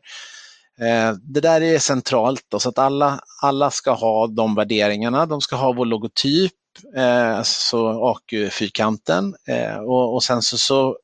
Eh, 0.80 1.12
det 1.22 1.40
där 1.40 1.60
är 1.60 1.78
centralt, 1.78 2.46
då, 2.48 2.58
så 2.58 2.68
att 2.68 2.78
alla, 2.78 3.20
alla 3.42 3.70
ska 3.70 3.92
ha 3.92 4.26
de 4.26 4.54
värderingarna. 4.54 5.26
De 5.26 5.40
ska 5.40 5.56
ha 5.56 5.72
vår 5.72 5.86
logotyp, 5.86 6.52
eh, 6.96 7.38
alltså 7.38 7.60
så 7.60 8.08
AQ-fyrkanten 8.10 9.34
eh, 9.48 9.76
och, 9.76 10.14
och 10.14 10.24
sen 10.24 10.42
så, 10.42 10.58
så 10.58 10.96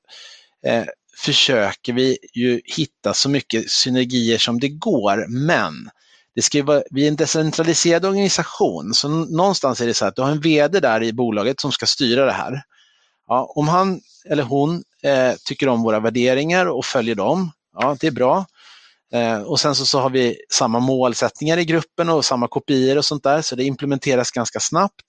eh, 0.67 0.85
försöker 1.19 1.93
vi 1.93 2.19
ju 2.35 2.61
hitta 2.65 3.15
så 3.15 3.29
mycket 3.29 3.71
synergier 3.71 4.39
som 4.39 4.61
det 4.61 4.69
går, 4.69 5.27
men 5.29 5.91
det 6.35 6.43
ska 6.43 6.65
vara, 6.65 6.83
vi 6.91 7.05
är 7.05 7.09
en 7.09 7.17
decentraliserad 7.17 8.05
organisation, 8.05 8.95
så 8.95 9.09
någonstans 9.09 9.81
är 9.81 9.87
det 9.87 9.95
så 9.95 10.05
att 10.05 10.17
du 10.17 10.23
har 10.23 10.31
en 10.31 10.41
VD 10.41 10.81
där 10.81 11.03
i 11.03 11.13
bolaget 11.13 11.61
som 11.61 11.73
ska 11.73 11.87
styra 11.87 12.25
det 12.25 12.33
här. 12.33 12.63
Ja, 13.29 13.53
om 13.57 13.69
han 13.69 14.01
eller 14.31 14.43
hon 14.43 14.83
eh, 15.03 15.33
tycker 15.45 15.69
om 15.69 15.83
våra 15.83 16.01
värderingar 16.01 16.67
och 16.67 16.85
följer 16.85 17.15
dem, 17.15 17.51
ja 17.79 17.97
det 18.01 18.07
är 18.07 18.11
bra. 18.11 18.47
Eh, 19.13 19.43
och 19.43 19.61
sen 19.61 19.75
så, 19.75 19.87
så 19.87 20.01
har 20.01 20.11
vi 20.11 20.37
samma 20.51 20.81
målsättningar 20.81 21.59
i 21.59 21.65
gruppen 21.65 22.09
och 22.09 22.25
samma 22.25 22.49
kopior 22.49 22.99
och 22.99 23.05
sånt 23.05 23.23
där, 23.23 23.43
så 23.43 23.57
det 23.57 23.65
implementeras 23.65 24.31
ganska 24.31 24.61
snabbt. 24.61 25.05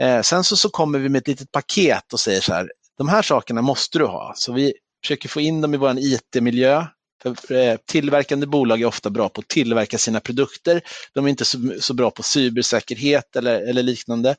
Eh, 0.00 0.20
sen 0.20 0.44
så, 0.44 0.56
så 0.56 0.68
kommer 0.68 0.98
vi 0.98 1.08
med 1.08 1.18
ett 1.18 1.28
litet 1.28 1.52
paket 1.52 2.12
och 2.12 2.20
säger 2.20 2.40
så 2.40 2.52
här, 2.52 2.70
de 2.98 3.08
här 3.08 3.22
sakerna 3.22 3.62
måste 3.62 3.98
du 3.98 4.04
ha. 4.04 4.32
Så 4.36 4.52
vi 4.52 4.74
försöker 5.02 5.28
få 5.28 5.40
in 5.40 5.60
dem 5.60 5.74
i 5.74 5.76
vår 5.76 5.98
IT-miljö. 5.98 6.86
För 7.22 7.76
tillverkande 7.76 8.46
bolag 8.46 8.82
är 8.82 8.86
ofta 8.86 9.10
bra 9.10 9.28
på 9.28 9.40
att 9.40 9.48
tillverka 9.48 9.98
sina 9.98 10.20
produkter. 10.20 10.80
De 11.14 11.24
är 11.24 11.30
inte 11.30 11.44
så, 11.44 11.58
så 11.80 11.94
bra 11.94 12.10
på 12.10 12.22
cybersäkerhet 12.22 13.36
eller, 13.36 13.60
eller 13.60 13.82
liknande. 13.82 14.36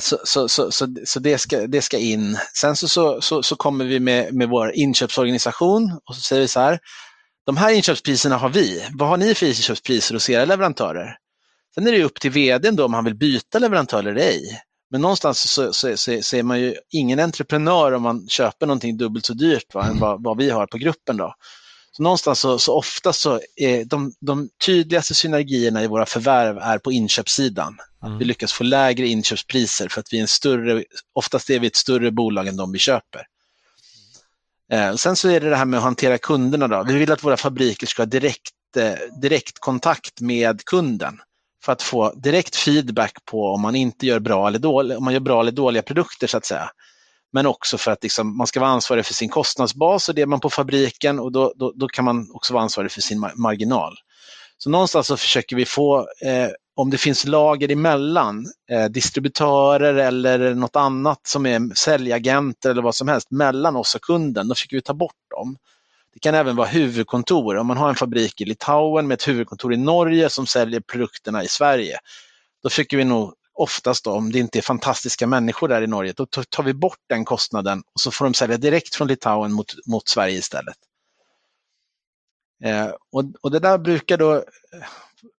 Så, 0.00 0.18
så, 0.24 0.48
så, 0.48 0.70
så, 0.70 0.94
så 1.04 1.20
det, 1.20 1.38
ska, 1.38 1.66
det 1.66 1.82
ska 1.82 1.98
in. 1.98 2.38
Sen 2.54 2.76
så, 2.76 2.88
så, 2.88 3.20
så, 3.20 3.42
så 3.42 3.56
kommer 3.56 3.84
vi 3.84 4.00
med, 4.00 4.34
med 4.34 4.48
vår 4.48 4.72
inköpsorganisation 4.74 6.00
och 6.08 6.14
så 6.14 6.20
säger 6.20 6.42
vi 6.42 6.48
så 6.48 6.60
här. 6.60 6.78
De 7.46 7.56
här 7.56 7.70
inköpspriserna 7.70 8.36
har 8.36 8.48
vi. 8.48 8.86
Vad 8.92 9.08
har 9.08 9.16
ni 9.16 9.34
för 9.34 9.46
inköpspriser 9.46 10.14
hos 10.14 10.30
era 10.30 10.44
leverantörer? 10.44 11.16
Sen 11.74 11.86
är 11.86 11.92
det 11.92 12.04
upp 12.04 12.20
till 12.20 12.30
vdn 12.30 12.76
då 12.76 12.84
om 12.84 12.94
han 12.94 13.04
vill 13.04 13.14
byta 13.14 13.58
leverantör 13.58 13.98
eller 13.98 14.16
ej. 14.16 14.60
Men 14.90 15.00
någonstans 15.00 15.52
så, 15.52 15.72
så, 15.72 15.96
så, 15.96 16.22
så, 16.22 16.36
är 16.36 16.42
man 16.42 16.60
ju 16.60 16.74
ingen 16.90 17.20
entreprenör 17.20 17.92
om 17.92 18.02
man 18.02 18.28
köper 18.28 18.66
någonting 18.66 18.96
dubbelt 18.96 19.26
så 19.26 19.34
dyrt 19.34 19.74
va, 19.74 19.84
än 19.84 19.98
vad, 19.98 20.22
vad 20.22 20.36
vi 20.36 20.50
har 20.50 20.66
på 20.66 20.78
gruppen. 20.78 21.16
Då. 21.16 21.34
Så 21.92 22.02
någonstans 22.02 22.40
så, 22.40 22.58
så 22.58 22.74
ofta 22.74 23.12
så 23.12 23.40
är 23.56 23.84
de, 23.84 24.12
de 24.20 24.48
tydligaste 24.66 25.14
synergierna 25.14 25.84
i 25.84 25.86
våra 25.86 26.06
förvärv 26.06 26.58
är 26.58 26.78
på 26.78 26.92
inköpssidan. 26.92 27.78
Mm. 28.04 28.18
vi 28.18 28.24
lyckas 28.24 28.52
få 28.52 28.64
lägre 28.64 29.06
inköpspriser 29.06 29.88
för 29.88 30.00
att 30.00 30.12
vi 30.12 30.16
är 30.16 30.22
en 30.22 30.28
större, 30.28 30.84
oftast 31.14 31.50
är 31.50 31.58
vi 31.58 31.66
ett 31.66 31.76
större 31.76 32.10
bolag 32.10 32.48
än 32.48 32.56
de 32.56 32.72
vi 32.72 32.78
köper. 32.78 33.26
Eh, 34.72 34.94
sen 34.94 35.16
så 35.16 35.28
är 35.28 35.40
det 35.40 35.50
det 35.50 35.56
här 35.56 35.64
med 35.64 35.78
att 35.78 35.84
hantera 35.84 36.18
kunderna. 36.18 36.68
Då. 36.68 36.84
Vi 36.84 36.98
vill 36.98 37.12
att 37.12 37.24
våra 37.24 37.36
fabriker 37.36 37.86
ska 37.86 38.02
ha 38.02 38.06
direkt, 38.06 38.76
eh, 38.76 39.20
direktkontakt 39.20 40.20
med 40.20 40.64
kunden 40.64 41.20
för 41.64 41.72
att 41.72 41.82
få 41.82 42.12
direkt 42.14 42.56
feedback 42.56 43.24
på 43.24 43.44
om 43.46 43.60
man 43.60 43.76
inte 43.76 44.06
gör 44.06 44.18
bra 44.18 44.48
eller, 44.48 44.58
dålig, 44.58 44.98
om 44.98 45.04
man 45.04 45.12
gör 45.12 45.20
bra 45.20 45.40
eller 45.40 45.52
dåliga 45.52 45.82
produkter 45.82 46.26
så 46.26 46.36
att 46.36 46.46
säga. 46.46 46.70
Men 47.32 47.46
också 47.46 47.78
för 47.78 47.90
att 47.90 48.02
liksom, 48.02 48.36
man 48.36 48.46
ska 48.46 48.60
vara 48.60 48.70
ansvarig 48.70 49.06
för 49.06 49.14
sin 49.14 49.28
kostnadsbas 49.28 50.08
och 50.08 50.14
det 50.14 50.22
är 50.22 50.26
man 50.26 50.40
på 50.40 50.50
fabriken 50.50 51.18
och 51.20 51.32
då, 51.32 51.52
då, 51.56 51.72
då 51.76 51.88
kan 51.88 52.04
man 52.04 52.30
också 52.32 52.54
vara 52.54 52.62
ansvarig 52.62 52.92
för 52.92 53.00
sin 53.00 53.26
marginal. 53.34 53.94
Så 54.58 54.70
någonstans 54.70 55.06
så 55.06 55.16
försöker 55.16 55.56
vi 55.56 55.64
få, 55.64 55.98
eh, 55.98 56.48
om 56.76 56.90
det 56.90 56.98
finns 56.98 57.26
lager 57.26 57.70
emellan, 57.70 58.46
eh, 58.70 58.84
distributörer 58.84 59.94
eller 59.94 60.54
något 60.54 60.76
annat 60.76 61.26
som 61.26 61.46
är 61.46 61.74
säljagenter 61.74 62.70
eller 62.70 62.82
vad 62.82 62.94
som 62.94 63.08
helst, 63.08 63.30
mellan 63.30 63.76
oss 63.76 63.94
och 63.94 64.00
kunden, 64.00 64.48
då 64.48 64.54
försöker 64.54 64.76
vi 64.76 64.82
ta 64.82 64.94
bort 64.94 65.30
dem. 65.36 65.56
Det 66.18 66.22
kan 66.22 66.34
även 66.34 66.56
vara 66.56 66.68
huvudkontor. 66.68 67.56
Om 67.56 67.66
man 67.66 67.76
har 67.76 67.88
en 67.88 67.94
fabrik 67.94 68.40
i 68.40 68.44
Litauen 68.44 69.06
med 69.06 69.14
ett 69.14 69.28
huvudkontor 69.28 69.74
i 69.74 69.76
Norge 69.76 70.30
som 70.30 70.46
säljer 70.46 70.80
produkterna 70.80 71.44
i 71.44 71.48
Sverige, 71.48 71.98
då 72.62 72.68
tycker 72.68 72.96
vi 72.96 73.04
nog 73.04 73.34
oftast 73.54 74.04
då, 74.04 74.12
om 74.12 74.32
det 74.32 74.38
inte 74.38 74.58
är 74.58 74.62
fantastiska 74.62 75.26
människor 75.26 75.68
där 75.68 75.82
i 75.82 75.86
Norge, 75.86 76.12
då 76.16 76.26
tar 76.26 76.62
vi 76.62 76.74
bort 76.74 76.98
den 77.08 77.24
kostnaden 77.24 77.82
och 77.94 78.00
så 78.00 78.10
får 78.10 78.24
de 78.24 78.34
sälja 78.34 78.56
direkt 78.56 78.94
från 78.94 79.08
Litauen 79.08 79.52
mot, 79.52 79.74
mot 79.86 80.08
Sverige 80.08 80.38
istället. 80.38 80.76
Eh, 82.64 82.88
och, 83.12 83.24
och 83.40 83.50
det 83.50 83.58
där 83.58 83.78
brukar 83.78 84.16
då 84.16 84.34
eh, 84.34 84.42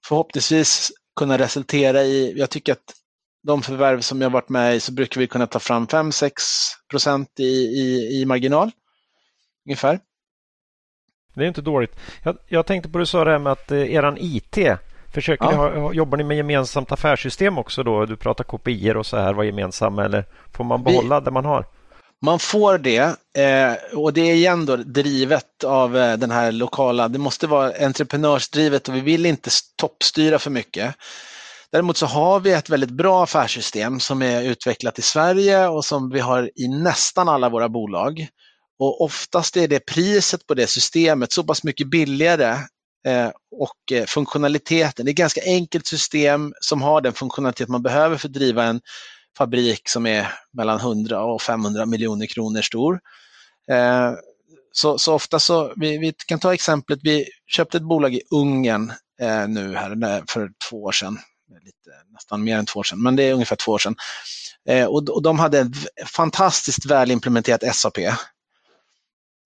förhoppningsvis 0.06 0.92
kunna 1.16 1.38
resultera 1.38 2.02
i, 2.02 2.38
jag 2.38 2.50
tycker 2.50 2.72
att 2.72 2.94
de 3.42 3.62
förvärv 3.62 4.00
som 4.00 4.20
jag 4.20 4.30
varit 4.30 4.48
med 4.48 4.76
i 4.76 4.80
så 4.80 4.92
brukar 4.92 5.20
vi 5.20 5.26
kunna 5.26 5.46
ta 5.46 5.58
fram 5.58 5.86
5-6 5.86 6.30
procent 6.90 7.40
i, 7.40 7.44
i, 7.54 8.20
i 8.20 8.24
marginal. 8.24 8.70
Ungefär. 9.66 10.00
Det 11.34 11.44
är 11.44 11.48
inte 11.48 11.62
dåligt. 11.62 11.96
Jag, 12.22 12.36
jag 12.46 12.66
tänkte 12.66 12.88
på 12.88 12.98
det 12.98 13.02
du 13.02 13.06
sa 13.06 13.24
det 13.24 13.30
här 13.30 13.38
med 13.38 13.52
att 13.52 13.70
eh, 13.70 13.94
eran 13.94 14.16
IT, 14.20 14.58
försöker 15.14 15.44
ja. 15.44 15.50
ni 15.50 15.80
ha, 15.80 15.92
jobbar 15.92 16.18
ni 16.18 16.24
med 16.24 16.36
gemensamt 16.36 16.92
affärssystem 16.92 17.58
också 17.58 17.82
då? 17.82 18.06
Du 18.06 18.16
pratar 18.16 18.44
kopior 18.44 18.96
och 18.96 19.06
så 19.06 19.16
här, 19.16 19.34
var 19.34 19.44
gemensamma 19.44 20.04
eller 20.04 20.24
får 20.56 20.64
man 20.64 20.82
behålla 20.82 21.20
vi, 21.20 21.24
det 21.24 21.30
man 21.30 21.44
har? 21.44 21.64
Man 22.22 22.38
får 22.38 22.78
det 22.78 22.98
eh, 23.38 23.98
och 23.98 24.12
det 24.12 24.20
är 24.20 24.34
igen 24.34 24.66
då 24.66 24.76
drivet 24.76 25.64
av 25.64 25.96
eh, 25.96 26.16
den 26.16 26.30
här 26.30 26.52
lokala, 26.52 27.08
det 27.08 27.18
måste 27.18 27.46
vara 27.46 27.72
entreprenörsdrivet 27.86 28.88
och 28.88 28.94
vi 28.94 29.00
vill 29.00 29.26
inte 29.26 29.50
toppstyra 29.76 30.38
för 30.38 30.50
mycket. 30.50 30.94
Däremot 31.72 31.96
så 31.96 32.06
har 32.06 32.40
vi 32.40 32.52
ett 32.52 32.70
väldigt 32.70 32.90
bra 32.90 33.22
affärssystem 33.22 34.00
som 34.00 34.22
är 34.22 34.42
utvecklat 34.42 34.98
i 34.98 35.02
Sverige 35.02 35.68
och 35.68 35.84
som 35.84 36.10
vi 36.10 36.20
har 36.20 36.50
i 36.54 36.68
nästan 36.68 37.28
alla 37.28 37.48
våra 37.48 37.68
bolag. 37.68 38.28
Och 38.78 39.00
oftast 39.00 39.56
är 39.56 39.68
det 39.68 39.86
priset 39.86 40.46
på 40.46 40.54
det 40.54 40.66
systemet 40.66 41.32
så 41.32 41.44
pass 41.44 41.64
mycket 41.64 41.90
billigare 41.90 42.50
eh, 43.06 43.30
och 43.56 43.92
eh, 43.92 44.06
funktionaliteten. 44.06 45.04
Det 45.04 45.08
är 45.08 45.12
ett 45.12 45.16
ganska 45.16 45.40
enkelt 45.44 45.86
system 45.86 46.54
som 46.60 46.82
har 46.82 47.00
den 47.00 47.12
funktionalitet 47.12 47.68
man 47.68 47.82
behöver 47.82 48.16
för 48.16 48.28
att 48.28 48.34
driva 48.34 48.64
en 48.64 48.80
fabrik 49.38 49.88
som 49.88 50.06
är 50.06 50.32
mellan 50.52 50.80
100 50.80 51.24
och 51.24 51.42
500 51.42 51.86
miljoner 51.86 52.26
kronor 52.26 52.62
stor. 52.62 53.00
Eh, 53.70 54.12
så, 54.72 54.98
så 54.98 55.14
ofta 55.14 55.38
så, 55.38 55.72
vi, 55.76 55.98
vi, 55.98 56.12
kan 56.26 56.38
ta 56.38 56.54
exemplet, 56.54 56.98
vi 57.02 57.26
köpte 57.46 57.76
ett 57.76 57.82
bolag 57.88 58.14
i 58.14 58.22
Ungern 58.30 58.92
eh, 59.20 59.48
nu 59.48 59.74
här 59.76 60.22
för 60.28 60.50
två 60.70 60.82
år 60.82 60.92
sedan, 60.92 61.18
lite, 61.64 61.90
nästan 62.12 62.44
mer 62.44 62.58
än 62.58 62.66
två 62.66 62.80
år 62.80 62.84
sedan, 62.84 63.02
men 63.02 63.16
det 63.16 63.22
är 63.22 63.32
ungefär 63.32 63.56
två 63.56 63.72
år 63.72 63.78
sedan. 63.78 63.96
Eh, 64.68 64.86
och, 64.86 65.08
och 65.08 65.22
de 65.22 65.38
hade 65.38 65.58
ett 65.58 66.08
fantastiskt 66.08 66.86
väl 66.86 67.10
implementerat 67.10 67.76
SAP 67.76 67.98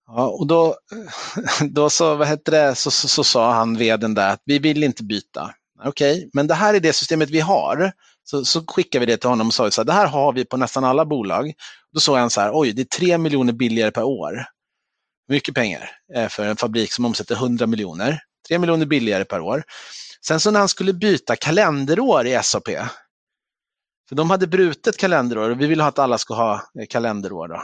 Ja, 0.07 0.27
och 0.27 0.47
då, 0.47 0.75
då 1.71 1.89
så, 1.89 2.15
vad 2.15 2.27
heter 2.27 2.51
det, 2.51 2.75
så, 2.75 2.91
så, 2.91 3.07
så 3.07 3.23
sa 3.23 3.53
han, 3.53 3.77
vdn 3.77 4.13
där, 4.13 4.29
att 4.29 4.41
vi 4.45 4.59
vill 4.59 4.83
inte 4.83 5.03
byta. 5.03 5.53
Okej, 5.85 6.17
okay, 6.17 6.29
men 6.33 6.47
det 6.47 6.53
här 6.53 6.73
är 6.73 6.79
det 6.79 6.93
systemet 6.93 7.29
vi 7.29 7.39
har. 7.39 7.91
Så, 8.23 8.45
så 8.45 8.65
skickade 8.67 9.05
vi 9.05 9.11
det 9.11 9.17
till 9.17 9.29
honom 9.29 9.47
och 9.47 9.53
sa 9.53 9.67
att 9.67 9.87
det 9.87 9.93
här 9.93 10.07
har 10.07 10.33
vi 10.33 10.45
på 10.45 10.57
nästan 10.57 10.83
alla 10.83 11.05
bolag. 11.05 11.53
Då 11.93 11.99
såg 11.99 12.17
han 12.17 12.29
så 12.29 12.41
här, 12.41 12.51
oj, 12.53 12.73
det 12.73 12.81
är 12.81 12.97
tre 12.97 13.17
miljoner 13.17 13.53
billigare 13.53 13.91
per 13.91 14.03
år. 14.03 14.45
Mycket 15.27 15.55
pengar 15.55 15.91
eh, 16.15 16.27
för 16.27 16.45
en 16.45 16.55
fabrik 16.55 16.93
som 16.93 17.05
omsätter 17.05 17.35
100 17.35 17.67
miljoner. 17.67 18.19
Tre 18.47 18.59
miljoner 18.59 18.85
billigare 18.85 19.25
per 19.25 19.39
år. 19.39 19.63
Sen 20.25 20.39
så 20.39 20.51
när 20.51 20.59
han 20.59 20.69
skulle 20.69 20.93
byta 20.93 21.35
kalenderår 21.35 22.27
i 22.27 22.39
SAP, 22.43 22.69
för 24.09 24.15
de 24.15 24.29
hade 24.29 24.47
brutet 24.47 24.97
kalenderår 24.97 25.49
och 25.49 25.61
vi 25.61 25.67
ville 25.67 25.83
ha 25.83 25.89
att 25.89 25.99
alla 25.99 26.17
ska 26.17 26.33
ha 26.33 26.53
eh, 26.79 26.85
kalenderår. 26.89 27.47
Då. 27.47 27.63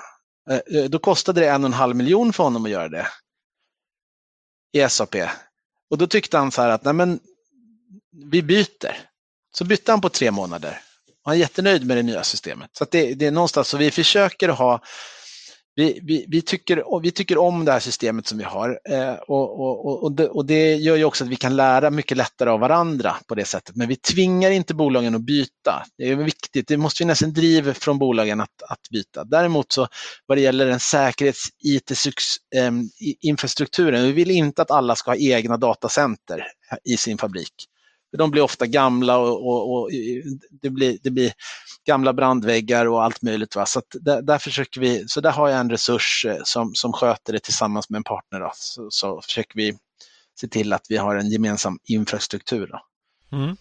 Eh, 0.50 0.78
eh, 0.78 0.84
då 0.90 1.00
kostade 1.00 1.42
det 1.42 1.50
en 1.50 1.64
och 1.64 1.68
en 1.68 1.74
halv 1.74 1.96
miljon 1.96 2.34
för 2.34 2.44
honom 2.44 2.66
att 2.66 2.72
göra 2.72 2.90
det 2.90 3.08
i 4.72 4.90
SAP. 4.90 5.16
Och 5.90 5.98
då 5.98 6.08
tyckte 6.08 6.38
han 6.38 6.52
så 6.52 6.62
här 6.62 6.70
att 6.70 6.84
nej 6.84 6.94
men, 6.94 7.20
vi 8.12 8.42
byter. 8.42 8.98
Så 9.54 9.66
bytte 9.66 9.92
han 9.92 10.02
på 10.02 10.10
tre 10.10 10.32
månader. 10.32 10.82
Han 11.24 11.34
är 11.34 11.38
jättenöjd 11.40 11.86
med 11.86 11.98
det 11.98 12.04
nya 12.04 12.24
systemet. 12.24 12.70
Så 12.74 12.86
det, 12.92 13.14
det, 13.14 13.26
är 13.26 13.32
någonstans 13.32 13.68
så 13.68 13.78
vi 13.78 13.92
försöker 13.92 14.50
ha 14.50 14.82
vi, 15.80 16.00
vi, 16.04 16.26
vi, 16.28 16.42
tycker, 16.42 17.02
vi 17.02 17.12
tycker 17.12 17.38
om 17.38 17.66
det 17.66 17.72
här 17.72 17.80
systemet 17.80 18.28
som 18.28 18.38
vi 18.38 18.44
har 18.44 18.80
eh, 18.90 19.14
och, 19.14 19.60
och, 19.60 20.04
och, 20.04 20.12
det, 20.12 20.28
och, 20.28 20.46
det, 20.46 20.76
gör 20.76 20.96
ju 20.96 21.04
också 21.04 21.24
att 21.24 21.30
vi 21.30 21.36
kan 21.36 21.56
lära 21.56 21.90
mycket 21.90 22.18
lättare 22.18 22.50
av 22.50 22.60
varandra 22.60 23.16
på 23.28 23.36
det 23.36 23.46
sättet. 23.46 23.76
Men 23.76 23.88
vi 23.88 23.96
tvingar 23.96 24.52
inte 24.52 24.74
bolagen 24.74 25.16
att 25.16 25.22
byta. 25.22 25.86
Det 25.98 26.10
är 26.10 26.16
viktigt, 26.16 26.68
det 26.68 26.78
måste 26.78 26.98
finnas 26.98 27.22
en 27.22 27.34
driv 27.34 27.74
från 27.74 28.00
bolagen 28.00 28.42
att, 28.42 28.64
att 28.70 28.90
byta. 28.92 29.24
Däremot 29.24 29.72
så 29.72 29.88
vad 30.26 30.38
det 30.38 30.42
gäller 30.42 30.66
den 30.66 30.80
säkerhets 30.80 31.48
IT-infrastrukturen, 31.64 34.00
ehm, 34.00 34.06
vi 34.06 34.12
vill 34.12 34.32
inte 34.32 34.62
att 34.62 34.72
alla 34.72 34.96
ska 34.96 35.12
ha 35.12 35.16
egna 35.16 35.58
datacenter 35.58 36.44
i 36.84 36.98
sin 36.98 37.18
fabrik. 37.18 37.54
De 38.18 38.32
blir 38.32 38.42
ofta 38.42 38.66
gamla 38.66 39.18
och, 39.18 39.48
och, 39.48 39.74
och 39.74 39.90
det, 40.62 40.70
blir, 40.70 40.98
det 41.04 41.10
blir 41.10 41.34
gamla 41.90 42.14
brandväggar 42.14 42.86
och 42.86 43.04
allt 43.04 43.22
möjligt. 43.22 43.56
Va? 43.56 43.66
Så 43.66 43.82
där, 43.94 44.22
där, 44.22 44.38
försöker 44.38 44.82
vi, 44.82 45.04
så 45.08 45.22
där 45.22 45.32
har 45.32 45.50
jag 45.50 45.60
en 45.60 45.70
resurs 45.70 46.26
eh, 46.28 46.38
som, 46.44 46.76
som 46.76 46.94
sköter 46.94 47.34
det 47.34 47.40
tillsammans 47.40 47.90
med 47.90 47.98
en 47.98 48.04
partner. 48.04 48.40
Då. 48.40 48.52
Så, 48.56 48.88
så 48.90 49.22
försöker 49.22 49.56
vi 49.56 49.78
se 50.40 50.48
till 50.48 50.74
att 50.74 50.86
vi 50.90 50.98
har 50.98 51.16
en 51.16 51.30
gemensam 51.30 51.80
infrastruktur. 51.88 52.72
Mm. 53.32 53.58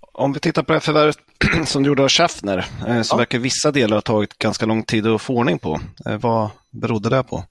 Om 0.00 0.32
vi 0.32 0.40
tittar 0.40 0.62
på 0.62 0.72
det 0.72 0.80
förvärvet 0.80 1.18
som 1.66 1.82
du 1.82 1.88
gjorde 1.88 2.02
av 2.02 2.08
Schaffner 2.08 2.58
eh, 2.88 3.02
så 3.02 3.14
ja. 3.14 3.18
verkar 3.18 3.38
vissa 3.38 3.70
delar 3.70 3.96
ha 3.96 4.02
tagit 4.02 4.38
ganska 4.38 4.66
lång 4.66 4.82
tid 4.82 5.06
att 5.06 5.22
få 5.22 5.34
ordning 5.34 5.58
på. 5.58 5.80
Eh, 6.06 6.16
vad 6.16 6.50
berodde 6.70 7.08
det 7.08 7.22
på? 7.22 7.44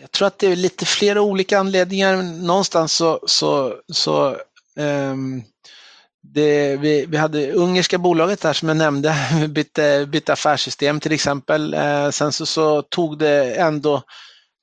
Jag 0.00 0.10
tror 0.10 0.26
att 0.28 0.38
det 0.38 0.46
är 0.46 0.56
lite 0.56 0.86
flera 0.86 1.20
olika 1.20 1.58
anledningar. 1.58 2.22
Någonstans 2.22 2.92
så, 2.92 3.20
så, 3.26 3.74
så 3.92 4.36
um, 4.76 5.42
det, 6.22 6.76
vi, 6.76 7.06
vi 7.06 7.16
hade 7.16 7.52
ungerska 7.52 7.98
bolaget 7.98 8.40
där 8.40 8.52
som 8.52 8.68
jag 8.68 8.76
nämnde, 8.76 9.14
bytte, 9.48 10.06
bytte 10.06 10.32
affärssystem 10.32 11.00
till 11.00 11.12
exempel. 11.12 11.74
Eh, 11.74 12.10
sen 12.10 12.32
så, 12.32 12.46
så, 12.46 12.82
tog 12.82 13.18
det 13.18 13.54
ändå, 13.54 14.02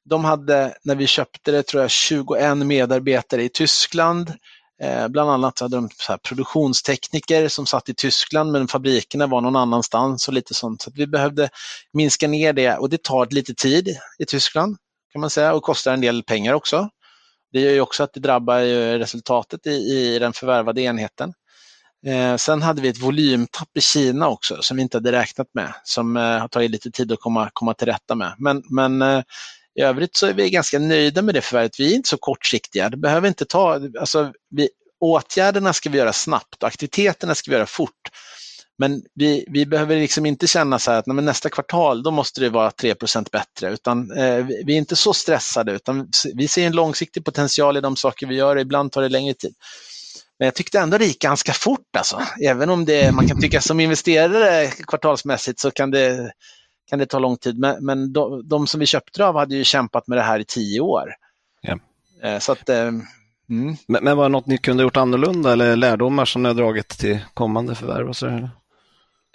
de 0.09 0.25
hade 0.25 0.77
när 0.83 0.95
vi 0.95 1.07
köpte 1.07 1.51
det 1.51 1.63
tror 1.63 1.81
jag 1.81 1.91
21 1.91 2.57
medarbetare 2.57 3.43
i 3.43 3.49
Tyskland. 3.49 4.33
Eh, 4.81 5.07
bland 5.07 5.29
annat 5.29 5.57
så 5.57 5.65
hade 5.65 5.77
de 5.77 5.89
så 5.97 6.17
produktionstekniker 6.17 7.47
som 7.47 7.65
satt 7.65 7.89
i 7.89 7.93
Tyskland 7.93 8.51
men 8.51 8.67
fabrikerna 8.67 9.27
var 9.27 9.41
någon 9.41 9.55
annanstans 9.55 10.27
och 10.27 10.33
lite 10.33 10.53
sånt. 10.53 10.81
Så 10.81 10.91
vi 10.95 11.07
behövde 11.07 11.49
minska 11.93 12.27
ner 12.27 12.53
det 12.53 12.77
och 12.77 12.89
det 12.89 13.03
tar 13.03 13.27
lite 13.31 13.53
tid 13.53 13.97
i 14.19 14.25
Tyskland 14.25 14.77
kan 15.11 15.21
man 15.21 15.29
säga 15.29 15.53
och 15.53 15.63
kostar 15.63 15.93
en 15.93 16.01
del 16.01 16.23
pengar 16.23 16.53
också. 16.53 16.89
Det 17.51 17.59
gör 17.59 17.71
ju 17.71 17.81
också 17.81 18.03
att 18.03 18.13
det 18.13 18.19
drabbar 18.19 18.61
resultatet 18.97 19.67
i, 19.67 19.69
i 19.69 20.19
den 20.19 20.33
förvärvade 20.33 20.81
enheten. 20.81 21.33
Eh, 22.07 22.35
sen 22.35 22.61
hade 22.61 22.81
vi 22.81 22.87
ett 22.87 23.01
volymtapp 23.01 23.77
i 23.77 23.81
Kina 23.81 24.29
också 24.29 24.61
som 24.61 24.77
vi 24.77 24.83
inte 24.83 24.97
hade 24.97 25.11
räknat 25.11 25.47
med, 25.53 25.73
som 25.83 26.17
eh, 26.17 26.23
har 26.23 26.47
tagit 26.47 26.71
lite 26.71 26.91
tid 26.91 27.11
att 27.11 27.19
komma, 27.19 27.49
komma 27.53 27.73
till 27.73 27.87
rätta 27.87 28.15
med. 28.15 28.35
Men, 28.37 28.63
men 28.69 29.01
eh, 29.01 29.21
i 29.79 29.81
övrigt 29.81 30.15
så 30.15 30.27
är 30.27 30.33
vi 30.33 30.49
ganska 30.49 30.79
nöjda 30.79 31.21
med 31.21 31.35
det 31.35 31.41
förvärvet. 31.41 31.79
Vi 31.79 31.91
är 31.91 31.95
inte 31.95 32.09
så 32.09 32.17
kortsiktiga. 32.17 32.89
Det 32.89 32.97
behöver 32.97 33.27
inte 33.27 33.45
ta, 33.45 33.81
alltså, 33.99 34.33
vi, 34.49 34.69
åtgärderna 34.99 35.73
ska 35.73 35.89
vi 35.89 35.97
göra 35.97 36.13
snabbt 36.13 36.63
och 36.63 36.67
aktiviteterna 36.67 37.35
ska 37.35 37.51
vi 37.51 37.55
göra 37.55 37.65
fort. 37.65 38.09
Men 38.77 39.01
vi, 39.15 39.45
vi 39.47 39.65
behöver 39.65 39.95
liksom 39.95 40.25
inte 40.25 40.47
känna 40.47 40.79
så 40.79 40.91
att 40.91 41.07
nej, 41.07 41.25
nästa 41.25 41.49
kvartal 41.49 42.03
då 42.03 42.11
måste 42.11 42.41
det 42.41 42.49
vara 42.49 42.69
3% 42.69 43.27
bättre. 43.31 43.73
Utan, 43.73 44.11
eh, 44.11 44.45
vi 44.65 44.73
är 44.73 44.77
inte 44.77 44.95
så 44.95 45.13
stressade 45.13 45.71
utan 45.71 46.09
vi 46.35 46.47
ser 46.47 46.65
en 46.65 46.75
långsiktig 46.75 47.25
potential 47.25 47.77
i 47.77 47.81
de 47.81 47.95
saker 47.95 48.27
vi 48.27 48.35
gör. 48.35 48.59
Ibland 48.59 48.91
tar 48.91 49.01
det 49.01 49.09
längre 49.09 49.33
tid. 49.33 49.53
Men 50.39 50.45
jag 50.45 50.55
tyckte 50.55 50.79
ändå 50.79 50.97
det 50.97 51.05
gick 51.05 51.21
ganska 51.21 51.53
fort 51.53 51.95
alltså. 51.97 52.21
Även 52.43 52.69
om 52.69 52.85
det, 52.85 53.11
man 53.11 53.27
kan 53.27 53.41
tycka 53.41 53.61
som 53.61 53.79
investerare 53.79 54.67
kvartalsmässigt 54.67 55.59
så 55.59 55.71
kan 55.71 55.91
det, 55.91 56.31
kan 56.89 56.99
det 56.99 57.05
ta 57.05 57.19
lång 57.19 57.37
tid. 57.37 57.59
Men, 57.59 57.85
men 57.85 58.13
de, 58.13 58.47
de 58.47 58.67
som 58.67 58.79
vi 58.79 58.85
köpte 58.85 59.25
av 59.25 59.35
hade 59.35 59.55
ju 59.55 59.63
kämpat 59.63 60.07
med 60.07 60.17
det 60.17 60.21
här 60.21 60.39
i 60.39 60.45
tio 60.45 60.79
år. 60.79 61.09
Ja. 61.61 61.79
Eh, 62.23 62.39
så 62.39 62.51
att, 62.51 62.69
eh, 62.69 62.91
Mm. 63.49 63.75
Men, 63.87 64.03
men 64.03 64.17
var 64.17 64.23
det 64.23 64.29
något 64.29 64.45
ni 64.45 64.57
kunde 64.57 64.83
gjort 64.83 64.97
annorlunda 64.97 65.51
eller 65.51 65.75
lärdomar 65.75 66.25
som 66.25 66.43
ni 66.43 66.49
har 66.49 66.53
dragit 66.53 66.87
till 66.89 67.19
kommande 67.33 67.75
förvärv? 67.75 68.09
Och 68.09 68.15
så, 68.15 68.27
eller? 68.27 68.49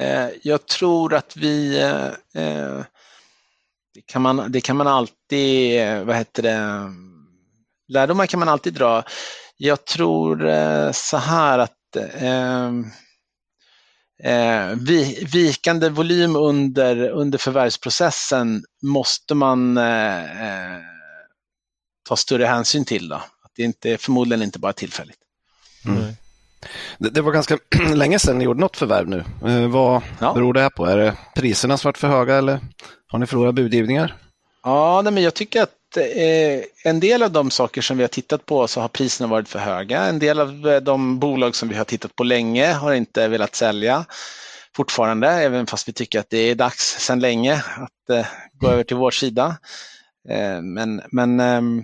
Eh, 0.01 0.29
jag 0.43 0.67
tror 0.67 1.15
att 1.15 1.37
vi 1.37 1.79
det, 3.95 4.01
kan 4.07 4.23
man, 4.23 4.53
det 4.53 4.61
kan 4.61 4.77
man 4.77 4.87
alltid, 4.87 5.81
vad 6.07 6.17
heter 6.17 6.43
det, 6.43 6.93
lärdomar 7.89 8.27
kan 8.27 8.41
man 8.41 8.49
alltid 8.49 8.75
dra. 8.75 9.03
Jag 9.65 9.85
tror 9.85 10.93
så 10.93 11.17
här 11.17 11.59
att 11.59 11.97
eh, 14.23 14.75
vikande 15.33 15.89
volym 15.89 16.37
under, 16.37 17.09
under 17.09 17.39
förvärvsprocessen 17.39 18.65
måste 18.83 19.35
man 19.35 19.77
eh, 19.77 20.79
ta 22.09 22.17
större 22.17 22.45
hänsyn 22.45 22.85
till. 22.85 23.09
Då. 23.09 23.15
Att 23.15 23.53
det 23.57 23.63
inte, 23.63 23.91
är 23.91 23.97
förmodligen 23.97 24.43
inte 24.43 24.59
bara 24.59 24.73
tillfälligt. 24.73 25.19
Mm. 25.87 26.13
Det, 26.99 27.11
det, 27.11 27.23
var 27.23 27.33
ganska 27.33 27.59
länge 27.95 28.19
sedan 28.19 28.39
ni 28.39 28.45
gjorde 28.45 28.61
något 28.61 28.77
förvärv 28.77 29.09
nu. 29.09 29.25
Eh, 29.47 29.69
vad 29.69 30.03
ja. 30.21 30.35
beror 30.35 30.53
det 30.53 30.61
här 30.61 30.71
på? 30.71 30.87
Är 30.87 30.97
det 30.97 31.17
priserna 31.35 31.77
som 31.77 31.89
varit 31.89 31.99
för 31.99 32.09
höga 32.09 32.37
eller 32.37 32.61
har 33.07 33.19
ni 33.19 33.27
förlorat 33.27 33.55
budgivningar? 33.55 34.17
Ja, 34.63 35.01
nej, 35.05 35.13
men 35.13 35.23
jag 35.23 35.35
tycker 35.35 35.63
att 35.63 35.69
eh, 35.69 35.75
Eh, 35.97 36.65
en 36.85 37.01
del 37.01 37.23
av 37.23 37.31
de 37.31 37.51
saker 37.51 37.83
som 37.83 37.97
vi 37.97 38.03
har 38.03 38.09
tittat 38.09 38.47
på 38.47 38.69
så 38.69 38.81
har 38.81 38.89
priserna 38.89 39.29
varit 39.29 39.49
för 39.49 39.59
höga. 39.59 40.03
En 40.03 40.19
del 40.19 40.41
av 40.41 40.69
eh, 40.69 40.81
de 40.81 41.19
bolag 41.19 41.57
som 41.57 41.69
vi 41.69 41.75
har 41.75 41.85
tittat 41.85 42.17
på 42.17 42.25
länge 42.25 42.73
har 42.73 42.93
inte 42.93 43.29
velat 43.29 43.55
sälja 43.55 44.05
fortfarande, 44.77 45.29
även 45.29 45.67
fast 45.67 45.89
vi 45.89 45.93
tycker 45.93 46.21
att 46.21 46.31
det 46.31 46.39
är 46.39 46.55
dags 46.55 46.99
sedan 46.99 47.21
länge 47.21 47.55
att 47.55 48.11
eh, 48.11 48.27
gå 48.53 48.69
över 48.69 48.85
till 48.85 48.97
vår 48.97 49.11
sida. 49.11 49.57
Eh, 50.29 50.61
men 50.63 51.03
men 51.11 51.41
ehm, 51.41 51.83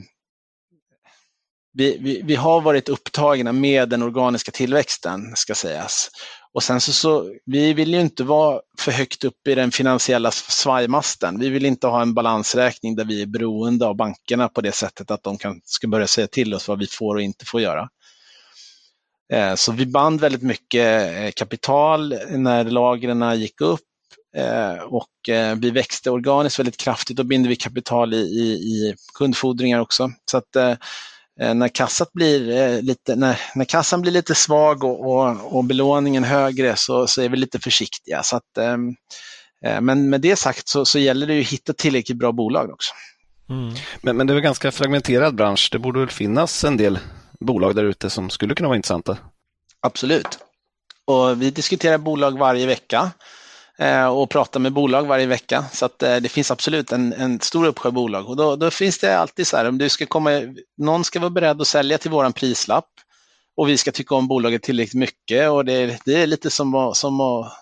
vi, 1.73 1.99
vi, 2.01 2.23
vi, 2.25 2.35
har 2.35 2.61
varit 2.61 2.89
upptagna 2.89 3.53
med 3.53 3.89
den 3.89 4.03
organiska 4.03 4.53
tillväxten, 4.53 5.37
ska 5.37 5.55
sägas. 5.55 6.11
Och 6.55 6.63
sen 6.63 6.81
så, 6.81 6.93
så, 6.93 7.35
vi 7.47 7.73
vill 7.73 7.95
ju 7.95 8.01
inte 8.01 8.25
vara 8.25 8.61
för 8.79 8.93
högt 8.93 9.25
upp 9.25 9.49
i 9.49 9.55
den 9.55 9.71
finansiella 9.71 10.31
svajmasten. 10.31 11.39
Vi 11.39 11.49
vill 11.49 11.67
inte 11.67 11.87
ha 11.87 12.03
en 12.03 12.15
balansräkning 12.15 12.97
där 12.97 13.05
vi 13.05 13.23
är 13.23 13.27
beroende 13.27 13.87
av 13.87 13.97
bankerna 13.97 14.49
på 14.49 14.61
det 14.61 14.73
sättet 14.73 15.11
att 15.11 15.23
de 15.23 15.39
kan, 15.39 15.61
ska 15.65 15.89
börja 15.89 16.07
säga 16.07 16.27
till 16.27 16.55
oss 16.55 16.69
vad 16.69 16.79
vi 16.79 16.87
får 16.87 17.15
och 17.15 17.23
inte 17.23 17.45
får 17.45 17.61
göra. 17.61 17.89
Eh, 19.33 19.55
så 19.55 19.73
vi 19.73 19.87
band 19.87 20.21
väldigt 20.21 20.43
mycket 20.43 21.17
eh, 21.19 21.31
kapital 21.37 22.15
när 22.31 22.65
lagren 22.65 23.41
gick 23.41 23.61
upp 23.61 23.81
eh, 24.37 24.83
och 24.83 25.29
eh, 25.29 25.57
vi 25.57 25.71
växte 25.71 26.11
organiskt 26.11 26.59
väldigt 26.59 26.77
kraftigt. 26.77 27.17
Då 27.17 27.25
binder 27.25 27.49
vi 27.49 27.57
kapital 27.57 28.15
i, 28.15 28.17
i, 28.17 28.53
i 28.53 28.95
kundfordringar 29.15 29.81
också. 29.81 30.11
Så 30.31 30.37
att 30.37 30.57
Eh, 30.57 30.75
när, 31.41 31.69
kassat 31.69 32.13
blir, 32.13 32.51
eh, 32.51 32.83
lite, 32.83 33.17
när, 33.17 33.41
när 33.55 33.65
kassan 33.65 34.03
blir 34.03 34.13
lite 34.13 34.35
svag 34.35 34.85
och, 34.85 35.11
och, 35.11 35.57
och 35.57 35.65
belåningen 35.65 36.25
högre 36.25 36.77
så, 36.77 37.07
så 37.07 37.23
är 37.23 37.29
vi 37.29 37.37
lite 37.37 37.59
försiktiga. 37.59 38.23
Så 38.23 38.37
att, 38.37 38.59
ehm, 38.59 38.95
eh, 39.67 39.81
men 39.81 40.11
med 40.11 40.21
det 40.21 40.37
sagt 40.37 40.69
så, 40.69 40.85
så 40.85 40.99
gäller 40.99 41.27
det 41.27 41.41
att 41.41 41.47
hitta 41.47 41.73
tillräckligt 41.73 42.19
bra 42.19 42.33
bolag 42.33 42.71
också. 42.71 42.95
Mm. 43.51 43.75
Men, 44.03 44.17
men 44.17 44.27
det 44.27 44.33
är 44.33 44.35
väl 44.35 44.43
ganska 44.43 44.73
fragmenterad 44.73 45.35
bransch. 45.35 45.69
Det 45.73 45.79
borde 45.79 46.01
väl 46.01 46.11
finnas 46.11 46.65
en 46.65 46.77
del 46.77 46.99
bolag 47.41 47.75
där 47.75 47.85
ute 47.85 48.11
som 48.11 48.31
skulle 48.31 48.55
kunna 48.55 48.69
vara 48.69 48.77
intressanta? 48.77 49.19
Absolut. 49.81 50.39
Och 51.05 51.43
vi 51.43 51.51
diskuterar 51.51 51.99
bolag 51.99 52.39
varje 52.39 52.67
vecka. 52.67 53.11
Eh, 53.81 54.07
och 54.07 54.31
pratar 54.31 54.61
med 54.61 54.73
bolag 54.73 55.07
varje 55.07 55.27
vecka. 55.27 55.65
Så 55.73 55.85
att 55.85 56.03
eh, 56.03 56.17
det 56.17 56.29
finns 56.29 56.51
absolut 56.51 56.93
en, 56.93 57.13
en 57.13 57.41
stor 57.41 57.67
uppsjö 57.67 57.91
bolag. 57.91 58.29
Och 58.29 58.37
då, 58.37 58.57
då, 58.57 58.71
finns 58.71 58.99
det 58.99 59.19
alltid 59.19 59.47
så 59.47 59.57
här, 59.57 59.69
om 59.69 59.79
du 59.79 59.89
ska 59.89 60.07
komma, 60.07 60.31
någon 60.77 61.05
ska 61.05 61.21
vara 61.21 61.31
beredd 61.31 61.61
att 61.61 61.67
sälja 61.67 61.99
till 61.99 62.11
våran 62.11 62.33
prislapp 62.33 62.89
och 63.57 63.69
vi 63.69 63.77
ska 63.77 63.93
tycka 63.93 64.15
om 64.15 64.29
bolaget 64.29 64.63
tillräckligt 64.63 64.95
mycket. 64.95 65.51
Och 65.51 65.65
det, 65.65 65.99
det 66.05 66.23
är 66.23 66.27
lite 66.27 66.51
som, 66.51 66.93
som 66.95 67.21
att, 67.21 67.53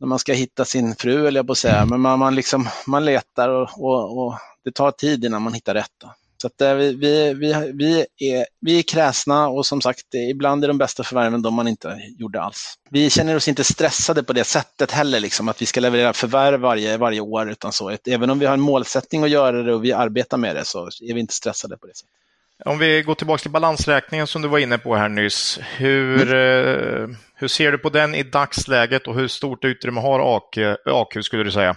när 0.00 0.06
man 0.06 0.18
ska 0.18 0.32
hitta 0.32 0.64
sin 0.64 0.94
fru, 0.96 1.26
eller 1.26 1.38
jag 1.38 1.46
på 1.46 1.52
att 1.52 1.58
säga, 1.58 1.86
men 1.86 2.00
man, 2.00 2.18
man, 2.18 2.34
liksom, 2.34 2.68
man 2.86 3.04
letar 3.04 3.48
och, 3.48 3.68
och, 3.78 4.26
och, 4.26 4.34
det 4.64 4.72
tar 4.72 4.90
tid 4.90 5.24
innan 5.24 5.42
man 5.42 5.54
hittar 5.54 5.74
rätt. 5.74 5.92
Då. 6.00 6.14
Så 6.44 6.48
att 6.48 6.60
eh, 6.60 6.74
vi, 6.74 6.94
vi, 6.94 7.34
vi, 7.34 7.72
vi, 7.74 8.00
är, 8.32 8.46
vi 8.60 8.78
är 8.78 8.82
kräsna 8.82 9.48
och 9.48 9.66
som 9.66 9.80
sagt, 9.80 10.14
ibland 10.30 10.64
är 10.64 10.68
de 10.68 10.78
bästa 10.78 11.04
förvärven 11.04 11.42
de 11.42 11.54
man 11.54 11.68
inte 11.68 11.98
gjorde 12.18 12.40
alls. 12.40 12.74
Vi 12.90 13.10
känner 13.10 13.36
oss 13.36 13.48
inte 13.48 13.64
stressade 13.64 14.22
på 14.22 14.32
det 14.32 14.44
sättet 14.44 14.90
heller, 14.90 15.20
liksom, 15.20 15.48
att 15.48 15.62
vi 15.62 15.66
ska 15.66 15.80
leverera 15.80 16.12
förvärv 16.12 16.60
varje, 16.60 16.96
varje 16.96 17.20
år. 17.20 17.50
Utan 17.50 17.72
så. 17.72 17.96
Även 18.06 18.30
om 18.30 18.38
vi 18.38 18.46
har 18.46 18.54
en 18.54 18.60
målsättning 18.60 19.24
att 19.24 19.30
göra 19.30 19.62
det 19.62 19.74
och 19.74 19.84
vi 19.84 19.92
arbetar 19.92 20.36
med 20.36 20.56
det 20.56 20.64
så 20.64 20.86
är 20.86 21.14
vi 21.14 21.20
inte 21.20 21.34
stressade 21.34 21.76
på 21.76 21.86
det 21.86 21.96
sättet. 21.96 22.10
Om 22.64 22.78
vi 22.78 23.02
går 23.02 23.14
tillbaka 23.14 23.42
till 23.42 23.50
balansräkningen 23.50 24.26
som 24.26 24.42
du 24.42 24.48
var 24.48 24.58
inne 24.58 24.78
på 24.78 24.96
här 24.96 25.08
nyss. 25.08 25.58
Hur, 25.76 26.32
mm. 26.32 27.10
Eh, 27.10 27.16
hur 27.34 27.48
ser 27.48 27.72
du 27.72 27.78
på 27.78 27.88
den 27.88 28.14
i 28.14 28.22
dagsläget 28.22 29.06
och 29.06 29.14
hur 29.14 29.28
stort 29.28 29.64
utrymme 29.64 30.00
har 30.00 30.36
AK, 30.36 30.58
AQ 30.86 31.24
skulle 31.24 31.44
du 31.44 31.50
säga? 31.50 31.76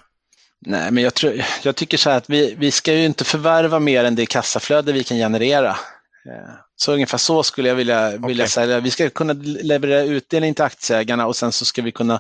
Nej, 0.65 0.91
men 0.91 1.03
jag, 1.03 1.13
tror, 1.13 1.41
jag 1.63 1.75
tycker 1.75 1.97
så 1.97 2.09
här 2.09 2.17
att 2.17 2.29
vi, 2.29 2.55
vi 2.57 2.71
ska 2.71 2.93
ju 2.93 3.05
inte 3.05 3.23
förvärva 3.23 3.79
mer 3.79 4.03
än 4.03 4.15
det 4.15 4.25
kassaflöde 4.25 4.91
vi 4.91 5.03
kan 5.03 5.17
generera. 5.17 5.69
Eh, 5.69 6.53
så 6.75 6.93
ungefär 6.93 7.17
så 7.17 7.43
skulle 7.43 7.69
jag 7.69 7.75
vilja, 7.75 8.07
okay. 8.07 8.27
vilja 8.27 8.47
säga. 8.47 8.79
Vi 8.79 8.91
ska 8.91 9.09
kunna 9.09 9.34
leverera 9.43 10.01
utdelning 10.01 10.53
till 10.53 10.63
aktieägarna 10.63 11.27
och 11.27 11.35
sen 11.35 11.51
så 11.51 11.65
ska 11.65 11.81
vi 11.81 11.91
kunna 11.91 12.19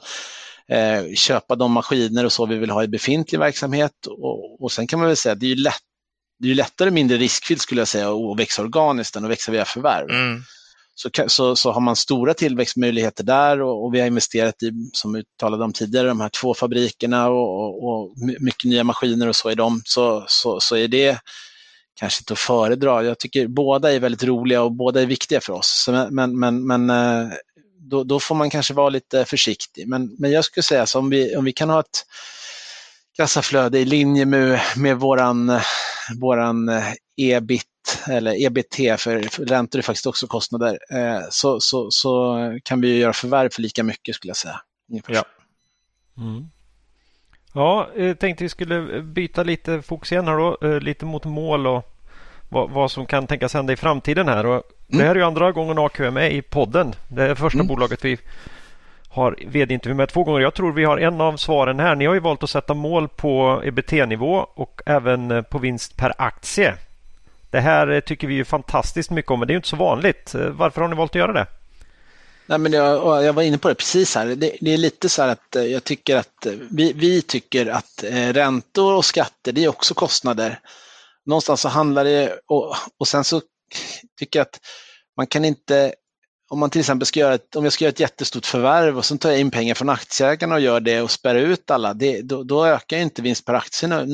eh, 0.69 1.13
köpa 1.15 1.55
de 1.55 1.71
maskiner 1.71 2.25
och 2.25 2.33
så 2.33 2.45
vi 2.45 2.57
vill 2.57 2.69
ha 2.69 2.83
i 2.83 2.87
befintlig 2.87 3.39
verksamhet. 3.39 4.07
Och, 4.07 4.63
och 4.63 4.71
sen 4.71 4.87
kan 4.87 4.99
man 4.99 5.07
väl 5.07 5.17
säga 5.17 5.33
att 5.33 5.39
det 5.39 5.45
är 5.45 5.55
ju 5.55 5.63
lätt, 5.63 5.83
det 6.39 6.51
är 6.51 6.55
lättare 6.55 6.91
mindre 6.91 7.17
riskfyllt 7.17 7.61
skulle 7.61 7.81
jag 7.81 7.87
säga 7.87 8.09
att 8.09 8.39
växa 8.39 8.61
organiskt 8.61 9.15
än 9.15 9.25
att 9.25 9.31
växa 9.31 9.51
via 9.51 9.65
förvärv. 9.65 10.09
Mm 10.09 10.43
så, 10.99 11.09
så, 11.27 11.55
så 11.55 11.71
har 11.71 11.81
man 11.81 11.95
stora 11.95 12.33
tillväxtmöjligheter 12.33 13.23
där 13.23 13.61
och, 13.61 13.85
och, 13.85 13.93
vi 13.93 13.99
har 13.99 14.07
investerat 14.07 14.63
i, 14.63 14.71
som 14.93 15.13
vi 15.13 15.23
talade 15.39 15.63
om 15.63 15.73
tidigare, 15.73 16.07
de 16.07 16.21
här 16.21 16.29
två 16.29 16.53
fabrikerna 16.53 17.29
och, 17.29 17.59
och, 17.59 17.89
och 17.89 18.17
mycket 18.39 18.69
nya 18.69 18.83
maskiner 18.83 19.27
och 19.27 19.35
så 19.35 19.51
i 19.51 19.55
dem, 19.55 19.81
så, 19.85 20.23
så, 20.27 20.59
så 20.59 20.75
är 20.75 20.87
det 20.87 21.19
kanske 21.99 22.21
inte 22.21 22.33
att 22.33 22.39
föredra. 22.39 23.03
Jag 23.03 23.19
tycker 23.19 23.47
båda 23.47 23.93
är 23.93 23.99
väldigt 23.99 24.23
roliga 24.23 24.61
och 24.61 24.71
båda 24.71 25.01
är 25.01 25.05
viktiga 25.05 25.41
för 25.41 25.53
oss. 25.53 25.83
Så, 25.85 26.07
men 26.11 26.39
men, 26.39 26.67
men 26.67 26.89
eh, 26.89 27.29
då, 27.79 28.03
då, 28.03 28.19
får 28.19 28.35
man 28.35 28.49
kanske 28.49 28.73
vara 28.73 28.89
lite 28.89 29.25
försiktig. 29.25 29.87
Men, 29.87 30.15
men 30.19 30.31
jag 30.31 30.45
skulle 30.45 30.63
säga 30.63 30.85
så 30.85 30.99
om 30.99 31.09
vi, 31.09 31.35
om 31.35 31.45
vi 31.45 31.53
kan 31.53 31.69
ha 31.69 31.79
ett 31.79 32.05
kassaflöde 33.17 33.79
i 33.79 33.85
linje 33.85 34.25
med, 34.25 34.59
med 34.75 34.97
våran, 34.97 35.59
våran 36.19 36.69
eh, 36.69 36.93
ebit 37.17 37.63
eller 38.09 38.45
EBT, 38.45 39.01
för 39.01 39.45
räntor 39.45 39.79
är 39.79 39.83
faktiskt 39.83 40.05
också 40.05 40.27
kostnader, 40.27 40.79
eh, 40.89 41.21
så, 41.29 41.59
så, 41.59 41.91
så 41.91 42.37
kan 42.63 42.81
vi 42.81 42.97
göra 42.97 43.13
förvärv 43.13 43.49
för 43.49 43.61
lika 43.61 43.83
mycket 43.83 44.15
skulle 44.15 44.29
jag 44.29 44.37
säga. 44.37 44.61
Ja. 45.07 45.23
Mm. 46.17 46.49
Ja, 47.53 47.89
jag 47.95 48.09
eh, 48.09 48.15
tänkte 48.15 48.43
vi 48.43 48.49
skulle 48.49 49.01
byta 49.01 49.43
lite 49.43 49.81
fokus 49.81 50.11
igen 50.11 50.27
här 50.27 50.37
då, 50.37 50.67
eh, 50.67 50.79
lite 50.79 51.05
mot 51.05 51.25
mål 51.25 51.67
och 51.67 51.93
vad, 52.49 52.69
vad 52.69 52.91
som 52.91 53.05
kan 53.05 53.27
tänkas 53.27 53.53
hända 53.53 53.73
i 53.73 53.75
framtiden 53.75 54.27
här. 54.27 54.45
Och 54.45 54.53
mm. 54.53 54.63
Det 54.87 55.03
här 55.03 55.11
är 55.11 55.15
ju 55.15 55.23
andra 55.23 55.51
gången 55.51 55.79
AQ 55.79 55.99
är 55.99 56.11
med 56.11 56.33
i 56.33 56.41
podden. 56.41 56.93
Det 57.07 57.23
är 57.23 57.35
första 57.35 57.57
mm. 57.57 57.67
bolaget 57.67 58.05
vi 58.05 58.17
har 59.09 59.39
vd-intervju 59.47 59.95
med 59.95 60.09
två 60.09 60.23
gånger. 60.23 60.39
Jag 60.39 60.53
tror 60.53 60.71
vi 60.71 60.83
har 60.83 60.97
en 60.97 61.21
av 61.21 61.37
svaren 61.37 61.79
här. 61.79 61.95
Ni 61.95 62.05
har 62.05 62.13
ju 62.13 62.19
valt 62.19 62.43
att 62.43 62.49
sätta 62.49 62.73
mål 62.73 63.07
på 63.07 63.61
EBT-nivå 63.65 64.47
och 64.53 64.81
även 64.85 65.43
på 65.49 65.57
vinst 65.57 65.97
per 65.97 66.13
aktie. 66.17 66.75
Det 67.49 67.59
här 67.59 68.01
tycker 68.01 68.27
vi 68.27 68.33
ju 68.33 68.45
fantastiskt 68.45 69.11
mycket 69.11 69.31
om, 69.31 69.39
men 69.39 69.47
det 69.47 69.53
är 69.53 69.55
inte 69.55 69.67
så 69.67 69.75
vanligt. 69.75 70.35
Varför 70.35 70.81
har 70.81 70.87
ni 70.87 70.95
valt 70.95 71.11
att 71.11 71.15
göra 71.15 71.33
det? 71.33 71.47
Nej, 72.49 72.57
men 72.57 72.73
jag, 72.73 73.23
jag 73.23 73.33
var 73.33 73.43
inne 73.43 73.57
på 73.57 73.69
det 73.69 73.75
precis 73.75 74.15
här. 74.15 74.25
Det, 74.25 74.57
det, 74.61 74.73
är 74.73 74.77
lite 74.77 75.09
så 75.09 75.21
här 75.21 75.29
att 75.29 75.55
eh, 75.55 75.63
jag 75.63 75.83
tycker 75.83 76.15
att 76.15 76.45
eh, 76.45 76.53
vi, 76.71 76.93
vi 76.93 77.21
tycker 77.21 77.65
att 77.65 78.03
eh, 78.03 78.33
räntor 78.33 78.93
och 78.93 79.05
skatter, 79.05 79.51
det 79.51 79.63
är 79.63 79.69
också 79.69 79.93
kostnader. 79.93 80.59
Någonstans 81.25 81.61
så 81.61 81.69
handlar 81.69 82.03
det 82.03 82.39
och, 82.47 82.75
och 82.99 83.07
sen 83.07 83.23
så 83.23 83.41
tycker 84.19 84.39
jag 84.39 84.45
att 84.45 84.59
man 85.17 85.27
kan 85.27 85.45
inte 85.45 85.93
om 86.49 86.59
man 86.59 86.69
till 86.69 86.79
exempel 86.79 87.05
ska 87.05 87.19
göra 87.19 87.33
ett, 87.33 87.55
om 87.55 87.63
jag 87.63 87.73
ska 87.73 87.83
göra 87.83 87.91
ett 87.91 87.99
jättestort 87.99 88.45
förvärv 88.45 88.97
och 88.97 89.05
sen 89.05 89.17
tar 89.17 89.29
jag 89.29 89.39
in 89.39 89.51
pengar 89.51 89.75
från 89.75 89.89
aktieägarna 89.89 90.55
och 90.55 90.61
gör 90.61 90.79
det 90.79 91.01
och 91.01 91.11
spärrar 91.11 91.39
ut 91.39 91.71
alla, 91.71 91.93
det, 91.93 92.21
då, 92.21 92.43
då, 92.43 92.65
ökar 92.65 92.97
inte 92.97 93.21
vinst 93.21 93.45
per 93.45 93.53
aktie 93.53 94.07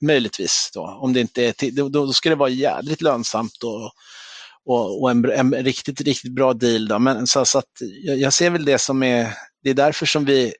möjligtvis. 0.00 0.70
Då, 0.74 0.98
om 1.00 1.12
det 1.12 1.20
inte 1.20 1.44
är, 1.44 1.70
då, 1.70 1.88
då 1.88 2.12
ska 2.12 2.28
det 2.28 2.34
vara 2.34 2.48
jädrigt 2.48 3.02
lönsamt 3.02 3.62
och, 3.62 3.92
och, 4.64 5.02
och 5.02 5.10
en, 5.10 5.24
en, 5.30 5.54
riktigt, 5.54 6.00
riktigt 6.00 6.32
bra 6.32 6.52
deal. 6.52 6.88
Då. 6.88 6.98
Men, 6.98 7.26
så, 7.26 7.44
så 7.44 7.58
att 7.58 7.72
jag, 8.02 8.18
jag, 8.18 8.32
ser 8.32 8.50
väl 8.50 8.64
det 8.64 8.78
som 8.78 9.02
är, 9.02 9.32
det 9.62 9.70
är 9.70 9.74
därför 9.74 10.06
som 10.06 10.24
vi 10.24 10.54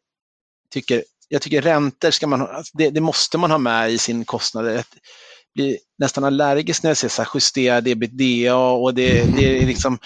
tycker, 0.71 1.05
jag 1.29 1.43
tycker 1.43 1.63
räntor 1.63 2.11
ska 2.11 2.27
man 2.27 2.41
ha, 2.41 2.49
alltså 2.49 2.77
det, 2.79 2.91
det 2.91 3.01
måste 3.01 3.39
man 3.39 3.51
ha 3.51 3.59
med 3.59 3.93
i 3.93 3.99
sin 3.99 4.25
kostnad. 4.25 4.67
Jag 4.67 4.85
blir 5.55 5.79
nästan 5.99 6.25
allergisk 6.25 6.83
när 6.83 6.91
jag 6.91 6.97
ser 6.97 7.09
så 7.09 7.23
här 7.23 7.31
justerad 7.35 7.89
ebitda 7.89 8.57
och 8.57 8.95
det, 8.95 9.37
det 9.37 9.63
är 9.63 9.67
liksom 9.67 9.99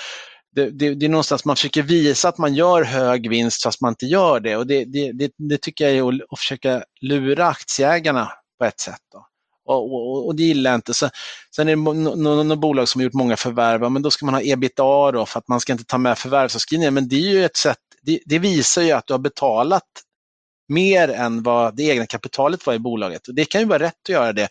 det, 0.55 0.70
det, 0.70 0.94
det, 0.94 1.06
är 1.06 1.10
någonstans 1.10 1.44
man 1.44 1.56
försöker 1.56 1.82
visa 1.82 2.28
att 2.28 2.39
man 2.39 2.55
gör 2.55 2.82
hög 2.82 3.31
vinst 3.31 3.62
fast 3.62 3.81
man 3.81 3.93
inte 3.93 4.06
gör 4.06 4.40
det. 4.40 4.56
Och 4.56 4.66
det, 4.66 4.85
det, 4.85 5.32
det 5.36 5.59
tycker 5.59 5.89
jag 5.89 5.97
är 5.97 6.14
att, 6.14 6.32
att 6.32 6.39
försöka 6.39 6.85
lura 7.01 7.47
aktieägarna 7.47 8.32
på 8.59 8.64
ett 8.64 8.81
sätt. 8.81 9.01
Då. 9.12 9.27
Och, 9.64 9.94
och, 9.94 10.27
och, 10.27 10.35
det 10.36 10.43
gillar 10.43 10.70
jag 10.70 10.78
inte. 10.78 10.94
Så, 10.94 11.10
sen 11.56 11.68
är 11.68 11.77
det 11.77 12.16
några 12.16 12.56
bolag 12.56 12.89
som 12.89 13.01
har 13.01 13.05
gjort 13.05 13.14
många 13.14 13.36
förvärv, 13.36 13.90
men 13.90 14.02
då 14.02 14.10
ska 14.10 14.27
man 14.27 14.35
ha 14.35 14.43
ebitda 14.43 15.12
då 15.12 15.27
för 15.27 15.39
att 15.39 15.48
man 15.48 15.60
ska 15.60 15.72
inte 15.72 15.85
ta 15.85 15.98
med 15.98 16.18
förvärvsavskrivningar. 16.18 16.90
Men 16.90 17.09
det 17.09 17.16
är 17.16 17.31
ju 17.31 17.44
ett 17.44 17.56
sätt, 17.56 17.78
det, 18.02 18.20
det, 18.24 18.39
visar 18.39 18.82
ju 18.82 18.93
att 18.93 19.06
du 19.06 19.14
har 19.14 19.18
betalat 19.18 19.89
mer 20.68 21.09
än 21.09 21.43
vad 21.43 21.77
det 21.77 21.82
egna 21.82 22.06
kapitalet 22.06 22.66
var 22.66 22.74
i 22.74 22.78
bolaget. 22.78 23.28
Och 23.28 23.35
det 23.35 23.44
kan 23.44 23.60
ju 23.60 23.66
vara 23.66 23.78
rätt 23.78 23.94
att 24.05 24.09
göra 24.09 24.32
det. 24.32 24.48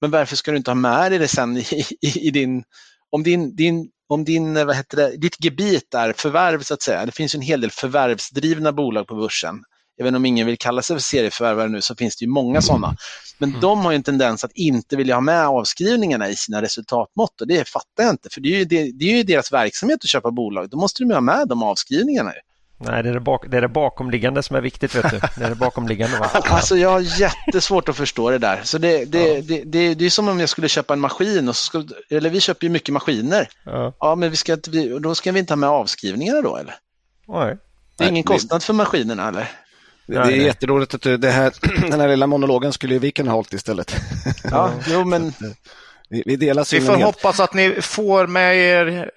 Men 0.00 0.10
varför 0.10 0.36
ska 0.36 0.50
du 0.50 0.56
inte 0.56 0.70
ha 0.70 0.74
med 0.74 1.12
dig 1.12 1.18
det 1.18 1.28
sen 1.28 1.56
i, 1.56 1.84
i, 2.00 2.26
i 2.26 2.30
din, 2.30 2.64
om 3.10 3.22
din, 3.22 3.56
din 3.56 3.90
om 4.10 4.24
din, 4.24 4.54
vad 4.54 4.76
heter 4.76 4.96
det, 4.96 5.16
ditt 5.16 5.44
gebit 5.44 5.94
är 5.94 6.12
förvärv 6.12 6.62
så 6.62 6.74
att 6.74 6.82
säga. 6.82 7.06
Det 7.06 7.12
finns 7.12 7.34
en 7.34 7.40
hel 7.40 7.60
del 7.60 7.70
förvärvsdrivna 7.70 8.72
bolag 8.72 9.06
på 9.06 9.14
börsen. 9.14 9.62
Även 10.00 10.14
om 10.14 10.26
ingen 10.26 10.46
vill 10.46 10.58
kalla 10.58 10.82
sig 10.82 10.96
för 10.96 11.02
serieförvärvare 11.02 11.68
nu 11.68 11.80
så 11.80 11.96
finns 11.96 12.16
det 12.16 12.24
ju 12.24 12.30
många 12.30 12.60
sådana. 12.62 12.96
Men 13.38 13.48
mm. 13.48 13.60
de 13.60 13.78
har 13.78 13.92
en 13.92 14.02
tendens 14.02 14.44
att 14.44 14.52
inte 14.54 14.96
vilja 14.96 15.14
ha 15.14 15.20
med 15.20 15.46
avskrivningarna 15.46 16.28
i 16.28 16.36
sina 16.36 16.62
resultatmått 16.62 17.40
och 17.40 17.46
det 17.46 17.68
fattar 17.68 18.02
jag 18.02 18.10
inte. 18.10 18.28
För 18.32 18.40
det 18.40 18.48
är 18.48 18.58
ju, 18.58 18.64
det, 18.64 18.92
det 18.92 19.04
är 19.04 19.16
ju 19.16 19.22
deras 19.22 19.52
verksamhet 19.52 19.98
att 20.02 20.10
köpa 20.10 20.30
bolag. 20.30 20.70
Då 20.70 20.76
måste 20.76 21.04
de 21.04 21.14
ha 21.14 21.20
med 21.20 21.48
de 21.48 21.62
avskrivningarna. 21.62 22.32
Nej, 22.82 23.02
det 23.02 23.08
är 23.08 23.14
det, 23.14 23.20
bak, 23.20 23.44
det 23.48 23.56
är 23.56 23.60
det 23.60 23.68
bakomliggande 23.68 24.42
som 24.42 24.56
är 24.56 24.60
viktigt. 24.60 24.94
Vet 24.94 25.10
du. 25.10 25.20
Det 25.36 25.44
är 25.44 25.48
det 25.48 25.54
bakomliggande. 25.54 26.18
Va? 26.18 26.26
alltså, 26.44 26.76
jag 26.76 26.90
har 26.90 27.20
jättesvårt 27.20 27.88
att 27.88 27.96
förstå 27.96 28.30
det 28.30 28.38
där. 28.38 28.60
Så 28.64 28.78
det, 28.78 29.04
det, 29.04 29.28
ja. 29.28 29.42
det, 29.42 29.62
det, 29.64 29.94
det, 29.94 30.04
är 30.04 30.10
som 30.10 30.28
om 30.28 30.40
jag 30.40 30.48
skulle 30.48 30.68
köpa 30.68 30.94
en 30.94 31.00
maskin. 31.00 31.48
Och 31.48 31.56
så 31.56 31.64
ska, 31.64 31.84
eller 32.10 32.30
vi 32.30 32.40
köper 32.40 32.66
ju 32.66 32.70
mycket 32.70 32.92
maskiner. 32.92 33.48
Ja, 33.64 33.92
ja 34.00 34.14
men 34.14 34.30
vi 34.30 34.36
ska, 34.36 34.56
då 35.00 35.14
ska 35.14 35.32
vi 35.32 35.38
inte 35.38 35.52
ha 35.52 35.56
med 35.56 35.68
avskrivningarna 35.68 36.42
då, 36.42 36.56
eller? 36.56 36.74
Nej. 37.28 37.56
Det 37.96 38.04
är 38.04 38.08
ingen 38.08 38.24
kostnad 38.24 38.62
för 38.62 38.72
maskinerna, 38.72 39.28
eller? 39.28 39.50
Det, 40.06 40.14
det 40.14 40.20
är 40.20 40.30
jätteroligt 40.30 40.94
att 40.94 41.02
det 41.02 41.30
här, 41.30 41.52
den 41.90 42.00
här 42.00 42.08
lilla 42.08 42.26
monologen 42.26 42.72
skulle 42.72 42.98
vi 42.98 43.10
kunna 43.10 43.30
ha 43.30 43.36
hållit 43.36 43.52
istället. 43.52 43.96
Ja, 44.50 44.72
jo 44.86 45.04
men... 45.04 45.32
Vi, 46.12 46.22
vi 46.26 46.36
delar 46.36 46.74
Vi 46.74 46.80
får 46.80 46.96
hoppas 46.96 47.40
att 47.40 47.54
ni 47.54 47.82
får 47.82 48.26
med 48.26 48.56
er 48.56 49.14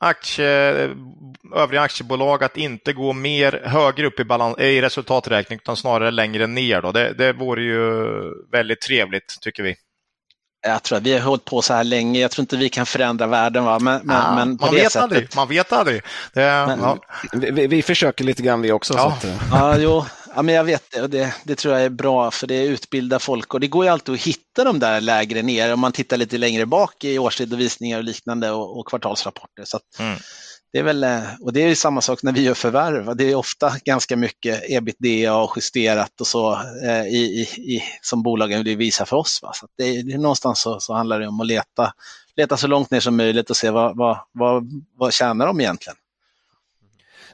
aktie, 0.00 0.90
övriga 1.54 1.80
aktiebolag 1.80 2.44
att 2.44 2.56
inte 2.56 2.92
gå 2.92 3.12
mer 3.12 3.62
högre 3.64 4.06
upp 4.06 4.20
i, 4.20 4.24
balans, 4.24 4.58
i 4.58 4.80
resultaträkning 4.80 5.58
utan 5.62 5.76
snarare 5.76 6.10
längre 6.10 6.46
ner. 6.46 6.82
Då. 6.82 6.92
Det, 6.92 7.12
det 7.12 7.32
vore 7.32 7.62
ju 7.62 8.06
väldigt 8.52 8.80
trevligt 8.80 9.38
tycker 9.40 9.62
vi. 9.62 9.76
Jag 10.66 10.82
tror 10.82 10.98
att 10.98 11.04
vi 11.04 11.12
har 11.12 11.20
hållit 11.20 11.44
på 11.44 11.62
så 11.62 11.74
här 11.74 11.84
länge. 11.84 12.20
Jag 12.20 12.30
tror 12.30 12.42
inte 12.42 12.56
vi 12.56 12.68
kan 12.68 12.86
förändra 12.86 13.26
världen. 13.26 13.64
Va? 13.64 13.78
Men, 13.78 14.00
men, 14.04 14.16
ja, 14.16 14.34
men 14.34 14.58
man, 14.60 14.74
vet 14.74 14.92
sättet... 14.92 15.02
aldrig. 15.02 15.28
man 15.36 15.48
vet 15.48 15.72
aldrig. 15.72 16.02
Det, 16.32 16.40
men, 16.40 16.80
ja. 16.80 16.98
vi, 17.32 17.66
vi, 17.66 17.82
försöker 17.82 18.24
lite 18.24 18.42
grann 18.42 18.62
vi 18.62 18.72
också. 18.72 18.94
Ja, 18.94 19.18
att... 19.22 19.26
ja 19.50 19.78
jo. 19.78 20.04
Ja, 20.36 20.42
men 20.42 20.54
jag 20.54 20.64
vet 20.64 20.90
det 20.90 21.02
och 21.02 21.10
det, 21.10 21.34
det 21.44 21.54
tror 21.54 21.74
jag 21.74 21.84
är 21.84 21.90
bra 21.90 22.30
för 22.30 22.46
det 22.46 22.64
utbildar 22.64 23.18
folk 23.18 23.54
och 23.54 23.60
det 23.60 23.68
går 23.68 23.84
ju 23.84 23.90
alltid 23.90 24.14
att 24.14 24.20
hitta 24.20 24.64
de 24.64 24.78
där 24.78 25.00
lägre 25.00 25.42
ner 25.42 25.72
om 25.72 25.80
man 25.80 25.92
tittar 25.92 26.16
lite 26.16 26.38
längre 26.38 26.66
bak 26.66 27.04
i 27.04 27.18
årsredovisningar 27.18 27.98
och 27.98 28.04
liknande 28.04 28.50
och, 28.50 28.78
och 28.78 28.88
kvartalsrapporter. 28.88 29.64
Så 29.64 29.80
mm. 29.98 30.18
Det 30.74 30.78
är 30.78 30.82
väl, 30.82 31.04
eh, 31.04 31.22
och 31.40 31.52
det 31.52 31.60
är 31.60 31.74
samma 31.74 32.00
sak 32.00 32.22
när 32.22 32.32
vi 32.32 32.42
gör 32.42 32.54
förvärv. 32.54 33.16
Det 33.16 33.24
är 33.24 33.34
ofta 33.34 33.72
ganska 33.84 34.16
mycket 34.16 34.62
ebitda 34.70 35.36
och 35.36 35.52
justerat 35.56 36.20
och 36.20 36.26
så 36.26 36.52
eh, 36.84 37.06
i, 37.06 37.48
i, 37.56 37.82
som 38.02 38.22
bolagen 38.22 38.64
vill 38.64 38.76
visa 38.76 39.06
för 39.06 39.16
oss. 39.16 39.40
Va? 39.42 39.52
Så 39.54 39.66
det, 39.78 40.02
det 40.02 40.12
är 40.12 40.18
någonstans 40.18 40.60
så, 40.60 40.80
så, 40.80 40.94
handlar 40.94 41.20
det 41.20 41.28
om 41.28 41.40
att 41.40 41.46
leta, 41.46 41.92
leta 42.36 42.56
så 42.56 42.66
långt 42.66 42.90
ner 42.90 43.00
som 43.00 43.16
möjligt 43.16 43.50
och 43.50 43.56
se 43.56 43.70
vad, 43.70 43.96
vad, 43.96 44.18
vad, 44.32 44.82
vad 44.96 45.12
tjänar 45.12 45.46
de 45.46 45.60
egentligen. 45.60 45.96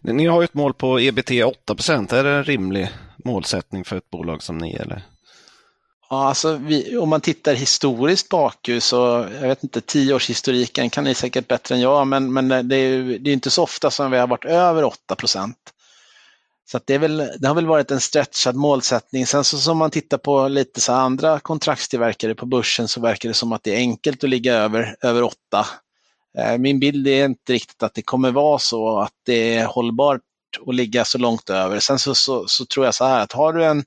Ni 0.02 0.27
har 0.27 0.40
ju 0.40 0.44
ett 0.44 0.55
mål 0.55 0.74
på 0.74 1.01
EBT 1.01 1.31
8 1.47 1.74
procent, 1.74 2.12
Är 2.12 2.24
det 2.24 2.31
en 2.31 2.44
rimlig 2.44 2.89
målsättning 3.24 3.85
för 3.85 3.97
ett 3.97 4.10
bolag 4.10 4.43
som 4.43 4.59
ni? 4.59 4.72
Eller? 4.72 5.02
Ja, 6.10 6.28
alltså 6.28 6.56
vi, 6.56 6.97
om 6.97 7.09
man 7.09 7.20
tittar 7.20 7.55
historiskt 7.55 8.28
bakut 8.28 8.82
så, 8.82 9.28
jag 9.40 9.48
vet 9.48 9.62
inte, 9.62 9.81
tioårshistoriken 9.81 10.90
kan 10.90 11.05
ni 11.05 11.14
säkert 11.14 11.48
bättre 11.48 11.74
än 11.74 11.81
jag, 11.81 12.06
men, 12.06 12.32
men 12.32 12.68
det 12.68 12.77
är 12.77 12.89
ju 12.89 13.18
det 13.18 13.31
är 13.31 13.35
inte 13.35 13.51
så 13.51 13.62
ofta 13.62 13.90
som 13.90 14.10
vi 14.10 14.18
har 14.18 14.27
varit 14.27 14.44
över 14.44 14.85
8 14.85 15.14
procent. 15.14 15.56
Så 16.70 16.81
det, 16.85 16.94
är 16.94 16.98
väl, 16.98 17.16
det 17.39 17.48
har 17.48 17.55
väl 17.55 17.66
varit 17.66 17.90
en 17.90 18.01
stretchad 18.01 18.56
målsättning. 18.56 19.27
Sen 19.27 19.44
så 19.44 19.59
som 19.59 19.78
man 19.78 19.90
tittar 19.90 20.18
på 20.18 20.48
lite 20.48 20.81
så 20.81 20.93
andra 20.93 21.40
kontraktstillverkare 21.40 22.35
på 22.35 22.47
börsen 22.47 22.89
så 22.89 23.01
verkar 23.01 23.28
det 23.28 23.35
som 23.35 23.52
att 23.52 23.62
det 23.62 23.74
är 23.74 23.78
enkelt 23.78 24.24
att 24.24 24.31
ligga 24.31 24.55
över, 24.55 24.97
över 25.01 25.22
8. 25.22 25.36
Eh, 26.39 26.59
min 26.59 26.81
bild 26.81 27.09
är 27.09 27.24
inte 27.24 27.52
riktigt 27.52 27.82
att 27.82 27.94
det 27.94 28.02
kommer 28.02 28.31
vara 28.31 28.59
så 28.59 28.98
att 28.98 29.15
det 29.27 29.55
är 29.55 29.66
hållbart 29.66 30.20
att 30.66 30.74
ligga 30.74 31.05
så 31.05 31.19
långt 31.19 31.51
över. 31.51 31.81
Sen 31.81 31.98
så, 31.98 32.15
så, 32.15 32.47
så 32.48 32.66
tror 32.66 32.86
jag 32.86 32.94
så 32.94 33.05
här 33.05 33.20
att 33.20 33.32
har 33.32 33.52
du 33.52 33.65
en 33.65 33.85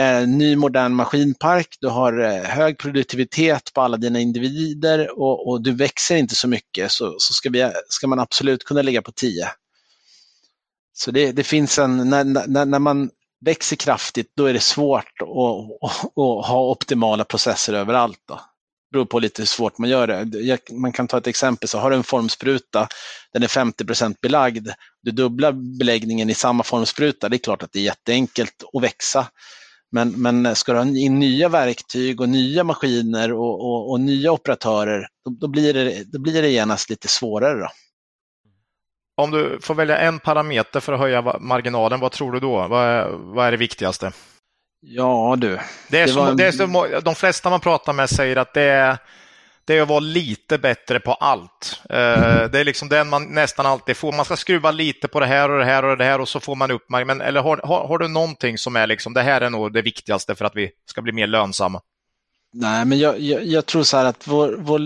eh, 0.00 0.28
ny 0.28 0.56
modern 0.56 0.94
maskinpark, 0.94 1.76
du 1.80 1.88
har 1.88 2.20
eh, 2.20 2.42
hög 2.42 2.78
produktivitet 2.78 3.72
på 3.74 3.80
alla 3.80 3.96
dina 3.96 4.20
individer 4.20 5.20
och, 5.20 5.48
och 5.48 5.62
du 5.62 5.72
växer 5.72 6.16
inte 6.16 6.34
så 6.34 6.48
mycket 6.48 6.92
så, 6.92 7.14
så 7.18 7.34
ska, 7.34 7.50
vi, 7.50 7.72
ska 7.88 8.06
man 8.06 8.18
absolut 8.18 8.64
kunna 8.64 8.82
ligga 8.82 9.02
på 9.02 9.12
10. 9.12 9.48
Så 10.92 11.10
det, 11.10 11.32
det 11.32 11.44
finns 11.44 11.78
en, 11.78 12.10
när, 12.10 12.24
när, 12.24 12.64
när 12.64 12.78
man 12.78 13.10
växer 13.40 13.76
kraftigt 13.76 14.32
då 14.36 14.44
är 14.44 14.52
det 14.52 14.60
svårt 14.60 15.12
att, 15.20 15.90
att, 15.90 16.04
att 16.04 16.46
ha 16.46 16.70
optimala 16.70 17.24
processer 17.24 17.72
överallt. 17.72 18.20
Då 18.28 18.40
beror 18.92 19.04
på 19.04 19.18
lite 19.18 19.42
hur 19.42 19.46
svårt 19.46 19.78
man 19.78 19.90
gör 19.90 20.06
det. 20.06 20.58
Man 20.72 20.92
kan 20.92 21.08
ta 21.08 21.18
ett 21.18 21.26
exempel, 21.26 21.68
så 21.68 21.78
har 21.78 21.90
du 21.90 21.96
en 21.96 22.02
formspruta, 22.02 22.88
den 23.32 23.42
är 23.42 23.46
50% 23.46 24.16
belagd, 24.22 24.68
du 25.02 25.10
dubblar 25.10 25.52
beläggningen 25.78 26.30
i 26.30 26.34
samma 26.34 26.62
formspruta, 26.62 27.28
det 27.28 27.36
är 27.36 27.38
klart 27.38 27.62
att 27.62 27.72
det 27.72 27.78
är 27.78 27.82
jätteenkelt 27.82 28.64
att 28.72 28.82
växa. 28.82 29.26
Men, 29.90 30.22
men 30.22 30.56
ska 30.56 30.72
du 30.72 30.78
ha 30.78 30.86
in 30.86 31.18
nya 31.18 31.48
verktyg 31.48 32.20
och 32.20 32.28
nya 32.28 32.64
maskiner 32.64 33.32
och, 33.32 33.60
och, 33.60 33.90
och 33.90 34.00
nya 34.00 34.32
operatörer, 34.32 35.08
då, 35.24 35.30
då, 35.30 35.48
blir 35.48 35.74
det, 35.74 36.04
då 36.12 36.18
blir 36.18 36.42
det 36.42 36.48
genast 36.48 36.90
lite 36.90 37.08
svårare. 37.08 37.60
Då. 37.60 37.68
Om 39.16 39.30
du 39.30 39.58
får 39.62 39.74
välja 39.74 39.98
en 39.98 40.18
parameter 40.18 40.80
för 40.80 40.92
att 40.92 41.00
höja 41.00 41.38
marginalen, 41.40 42.00
vad 42.00 42.12
tror 42.12 42.32
du 42.32 42.40
då? 42.40 42.68
Vad 42.68 42.84
är, 42.84 43.08
vad 43.10 43.46
är 43.46 43.50
det 43.50 43.56
viktigaste? 43.56 44.12
Ja 44.80 45.36
du. 45.38 45.58
Det 45.88 45.98
är, 45.98 46.06
det 46.06 46.12
som, 46.12 46.26
var... 46.26 46.34
det 46.34 46.46
är 46.46 46.52
som, 46.52 47.00
de 47.04 47.14
flesta 47.14 47.50
man 47.50 47.60
pratar 47.60 47.92
med 47.92 48.10
säger 48.10 48.36
att 48.36 48.54
det 48.54 48.62
är, 48.62 48.98
det 49.64 49.78
är 49.78 49.82
att 49.82 49.88
vara 49.88 50.00
lite 50.00 50.58
bättre 50.58 51.00
på 51.00 51.14
allt. 51.14 51.80
Mm. 51.90 52.50
Det 52.50 52.60
är 52.60 52.64
liksom 52.64 52.88
den 52.88 53.08
man 53.08 53.34
nästan 53.34 53.66
alltid 53.66 53.96
får. 53.96 54.12
Man 54.12 54.24
ska 54.24 54.36
skruva 54.36 54.70
lite 54.70 55.08
på 55.08 55.20
det 55.20 55.26
här 55.26 55.50
och 55.50 55.58
det 55.58 55.64
här 55.64 55.84
och 55.84 55.96
det 55.96 56.04
här 56.04 56.20
och 56.20 56.28
så 56.28 56.40
får 56.40 56.56
man 56.56 56.70
upp 56.70 56.84
men 56.88 57.20
Eller 57.20 57.40
har, 57.40 57.60
har, 57.64 57.88
har, 57.88 57.98
du 57.98 58.08
någonting 58.08 58.58
som 58.58 58.76
är 58.76 58.86
liksom, 58.86 59.14
det 59.14 59.22
här 59.22 59.40
är 59.40 59.50
nog 59.50 59.72
det 59.72 59.82
viktigaste 59.82 60.34
för 60.34 60.44
att 60.44 60.56
vi 60.56 60.70
ska 60.86 61.02
bli 61.02 61.12
mer 61.12 61.26
lönsamma? 61.26 61.80
Nej, 62.52 62.84
men 62.84 62.98
jag, 62.98 63.20
jag, 63.20 63.44
jag 63.44 63.66
tror 63.66 63.82
så 63.82 63.96
här 63.96 64.04
att 64.04 64.26
vår, 64.26 64.56
vår, 64.58 64.80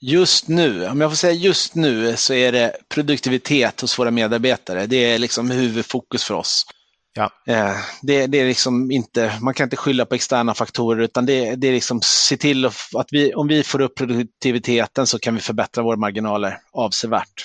just 0.00 0.48
nu, 0.48 0.86
om 0.86 1.00
jag 1.00 1.10
får 1.10 1.16
säga 1.16 1.32
just 1.32 1.74
nu, 1.74 2.16
så 2.16 2.34
är 2.34 2.52
det 2.52 2.76
produktivitet 2.88 3.80
hos 3.80 3.98
våra 3.98 4.10
medarbetare. 4.10 4.86
Det 4.86 4.96
är 4.96 5.18
liksom 5.18 5.50
huvudfokus 5.50 6.24
för 6.24 6.34
oss. 6.34 6.66
Ja. 7.14 7.30
Eh, 7.46 7.76
det, 8.02 8.26
det, 8.26 8.38
är 8.38 8.44
liksom 8.44 8.90
inte, 8.90 9.38
man 9.40 9.54
kan 9.54 9.64
inte 9.64 9.76
skylla 9.76 10.06
på 10.06 10.14
externa 10.14 10.54
faktorer 10.54 11.02
utan 11.02 11.26
det, 11.26 11.54
det 11.54 11.68
är 11.68 11.72
liksom 11.72 12.00
se 12.02 12.36
till 12.36 12.66
att 12.66 13.08
vi, 13.10 13.34
om 13.34 13.48
vi 13.48 13.62
får 13.62 13.80
upp 13.80 13.94
produktiviteten 13.96 15.06
så 15.06 15.18
kan 15.18 15.34
vi 15.34 15.40
förbättra 15.40 15.84
våra 15.84 15.96
marginaler 15.96 16.58
avsevärt. 16.72 17.40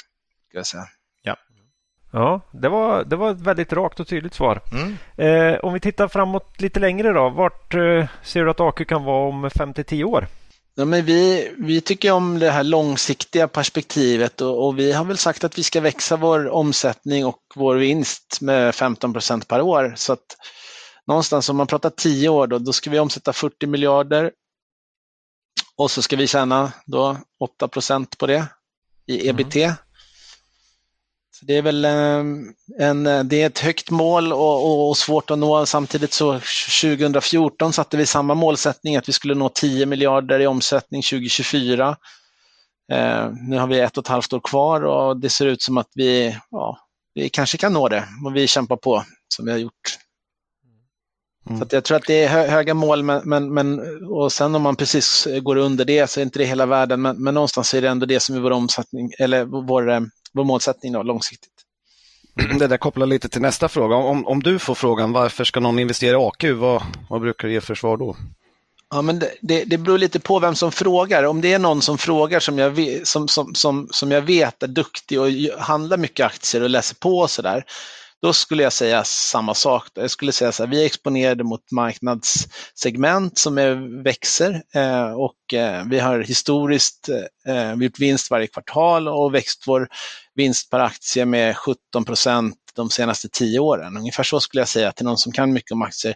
Ska 0.49 0.57
jag 0.57 0.67
säga. 0.67 0.83
Ja. 1.23 1.35
Ja, 2.11 2.41
det 2.51 2.69
var, 2.69 3.03
det 3.03 3.15
var 3.15 3.31
ett 3.31 3.41
väldigt 3.41 3.73
rakt 3.73 3.99
och 3.99 4.07
tydligt 4.07 4.33
svar. 4.33 4.61
Mm. 4.71 4.97
Eh, 5.15 5.59
om 5.59 5.73
vi 5.73 5.79
tittar 5.79 6.07
framåt 6.07 6.61
lite 6.61 6.79
längre 6.79 7.13
då, 7.13 7.29
vart 7.29 7.73
eh, 7.73 8.07
ser 8.23 8.43
du 8.43 8.49
att 8.49 8.59
AQ 8.59 8.87
kan 8.87 9.03
vara 9.03 9.29
om 9.29 9.45
5-10 9.45 10.03
år? 10.03 10.27
Ja, 10.79 10.85
men 10.85 11.05
vi, 11.05 11.51
vi 11.57 11.81
tycker 11.81 12.11
om 12.11 12.39
det 12.39 12.51
här 12.51 12.63
långsiktiga 12.63 13.47
perspektivet 13.47 14.41
och, 14.41 14.65
och, 14.65 14.79
vi 14.79 14.91
har 14.91 15.05
väl 15.05 15.17
sagt 15.17 15.43
att 15.43 15.57
vi 15.57 15.63
ska 15.63 15.81
växa 15.81 16.15
vår 16.15 16.49
omsättning 16.49 17.25
och 17.25 17.39
vår 17.55 17.75
vinst 17.75 18.41
med 18.41 18.75
15 18.75 19.13
procent 19.13 19.47
per 19.47 19.61
år. 19.61 19.93
Så 19.97 20.13
att 20.13 20.37
någonstans 21.07 21.49
om 21.49 21.57
man 21.57 21.67
pratar 21.67 21.89
10 21.89 22.29
år 22.29 22.47
då, 22.47 22.59
då 22.59 22.73
ska 22.73 22.89
vi 22.89 22.99
omsätta 22.99 23.33
40 23.33 23.67
miljarder 23.67 24.31
och 25.77 25.91
så 25.91 26.01
ska 26.01 26.15
vi 26.15 26.27
tjäna 26.27 26.71
då 26.85 27.17
8 27.39 27.67
procent 27.67 28.17
på 28.17 28.27
det. 28.27 28.47
i 29.07 29.29
ebit. 29.29 29.55
Mm. 29.55 29.73
Det 31.41 31.57
är 31.57 31.61
väl 31.61 31.85
ehm, 31.85 32.53
en, 32.79 33.07
eh, 33.07 33.23
det 33.23 33.41
är 33.41 33.47
ett 33.47 33.59
högt 33.59 33.89
mål 33.89 34.33
och, 34.33 34.65
och, 34.65 34.89
och, 34.89 34.97
svårt 34.97 35.31
att 35.31 35.39
nå. 35.39 35.65
Samtidigt 35.65 36.13
så 36.13 36.33
2014 36.81 37.73
satte 37.73 37.97
vi 37.97 38.05
samma 38.05 38.33
målsättning 38.33 38.97
att 38.97 39.09
vi 39.09 39.13
skulle 39.13 39.35
nå 39.35 39.49
10 39.49 39.85
miljarder 39.85 40.39
i 40.39 40.47
omsättning 40.47 41.01
2024. 41.01 41.97
Eh, 42.91 43.31
nu 43.49 43.57
har 43.57 43.67
vi 43.67 43.79
ett 43.79 43.97
och 43.97 44.03
ett 44.03 44.07
halvt 44.07 44.33
år 44.33 44.41
kvar 44.43 44.81
och 44.85 45.17
det 45.17 45.29
ser 45.29 45.45
ut 45.45 45.61
som 45.61 45.77
att 45.77 45.89
vi, 45.93 46.37
ja, 46.51 46.79
vi 47.13 47.29
kanske 47.29 47.57
kan 47.57 47.73
nå 47.73 47.89
det 47.89 48.03
och 48.25 48.35
vi 48.35 48.47
kämpar 48.47 48.77
på 48.77 49.03
som 49.35 49.45
vi 49.45 49.51
har 49.51 49.59
gjort. 49.59 49.97
Mm. 51.49 51.59
Så 51.59 51.75
jag 51.75 51.83
tror 51.83 51.97
att 51.97 52.07
det 52.07 52.23
är 52.23 52.29
hö 52.29 52.47
höga 52.47 52.73
mål, 52.73 53.03
men, 53.03 53.21
men, 53.25 53.53
men, 53.53 53.79
och 54.05 54.31
sen 54.31 54.55
om 54.55 54.61
man 54.61 54.75
precis 54.75 55.27
går 55.41 55.55
under 55.55 55.85
det 55.85 56.09
så 56.09 56.19
är 56.19 56.23
inte 56.23 56.39
det 56.39 56.45
hela 56.45 56.65
världen, 56.65 57.01
men, 57.01 57.23
men 57.23 57.33
någonstans 57.33 57.73
är 57.73 57.81
det 57.81 57.89
ändå 57.89 58.05
det 58.05 58.19
som 58.19 58.35
är 58.35 58.39
vår 58.39 58.51
omsättning, 58.51 59.11
eller 59.19 59.45
vår, 59.45 59.89
ehm, 59.89 60.09
vår 60.37 60.43
målsättning 60.43 60.93
då, 60.93 61.03
långsiktigt. 61.03 61.51
Det 62.59 62.67
där 62.67 62.77
kopplar 62.77 63.05
lite 63.05 63.29
till 63.29 63.41
nästa 63.41 63.69
fråga. 63.69 63.95
Om, 63.95 64.27
om 64.27 64.43
du 64.43 64.59
får 64.59 64.75
frågan 64.75 65.11
varför 65.11 65.43
ska 65.43 65.59
någon 65.59 65.79
investera 65.79 66.11
i 66.11 66.23
AQ, 66.23 66.43
vad, 66.43 66.83
vad 67.09 67.21
brukar 67.21 67.47
du 67.47 67.53
ge 67.53 67.61
för 67.61 67.75
svar 67.75 67.97
då? 67.97 68.15
Ja, 68.89 69.01
men 69.01 69.19
det, 69.19 69.31
det, 69.41 69.63
det 69.63 69.77
beror 69.77 69.97
lite 69.97 70.19
på 70.19 70.39
vem 70.39 70.55
som 70.55 70.71
frågar. 70.71 71.23
Om 71.23 71.41
det 71.41 71.53
är 71.53 71.59
någon 71.59 71.81
som 71.81 71.97
frågar 71.97 72.39
som 72.39 72.59
jag, 72.59 72.69
vet, 72.69 73.07
som, 73.07 73.27
som, 73.27 73.55
som, 73.55 73.87
som 73.91 74.11
jag 74.11 74.21
vet 74.21 74.63
är 74.63 74.67
duktig 74.67 75.21
och 75.21 75.27
handlar 75.59 75.97
mycket 75.97 76.25
aktier 76.25 76.63
och 76.63 76.69
läser 76.69 76.95
på 76.95 77.17
och 77.17 77.31
sådär, 77.31 77.65
då 78.21 78.33
skulle 78.33 78.63
jag 78.63 78.73
säga 78.73 79.03
samma 79.03 79.53
sak. 79.53 79.87
Jag 79.93 80.11
skulle 80.11 80.31
säga 80.31 80.51
så 80.51 80.63
här, 80.63 80.71
vi 80.71 80.81
är 80.81 80.85
exponerade 80.85 81.43
mot 81.43 81.71
marknadssegment 81.71 83.37
som 83.37 83.57
är, 83.57 84.03
växer 84.03 84.63
eh, 84.75 85.11
och 85.11 85.53
eh, 85.53 85.83
vi 85.89 85.99
har 85.99 86.19
historiskt 86.19 87.09
eh, 87.47 87.73
gjort 87.73 87.99
vinst 87.99 88.31
varje 88.31 88.47
kvartal 88.47 89.07
och 89.07 89.33
växt 89.33 89.63
vår 89.67 89.87
vinst 90.35 90.69
per 90.69 90.79
aktie 90.79 91.25
med 91.25 91.57
17 91.57 92.05
procent 92.05 92.55
de 92.75 92.89
senaste 92.89 93.29
tio 93.29 93.59
åren. 93.59 93.97
Ungefär 93.97 94.23
så 94.23 94.39
skulle 94.39 94.61
jag 94.61 94.67
säga 94.67 94.91
till 94.91 95.05
någon 95.05 95.17
som 95.17 95.31
kan 95.31 95.53
mycket 95.53 95.71
om 95.71 95.81
aktier. 95.81 96.15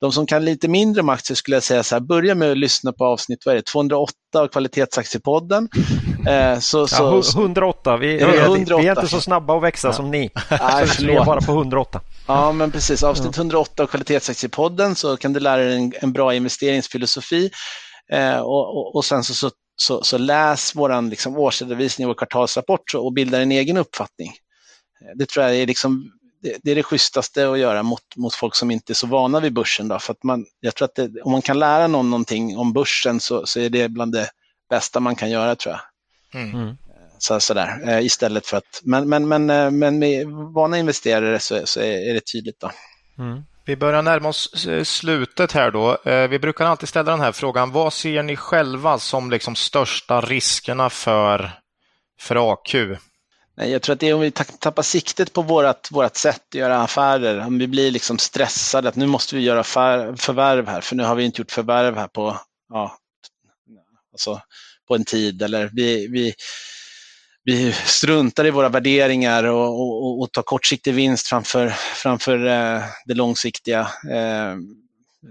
De 0.00 0.12
som 0.12 0.26
kan 0.26 0.44
lite 0.44 0.68
mindre 0.68 1.02
om 1.02 1.08
aktier 1.08 1.34
skulle 1.34 1.56
jag 1.56 1.62
säga 1.62 1.82
så 1.82 1.94
här, 1.94 2.00
börja 2.00 2.34
med 2.34 2.50
att 2.50 2.58
lyssna 2.58 2.92
på 2.92 3.04
avsnitt 3.04 3.46
vad 3.46 3.52
är 3.52 3.56
det, 3.56 3.66
208 3.66 4.14
av 4.36 4.48
Kvalitetsaktiepodden. 4.48 5.68
Eh, 6.26 6.58
så, 6.58 6.86
så, 6.86 7.22
ja, 7.34 7.40
108. 7.40 7.96
Vi, 7.96 8.20
ja, 8.20 8.34
108. 8.34 8.76
vi 8.76 8.86
är 8.86 8.96
inte 8.96 9.08
så 9.08 9.20
snabba 9.20 9.56
att 9.56 9.62
växa 9.62 9.88
ja. 9.88 9.92
som 9.92 10.10
ni. 10.10 10.30
Nej, 10.50 10.86
vi 11.00 11.14
är 11.14 11.24
bara 11.24 11.40
på 11.40 11.52
108. 11.52 12.00
Ja, 12.26 12.52
men 12.52 12.70
precis. 12.70 13.02
Avsnitt 13.02 13.36
108 13.36 13.82
av 13.82 13.86
Kvalitetsaktiepodden 13.86 14.94
så 14.94 15.16
kan 15.16 15.32
du 15.32 15.40
lära 15.40 15.62
dig 15.62 15.76
en, 15.76 15.92
en 16.00 16.12
bra 16.12 16.34
investeringsfilosofi. 16.34 17.50
Eh, 18.12 18.38
och, 18.38 18.76
och, 18.76 18.96
och, 18.96 19.04
sen 19.04 19.24
så, 19.24 19.34
så, 19.34 19.50
så, 19.76 20.02
så 20.02 20.18
läs 20.18 20.72
vår 20.74 21.10
liksom, 21.10 21.36
årsredovisning, 21.36 22.06
vår 22.06 22.14
kvartalsrapport 22.14 22.94
och 22.94 23.12
bilda 23.12 23.40
en 23.40 23.52
egen 23.52 23.76
uppfattning. 23.76 24.32
Det 25.14 25.26
tror 25.26 25.46
jag 25.46 25.56
är, 25.56 25.66
liksom, 25.66 26.12
det, 26.42 26.56
det, 26.62 26.70
är 26.70 26.74
det 26.74 26.82
schysstaste 26.82 27.50
att 27.50 27.58
göra 27.58 27.82
mot, 27.82 28.16
mot 28.16 28.34
folk 28.34 28.54
som 28.54 28.70
inte 28.70 28.92
är 28.92 28.94
så 28.94 29.06
vana 29.06 29.40
vid 29.40 29.52
börsen. 29.52 29.88
Då. 29.88 29.98
För 29.98 30.12
att 30.12 30.22
man, 30.22 30.46
jag 30.60 30.74
tror 30.74 30.86
att 30.86 30.94
det, 30.94 31.22
om 31.22 31.32
man 31.32 31.42
kan 31.42 31.58
lära 31.58 31.86
någon 31.86 32.10
någonting 32.10 32.58
om 32.58 32.72
börsen 32.72 33.20
så, 33.20 33.46
så 33.46 33.60
är 33.60 33.68
det 33.68 33.88
bland 33.88 34.12
det 34.12 34.30
bästa 34.70 35.00
man 35.00 35.16
kan 35.16 35.30
göra 35.30 35.56
tror 35.56 35.72
jag. 35.74 35.80
Mm. 36.34 36.54
mm. 36.54 36.76
Så, 37.18 37.40
sådär, 37.40 37.88
eh, 37.88 38.04
istället 38.04 38.46
för 38.46 38.56
att, 38.56 38.80
men, 38.82 39.08
men, 39.08 39.28
men, 39.28 39.50
eh, 39.50 39.70
men 39.70 39.98
med 39.98 40.26
vana 40.28 40.78
investerare 40.78 41.38
så, 41.38 41.66
så 41.66 41.80
är 41.80 42.14
det 42.14 42.32
tydligt. 42.32 42.60
då. 42.60 42.70
Mm. 43.18 43.42
Vi 43.64 43.76
börjar 43.76 44.02
närma 44.02 44.28
oss 44.28 44.66
eh, 44.66 44.84
slutet 44.84 45.52
här 45.52 45.70
då. 45.70 45.98
Vi 46.04 46.38
brukar 46.38 46.66
alltid 46.66 46.88
ställa 46.88 47.10
den 47.10 47.20
här 47.20 47.32
frågan. 47.32 47.72
Vad 47.72 47.92
ser 47.92 48.22
ni 48.22 48.36
själva 48.36 48.98
som 48.98 49.30
liksom 49.30 49.54
största 49.54 50.20
riskerna 50.20 50.90
för, 50.90 51.50
för 52.20 52.52
AQ? 52.52 52.74
Jag 53.54 53.82
tror 53.82 53.94
att 53.94 54.00
det 54.00 54.08
är 54.08 54.14
om 54.14 54.20
vi 54.20 54.30
tappar 54.30 54.82
siktet 54.82 55.32
på 55.32 55.42
vårt, 55.42 55.90
vårt 55.90 56.16
sätt 56.16 56.42
att 56.48 56.54
göra 56.54 56.82
affärer, 56.82 57.46
om 57.46 57.58
vi 57.58 57.66
blir 57.66 57.90
liksom 57.90 58.18
stressade 58.18 58.88
att 58.88 58.96
nu 58.96 59.06
måste 59.06 59.36
vi 59.36 59.42
göra 59.42 59.64
förvärv 59.64 60.68
här, 60.68 60.80
för 60.80 60.96
nu 60.96 61.02
har 61.02 61.14
vi 61.14 61.24
inte 61.24 61.40
gjort 61.40 61.50
förvärv 61.50 61.96
här 61.96 62.08
på, 62.08 62.40
ja, 62.68 62.96
alltså 64.12 64.40
på 64.88 64.94
en 64.94 65.04
tid. 65.04 65.42
Eller 65.42 65.70
vi, 65.72 66.06
vi, 66.06 66.34
vi 67.44 67.72
struntar 67.72 68.46
i 68.46 68.50
våra 68.50 68.68
värderingar 68.68 69.44
och, 69.44 69.80
och, 69.80 70.20
och 70.20 70.32
tar 70.32 70.42
kortsiktig 70.42 70.94
vinst 70.94 71.26
framför, 71.26 71.68
framför 71.94 72.46
eh, 72.46 72.82
det 73.06 73.14
långsiktiga. 73.14 73.80
Eh, 74.10 74.56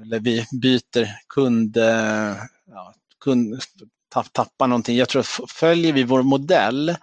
eller 0.04 0.20
vi 0.20 0.46
byter 0.62 1.08
kund, 1.28 1.78
eh, 1.78 2.36
ja, 2.72 2.94
kund 3.24 3.62
tapp, 4.10 4.34
tappar 4.34 4.68
någonting. 4.68 4.98
Jag 4.98 5.10
tror 5.10 5.20
att 5.20 5.52
följer 5.52 5.94
vi 5.94 6.04
vår 6.04 6.24
modell 6.24 6.90
Eh, 6.90 6.96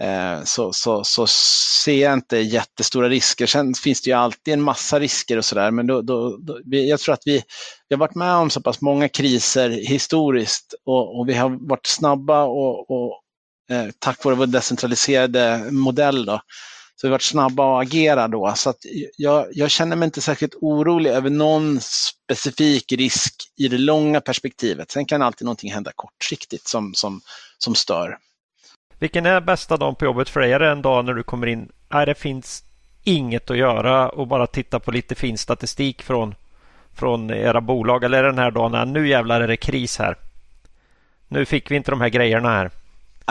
Eh, 0.00 0.44
så, 0.44 0.72
så, 0.72 1.04
så 1.04 1.26
ser 1.84 2.02
jag 2.02 2.12
inte 2.12 2.38
jättestora 2.38 3.08
risker. 3.08 3.46
Sen 3.46 3.74
finns 3.74 4.02
det 4.02 4.10
ju 4.10 4.16
alltid 4.16 4.54
en 4.54 4.62
massa 4.62 5.00
risker 5.00 5.36
och 5.36 5.44
sådär, 5.44 5.70
men 5.70 5.86
då, 5.86 6.02
då, 6.02 6.36
då, 6.36 6.58
jag 6.64 7.00
tror 7.00 7.12
att 7.12 7.22
vi, 7.26 7.42
vi 7.88 7.94
har 7.94 7.98
varit 7.98 8.14
med 8.14 8.34
om 8.34 8.50
så 8.50 8.60
pass 8.60 8.80
många 8.80 9.08
kriser 9.08 9.70
historiskt 9.70 10.74
och, 10.84 11.18
och 11.18 11.28
vi 11.28 11.34
har 11.34 11.68
varit 11.68 11.86
snabba 11.86 12.44
och, 12.44 12.90
och 12.90 13.22
eh, 13.70 13.86
tack 13.98 14.24
vare 14.24 14.34
vår 14.34 14.46
decentraliserade 14.46 15.68
modell 15.70 16.24
då, 16.24 16.40
så 16.96 17.06
vi 17.06 17.08
har 17.08 17.14
varit 17.14 17.22
snabba 17.22 17.80
att 17.80 17.86
agera 17.86 18.28
då. 18.28 18.52
Så 18.56 18.70
att 18.70 18.78
jag, 19.16 19.46
jag 19.52 19.70
känner 19.70 19.96
mig 19.96 20.06
inte 20.06 20.20
särskilt 20.20 20.54
orolig 20.60 21.10
över 21.10 21.30
någon 21.30 21.80
specifik 21.80 22.92
risk 22.92 23.34
i 23.56 23.68
det 23.68 23.78
långa 23.78 24.20
perspektivet. 24.20 24.90
Sen 24.90 25.06
kan 25.06 25.22
alltid 25.22 25.44
någonting 25.44 25.72
hända 25.72 25.92
kortsiktigt 25.94 26.68
som, 26.68 26.94
som, 26.94 27.20
som 27.58 27.74
stör. 27.74 28.18
Vilken 28.98 29.26
är 29.26 29.40
bästa 29.40 29.76
dagen 29.76 29.94
på 29.94 30.04
jobbet 30.04 30.28
för 30.28 30.40
dig? 30.40 30.52
Är 30.52 30.58
det 30.58 30.70
en 30.70 30.82
dag 30.82 31.04
när 31.04 31.14
du 31.14 31.22
kommer 31.22 31.46
in? 31.46 31.68
Nej, 31.88 32.06
det 32.06 32.14
finns 32.14 32.64
inget 33.04 33.50
att 33.50 33.56
göra 33.56 34.08
och 34.08 34.26
bara 34.26 34.46
titta 34.46 34.80
på 34.80 34.90
lite 34.90 35.14
fin 35.14 35.38
statistik 35.38 36.02
från, 36.02 36.34
från 36.94 37.30
era 37.30 37.60
bolag. 37.60 38.04
Eller 38.04 38.18
är 38.18 38.22
det 38.22 38.28
den 38.28 38.38
här 38.38 38.50
dagen 38.50 38.72
när 38.72 38.86
nu 38.86 39.08
jävlar 39.08 39.40
är 39.40 39.48
det 39.48 39.56
kris 39.56 39.98
här? 39.98 40.16
Nu 41.28 41.44
fick 41.44 41.70
vi 41.70 41.76
inte 41.76 41.90
de 41.90 42.00
här 42.00 42.08
grejerna 42.08 42.48
här. 42.48 42.70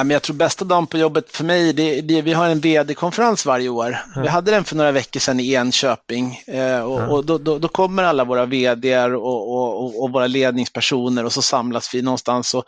Jag 0.06 0.22
tror 0.22 0.36
bästa 0.36 0.66
dagen 0.66 0.88
på 0.88 0.98
jobbet 0.98 1.32
för 1.32 1.44
mig, 1.44 1.74
det, 1.74 2.02
det 2.02 2.22
vi 2.22 2.34
har 2.34 2.50
en 2.50 2.60
vd-konferens 2.60 3.46
varje 3.46 3.70
år. 3.70 3.88
Mm. 3.88 4.22
Vi 4.22 4.28
hade 4.28 4.52
den 4.52 4.64
för 4.64 4.76
några 4.76 4.92
veckor 4.92 5.20
sedan 5.20 5.40
i 5.40 5.54
Enköping 5.54 6.42
eh, 6.48 6.80
och, 6.80 7.00
mm. 7.00 7.10
och 7.10 7.26
då, 7.26 7.38
då, 7.38 7.60
då, 7.60 7.68
kommer 7.68 8.04
alla 8.04 8.24
våra 8.24 8.46
vd 8.46 9.00
och, 9.04 9.52
och, 9.52 10.04
och, 10.04 10.12
våra 10.12 10.28
ledningspersoner 10.28 11.26
och 11.26 11.34
så 11.34 11.42
samlas 11.42 11.94
vi 11.96 12.02
någonstans 12.02 12.54
och 12.54 12.64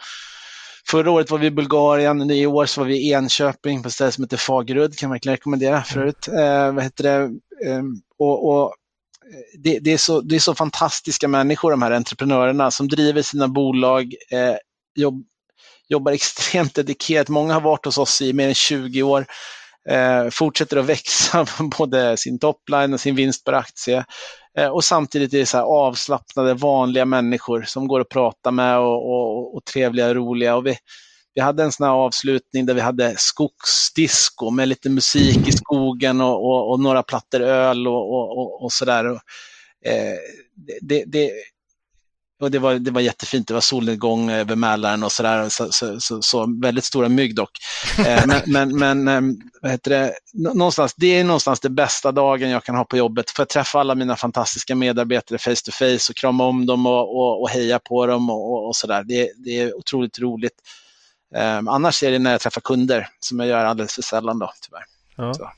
Förra 0.90 1.12
året 1.12 1.32
var 1.32 1.38
vi 1.38 1.48
i 1.48 1.52
Bulgarien, 1.52 2.32
i 2.32 2.46
år 2.46 2.66
så 2.66 2.82
var 2.82 2.88
vi 2.88 2.98
i 2.98 3.14
Enköping 3.14 3.84
på 3.84 3.88
ett 3.88 3.94
ställe 3.94 4.12
som 4.12 4.24
heter 4.24 4.38
Fagerud, 4.38 4.98
kan 4.98 5.10
verkligen 5.10 5.36
rekommendera 5.36 5.84
förut. 5.84 6.28
Eh, 6.28 6.72
vad 6.74 6.84
heter 6.84 7.04
det? 7.04 7.16
Eh, 7.70 7.84
och, 8.20 8.50
och 8.50 8.74
det, 9.58 9.80
det, 9.80 9.94
är 9.94 9.98
så, 9.98 10.22
det 10.22 10.36
är 10.36 10.40
så 10.40 10.56
fantastiska 10.56 11.28
människor, 11.28 11.72
de 11.72 11.82
här 11.82 11.92
entreprenörerna 11.92 12.72
som 12.72 12.88
driver 12.88 13.22
sina 13.22 13.48
bolag, 13.48 14.14
eh, 14.32 14.56
jobb, 14.96 15.24
jobbar 15.88 16.12
extremt 16.12 16.76
dedikerat. 16.76 17.30
Många 17.30 17.54
har 17.54 17.62
varit 17.62 17.86
hos 17.86 17.98
oss 17.98 18.22
i 18.22 18.34
mer 18.34 18.48
än 18.48 18.56
20 18.56 19.04
år, 19.04 19.26
eh, 19.90 20.30
fortsätter 20.32 20.78
att 20.78 20.86
växa 20.86 21.46
både 21.78 22.18
sin 22.18 22.40
topline 22.40 22.94
och 22.94 23.00
sin 23.00 23.16
vinst 23.16 23.46
per 23.46 23.54
aktie. 23.54 24.06
Eh, 24.60 24.68
och 24.68 24.84
samtidigt 24.84 25.34
är 25.34 25.38
det 25.38 25.46
så 25.46 25.58
avslappnade, 25.58 26.54
vanliga 26.54 27.06
människor 27.06 27.62
som 27.62 27.88
går 27.88 28.00
att 28.00 28.10
prata 28.10 28.52
med 28.52 28.80
och, 28.80 29.10
och, 29.12 29.56
och 29.56 29.66
trevliga 29.66 30.08
och 30.08 30.16
roliga. 30.16 30.56
Och 30.56 30.66
vi, 30.66 30.76
vi 31.34 31.42
hade 31.42 31.64
en 31.64 31.72
sån 31.72 31.88
här 31.88 31.94
avslutning 31.94 32.66
där 32.66 32.74
vi 32.74 32.82
hade 32.82 33.14
skogsdisco 33.18 34.50
med 34.50 34.68
lite 34.68 34.90
musik 34.90 35.48
i 35.48 35.52
skogen 35.52 36.22
och, 36.22 36.46
och, 36.46 36.72
och 36.72 36.80
några 36.80 37.04
plattor 37.04 37.42
öl 37.42 37.88
och, 37.88 38.12
och, 38.12 38.64
och 38.64 38.72
sådär. 38.72 39.06
Eh, 39.86 40.18
det, 40.82 41.04
det, 41.08 41.32
och 42.40 42.52
det, 42.52 42.60
var, 42.60 42.74
det 42.74 42.92
var 42.92 43.02
jättefint, 43.02 43.48
det 43.48 43.54
var 43.54 43.62
solnedgång 43.62 44.30
över 44.32 44.56
Mälaren 44.56 45.04
och 45.04 45.12
sådär. 45.12 45.50
Så, 45.50 45.72
så, 45.72 46.00
så, 46.00 46.22
så, 46.22 46.60
väldigt 46.62 46.86
stora 46.86 47.10
mygg 47.10 47.36
dock. 47.36 47.52
Eh, 47.98 48.26
men 48.28 48.42
men, 48.46 48.78
men 48.78 49.08
eh, 49.08 49.38
vad 49.62 49.72
heter 49.72 49.92
det? 49.92 50.14
Någonstans, 50.34 50.94
det 50.98 51.20
är 51.20 51.24
någonstans 51.24 51.60
den 51.60 51.76
bästa 51.76 52.12
dagen 52.12 52.50
jag 52.50 52.64
kan 52.64 52.76
ha 52.76 52.86
på 52.86 52.98
jobbet. 52.98 53.30
För 53.32 53.44
att 53.44 53.50
träffa 53.50 53.80
alla 53.80 53.96
mina 53.96 54.16
fantastiska 54.16 54.76
medarbetare 54.76 55.38
face 55.38 55.66
to 55.66 55.72
face 55.72 56.12
och 56.12 56.16
krama 56.16 56.44
om 56.44 56.66
dem 56.66 56.86
och, 56.86 57.18
och, 57.18 57.42
och 57.42 57.50
heja 57.50 57.80
på 57.80 58.06
dem 58.06 58.30
och, 58.30 58.68
och, 58.68 58.76
sådär. 58.76 59.04
Det, 59.04 59.32
det 59.46 59.60
är 59.60 59.78
otroligt 59.78 60.20
roligt. 60.20 60.56
Eh, 61.36 61.58
annars 61.58 62.04
är 62.04 62.12
det 62.12 62.20
när 62.20 62.32
jag 62.32 62.42
träffar 62.42 62.62
kunder 62.62 63.08
som 63.20 63.40
jag 63.40 63.50
gör 63.50 63.66
alldeles 63.66 63.96
för 63.96 64.02
sällan 64.02 64.40
då, 64.40 64.52
tyvärr. 64.62 64.84
Ja. 65.16 65.54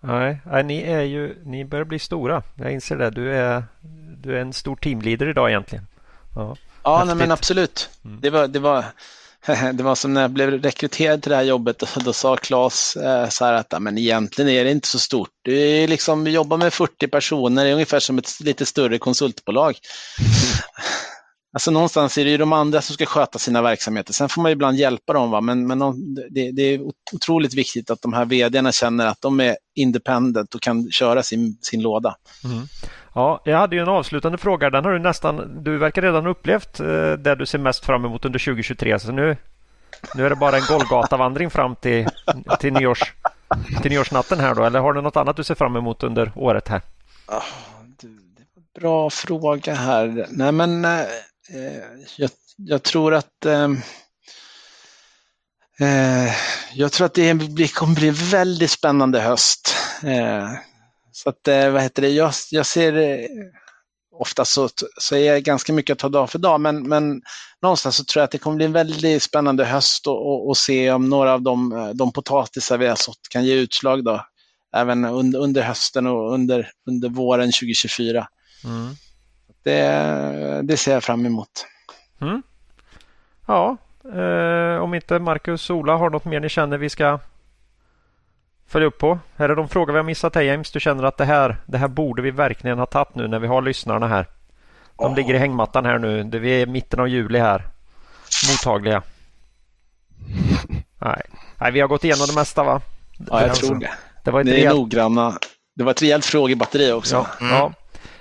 Ja. 0.00 0.36
Nej, 0.44 0.64
ni, 0.64 0.82
är 0.82 1.00
ju, 1.00 1.42
ni 1.44 1.64
börjar 1.64 1.84
bli 1.84 1.98
stora. 1.98 2.42
Jag 2.54 2.72
inser 2.72 2.96
det. 2.96 3.10
Du 3.10 3.34
är, 3.34 3.64
du 4.16 4.36
är 4.36 4.40
en 4.40 4.52
stor 4.52 4.76
teamleader 4.76 5.28
idag 5.28 5.50
egentligen. 5.50 5.86
Ja, 6.34 6.56
ja 6.82 7.04
nej, 7.04 7.14
men 7.14 7.30
absolut. 7.30 7.90
Mm. 8.04 8.20
Det, 8.20 8.30
var, 8.30 8.48
det, 8.48 8.58
var, 8.58 8.84
det 9.72 9.82
var 9.82 9.94
som 9.94 10.14
när 10.14 10.20
jag 10.20 10.30
blev 10.30 10.62
rekryterad 10.62 11.22
till 11.22 11.30
det 11.30 11.36
här 11.36 11.42
jobbet. 11.42 11.82
Då 12.04 12.12
sa 12.12 12.36
Claes 12.36 12.96
eh, 12.96 13.28
så 13.28 13.44
här 13.44 13.52
att 13.52 13.82
men 13.82 13.98
egentligen 13.98 14.50
är 14.50 14.64
det 14.64 14.70
inte 14.70 14.88
så 14.88 14.98
stort. 14.98 15.30
Du 15.42 15.60
är 15.60 15.88
liksom, 15.88 16.26
jobbar 16.26 16.56
med 16.56 16.72
40 16.72 17.08
personer, 17.08 17.64
det 17.64 17.70
är 17.70 17.74
ungefär 17.74 18.00
som 18.00 18.18
ett 18.18 18.40
lite 18.40 18.66
större 18.66 18.98
konsultbolag. 18.98 19.78
Alltså 21.52 21.70
någonstans 21.70 22.18
är 22.18 22.24
det 22.24 22.30
ju 22.30 22.36
de 22.36 22.52
andra 22.52 22.82
som 22.82 22.94
ska 22.94 23.06
sköta 23.06 23.38
sina 23.38 23.62
verksamheter. 23.62 24.12
Sen 24.12 24.28
får 24.28 24.42
man 24.42 24.52
ibland 24.52 24.76
hjälpa 24.76 25.12
dem, 25.12 25.30
va? 25.30 25.40
men, 25.40 25.66
men 25.66 25.78
det, 26.30 26.50
det, 26.52 26.62
är 26.62 26.80
otroligt 27.12 27.54
viktigt 27.54 27.90
att 27.90 28.02
de 28.02 28.12
här 28.12 28.24
vdarna 28.24 28.72
känner 28.72 29.06
att 29.06 29.20
de 29.20 29.40
är 29.40 29.56
independent 29.74 30.54
och 30.54 30.60
kan 30.60 30.90
köra 30.90 31.22
sin, 31.22 31.58
sin 31.62 31.82
låda. 31.82 32.16
Mm. 32.44 32.66
Ja, 33.14 33.42
jag 33.44 33.58
hade 33.58 33.76
ju 33.76 33.82
en 33.82 33.88
avslutande 33.88 34.38
fråga. 34.38 34.70
Den 34.70 34.84
har 34.84 34.92
du 34.92 34.98
nästan, 34.98 35.64
du 35.64 35.78
verkar 35.78 36.02
redan 36.02 36.24
ha 36.24 36.30
upplevt 36.30 36.80
eh, 36.80 37.12
det 37.12 37.34
du 37.34 37.46
ser 37.46 37.58
mest 37.58 37.84
fram 37.84 38.04
emot 38.04 38.24
under 38.24 38.38
2023. 38.38 38.98
Så 38.98 39.12
nu, 39.12 39.36
nu 40.14 40.26
är 40.26 40.30
det 40.30 40.36
bara 40.36 40.56
en 40.56 40.66
Golgatavandring 40.68 41.50
fram 41.50 41.76
till, 41.76 42.06
till, 42.60 42.72
nyårs, 42.72 43.14
till 43.82 43.90
nyårsnatten 43.90 44.40
här 44.40 44.54
då. 44.54 44.64
Eller 44.64 44.80
har 44.80 44.92
du 44.92 45.02
något 45.02 45.16
annat 45.16 45.36
du 45.36 45.44
ser 45.44 45.54
fram 45.54 45.76
emot 45.76 46.02
under 46.02 46.32
året 46.36 46.68
här? 46.68 46.82
Oh, 47.28 47.42
du, 48.00 48.08
det 48.08 48.44
var 48.54 48.80
bra 48.80 49.10
fråga 49.10 49.74
här. 49.74 50.26
Nej 50.30 50.52
men 50.52 50.84
eh, 50.84 51.00
Eh, 51.52 52.00
jag, 52.16 52.30
jag, 52.56 52.82
tror 52.82 53.14
att 53.14 53.46
ehm, 53.46 53.76
eh, 55.80 56.32
jag 56.74 56.92
tror 56.92 57.06
att 57.06 57.14
det 57.14 57.74
kommer 57.74 57.94
bli 57.94 58.10
väldigt 58.10 58.70
spännande 58.70 59.20
höst. 59.20 59.74
Eh, 60.02 60.48
så 61.12 61.30
att, 61.30 61.48
eh, 61.48 61.70
vad 61.70 61.82
heter 61.82 62.02
det, 62.02 62.08
jag, 62.08 62.32
jag 62.50 62.66
ser 62.66 62.96
eh, 62.96 63.26
ofta 64.20 64.44
så, 64.44 64.68
så 64.98 65.16
är 65.16 65.32
jag 65.32 65.42
ganska 65.42 65.72
mycket 65.72 65.94
att 65.94 65.98
ta 65.98 66.08
dag 66.08 66.30
för 66.30 66.38
dag, 66.38 66.60
men, 66.60 66.88
men 66.88 67.22
någonstans 67.62 67.96
så 67.96 68.04
tror 68.04 68.20
jag 68.20 68.24
att 68.24 68.30
det 68.30 68.38
kommer 68.38 68.56
bli 68.56 68.66
en 68.66 68.72
väldigt 68.72 69.22
spännande 69.22 69.64
höst 69.64 70.06
och, 70.06 70.26
och, 70.26 70.48
och 70.48 70.56
se 70.56 70.90
om 70.90 71.08
några 71.08 71.32
av 71.32 71.42
de, 71.42 71.72
eh, 71.72 71.88
de 71.88 72.12
potatisar 72.12 72.78
vi 72.78 72.86
har 72.86 72.96
sått 72.96 73.28
kan 73.30 73.44
ge 73.44 73.54
utslag 73.54 74.04
då, 74.04 74.26
även 74.76 75.04
under, 75.04 75.38
under 75.38 75.62
hösten 75.62 76.06
och 76.06 76.34
under, 76.34 76.70
under 76.86 77.08
våren 77.08 77.46
2024. 77.46 78.28
Mm. 78.64 78.96
Det, 79.62 80.60
det 80.62 80.76
ser 80.76 80.92
jag 80.92 81.04
fram 81.04 81.26
emot. 81.26 81.66
Mm. 82.20 82.42
Ja, 83.46 83.76
eh, 84.14 84.82
om 84.82 84.94
inte 84.94 85.18
Marcus 85.18 85.70
och 85.70 85.76
Ola 85.76 85.96
har 85.96 86.10
något 86.10 86.24
mer 86.24 86.40
ni 86.40 86.48
känner 86.48 86.78
vi 86.78 86.90
ska 86.90 87.18
följa 88.66 88.88
upp 88.88 88.98
på? 88.98 89.18
Är 89.36 89.48
det 89.48 89.54
de 89.54 89.68
frågor 89.68 89.92
vi 89.92 89.98
har 89.98 90.04
missat 90.04 90.34
här 90.34 90.42
James? 90.42 90.70
Du 90.70 90.80
känner 90.80 91.04
att 91.04 91.16
det 91.16 91.24
här, 91.24 91.56
det 91.66 91.78
här 91.78 91.88
borde 91.88 92.22
vi 92.22 92.30
verkligen 92.30 92.78
ha 92.78 92.86
tagit 92.86 93.14
nu 93.14 93.28
när 93.28 93.38
vi 93.38 93.46
har 93.46 93.62
lyssnarna 93.62 94.08
här. 94.08 94.26
De 94.96 95.12
oh. 95.12 95.16
ligger 95.16 95.34
i 95.34 95.38
hängmattan 95.38 95.84
här 95.84 95.98
nu. 95.98 96.22
Det 96.22 96.38
vi 96.38 96.50
är 96.50 96.58
i 96.58 96.66
mitten 96.66 97.00
av 97.00 97.08
juli 97.08 97.38
här. 97.38 97.66
Mottagliga. 98.50 99.02
Nej. 100.98 101.22
Nej, 101.60 101.72
vi 101.72 101.80
har 101.80 101.88
gått 101.88 102.04
igenom 102.04 102.26
det 102.26 102.34
mesta 102.34 102.64
va? 102.64 102.80
Ja, 103.30 103.46
jag 103.46 103.54
tror 103.54 103.74
det. 103.74 103.90
Det 104.24 104.30
var 104.30 104.40
ett 104.40 104.46
Ni 104.46 104.52
är 104.52 104.56
rejält... 104.56 104.76
noggranna. 104.76 105.38
Det 105.76 105.84
var 105.84 105.90
ett 105.90 106.02
rejält 106.02 106.24
frågebatteri 106.24 106.92
också. 106.92 107.26
Ja, 107.40 107.46
mm. 107.46 107.56
ja. 107.56 107.72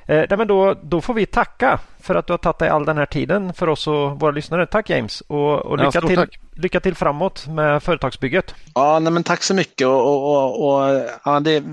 Eh, 0.10 0.38
men 0.38 0.48
då, 0.48 0.73
då 0.84 1.02
får 1.02 1.14
vi 1.14 1.26
tacka 1.26 1.80
för 1.99 2.15
att 2.15 2.27
du 2.27 2.34
har 2.34 2.38
tagit 2.38 2.60
dig 2.60 2.69
all 2.69 2.86
den 2.86 2.98
här 2.98 3.06
tiden 3.06 3.53
för 3.53 3.69
oss 3.69 3.88
och 3.88 4.19
våra 4.19 4.31
lyssnare. 4.31 4.65
Tack 4.65 4.90
James 4.90 5.22
och, 5.22 5.65
och 5.65 5.77
lycka, 5.77 5.99
ja, 6.02 6.07
till, 6.07 6.40
lycka 6.56 6.80
till 6.80 6.95
framåt 6.95 7.48
med 7.48 7.84
företagsbygget. 7.84 8.56
Ja, 8.76 8.99
nej, 8.99 9.14
men 9.14 9.23
tack 9.23 9.44
så 9.44 9.53
mycket 9.53 9.88
och, 9.88 10.06
och, 10.06 10.65
och 10.65 11.07
ja, 11.26 11.40
det 11.40 11.64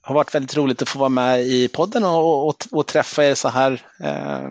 har 0.00 0.14
varit 0.14 0.34
väldigt 0.34 0.56
roligt 0.56 0.82
att 0.82 0.88
få 0.88 0.98
vara 0.98 1.08
med 1.08 1.40
i 1.40 1.68
podden 1.68 2.04
och, 2.04 2.54
och 2.72 2.86
träffa 2.86 3.24
er 3.24 3.34
så 3.34 3.48
här. 3.48 3.82
Eh, 4.02 4.48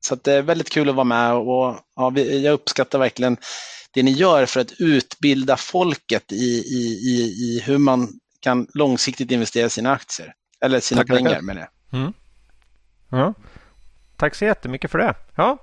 så 0.00 0.14
det 0.14 0.32
är 0.32 0.42
väldigt 0.42 0.70
kul 0.70 0.88
att 0.88 0.94
vara 0.94 1.04
med 1.04 1.34
och 1.34 1.76
ja, 1.96 2.18
jag 2.18 2.52
uppskattar 2.52 2.98
verkligen 2.98 3.36
det 3.92 4.02
ni 4.02 4.10
gör 4.10 4.46
för 4.46 4.60
att 4.60 4.72
utbilda 4.78 5.56
folket 5.56 6.32
i, 6.32 6.62
i, 6.66 7.00
i, 7.02 7.16
i 7.44 7.62
hur 7.64 7.78
man 7.78 8.08
kan 8.40 8.66
långsiktigt 8.74 9.30
investera 9.30 9.68
sina 9.68 9.92
aktier. 9.92 10.32
Eller 10.64 10.80
sina 10.80 11.00
Tack 11.00 11.08
pengar 11.08 11.40
menar 11.40 11.60
jag. 11.60 11.68
Mm. 11.92 12.12
Ja. 13.08 13.34
Tack 14.16 14.34
så 14.34 14.44
jättemycket 14.44 14.90
för 14.90 14.98
det. 14.98 15.14
Ja, 15.34 15.58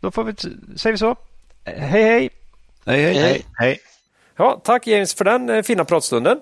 då 0.00 0.10
får 0.10 0.24
vi, 0.24 0.34
säger 0.76 0.92
vi 0.92 0.98
så. 0.98 1.16
Hej 1.64 2.02
hej! 2.02 2.30
Hej 2.86 3.02
hej! 3.02 3.14
hej. 3.14 3.44
hej. 3.58 3.80
Ja, 4.36 4.60
tack 4.64 4.86
James 4.86 5.14
för 5.14 5.24
den 5.24 5.50
eh, 5.50 5.62
fina 5.62 5.84
pratstunden. 5.84 6.40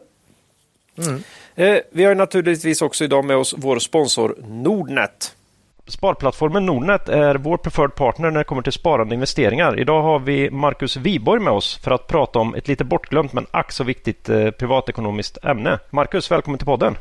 Mm. 0.99 1.23
Eh, 1.55 1.79
vi 1.91 2.05
har 2.05 2.15
naturligtvis 2.15 2.83
också 2.83 3.05
idag 3.05 3.25
med 3.25 3.37
oss 3.37 3.55
vår 3.59 3.79
sponsor 3.79 4.35
Nordnet. 4.47 5.37
Sparplattformen 5.87 6.67
Nordnet 6.67 7.09
är 7.09 7.35
vår 7.35 7.57
preferred 7.57 7.95
partner 7.95 8.31
när 8.31 8.39
det 8.39 8.45
kommer 8.45 8.63
till 8.63 8.73
sparande 8.73 9.15
investeringar. 9.15 9.81
Idag 9.81 10.03
har 10.03 10.19
vi 10.19 10.51
Marcus 10.51 10.97
Wiborg 10.97 11.41
med 11.41 11.53
oss 11.53 11.77
för 11.77 11.91
att 11.91 12.07
prata 12.07 12.39
om 12.39 12.55
ett 12.55 12.69
lite 12.69 12.85
bortglömt 12.85 13.33
men 13.33 13.47
ack 13.51 13.73
så 13.73 13.85
viktigt 13.85 14.29
eh, 14.29 14.51
privatekonomiskt 14.51 15.45
ämne. 15.45 15.79
Marcus, 15.91 16.31
välkommen 16.31 16.59
till 16.59 16.67
podden! 16.67 16.97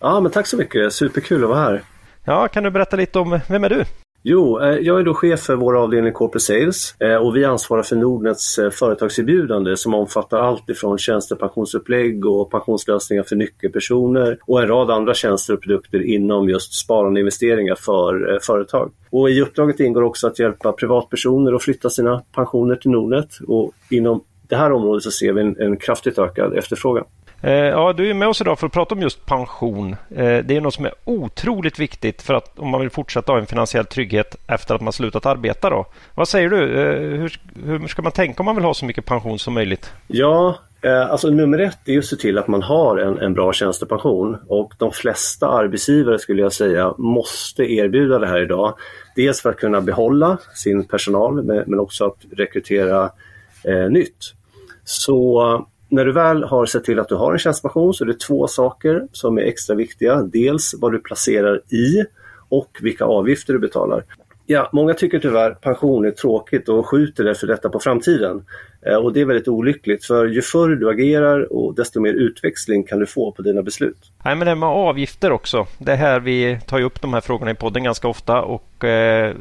Ja, 0.00 0.20
men 0.20 0.32
tack 0.32 0.46
så 0.46 0.56
mycket. 0.56 0.92
Superkul 0.92 1.44
att 1.44 1.50
vara 1.50 1.60
här. 1.60 1.82
Ja, 2.24 2.48
kan 2.48 2.62
du 2.62 2.70
berätta 2.70 2.96
lite 2.96 3.18
om 3.18 3.40
vem 3.48 3.64
är 3.64 3.68
du? 3.68 3.84
Jo, 4.22 4.60
eh, 4.60 4.78
jag 4.78 5.00
är 5.00 5.04
då 5.04 5.14
chef 5.14 5.40
för 5.40 5.56
vår 5.56 5.76
avdelning 5.76 6.12
Corporate 6.12 6.44
Sales 6.44 7.00
eh, 7.00 7.14
och 7.14 7.36
vi 7.36 7.44
ansvarar 7.44 7.82
för 7.82 7.96
Nordnets 7.96 8.58
eh, 8.58 8.70
företagserbjudande 8.70 9.76
som 9.76 9.94
omfattar 9.94 10.38
allt 10.38 10.68
ifrån 10.68 10.98
tjänstepensionsupplägg 10.98 12.26
och 12.26 12.50
pensionslösningar 12.50 13.22
för 13.22 13.36
nyckelpersoner 13.36 14.38
och 14.46 14.62
en 14.62 14.68
rad 14.68 14.90
andra 14.90 15.14
tjänster 15.14 15.54
och 15.54 15.62
produkter 15.62 16.06
inom 16.06 16.48
just 16.48 16.74
sparande 16.74 17.20
investeringar 17.20 17.74
för 17.74 18.38
företag. 18.42 18.92
Och 19.10 19.30
I 19.30 19.40
uppdraget 19.40 19.80
ingår 19.80 20.02
också 20.02 20.26
att 20.26 20.38
hjälpa 20.38 20.72
privatpersoner 20.72 21.52
att 21.52 21.62
flytta 21.62 21.90
sina 21.90 22.22
pensioner 22.34 22.76
till 22.76 22.90
Nordnet 22.90 23.28
och 23.46 23.72
inom 23.90 24.24
det 24.48 24.56
här 24.56 24.72
området 24.72 25.02
så 25.02 25.10
ser 25.10 25.32
vi 25.32 25.40
en, 25.40 25.60
en 25.60 25.76
kraftigt 25.76 26.18
ökad 26.18 26.58
efterfrågan. 26.58 27.04
Eh, 27.40 27.52
ja, 27.52 27.92
du 27.92 28.10
är 28.10 28.14
med 28.14 28.28
oss 28.28 28.40
idag 28.40 28.58
för 28.58 28.66
att 28.66 28.72
prata 28.72 28.94
om 28.94 29.02
just 29.02 29.26
pension. 29.26 29.96
Eh, 30.10 30.38
det 30.38 30.56
är 30.56 30.60
något 30.60 30.74
som 30.74 30.84
är 30.84 30.94
otroligt 31.04 31.78
viktigt 31.78 32.22
för 32.22 32.34
att 32.34 32.58
om 32.58 32.68
man 32.68 32.80
vill 32.80 32.90
fortsätta 32.90 33.32
ha 33.32 33.38
en 33.38 33.46
finansiell 33.46 33.84
trygghet 33.84 34.36
efter 34.46 34.74
att 34.74 34.80
man 34.80 34.92
slutat 34.92 35.26
arbeta. 35.26 35.70
Då. 35.70 35.86
Vad 36.14 36.28
säger 36.28 36.48
du? 36.48 36.80
Eh, 36.80 37.20
hur, 37.20 37.40
hur 37.64 37.88
ska 37.88 38.02
man 38.02 38.12
tänka 38.12 38.40
om 38.40 38.44
man 38.44 38.54
vill 38.54 38.64
ha 38.64 38.74
så 38.74 38.84
mycket 38.84 39.04
pension 39.04 39.38
som 39.38 39.54
möjligt? 39.54 39.92
Ja, 40.06 40.58
alltså 41.10 41.30
nummer 41.30 41.58
ett 41.58 41.78
är 41.88 41.98
att 41.98 42.04
se 42.04 42.16
till 42.16 42.38
att 42.38 42.48
man 42.48 42.62
har 42.62 42.96
en, 42.96 43.18
en 43.18 43.34
bra 43.34 43.52
tjänstepension 43.52 44.36
och 44.48 44.72
de 44.78 44.92
flesta 44.92 45.48
arbetsgivare 45.48 46.18
skulle 46.18 46.42
jag 46.42 46.52
säga 46.52 46.94
måste 46.98 47.62
erbjuda 47.62 48.18
det 48.18 48.26
här 48.26 48.42
idag. 48.42 48.74
Dels 49.16 49.42
för 49.42 49.50
att 49.50 49.56
kunna 49.56 49.80
behålla 49.80 50.38
sin 50.54 50.84
personal 50.84 51.42
men 51.42 51.80
också 51.80 52.06
att 52.06 52.16
rekrytera 52.30 53.10
eh, 53.64 53.90
nytt. 53.90 54.34
Så 54.84 55.66
när 55.88 56.04
du 56.04 56.12
väl 56.12 56.44
har 56.44 56.66
sett 56.66 56.84
till 56.84 56.98
att 56.98 57.08
du 57.08 57.14
har 57.14 57.32
en 57.32 57.38
tjänstepension 57.38 57.94
så 57.94 58.04
är 58.04 58.08
det 58.08 58.20
två 58.20 58.46
saker 58.46 59.02
som 59.12 59.38
är 59.38 59.42
extra 59.42 59.76
viktiga. 59.76 60.22
Dels 60.22 60.74
vad 60.78 60.92
du 60.92 60.98
placerar 60.98 61.56
i 61.56 62.04
och 62.48 62.78
vilka 62.80 63.04
avgifter 63.04 63.52
du 63.52 63.58
betalar. 63.58 64.04
Ja, 64.50 64.68
många 64.72 64.94
tycker 64.94 65.18
tyvärr 65.18 65.50
pension 65.50 66.04
är 66.04 66.10
tråkigt 66.10 66.68
och 66.68 66.86
skjuter 66.86 67.24
därför 67.24 67.46
detta 67.46 67.68
på 67.68 67.80
framtiden. 67.80 68.44
Eh, 68.86 68.94
och 68.96 69.12
det 69.12 69.20
är 69.20 69.24
väldigt 69.24 69.48
olyckligt 69.48 70.04
för 70.04 70.26
ju 70.26 70.42
förr 70.42 70.68
du 70.68 70.90
agerar 70.90 71.52
och 71.52 71.74
desto 71.74 72.00
mer 72.00 72.12
utväxling 72.12 72.84
kan 72.84 72.98
du 72.98 73.06
få 73.06 73.32
på 73.32 73.42
dina 73.42 73.62
beslut. 73.62 74.12
Nej, 74.24 74.36
men 74.36 74.46
det 74.46 74.54
med 74.54 74.68
avgifter 74.68 75.32
också. 75.32 75.66
Det 75.78 75.92
är 75.92 75.96
här 75.96 76.20
vi 76.20 76.58
tar 76.66 76.80
upp 76.80 77.00
de 77.02 77.14
här 77.14 77.20
frågorna 77.20 77.50
i 77.50 77.54
podden 77.54 77.84
ganska 77.84 78.08
ofta 78.08 78.42
och 78.42 78.84
eh, 78.84 79.34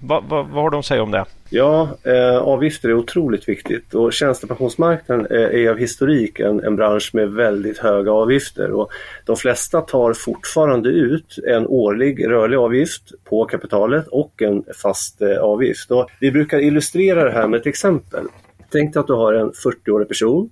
vad, 0.00 0.24
vad, 0.24 0.48
vad 0.48 0.62
har 0.62 0.70
de 0.70 0.78
att 0.78 0.86
säga 0.86 1.02
om 1.02 1.10
det? 1.10 1.24
Ja, 1.54 1.96
eh, 2.02 2.36
avgifter 2.36 2.88
är 2.88 2.94
otroligt 2.94 3.48
viktigt 3.48 3.94
och 3.94 4.12
tjänstepensionsmarknaden 4.12 5.26
är, 5.26 5.54
är 5.54 5.70
av 5.70 5.76
historik 5.76 6.40
en, 6.40 6.64
en, 6.64 6.76
bransch 6.76 7.10
med 7.14 7.32
väldigt 7.32 7.78
höga 7.78 8.12
avgifter. 8.12 8.70
Och 8.70 8.90
de 9.24 9.36
flesta 9.36 9.80
tar 9.80 10.12
fortfarande 10.12 10.88
ut 10.88 11.38
en 11.46 11.66
årlig 11.66 12.28
rörlig 12.28 12.56
avgift 12.56 13.02
på 13.24 13.44
kapitalet 13.44 14.08
och 14.08 14.42
en 14.42 14.64
fast 14.82 15.22
eh, 15.22 15.38
avgift. 15.38 15.90
Och 15.90 16.08
vi 16.20 16.30
brukar 16.30 16.58
illustrera 16.58 17.24
det 17.24 17.30
här 17.32 17.48
med 17.48 17.60
ett 17.60 17.66
exempel. 17.66 18.24
Tänk 18.70 18.94
dig 18.94 19.00
att 19.00 19.06
du 19.06 19.14
har 19.14 19.32
en 19.32 19.52
40-årig 19.52 20.08
person 20.08 20.50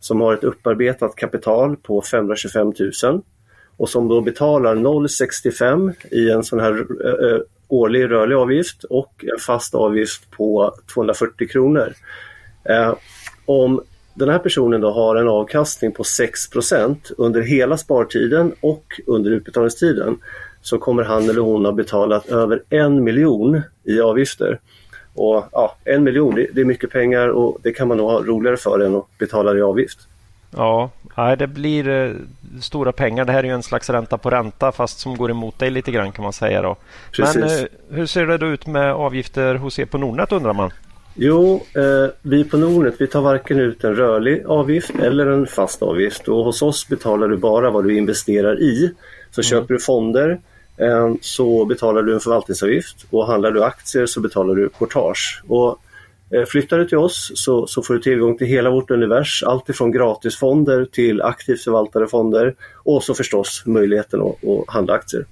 som 0.00 0.20
har 0.20 0.34
ett 0.34 0.44
upparbetat 0.44 1.16
kapital 1.16 1.76
på 1.76 2.02
525 2.02 2.72
000 3.04 3.22
och 3.76 3.88
som 3.88 4.08
då 4.08 4.20
betalar 4.20 4.76
0,65 4.76 5.92
i 6.10 6.30
en 6.30 6.44
sån 6.44 6.60
här 6.60 6.86
eh, 7.04 7.30
eh 7.30 7.40
årlig 7.72 8.10
rörlig 8.10 8.36
avgift 8.36 8.84
och 8.84 9.24
en 9.34 9.38
fast 9.40 9.74
avgift 9.74 10.30
på 10.30 10.74
240 10.94 11.48
kronor. 11.48 11.94
Eh, 12.64 12.94
om 13.46 13.82
den 14.14 14.28
här 14.28 14.38
personen 14.38 14.80
då 14.80 14.90
har 14.90 15.16
en 15.16 15.28
avkastning 15.28 15.92
på 15.92 16.02
6% 16.02 17.12
under 17.18 17.42
hela 17.42 17.76
spartiden 17.76 18.52
och 18.60 18.84
under 19.06 19.30
utbetalningstiden 19.30 20.18
så 20.62 20.78
kommer 20.78 21.02
han 21.02 21.30
eller 21.30 21.40
hon 21.40 21.64
ha 21.64 21.72
betalat 21.72 22.26
över 22.26 22.62
en 22.68 23.04
miljon 23.04 23.62
i 23.84 24.00
avgifter. 24.00 24.60
Och 25.14 25.44
ja, 25.52 25.76
En 25.84 26.04
miljon 26.04 26.34
det, 26.34 26.46
det 26.52 26.60
är 26.60 26.64
mycket 26.64 26.90
pengar 26.90 27.28
och 27.28 27.58
det 27.62 27.72
kan 27.72 27.88
man 27.88 27.96
nog 27.96 28.10
ha 28.10 28.22
roligare 28.22 28.56
för 28.56 28.80
än 28.80 28.94
att 28.94 29.18
betala 29.18 29.58
i 29.58 29.62
avgift. 29.62 29.98
Ja, 30.56 30.90
det 31.38 31.46
blir 31.46 31.88
eh, 31.88 32.12
stora 32.60 32.92
pengar. 32.92 33.24
Det 33.24 33.32
här 33.32 33.38
är 33.38 33.44
ju 33.44 33.54
en 33.54 33.62
slags 33.62 33.90
ränta 33.90 34.18
på 34.18 34.30
ränta 34.30 34.72
fast 34.72 34.98
som 34.98 35.16
går 35.16 35.30
emot 35.30 35.58
dig 35.58 35.70
lite 35.70 35.90
grann 35.90 36.12
kan 36.12 36.22
man 36.22 36.32
säga. 36.32 36.62
Då. 36.62 36.76
Men 37.18 37.42
eh, 37.42 37.64
hur 37.90 38.06
ser 38.06 38.26
det 38.26 38.38
då 38.38 38.46
ut 38.46 38.66
med 38.66 38.92
avgifter 38.92 39.54
hos 39.54 39.78
er 39.78 39.84
på 39.84 39.98
Nordnet 39.98 40.32
undrar 40.32 40.52
man? 40.52 40.70
Jo, 41.14 41.66
eh, 41.74 42.10
vi 42.22 42.44
på 42.44 42.56
Nordnet 42.56 42.94
vi 42.98 43.06
tar 43.06 43.20
varken 43.20 43.58
ut 43.58 43.84
en 43.84 43.94
rörlig 43.94 44.44
avgift 44.46 44.90
eller 45.02 45.26
en 45.26 45.46
fast 45.46 45.82
avgift 45.82 46.28
och 46.28 46.44
hos 46.44 46.62
oss 46.62 46.88
betalar 46.88 47.28
du 47.28 47.36
bara 47.36 47.70
vad 47.70 47.84
du 47.84 47.96
investerar 47.96 48.62
i. 48.62 48.92
Så 49.30 49.40
mm. 49.40 49.44
köper 49.44 49.74
du 49.74 49.80
fonder 49.80 50.40
eh, 50.76 51.14
så 51.20 51.64
betalar 51.64 52.02
du 52.02 52.14
en 52.14 52.20
förvaltningsavgift 52.20 53.06
och 53.10 53.26
handlar 53.26 53.50
du 53.50 53.64
aktier 53.64 54.06
så 54.06 54.20
betalar 54.20 54.54
du 54.54 54.68
courtage. 54.68 55.42
Och 55.48 55.78
Eh, 56.34 56.44
flyttar 56.44 56.78
du 56.78 56.84
till 56.84 56.98
oss 56.98 57.32
så, 57.34 57.66
så 57.66 57.82
får 57.82 57.94
du 57.94 58.00
tillgång 58.00 58.38
till 58.38 58.46
hela 58.46 58.70
vårt 58.70 58.90
univers, 58.90 59.42
alltifrån 59.42 59.92
gratisfonder 59.92 60.84
till 60.84 61.22
aktivt 61.22 61.64
förvaltade 61.64 62.06
fonder 62.06 62.54
och 62.74 63.02
så 63.04 63.14
förstås 63.14 63.62
möjligheten 63.66 64.20
att, 64.20 64.48
att 64.48 64.74
handla 64.74 64.94
aktier. 64.94 65.24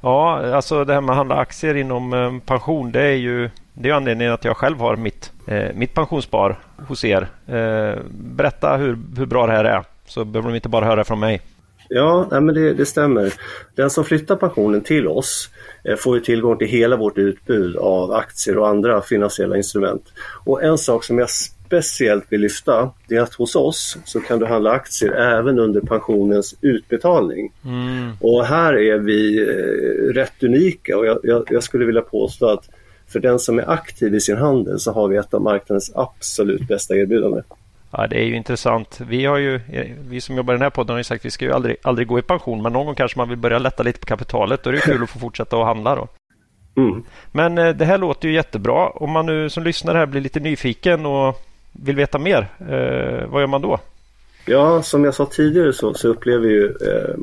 Ja, 0.00 0.54
alltså 0.54 0.84
det 0.84 0.94
här 0.94 1.00
med 1.00 1.10
att 1.10 1.16
handla 1.16 1.34
aktier 1.34 1.74
inom 1.74 2.12
eh, 2.12 2.38
pension, 2.46 2.92
det 2.92 3.02
är 3.02 3.16
ju 3.16 3.50
det 3.78 3.88
är 3.88 3.94
anledningen 3.94 4.32
att 4.32 4.44
jag 4.44 4.56
själv 4.56 4.78
har 4.78 4.96
mitt, 4.96 5.32
eh, 5.46 5.74
mitt 5.74 5.94
pensionsspar 5.94 6.58
hos 6.88 7.04
er. 7.04 7.28
Eh, 7.46 8.02
berätta 8.10 8.76
hur, 8.76 8.98
hur 9.16 9.26
bra 9.26 9.46
det 9.46 9.52
här 9.52 9.64
är, 9.64 9.84
så 10.06 10.24
behöver 10.24 10.48
de 10.48 10.54
inte 10.54 10.68
bara 10.68 10.84
höra 10.84 11.04
från 11.04 11.20
mig. 11.20 11.40
Ja, 11.88 12.28
nej, 12.30 12.40
men 12.40 12.54
det, 12.54 12.74
det, 12.74 12.86
stämmer. 12.86 13.32
Den 13.74 13.90
som 13.90 14.04
flyttar 14.04 14.36
pensionen 14.36 14.80
till 14.80 15.08
oss 15.08 15.50
eh, 15.84 15.96
får 15.96 16.16
ju 16.16 16.22
tillgång 16.22 16.58
till 16.58 16.68
hela 16.68 16.96
vårt 16.96 17.18
utbud 17.18 17.76
av 17.76 18.12
aktier 18.12 18.58
och 18.58 18.68
andra 18.68 19.02
finansiella 19.02 19.56
instrument. 19.56 20.12
Och 20.44 20.62
en 20.62 20.78
sak 20.78 21.04
som 21.04 21.18
jag 21.18 21.28
speciellt 21.66 22.24
vill 22.28 22.40
lyfta, 22.40 22.90
det 23.08 23.16
är 23.16 23.20
att 23.20 23.34
hos 23.34 23.56
oss 23.56 23.96
så 24.04 24.20
kan 24.20 24.38
du 24.38 24.46
handla 24.46 24.70
aktier 24.70 25.12
även 25.12 25.58
under 25.58 25.80
pensionens 25.80 26.54
utbetalning. 26.60 27.52
Mm. 27.64 28.12
Och 28.20 28.44
här 28.44 28.78
är 28.78 28.98
vi 28.98 29.38
eh, 29.40 30.14
rätt 30.14 30.42
unika 30.42 30.98
och 30.98 31.06
jag, 31.06 31.18
jag, 31.22 31.44
jag, 31.50 31.62
skulle 31.62 31.84
vilja 31.84 32.02
påstå 32.02 32.46
att 32.46 32.68
för 33.08 33.20
den 33.20 33.38
som 33.38 33.58
är 33.58 33.70
aktiv 33.70 34.14
i 34.14 34.20
sin 34.20 34.36
handel 34.36 34.78
så 34.78 34.92
har 34.92 35.08
vi 35.08 35.16
ett 35.16 35.34
av 35.34 35.42
marknadens 35.42 35.92
absolut 35.94 36.68
bästa 36.68 36.96
erbjudanden. 36.96 37.42
Ja, 37.98 38.06
det 38.06 38.16
är 38.16 38.24
ju 38.24 38.36
intressant. 38.36 39.00
Vi, 39.08 39.24
har 39.24 39.36
ju, 39.36 39.60
vi 40.08 40.20
som 40.20 40.36
jobbar 40.36 40.54
i 40.54 40.56
den 40.56 40.62
här 40.62 40.70
podden 40.70 40.94
har 40.94 40.98
ju 40.98 41.04
sagt 41.04 41.20
att 41.20 41.24
vi 41.24 41.30
ska 41.30 41.44
ju 41.44 41.52
aldrig, 41.52 41.76
aldrig 41.82 42.08
gå 42.08 42.18
i 42.18 42.22
pension, 42.22 42.62
men 42.62 42.72
någon 42.72 42.86
gång 42.86 42.94
kanske 42.94 43.18
man 43.18 43.28
vill 43.28 43.38
börja 43.38 43.58
lätta 43.58 43.82
lite 43.82 44.00
på 44.00 44.06
kapitalet. 44.06 44.62
Då 44.62 44.70
är 44.70 44.74
det 44.74 44.80
kul 44.80 45.02
att 45.02 45.10
få 45.10 45.18
fortsätta 45.18 45.56
att 45.56 45.66
handla. 45.66 45.96
Då. 45.96 46.08
Mm. 46.76 47.02
Men 47.32 47.58
eh, 47.58 47.68
det 47.68 47.84
här 47.84 47.98
låter 47.98 48.28
ju 48.28 48.34
jättebra. 48.34 48.88
Om 48.88 49.10
man 49.10 49.26
nu 49.26 49.50
som 49.50 49.62
lyssnar 49.62 49.94
här 49.94 50.06
blir 50.06 50.20
lite 50.20 50.40
nyfiken 50.40 51.06
och 51.06 51.42
vill 51.72 51.96
veta 51.96 52.18
mer, 52.18 52.48
eh, 52.60 53.28
vad 53.30 53.42
gör 53.42 53.46
man 53.46 53.62
då? 53.62 53.78
Ja, 54.46 54.82
som 54.82 55.04
jag 55.04 55.14
sa 55.14 55.26
tidigare 55.26 55.72
så, 55.72 55.94
så 55.94 56.08
upplever, 56.08 56.48
ju, 56.48 56.64
eh, 56.66 57.14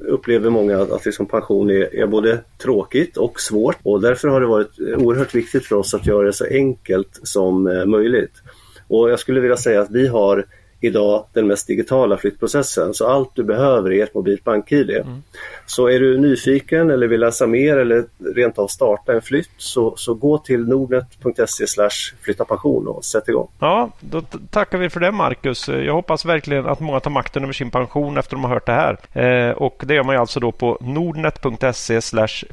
upplever 0.00 0.50
många 0.50 0.78
att 0.78 1.04
liksom 1.04 1.26
pension 1.26 1.70
är, 1.70 1.96
är, 1.96 2.06
både 2.06 2.38
tråkigt 2.62 3.16
och 3.16 3.40
svårt 3.40 3.76
och 3.82 4.00
därför 4.00 4.28
har 4.28 4.40
det 4.40 4.46
varit 4.46 4.78
oerhört 4.96 5.34
viktigt 5.34 5.66
för 5.66 5.76
oss 5.76 5.94
att 5.94 6.06
göra 6.06 6.26
det 6.26 6.32
så 6.32 6.44
enkelt 6.44 7.20
som 7.22 7.66
eh, 7.66 7.86
möjligt. 7.86 8.32
Och 8.90 9.10
jag 9.10 9.18
skulle 9.18 9.40
vilja 9.40 9.56
säga 9.56 9.80
att 9.80 9.90
vi 9.90 10.08
har 10.08 10.44
idag 10.80 11.26
den 11.32 11.46
mest 11.46 11.66
digitala 11.66 12.16
flyttprocessen. 12.16 12.94
Så 12.94 13.06
allt 13.06 13.30
du 13.34 13.44
behöver 13.44 13.92
är 13.92 14.04
ett 14.04 14.14
mobilt 14.14 14.44
bank-id. 14.44 14.90
Mm. 14.90 15.22
Så 15.66 15.88
är 15.88 16.00
du 16.00 16.18
nyfiken 16.18 16.90
eller 16.90 17.06
vill 17.08 17.20
läsa 17.20 17.46
mer 17.46 17.76
eller 17.76 18.04
rent 18.34 18.58
av 18.58 18.66
starta 18.66 19.12
en 19.12 19.22
flytt 19.22 19.50
så, 19.56 19.96
så 19.96 20.14
gå 20.14 20.38
till 20.38 20.68
nordnet.se 20.68 21.88
flytta 22.22 22.44
pension 22.44 22.88
och 22.88 23.04
sätt 23.04 23.28
igång. 23.28 23.48
Ja, 23.58 23.90
då 24.00 24.22
tackar 24.50 24.78
vi 24.78 24.90
för 24.90 25.00
det 25.00 25.12
Marcus. 25.12 25.68
Jag 25.68 25.94
hoppas 25.94 26.24
verkligen 26.24 26.66
att 26.66 26.80
många 26.80 27.00
tar 27.00 27.10
makten 27.10 27.42
över 27.42 27.52
sin 27.52 27.70
pension 27.70 28.18
efter 28.18 28.36
att 28.36 28.42
de 28.42 28.44
har 28.44 28.54
hört 28.54 28.66
det 28.66 28.72
här. 28.72 28.98
Eh, 29.48 29.52
och 29.52 29.82
det 29.86 29.94
gör 29.94 30.04
man 30.04 30.16
alltså 30.16 30.40
då 30.40 30.52
på 30.52 30.78
nordnet.se 30.80 32.00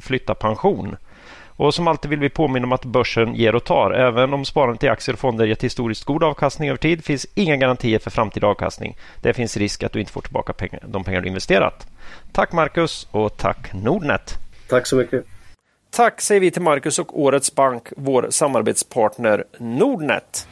flytta 0.00 0.34
pension. 0.34 0.96
Och 1.58 1.74
som 1.74 1.88
alltid 1.88 2.10
vill 2.10 2.20
vi 2.20 2.28
påminna 2.28 2.66
om 2.66 2.72
att 2.72 2.84
börsen 2.84 3.34
ger 3.34 3.54
och 3.54 3.64
tar. 3.64 3.90
Även 3.90 4.34
om 4.34 4.44
sparandet 4.44 4.84
i 4.84 4.88
aktier 4.88 5.12
och 5.12 5.18
fonder 5.18 5.46
gett 5.46 5.64
historiskt 5.64 6.04
god 6.04 6.24
avkastning 6.24 6.68
över 6.68 6.78
tid 6.78 7.04
finns 7.04 7.26
inga 7.34 7.56
garantier 7.56 7.98
för 7.98 8.10
framtida 8.10 8.46
avkastning. 8.46 8.96
Det 9.22 9.32
finns 9.32 9.56
risk 9.56 9.82
att 9.82 9.92
du 9.92 10.00
inte 10.00 10.12
får 10.12 10.20
tillbaka 10.20 10.52
pengar, 10.52 10.84
de 10.86 11.04
pengar 11.04 11.20
du 11.20 11.28
investerat. 11.28 11.86
Tack 12.32 12.52
Marcus 12.52 13.08
och 13.10 13.36
tack 13.36 13.72
Nordnet. 13.72 14.34
Tack 14.68 14.86
så 14.86 14.96
mycket. 14.96 15.24
Tack 15.90 16.20
säger 16.20 16.40
vi 16.40 16.50
till 16.50 16.62
Marcus 16.62 16.98
och 16.98 17.20
Årets 17.20 17.54
Bank, 17.54 17.88
vår 17.96 18.26
samarbetspartner 18.30 19.44
Nordnet. 19.58 20.48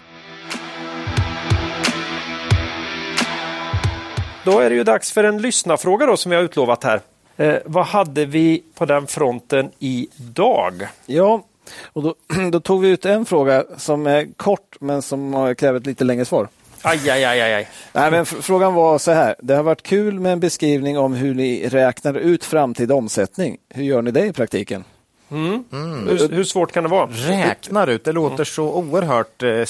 Då 4.44 4.58
är 4.60 4.70
det 4.70 4.76
ju 4.76 4.84
dags 4.84 5.12
för 5.12 5.24
en 5.24 5.42
lyssnarfråga 5.42 6.06
då 6.06 6.16
som 6.16 6.30
vi 6.30 6.36
har 6.36 6.42
utlovat 6.42 6.84
här. 6.84 7.00
Eh, 7.36 7.56
vad 7.64 7.86
hade 7.86 8.24
vi 8.24 8.62
på 8.74 8.84
den 8.84 9.06
fronten 9.06 9.70
idag? 9.78 10.88
Ja, 11.06 11.44
och 11.84 12.02
då, 12.02 12.14
då, 12.50 12.60
tog 12.60 12.82
vi 12.82 12.88
ut 12.88 13.04
en 13.04 13.26
fråga 13.26 13.64
som 13.76 14.06
är 14.06 14.28
kort 14.36 14.76
men 14.80 15.02
som 15.02 15.54
kräver 15.58 15.80
ett 15.80 15.86
lite 15.86 16.04
längre 16.04 16.24
svar. 16.24 16.48
Aj, 16.82 17.10
aj, 17.10 17.24
aj, 17.24 17.40
aj. 17.40 17.68
Nej, 17.92 18.10
men 18.10 18.26
frågan 18.26 18.74
var 18.74 18.98
så 18.98 19.12
här. 19.12 19.34
Det 19.38 19.54
har 19.54 19.62
varit 19.62 19.82
kul 19.82 20.20
med 20.20 20.32
en 20.32 20.40
beskrivning 20.40 20.98
om 20.98 21.14
hur 21.14 21.34
ni 21.34 21.68
räknar 21.68 22.14
ut 22.14 22.44
framtida 22.44 22.94
omsättning. 22.94 23.56
Hur 23.68 23.84
gör 23.84 24.02
ni 24.02 24.10
det 24.10 24.26
i 24.26 24.32
praktiken? 24.32 24.84
Mm. 25.30 25.64
Mm. 25.72 26.08
Hur, 26.08 26.28
hur, 26.28 26.44
svårt 26.44 26.72
kan 26.72 26.82
det 26.82 26.88
vara? 26.88 27.06
Räknar 27.06 27.86
ut, 27.86 28.04
det 28.04 28.12
låter 28.12 28.44
så 28.44 28.64
oerhört 28.64 29.42
eh, 29.42 29.64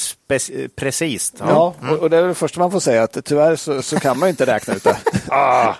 precis. 0.76 1.32
Ja, 1.38 1.46
ja 1.48 1.74
mm. 1.80 1.94
och, 1.94 2.02
och, 2.02 2.10
det 2.10 2.16
är 2.16 2.22
det 2.22 2.34
första 2.34 2.60
man 2.60 2.70
får 2.70 2.80
säga 2.80 3.02
att 3.02 3.24
tyvärr 3.24 3.56
så, 3.56 3.82
så 3.82 4.00
kan 4.00 4.18
man 4.18 4.28
inte 4.28 4.46
räkna 4.46 4.74
ut 4.74 4.84
det. 4.84 4.96
ah. 5.28 5.74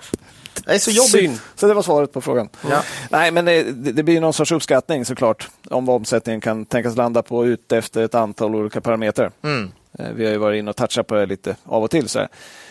Det 0.66 0.74
är 0.74 0.78
så 0.78 0.90
jobbigt. 0.90 1.10
Synd. 1.10 1.38
Så 1.54 1.66
det 1.66 1.74
var 1.74 1.82
svaret 1.82 2.12
på 2.12 2.20
frågan. 2.20 2.48
Ja. 2.70 2.82
Nej, 3.10 3.30
men 3.30 3.44
det, 3.44 3.62
det, 3.92 4.02
blir 4.02 4.20
någon 4.20 4.32
sorts 4.32 4.52
uppskattning 4.52 5.04
såklart 5.04 5.48
om 5.70 5.86
vad 5.86 5.96
omsättningen 5.96 6.40
kan 6.40 6.64
tänkas 6.64 6.96
landa 6.96 7.22
på 7.22 7.46
ut 7.46 7.72
efter 7.72 8.04
ett 8.04 8.14
antal 8.14 8.54
olika 8.54 8.80
parametrar. 8.80 9.30
Mm. 9.42 9.70
Eh, 9.98 10.06
vi 10.14 10.24
har 10.24 10.32
ju 10.32 10.38
varit 10.38 10.58
inne 10.58 10.70
och 10.70 10.76
touchat 10.76 11.06
på 11.06 11.14
det 11.14 11.26
lite 11.26 11.56
av 11.64 11.82
och 11.82 11.90
till. 11.90 12.08
Så 12.08 12.26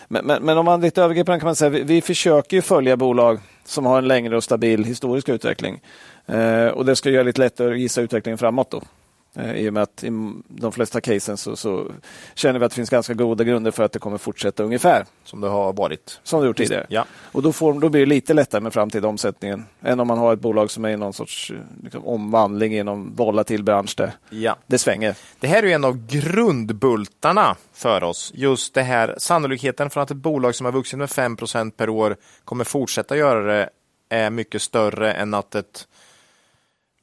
men, 0.07 0.25
men, 0.25 0.43
men, 0.43 0.57
om 0.57 0.65
man 0.65 0.81
lite 0.81 1.01
övergripande 1.01 1.39
kan 1.39 1.47
man 1.47 1.55
säga 1.55 1.69
vi, 1.69 1.83
vi 1.83 2.01
försöker 2.01 2.61
följa 2.61 2.97
bolag 2.97 3.39
som 3.65 3.85
har 3.85 3.97
en 3.97 4.07
längre 4.07 4.37
och 4.37 4.43
stabil 4.43 4.83
historisk 4.83 5.29
utveckling. 5.29 5.81
Eh, 6.25 6.67
och 6.67 6.85
det 6.85 6.95
ska 6.95 7.09
göra 7.09 7.23
det 7.23 7.27
lite 7.27 7.41
lättare 7.41 7.73
att 7.73 7.79
gissa 7.79 8.01
utvecklingen 8.01 8.37
framåt. 8.37 8.71
Då. 8.71 8.81
Eh, 9.35 9.55
I 9.55 9.69
och 9.69 9.73
med 9.73 9.83
att 9.83 10.03
i 10.03 10.09
de 10.47 10.71
flesta 10.71 11.01
casen 11.01 11.37
så, 11.37 11.55
så, 11.55 11.91
känner 12.35 12.59
vi 12.59 12.65
att 12.65 12.71
det 12.71 12.75
finns 12.75 12.89
ganska 12.89 13.13
goda 13.13 13.43
grunder 13.43 13.71
för 13.71 13.83
att 13.83 13.91
det 13.91 13.99
kommer 13.99 14.17
fortsätta 14.17 14.63
ungefär. 14.63 15.05
Som 15.23 15.41
det 15.41 15.47
har 15.47 15.73
varit. 15.73 16.19
Som 16.23 16.41
det 16.41 16.47
gjort 16.47 16.57
tidigare. 16.57 16.85
Ja. 16.89 17.05
Och 17.31 17.41
då, 17.41 17.53
får, 17.53 17.73
då 17.79 17.89
blir 17.89 18.01
det 18.01 18.05
lite 18.05 18.33
lättare 18.33 18.61
med 18.61 18.73
framtida 18.73 19.07
omsättningen 19.07 19.65
än 19.81 19.99
om 19.99 20.07
man 20.07 20.17
har 20.17 20.33
ett 20.33 20.39
bolag 20.39 20.71
som 20.71 20.85
är 20.85 20.89
i 20.89 20.97
någon 20.97 21.13
sorts 21.13 21.53
liksom, 21.83 22.05
omvandling 22.05 22.73
i 22.73 22.83
någon 22.83 23.15
volatil 23.15 23.63
bransch 23.63 23.93
där 23.97 24.11
ja. 24.29 24.55
det 24.67 24.77
svänger. 24.77 25.15
Det 25.39 25.47
här 25.47 25.63
är 25.63 25.67
en 25.67 25.83
av 25.83 26.07
grundbultarna 26.07 27.55
för 27.73 28.03
oss. 28.03 28.31
Just 28.35 28.73
det 28.73 28.83
här 28.83 29.15
sannolikheten 29.17 29.89
för 29.89 30.01
att 30.01 30.11
ett 30.11 30.17
bolag 30.17 30.55
som 30.55 30.65
har 30.65 30.71
vuxit 30.71 30.99
med 30.99 31.09
5% 31.09 31.71
per 31.71 31.89
år 31.89 32.17
kommer 32.45 32.63
fortsätta 32.63 33.17
göra 33.17 33.41
det 33.41 33.69
är 34.09 34.29
mycket 34.29 34.61
större 34.61 35.13
än 35.13 35.33
att 35.33 35.55
ett 35.55 35.87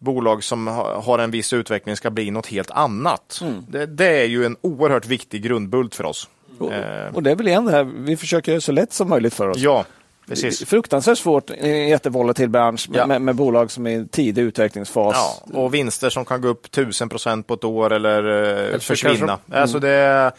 bolag 0.03 0.45
som 0.45 0.67
har 1.05 1.19
en 1.19 1.31
viss 1.31 1.53
utveckling 1.53 1.97
ska 1.97 2.11
bli 2.11 2.31
något 2.31 2.47
helt 2.47 2.71
annat. 2.71 3.39
Mm. 3.43 3.65
Det, 3.69 3.87
det, 3.87 4.21
är 4.21 4.27
ju 4.27 4.45
en 4.45 4.57
oerhört 4.61 5.07
viktig 5.07 5.43
grundbult 5.43 5.95
för 5.95 6.05
oss. 6.05 6.29
Och, 6.59 6.73
eh. 6.73 7.15
och 7.15 7.23
det 7.23 7.31
är 7.31 7.37
väl 7.37 7.49
igen 7.49 7.65
det 7.65 7.73
här, 7.73 7.85
vi 7.85 8.17
försöker 8.17 8.53
göra 8.53 8.57
det 8.57 8.63
så 8.63 8.73
lätt 8.73 8.93
som 8.93 9.09
möjligt 9.09 9.35
för 9.35 9.49
oss. 9.49 9.59
Ja, 9.59 9.85
precis. 10.29 10.65
Fruktansvärt 10.65 11.19
svårt 11.19 11.51
i 11.51 11.71
en 11.71 11.89
jättevolatil 11.89 12.49
bransch 12.49 12.89
ja. 12.93 13.07
med, 13.07 13.23
med, 13.23 13.37
bolag 13.37 13.71
som 13.71 13.87
är 13.87 13.91
i 13.91 14.09
tidig 14.09 14.43
utvecklingsfas. 14.43 15.43
Ja, 15.53 15.61
och 15.61 15.75
vinster 15.75 16.11
som 16.11 16.25
kan 16.25 16.41
gå 16.41 16.49
upp 16.49 16.71
tusen 16.71 17.09
procent 17.09 17.47
på 17.47 17.55
ett 17.55 17.65
år 17.65 17.93
eller, 17.93 18.23
eller 18.23 18.79
försvinna. 18.79 19.39
Mm. 19.49 19.63
Alltså 19.63 19.79
det, 19.79 20.33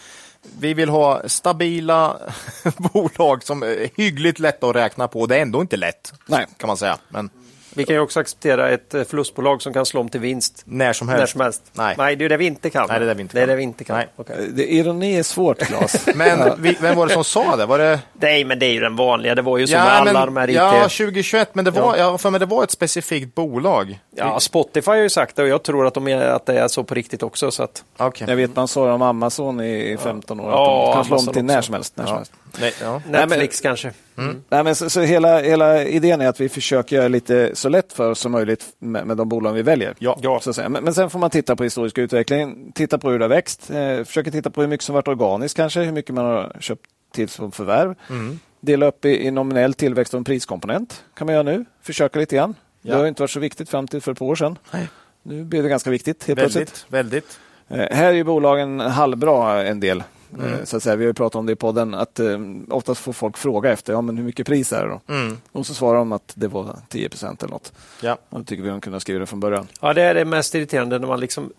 vi 0.60 0.73
vill 0.73 0.90
ha 0.90 1.22
stabila 1.26 2.18
bolag 2.94 3.44
som 3.44 3.64
är 3.64 3.90
hyggligt 3.98 4.40
lätta 4.40 4.68
att 4.68 4.76
räkna 4.76 5.07
på. 5.07 5.26
Det 5.26 5.38
är 5.38 5.41
ändå 5.41 5.61
inte 5.61 5.77
lätt, 5.77 6.14
Nej. 6.26 6.45
kan 6.57 6.68
man 6.68 6.77
säga. 6.77 6.98
Men... 7.10 7.30
Vi 7.76 7.86
kan 7.86 7.95
ju 7.95 8.02
också 8.02 8.20
acceptera 8.20 8.70
ett 8.70 8.94
eh, 8.94 9.04
förlustbolag 9.04 9.62
som 9.62 9.74
kan 9.74 9.86
slå 9.86 10.02
om 10.02 10.10
till 10.10 10.20
vinst. 10.20 10.64
När 10.66 10.94
som 10.94 11.10
helst. 11.10 11.20
När 11.20 11.26
som 11.26 11.41
helst. 11.41 11.64
Nej. 11.74 11.95
Nej, 11.98 12.16
det 12.16 12.26
är 12.26 12.30
det 12.30 12.38
vi 12.38 12.45
inte 12.45 12.70
kan. 12.70 12.88
Nej, 12.90 13.00
det 13.00 13.06
är 13.06 13.08
det 13.08 13.14
vi 13.14 13.22
inte 13.22 13.34
kan. 13.34 13.40
Det 13.40 13.44
är 13.44 13.48
det 13.48 13.56
vi 13.56 13.64
inte 13.64 13.84
kan. 13.84 13.95
Nej. 13.95 14.08
Okay. 14.18 14.48
Det, 14.48 14.74
ironi 14.74 15.16
är 15.18 15.24
svårt, 15.24 15.60
Claes. 15.60 16.06
men 16.16 16.62
vi, 16.62 16.78
vem 16.82 16.95
var 16.95 17.08
det 17.08 17.14
som 17.14 17.24
sa 17.24 17.56
det? 17.56 17.66
Var 17.66 17.80
det... 17.80 18.00
Nej, 18.14 18.44
men 18.44 18.60
det 18.60 18.66
är 18.66 18.72
ju 18.72 18.80
den 18.80 18.95
vanliga. 18.95 19.36
Det 19.36 19.41
var 19.41 19.58
ju 19.58 19.68
som 19.68 19.78
ja, 19.78 19.84
med 19.84 19.94
alla 19.94 20.14
men, 20.14 20.26
de 20.26 20.38
här 20.38 20.50
IT... 20.50 20.56
Ja, 20.56 20.82
2021, 20.82 21.56
men 21.56 21.66
det 21.66 21.72
var, 21.72 21.98
ja. 21.98 22.18
för 22.18 22.30
mig 22.30 22.40
det 22.40 22.45
var 22.45 22.64
ett 22.64 22.72
specifikt 22.72 23.36
bolag. 23.36 24.00
Ja, 24.16 24.40
Spotify 24.40 24.91
har 24.91 24.95
ju 24.95 25.10
sagt 25.10 25.36
det 25.36 25.41
och 25.41 25.48
jag 25.48 25.64
tror 25.64 25.88
att, 25.88 25.94
de 25.94 26.08
är, 26.08 26.26
att 26.26 26.45
det 26.45 26.60
är 26.60 26.68
så 26.68 26.84
på 26.84 26.95
riktigt 26.95 27.24
också. 27.24 27.52
Så 27.52 27.64
att... 27.64 27.84
okay. 28.00 28.28
Jag 28.30 28.36
vet 28.36 28.56
man 28.56 28.68
sa 28.68 28.94
om 28.94 29.02
Amazon 29.02 29.62
i 29.62 29.98
15 30.04 30.40
år, 30.40 30.52
ja, 30.52 30.84
att 30.84 30.91
de 30.91 30.94
kan 30.94 31.06
slå 31.06 31.30
om 31.30 31.34
till 31.34 31.45
när 31.45 31.62
som 31.62 31.74
helst. 31.74 31.98
När 31.98 32.06
som 32.06 32.16
helst. 32.16 32.32
Nej, 32.60 32.74
ja. 32.82 33.02
Netflix 33.08 33.64
Nej, 33.64 33.70
men, 33.70 33.70
kanske. 33.70 33.92
Mm. 34.18 34.44
Nej, 34.50 34.64
men 34.64 34.76
så, 34.76 34.90
så, 34.90 35.02
hela, 35.02 35.42
hela 35.42 35.84
idén 35.84 36.22
är 36.22 36.28
att 36.28 36.42
vi 36.42 36.50
försöker 36.50 36.96
göra 36.96 37.08
lite 37.08 37.52
så 37.54 37.70
lätt 37.70 37.94
för 37.94 38.12
oss 38.12 38.20
som 38.20 38.32
möjligt 38.32 38.66
med, 38.80 39.08
med 39.08 39.18
de 39.18 39.30
bolag 39.30 39.54
vi 39.54 39.62
väljer. 39.62 39.96
Ja. 40.00 40.20
ja. 40.22 40.40
Så 40.40 40.50
att 40.50 40.56
säga. 40.56 40.70
Men, 40.70 40.84
men 40.84 40.94
sen 40.94 41.10
får 41.10 41.20
man 41.20 41.30
titta 41.30 41.56
på 41.56 41.64
historisk 41.64 41.98
utveckling, 41.98 42.72
titta 42.76 42.98
på 42.98 43.10
hur 43.10 43.20
det 43.20 43.26
har 43.26 43.30
växt, 43.30 43.70
eh, 43.70 44.04
försöka 44.04 44.32
titta 44.32 44.50
på 44.50 44.62
hur 44.62 44.68
mycket 44.68 44.86
som 44.86 44.96
varit 44.96 45.08
organiskt 45.08 45.56
kanske, 45.56 45.82
hur 45.82 45.92
mycket 45.92 46.16
man 46.16 46.26
har 46.26 46.58
köpt 46.60 46.86
till 47.14 47.30
som 47.30 47.52
förvärv. 47.52 47.96
Mm. 48.10 48.40
Dela 48.60 48.86
upp 48.86 49.06
i, 49.06 49.28
i 49.28 49.32
nominell 49.32 49.74
tillväxt 49.74 50.14
och 50.14 50.18
en 50.18 50.24
priskomponent 50.24 51.04
kan 51.14 51.26
man 51.26 51.34
göra 51.34 51.44
nu. 51.44 51.66
Försöka 51.82 52.20
lite 52.20 52.36
grann. 52.36 52.56
Ja. 52.82 52.94
Det 52.94 53.00
har 53.00 53.08
inte 53.08 53.22
varit 53.22 53.32
så 53.32 53.40
viktigt 53.40 53.70
fram 53.70 53.88
till 53.88 54.02
för 54.02 54.12
ett 54.12 54.20
par 54.20 54.26
år 54.26 54.36
sedan. 54.36 54.58
Nej. 54.72 54.88
Nu 55.24 55.44
blir 55.44 55.64
det 55.64 55.70
ganska 55.70 55.90
viktigt 55.90 56.28
helt 56.28 56.40
väldigt, 56.40 56.54
plötsligt. 56.54 56.86
Väldigt. 56.90 57.40
Eh, 57.68 57.98
här 57.98 58.04
är 58.08 58.12
ju 58.12 58.24
bolagen 58.24 58.80
halvbra 58.80 59.64
en 59.64 59.80
del 59.80 60.04
Mm. 60.40 60.66
Så 60.66 60.78
att 60.78 60.84
säga, 60.84 60.96
vi 60.96 61.04
har 61.04 61.10
ju 61.10 61.14
pratat 61.14 61.36
om 61.36 61.46
det 61.46 61.52
i 61.52 61.56
podden, 61.56 61.94
att 61.94 62.20
eh, 62.20 62.40
oftast 62.70 63.02
får 63.02 63.14
folk 63.14 63.38
fråga 63.38 63.72
efter 63.72 63.94
ja, 63.94 64.02
men 64.02 64.18
hur 64.18 64.24
mycket 64.24 64.48
pris 64.48 64.74
är 64.74 64.84
det 64.84 64.90
då? 64.90 65.14
Mm. 65.14 65.38
Och 65.52 65.66
så 65.66 65.74
svarar 65.74 65.98
de 65.98 66.12
att 66.12 66.34
det 66.36 66.48
var 66.48 66.76
10 66.90 67.10
procent 67.10 67.44
eller 67.44 67.52
något. 67.52 67.74
Ja. 68.02 68.18
Och 68.30 68.40
då 68.40 68.46
tycker 68.46 68.64
vi 68.64 68.70
de 68.70 68.82
kunde 68.82 68.96
ha 68.96 69.00
skrivit 69.00 69.22
det 69.22 69.26
från 69.26 69.40
början. 69.40 69.68
Ja, 69.82 69.94
det 69.94 70.02
är 70.02 70.14
det 70.14 70.26
mest 70.26 70.56
irriterande 70.56 71.00
när 71.00 71.08
man 71.08 71.20
liksom 71.20 71.52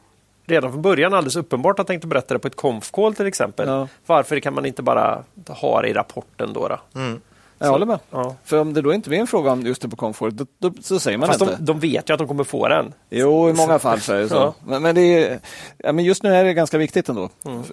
redan 0.47 0.73
från 0.73 0.83
början 0.83 1.15
alldeles 1.15 1.37
uppenbart 1.37 1.79
har 1.79 1.85
tänkt 1.85 2.05
att 2.05 2.11
berätta 2.11 2.35
det 2.35 2.39
på 2.39 2.49
ett 2.49 2.57
konf-call 2.57 3.15
till 3.15 3.27
exempel. 3.27 3.69
Ja. 3.69 3.89
Varför 4.07 4.41
kan 4.41 4.55
man 4.55 4.67
inte 4.67 4.83
bara 4.83 5.25
ha 5.49 5.83
det 5.83 5.89
i 5.89 5.93
rapporten 5.93 6.53
då? 6.53 6.69
då? 6.69 7.01
Mm. 7.01 7.21
Jag 7.65 7.73
håller 7.73 7.87
med. 7.87 7.99
Ja. 8.11 8.37
För 8.45 8.61
om 8.61 8.75
det 8.75 8.83
då 8.83 8.95
inte 8.95 9.09
blir 9.09 9.19
en 9.21 9.27
fråga 9.27 9.53
om 9.53 9.63
just 9.67 9.83
det 9.83 9.89
på 9.89 9.97
Comfort, 9.97 10.33
då, 10.35 10.47
då, 10.59 10.73
så 10.83 10.99
säger 11.01 11.19
man 11.19 11.29
Fast 11.29 11.41
inte. 11.41 11.57
de, 11.57 11.65
de 11.65 11.81
vet 11.81 12.11
ju 12.11 12.13
att 12.15 12.19
de 12.19 12.29
kommer 12.29 12.45
få 12.45 12.69
den. 12.69 12.93
Jo, 13.11 13.51
i 13.51 13.53
många 13.53 13.79
fall 13.79 14.01
så 14.01 14.13
är 14.13 14.21
det 14.21 14.29
så. 14.29 14.35
Ja. 14.45 14.55
Men, 14.67 14.83
men, 14.83 14.95
det 14.95 15.01
är, 15.01 15.39
ja, 15.79 15.93
men 15.93 16.05
just 16.05 16.23
nu 16.23 16.35
är 16.35 16.45
det 16.45 16.55
ganska 16.55 16.79
viktigt 16.79 17.09
ändå. 17.09 17.29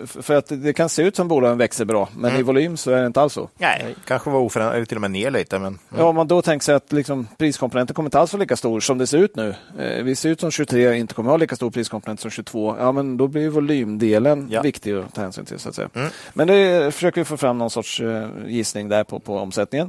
För, 0.08 0.22
för 0.22 0.36
att 0.36 0.46
det 0.50 0.74
kan 0.74 0.90
se 0.90 1.04
ut 1.04 1.16
som 1.16 1.28
bolagen 1.28 1.58
växer 1.58 1.86
bra, 1.86 2.10
men 2.18 2.36
i 2.40 2.42
volym 2.44 2.78
så 2.78 2.92
är 2.92 3.02
det 3.02 3.08
inte 3.08 3.22
alls 3.22 3.34
så. 3.34 3.50
Nej, 3.58 3.96
kanske 4.08 4.30
var 4.30 4.40
oförändrat, 4.40 4.76
eller 4.76 4.86
till 4.86 4.98
och 4.98 5.02
med 5.02 5.12
ner 5.12 5.32
lite. 5.32 5.60
Men, 5.60 5.80
Ja, 5.98 6.04
om 6.04 6.16
man 6.16 6.28
då 6.28 6.42
tänker 6.42 6.64
sig 6.64 6.76
att 6.76 6.92
liksom, 6.92 7.28
priskomponenten 7.38 7.94
kommer 7.94 8.08
inte 8.08 8.20
alls 8.20 8.34
vara 8.34 8.40
lika 8.42 8.56
stor 8.56 8.80
som 8.80 8.98
det 8.98 9.08
ser 9.08 9.18
ut 9.18 9.36
nu. 9.36 9.56
Eh, 9.80 10.04
vi 10.04 10.16
ser 10.16 10.30
ut 10.30 10.40
som 10.40 10.52
23 10.52 10.96
inte 10.98 11.14
kommer 11.14 11.30
ha 11.30 11.38
lika 11.38 11.56
stor 11.56 11.72
priskomponent 11.72 12.20
som 12.20 12.32
22. 12.32 12.76
Ja, 12.80 12.92
men 12.92 13.18
då 13.18 13.28
blir 13.28 13.50
volymdelen 13.50 14.48
Ja. 14.52 14.62
viktig 14.62 14.94
att 14.94 15.14
ta 15.14 15.22
hänsyn 15.22 15.46
till. 15.46 15.60
Så 15.60 15.70
att 15.70 15.76
säga. 15.76 15.90
Mm. 15.96 16.10
Men 16.34 16.48
det 16.48 16.92
försöker 16.94 17.22
vi 17.22 17.26
få 17.26 17.38
fram 17.38 17.58
någon 17.58 17.70
sorts 17.70 18.00
eh, 18.02 18.28
gissning 18.48 18.90
där 18.90 19.04
på, 19.04 19.20
på 19.20 19.38
omsättningen. 19.38 19.81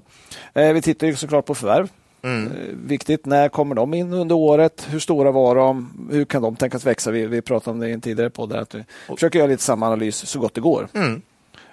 Eh, 0.54 0.72
vi 0.72 0.82
tittar 0.82 1.06
ju 1.06 1.16
såklart 1.16 1.46
på 1.46 1.54
förvärv. 1.54 1.88
Mm. 2.22 2.46
Eh, 2.46 2.52
Viktigt, 2.86 3.26
när 3.26 3.48
kommer 3.48 3.74
de 3.74 3.94
in 3.94 4.12
under 4.12 4.34
året? 4.34 4.86
Hur 4.90 4.98
stora 4.98 5.30
var 5.30 5.54
de? 5.56 6.08
Hur 6.12 6.24
kan 6.24 6.42
de 6.42 6.56
tänkas 6.56 6.86
växa? 6.86 7.10
Vi, 7.10 7.26
vi 7.26 7.42
pratade 7.42 7.70
om 7.74 7.80
det 7.80 7.88
i 7.88 7.92
en 7.92 8.00
tidigare 8.00 8.30
podd. 8.30 8.52
Att 8.52 8.74
vi 8.74 8.84
försöker 9.08 9.38
göra 9.38 9.48
lite 9.48 9.62
samma 9.62 9.86
analys 9.86 10.16
så 10.16 10.38
gott 10.38 10.54
det 10.54 10.60
går. 10.60 10.88
Mm. 10.94 11.22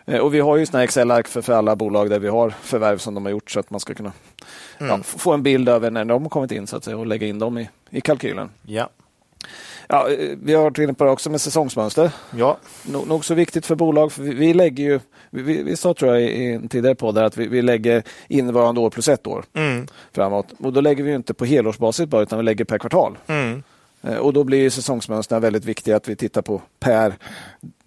Eh, 0.05 0.19
Och 0.19 0.33
vi 0.33 0.39
har 0.39 0.57
ju 0.57 0.65
här 0.73 0.79
Excel-ark 0.83 1.27
för, 1.27 1.41
för 1.41 1.53
alla 1.53 1.75
bolag 1.75 2.09
där 2.09 2.19
vi 2.19 2.27
har 2.27 2.49
förvärv 2.49 2.97
som 2.97 3.13
de 3.13 3.25
har 3.25 3.31
gjort 3.31 3.51
så 3.51 3.59
att 3.59 3.69
man 3.69 3.79
ska 3.79 3.93
kunna 3.93 4.11
Mm. 4.81 4.91
ja, 4.91 5.03
få 5.03 5.33
en 5.33 5.43
bild 5.43 5.69
över 5.69 5.91
när 5.91 6.05
de 6.05 6.21
har 6.21 6.29
kommit 6.29 6.51
in 6.51 6.67
så 6.67 6.77
att 6.77 6.83
säga, 6.83 6.97
och 6.97 7.07
lägga 7.07 7.27
in 7.27 7.39
dem 7.39 7.57
i, 7.57 7.69
i 7.89 8.01
kalkylen. 8.01 8.49
Ja. 8.65 8.89
Ja, 9.91 10.10
eh, 10.10 10.38
vi 10.44 10.53
har 10.53 10.64
varit 10.64 10.78
inne 10.78 10.94
på 10.94 11.03
det 11.03 11.11
också 11.11 11.30
med 11.30 11.41
säsongsmönster. 11.41 12.11
Ja. 12.36 12.57
Nog, 12.91 13.07
nog 13.07 13.26
så 13.26 13.34
viktigt 13.34 13.66
för 13.66 13.76
bolag. 13.76 14.11
För 14.11 14.22
vi, 14.24 14.34
vi 14.34 14.53
lägger 14.53 14.84
ju, 14.84 14.99
vi, 15.30 15.64
vi, 15.64 15.76
sa 15.76 15.94
tror 15.94 16.11
jag 16.11 16.22
i 16.22 16.45
en 16.53 16.68
tidigare 16.68 16.95
podd 16.95 17.18
att 17.18 17.38
vi, 17.38 17.48
vi 17.48 17.61
lägger 17.61 18.03
innevarande 18.28 18.82
år 18.82 18.90
plus 18.90 19.07
ett 19.07 19.28
år 19.28 19.45
Mm. 19.53 19.88
framåt. 20.14 20.45
Och 20.60 20.74
då 20.74 20.82
lägger 20.82 21.03
vi 21.03 21.14
inte 21.14 21.34
på 21.34 21.45
helårsbasis 21.45 22.06
bara 22.06 22.22
utan 22.22 22.40
vi 22.40 22.44
lägger 22.45 22.66
per 22.66 22.78
kvartal. 22.78 23.18
Mm. 23.28 23.64
Eh, 24.02 24.16
Och 24.18 24.34
då 24.34 24.44
blir 24.44 24.70
säsongsmönstren 24.70 25.41
väldigt 25.41 25.66
viktiga 25.66 25.95
att 25.95 26.07
vi 26.10 26.16
tittar 26.16 26.41
på 26.41 26.61
per 26.80 27.14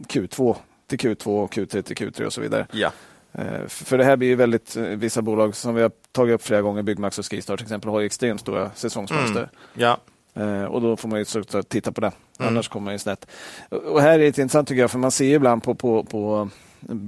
Q2 0.08 0.56
till 0.86 0.98
Q2 0.98 1.42
och 1.44 1.52
Q3 1.54 1.82
till 1.82 1.96
Q3 1.96 2.24
och 2.24 2.32
så 2.32 2.40
vidare. 2.40 2.66
Ja. 2.72 2.92
Eh, 3.32 3.66
För 3.68 3.98
det 3.98 4.04
här 4.04 4.16
blir 4.16 4.28
ju 4.28 4.34
väldigt, 4.34 4.76
vissa 4.76 5.22
bolag 5.22 5.56
som 5.56 5.74
vi 5.74 5.82
har 5.82 5.90
tagit 6.12 6.34
upp 6.34 6.42
flera 6.42 6.62
gånger, 6.62 6.82
Byggmax 6.82 7.18
och 7.18 7.30
Skistar 7.30 7.56
till 7.56 7.64
exempel, 7.66 7.90
har 7.90 8.00
ju 8.00 8.06
extremt 8.06 8.40
stora 8.40 8.70
säsongsmönster. 8.74 9.38
Mm. 9.40 9.48
Ja. 9.74 9.98
Eh, 10.34 10.64
Och 10.64 10.80
då 10.80 10.96
får 10.96 11.08
man 11.08 11.18
ju 11.18 11.24
såklart 11.24 11.68
titta 11.68 11.92
på 11.92 12.00
det, 12.00 12.12
annars 12.38 12.68
kommer 12.68 12.84
man 12.84 12.94
ju 12.94 12.98
snett. 12.98 13.26
Och- 13.68 14.00
här 14.00 14.10
är 14.14 14.18
det 14.18 14.26
intressant 14.26 14.68
tycker 14.68 14.80
jag, 14.80 14.90
för 14.90 14.98
man 14.98 15.10
ser 15.10 15.24
ju 15.24 15.34
ibland 15.34 15.62
på, 15.62 15.74
på, 15.74 16.04
på 16.04 16.48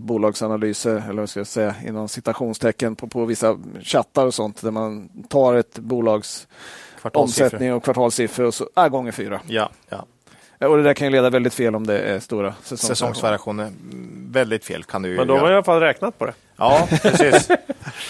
bolagsanalyser, 0.05 1.02
eller 1.09 1.22
vad 1.22 1.30
ska 1.30 1.40
jag 1.40 1.46
säga, 1.46 1.74
inom 1.86 2.09
citationstecken 2.09 2.96
på, 2.96 3.06
på 3.09 3.24
vissa 3.24 3.59
chattar 3.82 4.26
och 4.26 4.34
sånt, 4.34 4.62
där 4.62 4.70
man 4.70 5.09
tar 5.28 5.55
ett 5.55 5.78
bolags 5.78 6.48
omsättning 7.22 7.72
och 7.74 7.84
kvartalssiffror 7.84 8.46
och 8.46 8.55
så, 8.55 8.68
äh, 8.76 8.88
gånger 8.88 9.12
fyra. 9.12 9.40
Ja. 9.46 9.70
ja. 9.88 10.05
Eh, 10.60 10.68
Och 10.68 10.76
det 10.76 10.82
där 10.82 10.94
kan 10.94 11.06
ju 11.06 11.10
leda 11.12 11.31
väldigt 11.31 11.55
fel 11.55 11.74
om 11.74 11.86
det 11.86 11.98
är 11.98 12.20
stora 12.20 12.55
säsongsvariationer. 12.62 12.94
Säsongsvariationer. 12.94 13.64
Mm, 13.64 14.10
Väldigt 14.32 14.64
fel 14.64 14.85
kan 14.85 15.02
du 15.02 15.09
ju 15.09 15.16
Men 15.16 15.26
då 15.26 15.35
har 15.35 15.40
man 15.40 15.51
i 15.51 15.55
alla 15.55 15.64
fall 15.64 15.81
räknat 15.81 16.18
på 16.18 16.26
det. 16.26 16.32
Ja, 16.56 16.89
precis. 17.02 17.48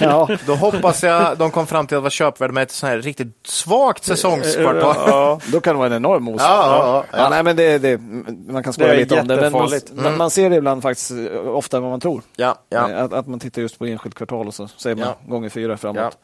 Ja, 0.00 0.28
Då 0.46 0.54
hoppas 0.54 1.02
jag 1.02 1.38
de 1.38 1.50
kom 1.50 1.66
fram 1.66 1.86
till 1.86 1.96
att 1.96 2.02
vara 2.02 2.10
köpvärde 2.10 2.52
med 2.52 2.62
ett 2.62 2.70
sånt 2.70 2.90
här 2.90 2.98
riktigt 2.98 3.36
svagt 3.46 4.04
säsongskvartal. 4.04 4.94
ja, 5.06 5.40
då 5.52 5.60
kan 5.60 5.74
det 5.74 5.78
vara 5.78 5.86
en 5.86 5.92
enorm 5.92 6.28
os. 6.28 6.34
Ja, 6.38 6.66
ja, 6.76 7.04
ja. 7.12 7.18
Ja, 7.18 7.28
nej, 7.30 7.42
men 7.42 7.56
det, 7.56 7.78
det, 7.78 8.00
man 8.52 8.62
kan 8.62 8.72
skoja 8.72 8.92
lite 8.94 9.20
om 9.20 9.26
det, 9.28 9.36
men 9.40 9.52
man, 9.52 9.62
jättefarligt. 9.68 10.02
man, 10.04 10.16
man 10.16 10.30
ser 10.30 10.50
det 10.50 10.56
ibland 10.56 10.82
faktiskt 10.82 11.10
eh, 11.10 11.16
oftare 11.48 11.78
än 11.78 11.82
vad 11.82 11.90
man 11.92 12.00
tror. 12.00 12.22
Ja, 12.36 12.54
ja. 12.68 12.90
Eh, 12.90 13.02
Att, 13.04 13.12
att 13.12 13.26
man 13.26 13.40
tittar 13.40 13.62
just 13.62 13.78
på 13.78 13.86
enskilt 13.86 14.14
kvartal 14.14 14.46
och 14.46 14.54
så 14.54 14.68
säger 14.68 14.96
man 14.96 15.06
Ja. 15.06 15.16
gånger 15.30 15.48
fyra 15.48 15.76
framåt. 15.76 16.18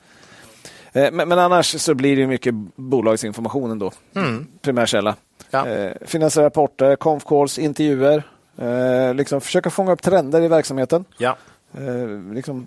Eh, 0.92 1.12
Men, 1.12 1.28
men 1.28 1.38
annars 1.38 1.80
så 1.80 1.94
blir 1.94 2.16
det 2.16 2.26
mycket 2.26 2.54
bolagsinformation 2.76 3.70
ändå. 3.70 3.92
Mm. 4.16 4.46
Primärkälla. 4.62 5.14
Ja. 5.50 5.68
Eh, 5.68 5.92
finansiella 6.06 6.46
rapporter, 6.46 6.96
conf 6.96 7.24
calls, 7.24 7.58
intervjuer. 7.58 8.22
Eh, 8.58 9.14
liksom 9.14 9.40
försöka 9.40 9.70
fånga 9.70 9.92
upp 9.92 10.02
trender 10.02 10.42
i 10.42 10.48
verksamheten. 10.48 11.04
ja. 11.18 11.36
Eh, 11.74 12.34
liksom, 12.34 12.66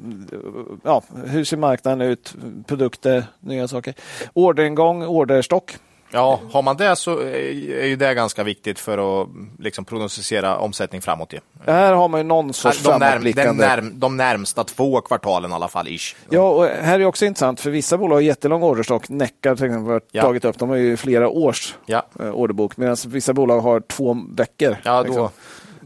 ja, 0.84 1.04
hur 1.26 1.44
ser 1.44 1.58
marknaden 1.58 2.02
ut? 2.02 2.36
Produkter, 2.68 3.24
nya 3.40 3.68
saker. 3.68 3.94
Orderingång, 4.34 5.04
orderstock. 5.08 5.78
Ja, 6.14 6.40
har 6.52 6.62
man 6.62 6.78
det 6.78 6.96
så 6.96 7.20
är 7.20 7.26
är 7.72 7.86
ju 7.86 7.96
det 7.96 8.14
ganska 8.14 8.44
viktigt 8.44 8.80
för 8.80 9.22
att 9.22 9.30
liksom 9.60 9.86
prognostisera 9.86 10.58
omsättning 10.58 11.02
framåt. 11.02 11.34
Ju. 11.34 11.40
Här 11.66 11.94
har 11.94 12.08
man 12.08 12.20
ju 12.20 12.24
någon 12.24 12.54
sorts 12.54 12.84
De, 12.84 12.90
närm, 12.90 13.00
framåtblickande. 13.00 13.68
närm, 13.68 14.00
de 14.00 14.18
närmsta 14.18 14.64
två 14.64 15.02
kvartalen 15.02 15.52
i 15.52 15.54
alla 15.54 15.68
fall. 15.68 15.88
Ish. 15.88 16.16
Ja, 16.30 16.50
och 16.50 16.66
här 16.66 17.00
är 17.00 17.06
också 17.06 17.26
intressant 17.26 17.60
för 17.60 17.70
vissa 17.70 17.98
bolag 17.98 18.16
har 18.16 18.22
jättelång 18.22 18.64
orderstock. 18.64 19.10
Neckar 19.10 19.56
till 19.56 19.66
exempel 19.66 19.92
har 19.92 20.02
Ja. 20.12 20.22
tagit 20.22 20.46
upp, 20.46 20.58
de 20.60 20.70
har 20.70 20.76
ju 20.76 20.98
flera 20.98 21.30
års 21.30 21.76
Ja, 21.86 22.06
eh, 22.20 22.30
orderbok 22.32 22.78
medan 22.78 22.98
vissa 23.08 23.34
bolag 23.34 23.60
har 23.60 23.80
två 23.80 24.18
veckor. 24.30 24.78
ja 24.84 25.02
liksom. 25.02 25.22
då. 25.22 25.32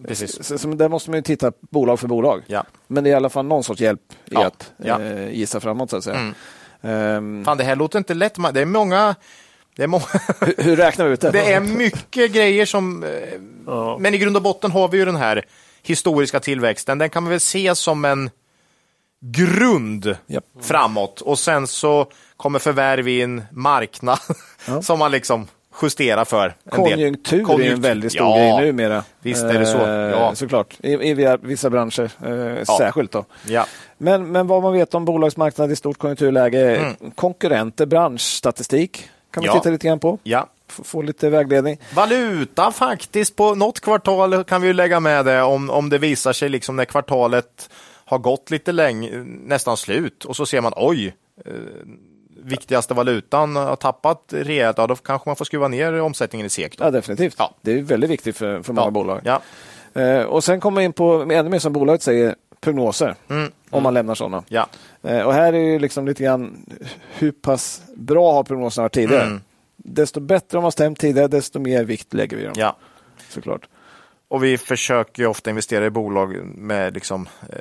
Precis. 0.07 0.59
Så, 0.61 0.67
där 0.67 0.89
måste 0.89 1.09
man 1.09 1.17
ju 1.17 1.21
titta 1.23 1.51
bolag 1.59 1.99
för 1.99 2.07
bolag. 2.07 2.43
Ja. 2.47 2.63
Men 2.87 3.03
det 3.03 3.09
är 3.09 3.11
i 3.11 3.15
alla 3.15 3.29
fall 3.29 3.45
någon 3.45 3.63
sorts 3.63 3.81
hjälp 3.81 4.01
i 4.31 4.35
att. 4.35 4.71
Eh, 4.85 5.29
gissa 5.29 5.59
framåt 5.59 5.89
så 5.89 5.97
att 5.97 6.03
säga. 6.03 6.15
Mm. 6.17 6.33
Ehm, 6.81 7.45
Fan, 7.45 7.57
det 7.57 7.63
här 7.63 7.75
låter 7.75 7.97
inte 7.97 8.13
lätt. 8.13 8.35
Det 8.53 8.61
är 8.61 8.65
många... 8.65 9.15
Det 9.77 9.83
är, 9.83 9.87
må 9.87 10.01
hur, 10.41 10.63
hur 10.63 10.75
räknar 10.75 11.05
vi 11.05 11.13
ut 11.13 11.21
det? 11.21 11.31
det 11.31 11.53
är 11.53 11.59
mycket 11.59 12.31
grejer 12.31 12.65
som... 12.65 13.03
eh, 13.03 13.09
Ja. 13.69 13.97
Men 13.99 14.13
i 14.13 14.17
grund 14.17 14.35
och 14.35 14.41
botten 14.43 14.71
har 14.71 14.87
vi 14.87 14.97
ju 14.97 15.05
den 15.05 15.15
här 15.15 15.45
historiska 15.83 16.39
tillväxten. 16.39 16.97
Den 16.97 17.09
kan 17.09 17.23
man 17.23 17.29
väl 17.29 17.39
se 17.39 17.75
som 17.75 18.05
en 18.05 18.29
grund 19.21 20.15
Japp. 20.27 20.43
framåt 20.61 21.21
och 21.21 21.39
sen 21.39 21.67
så 21.67 22.05
kommer 22.37 22.59
förvärv 22.59 23.07
in, 23.07 23.43
marknad 23.51 24.19
Ja. 24.67 24.81
som 24.81 24.99
man 24.99 25.11
liksom 25.11 25.47
justerar 25.81 26.25
för. 26.25 26.55
En 26.71 26.83
del. 26.83 26.91
Konjunktur, 26.93 27.61
är 27.61 27.71
en 27.71 27.81
väldigt 27.81 28.11
stor 28.11 28.27
ja, 28.39 28.57
grej 28.59 28.67
numera. 28.67 29.03
visst 29.21 29.43
är 29.43 29.59
det 29.59 29.65
så. 29.65 29.77
Eh, 29.77 29.91
Ja. 29.91 30.35
Såklart, 30.35 30.73
i, 30.79 30.91
i 30.91 31.37
vissa 31.41 31.69
branscher 31.69 32.09
eh, 32.25 32.63
särskilt. 32.77 33.11
Då. 33.11 33.25
Ja. 33.47 33.65
Men, 33.97 34.31
men 34.31 34.47
vad 34.47 34.61
man 34.63 34.73
vet 34.73 34.93
om 34.93 35.05
bolagsmarknad 35.05 35.71
i 35.71 35.75
stort 35.75 35.97
konjunkturläge, 35.97 36.95
konkurrenter, 37.15 37.85
branschstatistik 37.85 39.09
kan 39.31 39.41
vi. 39.43 39.47
Ja. 39.47 39.53
titta 39.53 39.69
lite 39.69 39.87
grann 39.87 39.99
på. 39.99 40.19
ja. 40.23 40.49
F- 40.69 40.79
Få 40.83 41.01
lite 41.01 41.29
vägledning. 41.29 41.77
Valuta 41.95 42.71
faktiskt, 42.71 43.35
på 43.35 43.55
något 43.55 43.79
kvartal 43.79 44.43
kan 44.43 44.61
vi 44.61 44.67
ju 44.67 44.73
lägga 44.73 44.99
med 44.99 45.25
det 45.25 45.41
om, 45.41 45.69
om 45.69 45.89
det 45.89 45.97
visar 45.97 46.33
sig 46.33 46.49
liksom 46.49 46.75
när 46.75 46.85
kvartalet 46.85 47.69
har 48.05 48.17
gått 48.17 48.51
lite 48.51 48.71
länge, 48.71 49.09
nästan 49.25 49.77
slut 49.77 50.25
och 50.25 50.35
så 50.35 50.45
ser 50.45 50.61
man 50.61 50.73
oj, 50.75 51.15
eh, 51.45 51.51
viktigaste 52.43 52.93
valutan 52.93 53.55
har 53.55 53.75
tappat 53.75 54.23
rejält, 54.29 54.77
ja, 54.77 54.87
då 54.87 54.95
kanske 54.95 55.29
man 55.29 55.35
får 55.35 55.45
skruva 55.45 55.67
ner 55.67 56.01
omsättningen 56.01 56.45
i 56.45 56.49
SEK. 56.49 56.77
Då. 56.77 56.83
Ja, 56.85 56.91
definitivt. 56.91 57.35
Ja. 57.37 57.53
Det 57.61 57.71
är 57.71 57.81
väldigt 57.81 58.09
viktigt 58.09 58.37
för, 58.37 58.61
för 58.63 58.73
många 58.73 58.87
Ja. 58.87 58.91
bolag. 58.91 59.21
Ja. 59.23 59.41
Eh, 60.01 60.21
och 60.23 60.43
sen 60.43 60.59
kommer 60.59 60.81
in 60.81 60.93
på 60.93 61.13
ännu 61.31 61.49
mer 61.49 61.59
som 61.59 61.73
bolaget 61.73 62.01
säger, 62.01 62.35
prognoser. 62.61 63.15
Mm. 63.29 63.51
Om 63.69 63.83
man 63.83 63.93
lämnar 63.93 64.15
sådana. 64.15 64.43
Ja. 64.47 64.67
Eh, 65.03 65.21
och 65.21 65.33
här 65.33 65.53
är 65.53 65.57
ju 65.57 65.79
liksom 65.79 66.07
lite 66.07 66.23
grann 66.23 66.65
hur 67.13 67.31
pass 67.31 67.81
bra 67.95 68.33
har 68.33 68.43
prognoserna 68.43 68.83
varit 68.83 68.93
tidigare. 68.93 69.23
Mm. 69.23 69.41
Desto 69.77 70.19
bättre 70.19 70.57
de 70.57 70.63
har 70.63 70.71
stämt 70.71 70.99
tidigare, 70.99 71.27
desto 71.27 71.59
mer 71.59 71.83
vikt 71.83 72.13
lägger 72.13 72.37
vi 72.37 72.43
dem. 72.43 72.53
ja. 72.55 72.77
Såklart. 73.29 73.67
Och 74.29 74.43
vi 74.43 74.57
försöker 74.57 75.23
ju 75.23 75.27
ofta 75.27 75.49
investera 75.49 75.85
i 75.85 75.89
bolag 75.89 76.35
med 76.45 76.93
liksom, 76.93 77.27
eh, 77.49 77.57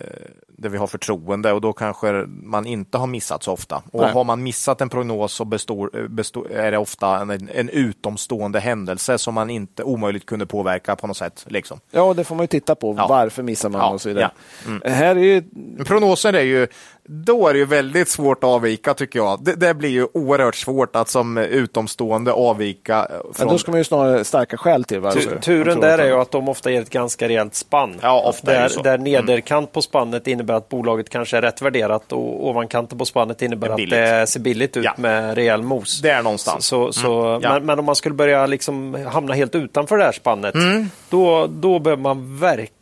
där 0.49 0.69
vi 0.69 0.79
har 0.79 0.87
förtroende 0.87 1.53
och 1.53 1.61
då 1.61 1.73
kanske 1.73 2.13
man 2.27 2.67
inte 2.67 2.99
har 2.99 3.07
missat 3.07 3.43
så 3.43 3.53
ofta. 3.53 3.83
Och 3.93 4.01
Nej. 4.01 4.13
har 4.13 4.25
man 4.25 4.43
missat 4.43 4.81
en 4.81 4.89
prognos 4.89 5.33
så 5.33 5.45
består, 5.45 5.91
eh, 5.99 6.09
består, 6.09 6.53
är 6.53 6.71
det 6.71 6.79
ofta 6.79 7.21
en, 7.21 7.49
en 7.55 7.69
utomstående 7.69 8.61
händelse 8.61 9.19
som 9.19 9.35
man 9.35 9.51
inte 9.51 9.83
omöjligt 9.83 10.27
kunde 10.27 10.47
påverka 10.47 10.97
på 10.97 11.07
något 11.07 11.17
sätt. 11.17 11.45
Liksom. 11.49 11.81
Ja, 11.91 12.15
det 12.15 12.25
får 12.25 12.35
man 12.35 12.43
ju 12.43 12.49
titta 12.49 12.75
på. 12.75 12.95
Ja. 12.99 13.07
Varför 13.09 13.43
missar 13.43 13.69
man 13.69 13.81
Ja, 13.81 13.89
och 13.91 14.01
så 14.01 14.09
vidare. 14.09 14.31
ja. 14.65 14.71
Mm. 14.71 14.95
Här 14.95 15.17
är 15.17 15.21
ju, 15.21 15.43
Prognoser 15.85 16.33
är 16.33 16.43
ju, 16.43 16.67
då 17.09 17.49
är 17.49 17.53
det 17.53 17.59
ju 17.59 17.65
väldigt 17.65 18.09
svårt 18.09 18.39
att 18.45 18.51
avvika 18.51 18.95
tycker 18.95 19.19
jag. 19.19 19.39
Det, 19.45 19.55
det 19.55 19.75
blir 19.75 19.89
ju 19.89 20.07
oerhört 20.15 20.55
svårt 20.55 20.97
att 20.97 21.09
som 21.09 21.39
utomstående 21.39 22.33
avvika. 22.33 22.99
eh, 23.11 23.33
Från, 23.35 23.49
då 23.49 23.59
ska 23.59 23.71
man 23.71 23.81
ju 23.81 23.85
snarare 23.85 24.25
starka 24.25 24.57
skäl 24.57 24.85
till 24.85 25.01
varför. 25.01 25.37
Turen 25.41 25.81
där 25.81 25.99
är 25.99 26.07
ju 26.07 26.13
att 26.21 26.31
de 26.31 26.49
ofta 26.49 26.71
ger 26.71 26.83
ett 26.83 26.91
ganska 26.91 27.29
rejält 27.29 27.55
spann. 27.55 27.95
Ja, 28.03 28.23
ofta 28.29 28.51
är 28.53 28.57
det 28.57 28.61
där, 28.63 28.69
så. 28.69 28.83
där 28.83 28.99
nederkant 28.99 29.73
på 29.73 29.83
spannet 29.83 30.27
innebär 30.27 30.55
att 30.55 30.69
bolaget 30.69 31.09
kanske 31.11 31.37
är 31.37 31.43
rätt 31.43 31.63
värderat 31.63 32.13
och 32.13 32.47
ovankanten 32.49 32.99
på 32.99 33.05
spannet 33.05 33.43
innebär 33.43 33.69
Det 33.77 33.97
är 33.97 34.15
att 34.15 34.21
det 34.21 34.27
ser 34.33 34.41
billigt 34.41 34.77
ut 34.77 34.85
Ja. 34.85 34.95
med 34.97 35.35
rejäl 35.35 35.63
mos. 35.63 36.01
Där 36.03 36.23
någonstans. 36.23 36.67
Så, 36.67 36.93
så, 36.93 37.23
Mm, 37.27 37.41
ja. 37.43 37.53
men, 37.53 37.67
men 37.67 37.79
om 37.79 37.85
man 37.85 37.97
skulle 37.97 38.15
börja 38.15 38.47
liksom 38.47 38.97
hamna 39.13 39.35
helt 39.35 39.55
utanför 39.55 39.97
det 39.99 40.05
här 40.05 40.13
spannet, 40.13 40.55
Mm. 40.55 40.91
då, 41.11 41.47
då 41.47 41.79
behöver 41.79 42.03
man 42.03 42.39
verkligen 42.39 42.73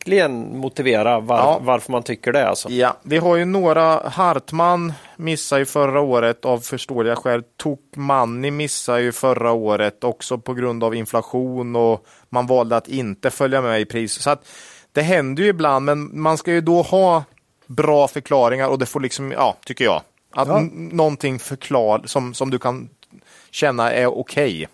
motivera 0.59 1.19
var, 1.19 1.37
Ja. 1.37 1.59
varför 1.61 1.91
man 1.91 2.03
tycker 2.03 2.31
det. 2.33 2.47
Alltså. 2.49 2.69
Ja, 2.69 2.97
vi 3.03 3.17
har 3.17 3.35
ju 3.35 3.45
några. 3.45 4.09
Hartman 4.09 4.93
missade 5.17 5.61
ju 5.61 5.65
förra 5.65 6.01
året 6.01 6.45
av 6.45 6.59
förståeliga 6.59 7.15
skäl. 7.15 7.43
Tokmanni 7.57 8.51
missade 8.51 9.01
ju 9.01 9.11
förra 9.11 9.51
året 9.51 10.03
också 10.03 10.37
på 10.37 10.53
grund 10.53 10.83
av 10.83 10.95
inflation 10.95 11.75
och 11.75 12.05
man 12.29 12.47
valde 12.47 12.77
att 12.77 12.87
inte 12.87 13.29
följa 13.29 13.61
med 13.61 13.81
i 13.81 13.85
pris. 13.85 14.13
Så 14.21 14.29
att 14.29 14.45
det 14.91 15.01
händer 15.01 15.43
ju 15.43 15.49
ibland, 15.49 15.85
men 15.85 16.21
man 16.21 16.37
ska 16.37 16.51
ju 16.51 16.61
då 16.61 16.81
ha 16.81 17.23
bra 17.67 18.07
förklaringar 18.07 18.67
och 18.67 18.79
det 18.79 18.85
får 18.85 18.99
liksom, 18.99 19.31
ja, 19.31 19.55
tycker 19.65 19.85
jag, 19.85 20.01
att 20.35 20.47
Ja. 20.47 20.59
någonting 20.73 21.39
förklar 21.39 22.01
som, 22.05 22.33
som 22.33 22.49
du 22.51 22.59
kan 22.59 22.89
känna 23.51 23.91
är 23.91 24.07
okej. 24.19 24.67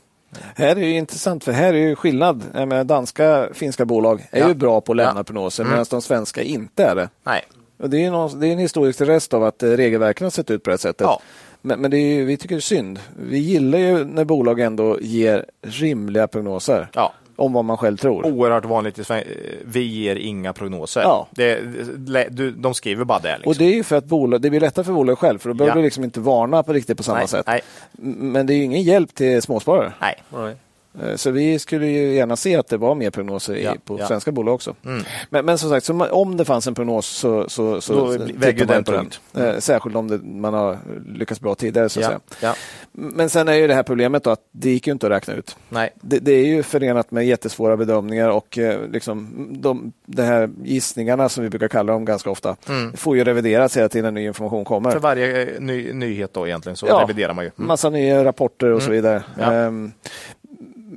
Här 0.55 0.67
är 0.67 0.75
det 0.75 0.81
ju 0.81 0.97
intressant 0.97 1.43
för 1.43 1.51
här 1.51 1.73
är 1.73 1.77
ju 1.77 1.95
skillnad. 1.95 2.43
Jag 2.53 2.67
menar, 2.67 2.83
danska, 2.83 3.47
finska 3.53 3.85
bolag 3.85 4.27
är 4.31 4.39
Ja. 4.39 4.47
ju 4.47 4.53
bra 4.53 4.81
på 4.81 4.91
att 4.91 4.95
lämna 4.95 5.19
Ja. 5.19 5.23
prognoser 5.23 5.63
Mm. 5.63 5.71
medan 5.71 5.85
de 5.89 6.01
svenska 6.01 6.41
inte 6.41 6.83
är 6.83 6.95
det. 6.95 7.09
Nej, 7.23 7.41
Och 7.79 7.89
det, 7.89 8.05
är 8.05 8.11
någon, 8.11 8.39
det 8.39 8.47
är 8.47 8.51
en 8.53 8.59
historisk 8.59 9.01
rest 9.01 9.33
av 9.33 9.43
att 9.43 9.63
eh, 9.63 9.69
regelverken 9.69 10.25
har 10.25 10.31
sett 10.31 10.51
ut 10.51 10.63
på 10.63 10.69
det 10.69 10.73
här 10.73 10.77
sättet. 10.77 11.05
Ja. 11.07 11.21
Men, 11.61 11.79
men 11.81 11.91
det 11.91 11.97
är 11.97 12.15
ju, 12.15 12.25
vi 12.25 12.37
tycker 12.37 12.55
det 12.55 12.59
är 12.59 12.61
synd. 12.61 12.99
Vi 13.19 13.37
gillar 13.37 13.79
ju 13.79 14.05
när 14.05 14.25
bolag 14.25 14.59
ändå 14.59 14.99
ger 15.01 15.45
rimliga 15.61 16.27
prognoser 16.27 16.87
ja. 16.93 17.13
Om 17.35 17.53
vad 17.53 17.65
man 17.65 17.77
själv 17.77 17.97
tror. 17.97 18.25
Oerhört 18.25 18.65
vanligt 18.65 18.99
i 18.99 19.03
Sverige. 19.03 19.25
Vi 19.65 19.81
ger 19.81 20.15
inga 20.15 20.53
prognoser. 20.53 21.01
Ja. 21.01 21.27
Det, 21.31 21.59
du, 22.29 22.51
de 22.51 22.73
skriver 22.73 23.03
bara 23.05 23.19
det. 23.19 23.33
Liksom. 23.35 23.49
Och 23.49 23.55
det 23.55 23.65
är 23.65 23.73
ju 23.75 23.83
för 23.83 23.95
att 23.95 24.05
bolag, 24.05 24.41
det 24.41 24.49
blir 24.49 24.59
lättare 24.59 24.85
för 24.85 24.93
bolag 24.93 25.19
själv 25.19 25.39
för 25.39 25.49
då 25.49 25.53
behöver 25.53 25.75
Ja. 25.75 25.81
du 25.81 25.83
liksom 25.85 26.03
inte 26.03 26.19
varna 26.19 26.63
på 26.63 26.73
riktigt 26.73 26.97
på 26.97 27.03
samma 27.03 27.17
nej, 27.19 27.27
sätt. 27.27 27.47
Nej, 27.47 27.61
Men 27.91 28.45
det 28.47 28.53
är 28.53 28.55
ju 28.55 28.63
ingen 28.63 28.83
hjälp 28.83 29.15
till 29.15 29.41
småsparare. 29.41 29.93
nej. 30.01 30.15
Nej. 30.33 30.55
Eh, 31.03 31.15
Så 31.15 31.31
vi 31.31 31.59
skulle 31.59 31.87
ju 31.87 32.13
gärna 32.13 32.35
se 32.35 32.55
att 32.55 32.67
det 32.67 32.77
var 32.77 32.95
mer 32.95 33.09
prognoser 33.09 33.55
i, 33.55 33.63
Ja, 33.63 33.75
på 33.85 33.99
ja. 33.99 34.07
svenska 34.07 34.31
bolag 34.31 34.55
också. 34.55 34.75
Mm. 34.85 35.03
Men, 35.29 35.45
men 35.45 35.57
som 35.57 35.69
sagt, 35.69 35.85
så 35.85 36.05
om 36.09 36.37
det 36.37 36.45
fanns 36.45 36.67
en 36.67 36.75
prognos 36.75 37.05
så, 37.07 37.49
så, 37.49 37.81
så 37.81 38.05
väger 38.35 38.65
den 38.65 38.83
på 38.83 38.91
den. 38.91 38.99
tungt. 39.01 39.21
Eh, 39.37 39.57
Särskilt 39.59 39.95
om 39.95 40.07
det, 40.07 40.17
man 40.17 40.53
har 40.53 40.77
lyckats 41.07 41.41
bra 41.41 41.55
tidigare. 41.55 41.89
Så 41.89 42.01
Ja, 42.01 42.19
ja. 42.41 42.55
Men 42.91 43.29
sen 43.29 43.47
är 43.47 43.53
ju 43.53 43.67
det 43.67 43.73
här 43.73 43.83
problemet 43.83 44.23
då 44.23 44.29
att 44.29 44.41
det 44.51 44.69
gick 44.69 44.87
ju 44.87 44.93
inte 44.93 45.05
att 45.05 45.11
räkna 45.11 45.33
ut. 45.33 45.55
Nej. 45.69 45.89
Det, 46.01 46.19
det 46.19 46.31
är 46.31 46.45
ju 46.45 46.63
förenat 46.63 47.11
med 47.11 47.25
jättesvåra 47.25 47.77
bedömningar 47.77 48.29
och 48.29 48.57
eh, 48.57 48.79
liksom 48.91 49.47
de, 49.61 49.91
de 50.05 50.23
här 50.23 50.49
gissningarna 50.63 51.29
som 51.29 51.43
vi 51.43 51.49
brukar 51.49 51.67
kalla 51.67 51.93
dem 51.93 52.05
ganska 52.05 52.29
ofta 52.29 52.55
Mm. 52.69 52.93
får 52.97 53.17
ju 53.17 53.23
revideras 53.23 53.77
hela 53.77 53.89
tiden 53.89 54.13
när 54.13 54.21
ny 54.21 54.27
information 54.27 54.65
kommer. 54.65 54.91
För 54.91 54.99
varje 54.99 55.59
ny, 55.59 55.93
nyhet 55.93 56.33
då 56.33 56.47
egentligen 56.47 56.75
så 56.75 56.99
reviderar 56.99 57.33
man 57.33 57.45
ju. 57.45 57.51
Mm. 57.57 57.67
Massa 57.67 57.89
nya 57.89 58.23
rapporter 58.25 58.67
och 58.71 58.81
så 58.81 58.91
vidare. 58.91 59.23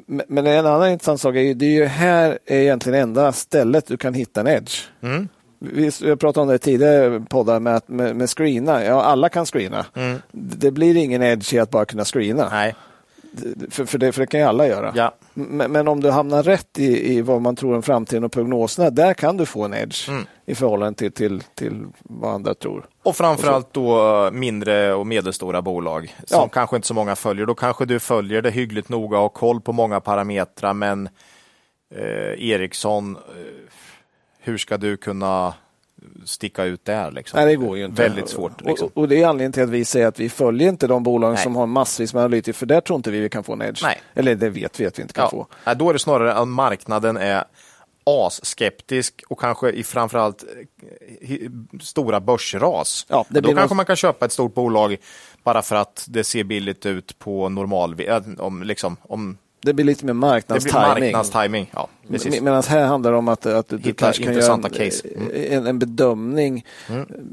Men- 0.06 0.46
en 0.46 0.66
annan 0.66 0.90
intressant 0.90 1.20
sak 1.20 1.34
är 1.34 1.40
ju, 1.40 1.54
det 1.54 1.66
är 1.66 1.70
ju 1.70 1.84
här 1.84 2.38
är 2.46 2.56
egentligen 2.60 3.00
enda 3.00 3.32
stället 3.32 3.86
du 3.86 3.96
kan 3.96 4.14
hitta 4.14 4.40
en 4.40 4.46
edge. 4.46 4.74
Mm. 5.02 5.28
Vi 5.58 5.90
pratade 6.16 6.40
om 6.42 6.48
det 6.48 6.58
tidigare 6.58 7.20
poddar 7.20 7.60
med, 7.60 7.76
att- 7.76 7.88
med, 7.88 8.16
med 8.16 8.30
screena. 8.30 8.84
Ja, 8.84 9.02
alla 9.02 9.28
kan 9.28 9.46
screena. 9.46 9.86
Mm. 9.94 10.18
Det 10.32 10.70
blir 10.70 10.96
ingen 10.96 11.22
edge 11.22 11.54
i 11.54 11.58
att 11.58 11.70
bara 11.70 11.84
kunna 11.84 12.04
screena. 12.04 12.48
Nej. 12.50 12.74
För, 13.70 13.84
för, 13.84 13.98
det, 13.98 14.12
för 14.12 14.20
det 14.20 14.26
kan 14.26 14.40
ju 14.40 14.46
alla 14.46 14.66
göra. 14.66 14.92
Ja. 14.96 15.14
Men, 15.34 15.72
men 15.72 15.88
om 15.88 16.00
du 16.00 16.10
hamnar 16.10 16.42
rätt 16.42 16.78
i, 16.78 17.12
i 17.14 17.22
vad 17.22 17.40
man 17.42 17.56
tror 17.56 17.74
om 17.76 17.82
framtiden 17.82 18.24
och 18.24 18.32
prognoserna, 18.32 18.90
där 18.90 19.14
kan 19.14 19.36
du 19.36 19.46
få 19.46 19.64
en 19.64 19.74
edge 19.74 20.08
Mm. 20.08 20.24
i 20.46 20.54
förhållande 20.54 20.98
till, 20.98 21.12
till, 21.12 21.42
till 21.54 21.86
vad 22.02 22.34
andra 22.34 22.54
tror. 22.54 22.86
Och 23.02 23.16
framförallt 23.16 23.72
då 23.72 24.30
mindre 24.32 24.94
och 24.94 25.06
medelstora 25.06 25.62
bolag 25.62 26.14
som 26.26 26.40
Ja. 26.40 26.48
kanske 26.48 26.76
inte 26.76 26.88
så 26.88 26.94
många 26.94 27.16
följer. 27.16 27.46
Då 27.46 27.54
kanske 27.54 27.84
du 27.84 28.00
följer 28.00 28.42
det 28.42 28.50
hyggligt 28.50 28.88
noga 28.88 29.16
och 29.16 29.22
har 29.22 29.28
koll 29.28 29.60
på 29.60 29.72
många 29.72 30.00
parametrar. 30.00 30.74
Men 30.74 31.08
eh, 31.94 32.50
Ericsson, 32.50 33.16
eh, 33.16 33.22
hur 34.40 34.58
ska 34.58 34.76
du 34.76 34.96
kunna 34.96 35.54
sticka 36.24 36.64
ut 36.64 36.84
där? 36.84 37.10
Liksom? 37.10 37.36
Nej, 37.40 37.46
det 37.46 37.56
går 37.66 37.78
ju 37.78 37.84
inte. 37.84 38.02
Väldigt 38.02 38.28
svårt. 38.28 38.60
Liksom. 38.64 38.86
Och, 38.94 38.98
och 38.98 39.08
det 39.08 39.22
är 39.22 39.26
anledningen 39.26 39.52
till 39.52 39.62
att 39.62 39.68
vi 39.70 39.84
säger 39.84 40.06
att 40.06 40.20
vi 40.20 40.28
följer 40.28 40.68
inte 40.68 40.86
de 40.86 41.02
bolagen 41.02 41.34
Nej. 41.34 41.42
som 41.42 41.56
har 41.56 41.66
massvis 41.66 42.14
med 42.14 42.20
analytiker, 42.20 42.52
för 42.52 42.66
där 42.66 42.80
tror 42.80 42.96
inte 42.96 43.10
vi 43.10 43.20
vi 43.20 43.28
kan 43.28 43.44
få 43.44 43.52
en 43.52 43.62
edge. 43.62 43.82
Nej. 43.82 44.00
Eller 44.14 44.34
det 44.34 44.48
vet 44.50 44.80
vi 44.80 44.86
att 44.86 44.98
vi 44.98 45.02
inte 45.02 45.14
kan 45.14 45.24
Ja. 45.24 45.30
få. 45.30 45.46
Nej, 45.66 45.76
Då 45.76 45.88
är 45.88 45.92
det 45.92 45.98
snarare 45.98 46.34
att 46.34 46.48
marknaden 46.48 47.16
är 47.16 47.44
asskeptisk 48.06 49.22
och 49.28 49.40
kanske 49.40 49.70
i 49.70 49.82
framförallt 49.82 50.44
eh, 51.20 51.50
stora 51.80 52.20
börsras. 52.20 53.06
Ja, 53.08 53.24
då 53.28 53.40
kanske 53.42 53.66
någon- 53.66 53.76
man 53.76 53.86
kan 53.86 53.96
köpa 53.96 54.24
ett 54.26 54.32
stort 54.32 54.54
bolag 54.54 54.96
bara 55.42 55.62
för 55.62 55.76
att 55.76 56.06
det 56.08 56.24
ser 56.24 56.44
billigt 56.44 56.86
ut 56.86 57.18
på 57.18 57.48
normal... 57.48 58.00
eh, 58.00 58.20
Om, 58.38 58.62
liksom, 58.62 58.96
om 59.02 59.36
Det 59.64 59.74
blir 59.74 59.84
lite 59.84 60.04
mer 60.04 60.12
marknadstiming. 60.12 61.12
marknadstiming. 61.12 61.70
Ja, 61.74 61.88
precis. 62.08 62.40
Medan 62.40 62.62
här 62.68 62.86
handlar 62.86 63.12
det 63.12 63.18
om 63.18 63.28
att, 63.28 63.46
att 63.46 63.68
du 63.68 63.78
Hitta 63.78 64.04
kanske 64.04 64.22
kan 64.22 64.34
göra 64.34 64.54
en. 64.54 64.64
Mm. 65.16 65.52
en, 65.52 65.66
en 65.66 65.78
bedömning 65.78 66.64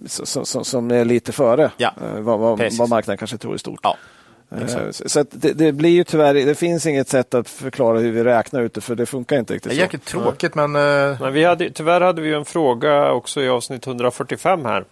som, 0.05 0.45
som, 0.45 0.65
som 0.65 0.91
är 0.91 1.05
lite 1.05 1.31
före 1.31 1.71
Ja, 1.77 1.93
eh, 2.01 2.19
vad, 2.19 2.39
vad, 2.39 2.59
vad 2.77 2.89
marknaden 2.89 3.17
kanske 3.17 3.37
tror 3.37 3.55
i 3.55 3.59
stort. 3.59 3.79
Ja, 3.83 3.97
exakt. 4.63 4.95
Så 4.95 5.09
så 5.09 5.19
att 5.19 5.27
det, 5.31 5.53
det 5.53 5.71
blir 5.71 5.89
ju 5.89 6.03
tyvärr, 6.03 6.33
det 6.33 6.55
finns 6.55 6.85
inget 6.85 7.09
sätt 7.09 7.33
att 7.33 7.49
förklara 7.49 7.99
hur 7.99 8.11
vi 8.11 8.23
räknar 8.23 8.61
ut 8.61 8.73
det, 8.73 8.81
för 8.81 8.95
det 8.95 9.05
funkar 9.05 9.37
inte 9.39 9.53
Det 9.53 9.55
riktigt 9.55 9.71
är 9.71 9.75
så. 9.75 9.81
jäkligt 9.81 10.05
tråkigt, 10.05 10.55
men... 10.55 10.75
eh, 10.75 11.21
Men 11.21 11.33
vi 11.33 11.43
hade, 11.43 11.69
tyvärr 11.69 12.01
hade 12.01 12.21
vi 12.21 12.33
en 12.33 12.45
fråga 12.45 13.11
också 13.11 13.41
i 13.41 13.49
avsnitt 13.49 13.87
145 13.87 14.65
här. 14.65 14.85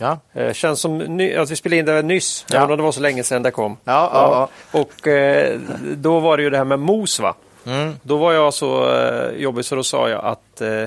Ja, 0.00 0.20
Eh, 0.32 0.52
känns 0.52 0.80
som 0.80 0.98
ny, 0.98 1.34
att 1.34 1.50
vi 1.50 1.56
spelade 1.56 1.78
in 1.78 1.84
det 1.86 2.02
nyss, 2.02 2.46
Ja. 2.50 2.56
även 2.56 2.70
om 2.70 2.76
det 2.76 2.82
var 2.82 2.92
så 2.92 3.00
länge 3.00 3.22
sedan 3.24 3.42
det 3.42 3.50
kom. 3.50 3.76
ja, 3.84 4.10
ja. 4.12 4.48
Och 4.80 5.06
eh, 5.08 5.58
då 5.96 6.20
var 6.20 6.36
det 6.36 6.42
ju 6.42 6.50
det 6.50 6.56
här 6.56 6.64
med 6.64 6.78
mos 6.78 7.20
va? 7.20 7.34
Mm. 7.66 7.94
Då 8.02 8.16
var 8.16 8.32
jag 8.32 8.54
så 8.54 8.90
eh, 8.96 9.30
jobbig 9.36 9.64
så 9.64 9.74
då 9.74 9.82
sa 9.82 10.08
jag 10.08 10.24
att 10.24 10.60
eh, 10.60 10.84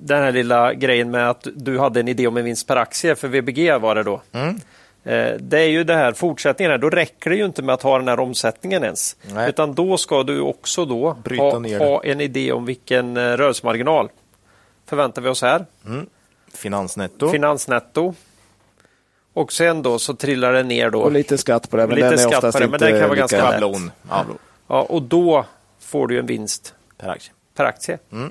den 0.00 0.22
här 0.22 0.32
lilla 0.32 0.74
grejen 0.74 1.10
med 1.10 1.30
att 1.30 1.46
du 1.54 1.78
hade 1.78 2.00
en 2.00 2.08
idé 2.08 2.26
om 2.26 2.36
en 2.36 2.44
vinst 2.44 2.66
per 2.66 2.76
aktie 2.76 3.14
för 3.14 3.28
VBG 3.28 3.78
var 3.80 3.94
det 3.94 4.02
då. 4.02 4.20
Mm. 4.32 4.60
Eh, 5.04 5.34
det 5.40 5.58
är 5.58 5.68
ju 5.68 5.84
det 5.84 5.94
här 5.94 6.12
fortsättningen 6.12 6.70
här, 6.70 6.78
då 6.78 6.90
räcker 6.90 7.30
det 7.30 7.36
ju 7.36 7.44
inte 7.44 7.62
med 7.62 7.72
att 7.74 7.82
ha 7.82 7.98
den 7.98 8.08
här 8.08 8.20
omsättningen 8.20 8.84
ens. 8.84 9.16
Nej. 9.32 9.48
Utan 9.48 9.74
då 9.74 9.96
ska 9.96 10.22
du 10.22 10.40
också 10.40 10.84
då 10.84 11.16
Bryta 11.24 11.42
ha, 11.42 11.58
ner 11.58 11.78
ha 11.78 12.04
en 12.04 12.20
idé 12.20 12.52
om 12.52 12.64
vilken 12.64 13.16
eh, 13.16 13.20
rörelsemarginal 13.20 14.08
förväntar 14.86 15.22
vi 15.22 15.28
oss 15.28 15.42
här. 15.42 15.66
Finansnetto. 16.52 17.28
Finansnetto. 17.28 18.14
Och 19.32 19.52
sen 19.52 19.82
då 19.82 19.98
så 19.98 20.14
trillar 20.14 20.52
det 20.52 20.62
ner 20.62 20.90
då. 20.90 21.00
Och 21.00 21.12
lite 21.12 21.38
skatt 21.38 21.70
på 21.70 21.76
det, 21.76 21.86
men 21.86 21.94
Lite 21.94 22.06
den 22.10 22.18
är 22.18 22.18
skatt 22.18 22.34
oftast 22.34 22.58
på 22.58 22.64
det, 22.64 22.68
men 22.68 22.80
den 22.80 23.00
kan 23.00 23.08
vara 23.08 23.18
ganska 23.18 23.50
lätt. 23.50 23.60
Ja, 24.10 24.24
Ja, 24.66 24.82
och 24.82 25.02
då 25.02 25.44
får 25.80 26.06
du 26.06 26.18
en 26.18 26.26
vinst 26.26 26.74
per 26.98 27.08
aktie. 27.08 27.32
per 27.54 27.64
aktie. 27.64 27.98
Mm. 28.12 28.30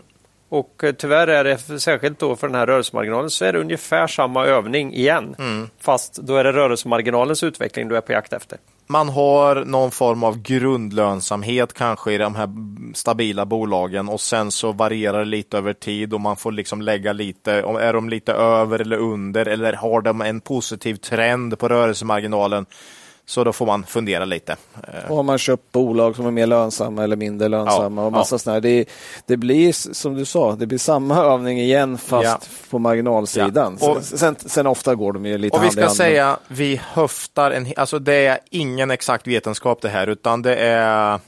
Och 0.54 0.84
eh, 0.84 0.94
tyvärr 0.94 1.28
är 1.28 1.44
det, 1.44 1.80
särskilt 1.80 2.20
då 2.20 2.36
för 2.36 2.48
den 2.48 2.56
här 2.56 2.66
rörelsemarginalen, 2.66 3.30
så 3.30 3.46
är 3.46 3.54
det 3.54 3.60
ungefär 3.60 4.08
samma 4.08 4.46
övning 4.46 4.94
igen. 4.94 5.36
Mm. 5.40 5.70
Fast 5.80 6.16
då 6.16 6.36
är 6.36 6.44
det 6.44 6.52
rörelsemarginalens 6.52 7.44
utveckling 7.44 7.88
du 7.88 7.98
är 7.98 8.02
på 8.02 8.12
jakt 8.12 8.34
efter. 8.34 8.58
Man 8.88 9.10
har 9.10 9.66
någon 9.66 9.92
form 9.92 10.24
av 10.24 10.42
grundlönsamhet 10.42 11.74
kanske 11.74 12.14
i 12.14 12.18
de 12.18 12.36
här 12.36 12.50
stabila 12.94 13.46
bolagen 13.46 14.10
och 14.10 14.22
sen 14.22 14.52
så 14.52 14.72
varierar 14.72 15.20
det 15.20 15.26
lite 15.26 15.58
över 15.58 15.74
tid 15.74 16.14
och 16.14 16.22
man 16.22 16.38
får 16.38 16.52
liksom 16.52 16.82
lägga 16.82 17.14
lite, 17.14 17.52
är 17.80 17.94
de 17.94 18.10
lite 18.10 18.34
över 18.34 18.80
eller 18.80 18.98
under 18.98 19.46
eller 19.46 19.74
har 19.74 20.02
de 20.02 20.22
en 20.22 20.42
positiv 20.42 20.96
trend 20.96 21.60
på 21.60 21.68
rörelsemarginalen 21.68 22.66
så 23.26 23.44
då 23.44 23.54
får 23.54 23.66
man 23.66 23.84
fundera 23.86 24.26
lite. 24.26 24.56
Eh, 24.94 25.10
Och 25.12 25.16
har 25.16 25.24
man 25.24 25.38
köpt 25.38 25.72
bolag 25.72 26.16
som 26.16 26.26
är 26.26 26.32
mer 26.32 26.48
lönsamma 26.48 27.04
eller 27.04 27.16
mindre 27.16 27.48
lönsamma 27.48 28.02
Ja, 28.02 28.06
och 28.06 28.12
massa 28.12 28.36
ja. 28.36 28.40
sådana 28.40 28.56
här. 28.56 28.62
Det, 28.62 28.86
det 29.26 29.38
blir 29.38 29.94
som 29.94 30.16
du 30.16 30.26
sa, 30.26 30.56
det 30.56 30.66
blir 30.68 30.78
samma 30.78 31.18
övning 31.24 31.60
igen 31.60 31.98
fast 31.98 32.24
Ja. 32.26 32.40
på 32.70 32.80
marginalsidan. 32.80 33.78
Ja. 33.82 33.90
Och- 33.92 34.04
sen, 34.04 34.36
sen 34.46 34.68
ofta 34.68 34.96
går 34.96 35.14
de 35.14 35.26
ju 35.26 35.38
lite 35.38 35.58
Och 35.58 35.64
vi 35.64 35.70
ska 35.70 35.90
säga, 35.90 36.38
vi 36.48 36.82
höftar 36.94 37.52
en, 37.52 37.74
alltså 37.76 38.00
det 38.00 38.26
är 38.26 38.40
ingen 38.50 38.92
exakt 38.92 39.28
vetenskap 39.28 39.82
det 39.82 39.90
här, 39.90 40.08
utan 40.08 40.42
det 40.42 40.56
är 40.56 41.20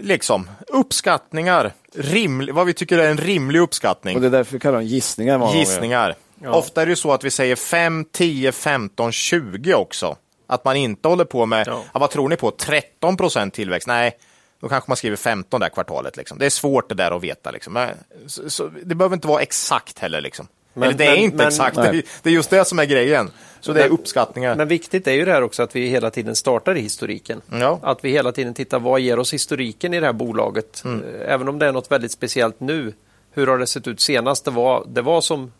liksom 0.00 0.50
uppskattningar, 0.68 1.72
rimlig, 1.94 2.54
vad 2.54 2.66
vi 2.66 2.74
tycker 2.74 2.98
är 2.98 3.10
en 3.10 3.16
rimlig 3.18 3.60
uppskattning. 3.60 4.14
Och 4.16 4.20
det 4.20 4.26
är 4.26 4.30
därför 4.30 4.52
vi 4.52 4.58
kallar 4.60 4.78
dem 4.78 4.86
gissningar. 4.86 5.54
Gissningar. 5.54 6.14
Ofta 6.46 6.82
är 6.82 6.86
det 6.86 6.96
så 6.96 7.12
att 7.12 7.24
vi 7.24 7.30
säger 7.30 7.56
5, 7.56 8.04
10, 8.12 8.52
15, 8.52 9.12
20 9.12 9.74
också. 9.74 10.16
Att 10.46 10.64
man 10.64 10.76
inte 10.76 11.08
håller 11.08 11.24
på 11.24 11.46
med, 11.46 11.66
Ja. 11.68 11.82
ja. 11.92 11.98
vad 12.00 12.10
tror 12.10 12.28
ni 12.28 12.36
på, 12.36 12.50
13 12.50 13.16
procent 13.16 13.54
tillväxt? 13.54 13.88
Nej, 13.88 14.18
då 14.60 14.68
kanske 14.68 14.90
man 14.90 14.96
skriver 14.96 15.16
15 15.16 15.60
det 15.60 15.66
här 15.66 15.70
kvartalet. 15.70 16.16
Liksom. 16.16 16.38
Det 16.38 16.46
är 16.46 16.50
svårt 16.50 16.88
det 16.88 16.94
där 16.94 17.16
att 17.16 17.22
veta. 17.22 17.50
Liksom. 17.50 17.88
Så, 18.26 18.50
så, 18.50 18.70
det 18.84 18.94
behöver 18.94 19.14
inte 19.16 19.28
vara 19.28 19.42
exakt 19.42 19.98
heller. 19.98 20.20
Liksom. 20.20 20.48
Men- 20.76 20.82
Eller 20.88 20.98
det 20.98 21.04
är 21.06 21.10
men- 21.10 21.18
inte 21.18 21.36
men- 21.36 21.46
exakt, 21.48 21.76
Nej. 21.76 22.04
det, 22.22 22.28
är- 22.28 22.32
är 22.32 22.34
just 22.34 22.50
det 22.50 22.64
som 22.64 22.78
är 22.78 22.84
grejen. 22.84 23.30
Så 23.60 23.72
det 23.72 23.82
är 23.84 23.88
uppskattningar. 23.88 24.56
Men 24.56 24.68
viktigt 24.68 25.06
är 25.06 25.12
ju 25.12 25.24
det 25.24 25.32
här 25.32 25.42
också 25.42 25.62
att 25.62 25.76
vi 25.76 25.86
hela 25.88 26.10
tiden 26.10 26.36
startar 26.36 26.74
i 26.76 26.80
historiken. 26.80 27.40
Ja. 27.52 27.78
Att 27.82 28.04
vi 28.04 28.10
hela 28.10 28.32
tiden 28.32 28.54
tittar 28.54 28.78
vad 28.78 29.00
ger 29.00 29.18
oss 29.18 29.32
historiken 29.34 29.94
i 29.94 30.00
det 30.00 30.06
här 30.06 30.12
bolaget. 30.12 30.82
Mm. 30.84 31.04
Eh, 31.04 31.32
Även 31.32 31.48
om 31.48 31.58
det 31.58 31.66
är 31.66 31.72
något 31.72 31.90
väldigt 31.90 32.12
speciellt 32.12 32.60
nu. 32.60 32.92
Hur 33.32 33.46
har 33.46 33.58
det 33.58 33.66
sett 33.66 33.86
ut 33.86 34.00
senast? 34.00 34.44
Det 34.44 34.50
var, 34.50 34.84
det 34.88 35.02
var 35.02 35.20
som 35.20 35.52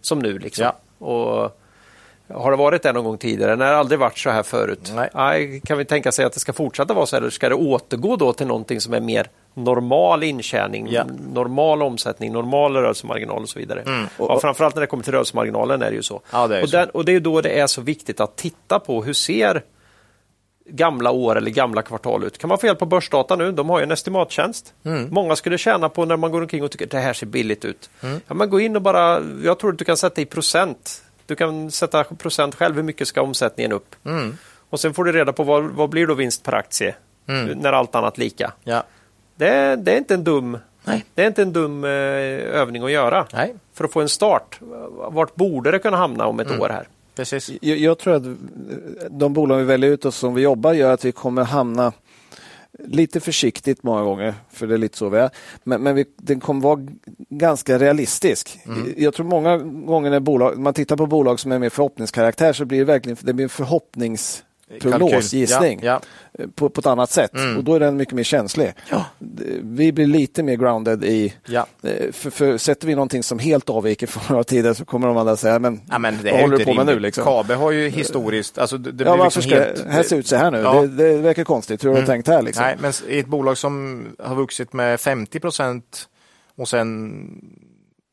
som 0.00 0.18
nu. 0.18 0.38
Liksom. 0.38 0.70
Och 0.98 1.58
har 2.28 2.50
det 2.50 2.56
varit 2.56 2.82
det 2.82 2.92
någon 2.92 3.04
gång 3.04 3.18
tidigare? 3.18 3.56
Nej, 3.56 3.66
det 3.68 3.72
har 3.72 3.80
aldrig 3.80 3.98
varit 3.98 4.18
så 4.18 4.30
här 4.30 4.42
förut. 4.42 4.92
Nej. 5.14 5.60
kan 5.64 5.78
vi 5.78 5.84
tänka 5.84 6.12
sig 6.12 6.24
att 6.24 6.32
det 6.32 6.40
ska 6.40 6.52
fortsätta 6.52 6.94
vara 6.94 7.06
så 7.06 7.16
här, 7.16 7.20
eller 7.20 7.30
ska 7.30 7.48
det 7.48 7.54
återgå 7.54 8.16
då 8.16 8.32
till 8.32 8.46
någonting 8.46 8.80
som 8.80 8.94
är 8.94 9.00
mer 9.00 9.26
normal 9.54 10.22
intjäning, 10.22 10.88
Ja. 10.90 11.04
normal 11.32 11.82
omsättning, 11.82 12.32
normal 12.32 12.76
rörelsemarginal 12.76 13.42
och 13.42 13.48
så 13.48 13.58
vidare. 13.58 14.08
Ja, 14.18 14.38
framförallt 14.40 14.74
när 14.74 14.80
det 14.80 14.86
kommer 14.86 15.04
till 15.04 15.12
rörelsemarginalen 15.12 15.82
är 15.82 15.90
det 15.90 15.96
ju 15.96 16.02
så. 16.02 16.14
Mm. 16.14 16.22
Ja, 16.32 16.46
det 16.48 16.58
är 16.58 16.62
och, 16.62 16.68
så. 16.68 16.76
den, 16.76 16.90
och 16.90 17.04
det 17.04 17.12
är 17.12 17.20
då 17.20 17.40
det 17.40 17.60
är 17.60 17.66
så 17.66 17.80
viktigt 17.80 18.20
att 18.20 18.36
titta 18.36 18.78
på 18.78 19.04
hur 19.04 19.12
ser 19.12 19.62
gamla 20.68 21.10
år 21.10 21.36
eller 21.36 21.50
gamla 21.50 21.82
kvartal 21.82 22.24
ut. 22.24 22.38
Kan 22.38 22.48
man 22.48 22.58
få 22.58 22.66
hjälp 22.66 22.78
på 22.78 22.86
Börsdata 22.86 23.36
nu? 23.36 23.52
De 23.52 23.70
har 23.70 23.78
ju 23.78 23.82
en 23.82 23.90
estimattjänst. 23.90 24.74
Mm. 24.84 25.08
Många 25.10 25.36
skulle 25.36 25.58
tjäna 25.58 25.88
på 25.88 26.04
när 26.04 26.16
man 26.16 26.30
går 26.32 26.40
omkring 26.40 26.64
och 26.64 26.70
tycker 26.70 26.84
att 26.84 26.90
det 26.90 26.98
här 26.98 27.12
ser 27.12 27.26
billigt 27.26 27.64
ut. 27.64 27.90
Ja, 28.26 28.34
men 28.34 28.50
gå 28.50 28.60
in 28.60 28.76
och 28.76 28.82
bara, 28.82 29.20
jag 29.44 29.58
tror 29.58 29.72
att 29.72 29.78
du 29.78 29.84
kan 29.84 29.96
sätta 29.96 30.20
i 30.20 30.26
procent. 30.26 31.02
Du 31.26 31.34
kan 31.34 31.70
sätta 31.70 32.04
procent 32.04 32.54
själv, 32.54 32.76
hur 32.76 32.82
mycket 32.82 33.08
ska 33.08 33.22
omsättningen 33.22 33.72
upp? 33.72 33.96
Mm. 34.04 34.36
Och 34.70 34.80
sen 34.80 34.94
får 34.94 35.04
du 35.04 35.12
reda 35.12 35.32
på 35.32 35.42
vad, 35.42 35.64
vad 35.64 35.90
blir 35.90 36.06
då 36.06 36.14
vinst 36.14 36.42
per 36.42 36.52
aktie 36.52 36.94
när 37.56 37.72
allt 37.72 37.94
annat 37.94 38.18
lika. 38.18 38.52
Ja. 38.64 38.82
Det, 39.36 39.48
är- 39.48 39.76
det 39.76 39.92
är 39.92 39.98
inte 39.98 40.14
en 40.14 40.24
dum, 40.24 40.58
Nej. 40.84 41.04
det 41.14 41.22
är 41.22 41.26
inte 41.26 41.42
en 41.42 41.52
dum 41.52 41.84
eh, 41.84 41.90
övning 41.90 42.82
att 42.82 42.90
göra. 42.90 43.26
Nej, 43.32 43.54
För 43.74 43.84
att 43.84 43.92
få 43.92 44.00
en 44.00 44.08
start. 44.08 44.58
Vart 45.10 45.34
borde 45.34 45.70
det 45.70 45.78
kunna 45.78 45.96
hamna 45.96 46.26
om 46.26 46.40
ett 46.40 46.48
Mm. 46.48 46.60
år 46.60 46.68
här? 46.68 46.88
precis. 47.16 47.50
Jag, 47.60 47.78
jag 47.78 47.98
tror 47.98 48.14
att 48.14 48.22
de 49.10 49.32
bolag 49.34 49.56
vi 49.58 49.64
väljer 49.64 49.90
ut 49.90 50.04
och 50.04 50.14
som 50.14 50.34
vi 50.34 50.42
jobbar 50.42 50.72
gör 50.72 50.92
att 50.92 51.04
vi 51.04 51.12
kommer 51.12 51.44
hamna 51.44 51.92
lite 52.78 53.20
försiktigt 53.20 53.82
många 53.82 54.02
gånger, 54.02 54.34
för 54.50 54.66
det 54.66 54.74
är 54.74 54.78
lite 54.78 54.98
så 54.98 55.08
vi 55.08 55.18
är. 55.18 55.30
Men, 55.64 55.82
men 55.82 55.94
vi, 55.94 56.04
den 56.16 56.40
kommer 56.40 56.60
vara 56.60 56.86
ganska 57.30 57.78
realistisk. 57.78 58.58
Jag 58.96 59.14
tror 59.14 59.26
många 59.26 59.58
gånger 59.58 60.10
när 60.10 60.20
bolag, 60.20 60.58
man 60.58 60.74
tittar 60.74 60.96
på 60.96 61.06
bolag 61.06 61.40
som 61.40 61.52
är 61.52 61.58
mer 61.58 61.70
förhoppningskaraktär 61.70 62.52
så 62.52 62.64
blir 62.64 62.78
det 62.78 62.84
verkligen 62.84 63.16
det 63.20 63.32
blir 63.32 63.44
en 63.44 63.48
förhoppningsprognos, 64.82 65.32
gissning, 65.32 65.80
Ja, 65.82 66.00
På, 66.54 66.68
på 66.68 66.80
ett 66.80 66.86
annat 66.86 67.10
sätt. 67.10 67.30
Och 67.56 67.64
då 67.64 67.74
är 67.74 67.80
den 67.80 67.96
mycket 67.96 68.14
mer 68.14 68.22
känslig. 68.22 68.72
Vi 69.62 69.92
blir 69.92 70.06
lite 70.06 70.42
mer 70.42 70.56
grounded 70.56 71.04
i 71.04 71.34
ja. 71.46 71.66
Eh, 71.82 72.12
För, 72.12 72.30
för 72.30 72.58
sätter 72.58 72.86
vi 72.86 72.94
någonting 72.94 73.22
som 73.22 73.38
helt 73.38 73.70
avviker 73.70 74.06
från 74.06 74.22
några 74.28 74.44
tider 74.44 74.74
så 74.74 74.84
kommer 74.84 75.08
de 75.08 75.16
andra 75.16 75.36
säga, 75.36 75.58
men, 75.58 75.80
Ja, 75.90 75.98
men 75.98 76.18
det 76.22 76.30
vad 76.32 76.40
håller 76.40 76.58
du 76.58 76.64
på 76.64 76.74
med 76.74 76.86
nu? 76.86 76.98
Liksom? 76.98 77.24
Kabe 77.24 77.54
har 77.54 77.70
ju 77.70 77.88
historiskt, 77.88 78.58
alltså 78.58 78.78
det, 78.78 78.90
Ja, 78.90 78.94
blir 78.94 79.06
varför 79.06 79.24
liksom 79.24 79.42
ska 79.42 79.54
helt... 79.60 79.86
här 79.86 80.02
se 80.02 80.16
ut 80.16 80.26
så 80.26 80.36
här 80.36 80.50
nu? 80.50 80.58
Ja. 80.58 80.80
Det, 80.82 80.86
det 80.88 81.16
verkar 81.16 81.44
konstigt. 81.44 81.84
Hur 81.84 81.90
har 81.90 82.00
du 82.00 82.06
tänkt 82.06 82.28
här? 82.28 82.42
Liksom? 82.42 82.64
Nej, 82.64 82.76
men 82.80 82.92
i 83.08 83.18
ett 83.18 83.26
bolag 83.26 83.58
som 83.58 84.06
har 84.18 84.34
vuxit 84.34 84.72
med 84.72 85.00
50 85.00 85.40
procent 85.40 86.08
och 86.56 86.68
sen 86.68 87.20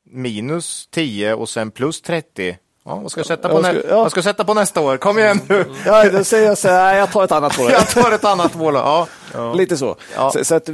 minus 0.10 0.88
10 0.92 1.34
och 1.34 1.50
sen 1.50 1.72
plus 1.72 2.02
30. 2.02 2.58
Ja, 2.86 2.96
vad 2.96 3.12
ska 3.12 3.20
jag 3.20 3.26
sätta 3.28 3.50
på, 3.50 3.56
Jag 3.56 3.66
ska- 3.66 3.88
ja. 3.90 3.98
vad 3.98 4.12
ska 4.12 4.18
jag 4.18 4.24
sätta 4.26 4.44
på 4.44 4.54
nästa 4.54 4.82
år? 4.82 4.98
Kom 4.98 5.20
igen 5.20 5.40
nu! 5.50 5.66
Ja, 5.86 6.10
då 6.10 6.24
säger 6.24 6.48
jag 6.48 6.58
så 6.58 6.68
här, 6.68 6.98
jag 6.98 7.12
tar 7.12 7.24
ett 7.24 7.32
annat 7.32 7.58
det. 7.58 7.64
Jag 7.64 7.90
tar 7.90 8.12
ett 8.12 8.26
annat 8.26 8.54
bolag. 8.54 9.08
Ja. 9.34 9.54
Lite 9.54 9.78
så. 9.78 9.96
Ja. 10.16 10.32
Så, 10.32 10.46
så 10.46 10.56
att 10.56 10.70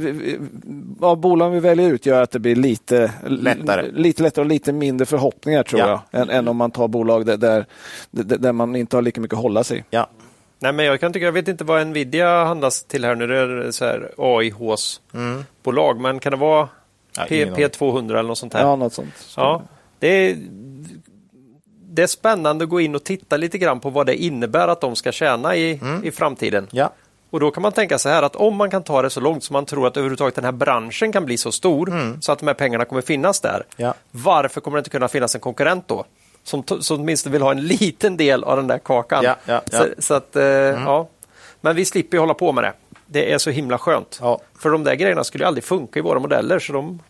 ja, 1.00 1.14
bolagen 1.14 1.52
vi 1.54 1.60
väljer 1.60 1.88
ut 1.90 2.06
gör 2.06 2.22
att 2.22 2.30
det 2.30 2.38
blir 2.38 2.56
lite 2.56 3.12
Lättare. 3.26 3.90
lite 3.92 4.22
lättare 4.22 4.42
och 4.44 4.48
lite 4.48 4.72
mindre 4.72 5.06
förhoppningar 5.06 5.62
tror 5.62 5.80
Ja. 5.80 6.02
jag, 6.10 6.20
än, 6.22 6.30
än 6.30 6.48
om 6.48 6.56
man 6.56 6.70
tar 6.70 6.88
bolag 6.88 7.26
där, 7.26 7.36
där, 7.36 7.66
där, 8.10 8.52
man 8.52 8.76
inte 8.76 8.96
har 8.96 9.02
lika 9.02 9.20
mycket 9.20 9.36
att 9.36 9.42
hålla 9.42 9.64
sig. 9.64 9.84
Ja. 9.90 10.06
Nej, 10.60 10.72
men 10.72 10.84
jag 10.84 11.00
kan 11.00 11.12
tycka, 11.12 11.24
jag 11.24 11.32
vet 11.32 11.48
inte 11.48 11.64
vad 11.64 11.86
Nvidia 11.86 12.44
handlas 12.44 12.82
till 12.84 13.04
här 13.04 13.14
nu. 13.14 13.26
Det 13.26 13.36
är 13.66 13.70
så 13.70 13.84
här 13.84 14.10
AIHs-bolag, 14.16 16.00
men 16.00 16.18
kan 16.20 16.30
det 16.32 16.38
vara 16.38 16.58
Mm. 16.60 16.68
Ja, 17.16 17.24
P, 17.28 17.36
ingen 17.42 17.54
aning. 17.54 17.66
P200 17.66 18.10
eller 18.10 18.22
något 18.22 18.38
sånt 18.38 18.54
här? 18.54 18.60
Ja, 18.62 18.76
något 18.76 18.92
sånt. 18.92 19.14
Ja, 19.36 19.62
det 19.98 20.08
är, 20.08 20.36
det 21.98 22.02
är 22.02 22.06
spännande 22.06 22.64
att 22.64 22.70
gå 22.70 22.80
in 22.80 22.94
och 22.94 23.04
titta 23.04 23.36
lite 23.36 23.58
grann 23.58 23.80
på 23.80 23.90
vad 23.90 24.06
det 24.06 24.16
innebär 24.16 24.68
att 24.68 24.80
de 24.80 24.96
ska 24.96 25.12
tjäna 25.12 25.56
i, 25.56 25.80
i 26.02 26.10
framtiden. 26.10 26.66
Ja. 26.70 26.92
Och 27.30 27.40
då 27.40 27.50
kan 27.50 27.62
man 27.62 27.72
tänka 27.72 27.98
så 27.98 28.08
här 28.08 28.22
att 28.22 28.36
om 28.36 28.56
man 28.56 28.70
kan 28.70 28.82
ta 28.82 29.02
det 29.02 29.10
så 29.10 29.20
långt 29.20 29.44
som 29.44 29.52
man 29.54 29.66
tror 29.66 29.86
att 29.86 29.96
överhuvudtaget 29.96 30.34
den 30.34 30.44
här 30.44 30.52
branschen 30.52 31.12
kan 31.12 31.24
bli 31.24 31.36
så 31.36 31.52
stor 31.52 32.16
så 32.20 32.32
att 32.32 32.38
de 32.38 32.46
här 32.46 32.54
pengarna 32.54 32.84
kommer 32.84 33.02
finnas 33.02 33.40
där. 33.40 33.62
Ja. 33.76 33.94
Varför 34.10 34.60
kommer 34.60 34.76
det 34.76 34.80
inte 34.80 34.90
kunna 34.90 35.08
finnas 35.08 35.34
en 35.34 35.40
konkurrent 35.40 35.88
då? 35.88 36.04
Som, 36.42 36.64
som 36.80 37.00
åtminstone 37.00 37.32
vill 37.32 37.42
ha 37.42 37.50
en 37.50 37.66
liten 37.66 38.16
del 38.16 38.44
av 38.44 38.56
den 38.56 38.66
där 38.66 38.78
kakan. 38.78 39.24
Ja, 39.24 39.36
ja. 39.44 39.62
Så, 39.72 39.86
så 39.98 40.14
att, 40.14 40.36
eh, 40.36 40.44
ja. 40.44 41.08
Men 41.60 41.76
vi 41.76 41.84
slipper 41.84 42.16
ju 42.16 42.20
hålla 42.20 42.34
på 42.34 42.52
med 42.52 42.64
det. 42.64 42.72
Det 43.06 43.32
är 43.32 43.38
så 43.38 43.50
himla 43.50 43.78
skönt. 43.78 44.18
För 44.58 44.70
de 44.70 44.84
där 44.84 44.94
grejerna 44.94 45.24
skulle 45.24 45.46
aldrig 45.46 45.64
funka 45.64 45.98
i 45.98 46.02
våra 46.02 46.18
modeller 46.18 46.58
så 46.58 46.72
de, 46.72 47.02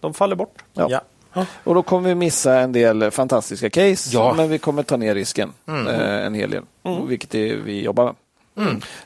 de 0.00 0.14
faller 0.14 0.36
bort. 0.36 0.62
Ja. 0.74 1.00
Ja. 1.34 1.46
Och 1.64 1.74
då 1.74 1.82
kommer 1.82 2.08
vi 2.08 2.14
missa 2.14 2.58
en 2.60 2.72
del 2.72 3.10
fantastiska 3.10 3.70
case, 3.70 4.10
Ja. 4.12 4.34
men 4.36 4.48
vi 4.50 4.58
kommer 4.58 4.82
ta 4.82 4.96
ner 4.96 5.14
risken 5.14 5.52
eh, 5.68 6.26
en 6.26 6.34
hel 6.34 6.50
del, 6.50 6.62
vilket 7.08 7.30
det 7.30 7.54
vi 7.56 7.82
jobbar 7.82 8.04
med. 8.04 8.14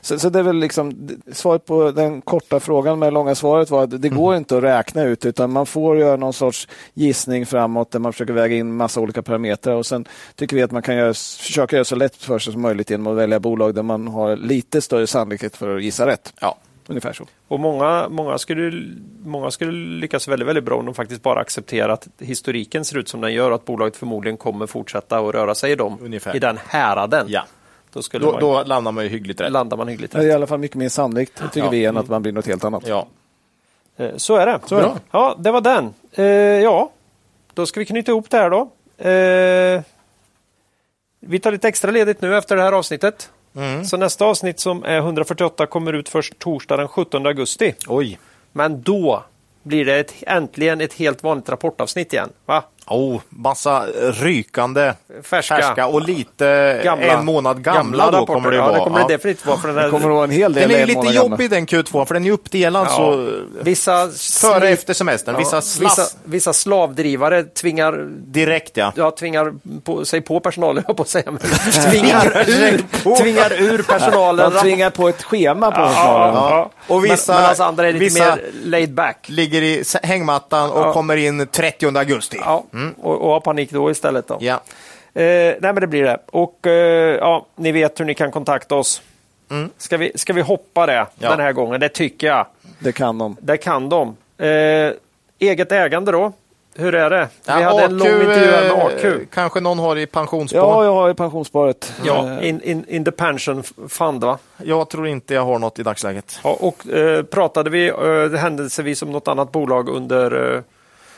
Så, 0.01 0.19
så 0.19 0.29
det 0.29 0.39
är 0.39 0.43
väl 0.43 0.55
liksom 0.59 1.09
svaret 1.31 1.65
på 1.65 1.91
den 1.91 2.21
korta 2.21 2.59
frågan 2.59 2.99
med 2.99 3.07
det 3.07 3.11
långa 3.11 3.35
svaret 3.35 3.69
var 3.69 3.83
att 3.83 4.01
det 4.01 4.09
går 4.09 4.35
inte 4.35 4.57
att 4.57 4.63
räkna 4.63 5.03
ut 5.03 5.25
utan 5.25 5.51
man 5.51 5.65
får 5.65 5.97
göra 5.97 6.15
någon 6.15 6.33
sorts 6.33 6.67
gissning 6.93 7.45
framåt 7.45 7.91
där 7.91 7.99
man 7.99 8.13
försöker 8.13 8.33
väga 8.33 8.55
in 8.55 8.75
massa 8.75 8.99
olika 9.01 9.21
parametrar 9.21 9.75
och 9.75 9.85
sen 9.85 10.05
tycker 10.35 10.55
vi 10.55 10.61
att 10.63 10.71
man 10.71 10.81
kan 10.81 10.95
göra, 10.95 11.13
försöka 11.13 11.75
göra 11.75 11.85
så 11.85 11.95
lätt 11.95 12.15
för 12.15 12.39
sig 12.39 12.53
som 12.53 12.61
möjligt 12.61 12.89
genom 12.89 13.07
att 13.07 13.15
välja 13.17 13.39
bolag 13.39 13.75
där 13.75 13.83
man 13.83 14.07
har 14.07 14.35
lite 14.35 14.81
större 14.81 15.07
sannolikhet 15.07 15.57
för 15.57 15.75
att 15.77 15.83
gissa 15.83 16.05
rätt. 16.07 16.33
Ja. 16.41 16.57
Ungefär 16.89 17.13
så. 17.13 17.25
Och 17.47 17.59
många, 17.59 18.07
många, 18.09 18.37
skulle, 18.37 18.83
många 19.23 19.51
skulle 19.51 19.71
lyckas 19.71 20.27
väldigt, 20.27 20.47
väldigt 20.47 20.63
bra 20.63 20.77
om 20.77 20.85
de 20.85 20.95
faktiskt 20.95 21.21
bara 21.23 21.39
accepterar 21.39 21.89
att 21.89 22.07
historiken 22.19 22.85
ser 22.85 22.97
ut 22.97 23.09
som 23.09 23.21
den 23.21 23.33
gör 23.33 23.49
och 23.49 23.55
att 23.55 23.65
bolaget 23.65 23.97
förmodligen 23.97 24.37
kommer 24.37 24.67
fortsätta 24.67 25.17
att 25.19 25.35
röra 25.35 25.55
sig 25.55 25.71
i, 25.71 25.75
dem, 25.75 25.97
Ungefär. 26.01 26.35
i 26.35 26.39
den 26.39 26.59
häraden. 26.67 27.25
ja. 27.29 27.45
Då, 27.93 28.01
skulle 28.01 28.25
Då, 28.25 28.31
man, 28.31 28.41
då 28.41 28.63
landar 28.63 28.91
man 28.91 29.03
ju 29.03 29.09
hyggligt 29.09 29.41
rätt. 29.41 29.51
landar 29.51 29.77
man 29.77 29.87
hyggligt 29.87 30.11
Det 30.13 30.17
är 30.17 30.21
rätt. 30.23 30.31
i 30.31 30.33
alla 30.33 30.47
fall 30.47 30.59
mycket 30.59 30.77
mer 30.77 30.89
sannolikt, 30.89 31.37
tycker 31.53 31.59
Ja. 31.59 31.69
vi, 31.69 31.85
än 31.85 31.97
att 31.97 32.09
man 32.09 32.21
blir 32.21 32.31
något 32.31 32.47
helt 32.47 32.63
annat. 32.63 32.87
Ja. 32.87 33.07
Eh, 33.97 34.09
Så 34.17 34.35
är 34.35 34.45
det. 34.45 34.59
Så 34.65 34.75
är 34.75 34.81
det. 34.81 34.93
Ja, 35.11 35.35
det 35.39 35.51
var 35.51 35.61
den. 35.61 35.93
Eh, 36.11 36.25
ja, 36.63 36.91
då 37.53 37.65
ska 37.65 37.79
vi 37.79 37.85
knyta 37.85 38.11
ihop 38.11 38.29
det 38.29 38.37
här 38.37 38.49
då. 38.49 38.61
Eh, 39.09 39.81
vi 41.19 41.39
tar 41.39 41.51
lite 41.51 41.67
extra 41.67 41.91
ledigt 41.91 42.21
nu 42.21 42.37
efter 42.37 42.55
det 42.55 42.61
här 42.61 42.71
avsnittet. 42.71 43.31
Mm. 43.57 43.85
Så 43.85 43.97
nästa 43.97 44.25
avsnitt 44.25 44.59
som 44.59 44.83
är 44.83 44.97
148 44.97 45.65
kommer 45.65 45.93
ut 45.93 46.09
först 46.09 46.39
torsdag 46.39 46.77
den 46.77 46.87
17 46.87 47.25
augusti. 47.25 47.73
Oj. 47.87 48.19
Men 48.51 48.81
då 48.81 49.23
blir 49.63 49.85
det 49.85 49.99
ett, 49.99 50.13
äntligen 50.21 50.81
ett 50.81 50.93
helt 50.93 51.23
vanligt 51.23 51.49
rapportavsnitt 51.49 52.13
igen. 52.13 52.29
Va? 52.45 52.63
Oh, 52.89 53.21
massa 53.29 53.85
rykande 54.21 54.93
Färska. 55.23 55.55
färska 55.55 55.87
och 55.87 56.01
lite 56.01 56.81
Gamla. 56.83 57.05
en 57.05 57.25
månad 57.25 57.63
gamla, 57.63 58.05
då 58.11 58.17
rapporter. 58.17 58.33
kommer 58.33 58.51
det 58.51 58.57
ja, 58.57 58.63
vara. 58.65 58.73
det 58.77 58.83
kommer 58.83 58.99
Ja. 58.99 59.07
det 59.07 59.13
definitivt 59.13 59.45
vara. 59.45 59.57
För 59.57 59.67
den, 59.67 59.77
här, 59.77 59.83
Det 59.83 59.89
kommer 59.89 60.05
att 60.09 60.13
vara 60.15 60.23
en 60.23 60.31
hel 60.31 60.53
del 60.53 60.69
Den 60.69 60.79
är 60.81 60.85
lite 60.85 60.95
gamla. 60.95 61.11
jobbig 61.13 61.49
den 61.49 61.65
Q2 61.67 62.05
för 62.05 62.13
den 62.13 62.25
är 62.25 62.31
uppdelad 62.31 62.87
Ja. 62.89 62.95
så 62.95 63.29
vissa, 63.61 64.09
före 64.41 64.69
efter 64.69 64.93
semestern. 64.93 65.35
ja, 65.35 65.39
Vissa 65.39 65.57
vissa, 65.83 66.01
vissa 66.23 66.53
slavdrivare 66.53 67.43
tvingar 67.43 68.07
direkt 68.11 68.77
ja. 68.77 68.93
Ja, 68.95 69.11
tvingar 69.11 69.53
på, 69.83 70.05
sig 70.05 70.21
på 70.21 70.39
personalen, 70.39 70.83
på 70.95 71.01
att 71.01 71.09
säga. 71.09 71.31
Tvingar, 71.91 72.43
ur, 72.47 73.15
tvingar 73.17 73.53
ur 73.61 73.83
personalen. 73.83 74.51
De 74.53 74.59
tvingar 74.61 74.89
på 74.89 75.09
ett 75.09 75.23
schema 75.23 75.71
på 75.71 75.81
ja, 75.81 75.87
personalen. 75.87 76.35
ja. 76.35 76.71
Och 76.87 77.05
vissa- 77.05 77.33
men, 77.33 77.41
men 77.41 77.49
alltså 77.49 77.63
andra 77.63 77.87
är 77.87 77.93
lite 77.93 78.19
mer 78.23 78.41
laid 78.63 78.93
back. 78.93 79.25
Ligger 79.29 79.61
i 79.61 79.83
hängmattan 80.03 80.71
och 80.71 80.79
Ja. 80.87 80.93
kommer 80.93 81.17
in 81.17 81.47
30 81.51 81.97
augusti. 81.97 82.39
Ja, 82.77 83.03
och, 83.09 83.21
och 83.21 83.29
har 83.29 83.39
panik 83.39 83.71
då 83.71 83.91
istället. 83.91 84.27
Då. 84.27 84.33
Mm. 84.33 84.45
Ja. 84.45 84.53
Eh, 85.21 85.23
nej, 85.23 85.57
men 85.61 85.75
det 85.75 85.87
blir 85.87 86.03
det. 86.03 86.17
Och 86.31 86.67
eh, 86.67 87.15
ja, 87.15 87.45
ni 87.55 87.71
vet 87.71 87.99
hur 87.99 88.05
ni 88.05 88.13
kan 88.13 88.31
kontakta 88.31 88.75
oss. 88.75 89.01
Ska, 89.77 89.97
vi, 89.97 90.11
ska 90.15 90.33
vi 90.33 90.41
hoppa 90.41 90.85
det 90.85 90.93
Mm. 90.93 91.07
Ja. 91.19 91.29
den 91.29 91.39
här 91.39 91.51
gången? 91.53 91.79
Det 91.79 91.89
tycker 91.89 92.27
jag. 92.27 92.45
Det 92.79 92.91
kan 92.91 93.17
de. 93.17 93.37
Det 93.41 93.57
kan 93.57 93.89
de. 93.89 94.15
Eh, 94.37 94.91
eget 95.39 95.71
ägande 95.71 96.11
då? 96.11 96.31
Hur 96.79 96.95
är 96.95 97.09
det? 97.09 97.27
Vi 97.45 97.51
Ja, 97.51 97.53
hade 97.53 97.83
en 97.83 97.97
lång 97.97 98.07
intervju 98.07 98.51
med 98.51 98.65
eh, 98.71 98.85
AQ. 98.85 99.31
Kanske 99.33 99.59
någon 99.59 99.79
har 99.79 99.95
i 99.97 100.05
pensionsspar. 100.05 100.59
Ja, 100.59 100.83
jag 100.83 100.93
har 100.93 101.07
ju 101.07 101.13
pensionssparet. 101.13 101.93
Ja, 102.05 102.27
Eh, 102.39 102.49
in, 102.49 102.61
in, 102.61 102.85
in 102.87 103.05
the 103.05 103.11
pension 103.11 103.63
fund 103.89 104.23
va? 104.23 104.37
Jag 104.63 104.89
tror 104.89 105.07
inte 105.07 105.33
jag 105.33 105.45
har 105.45 105.59
något 105.59 105.79
i 105.79 105.83
dagsläget. 105.83 106.39
Ja, 106.43 106.57
och 106.59 106.87
eh, 106.87 107.23
pratade 107.23 107.69
vi 107.69 107.87
eh, 107.87 108.39
händelsevis 108.39 109.01
om 109.01 109.11
något 109.11 109.27
annat 109.27 109.51
bolag 109.51 109.89
under 109.89 110.63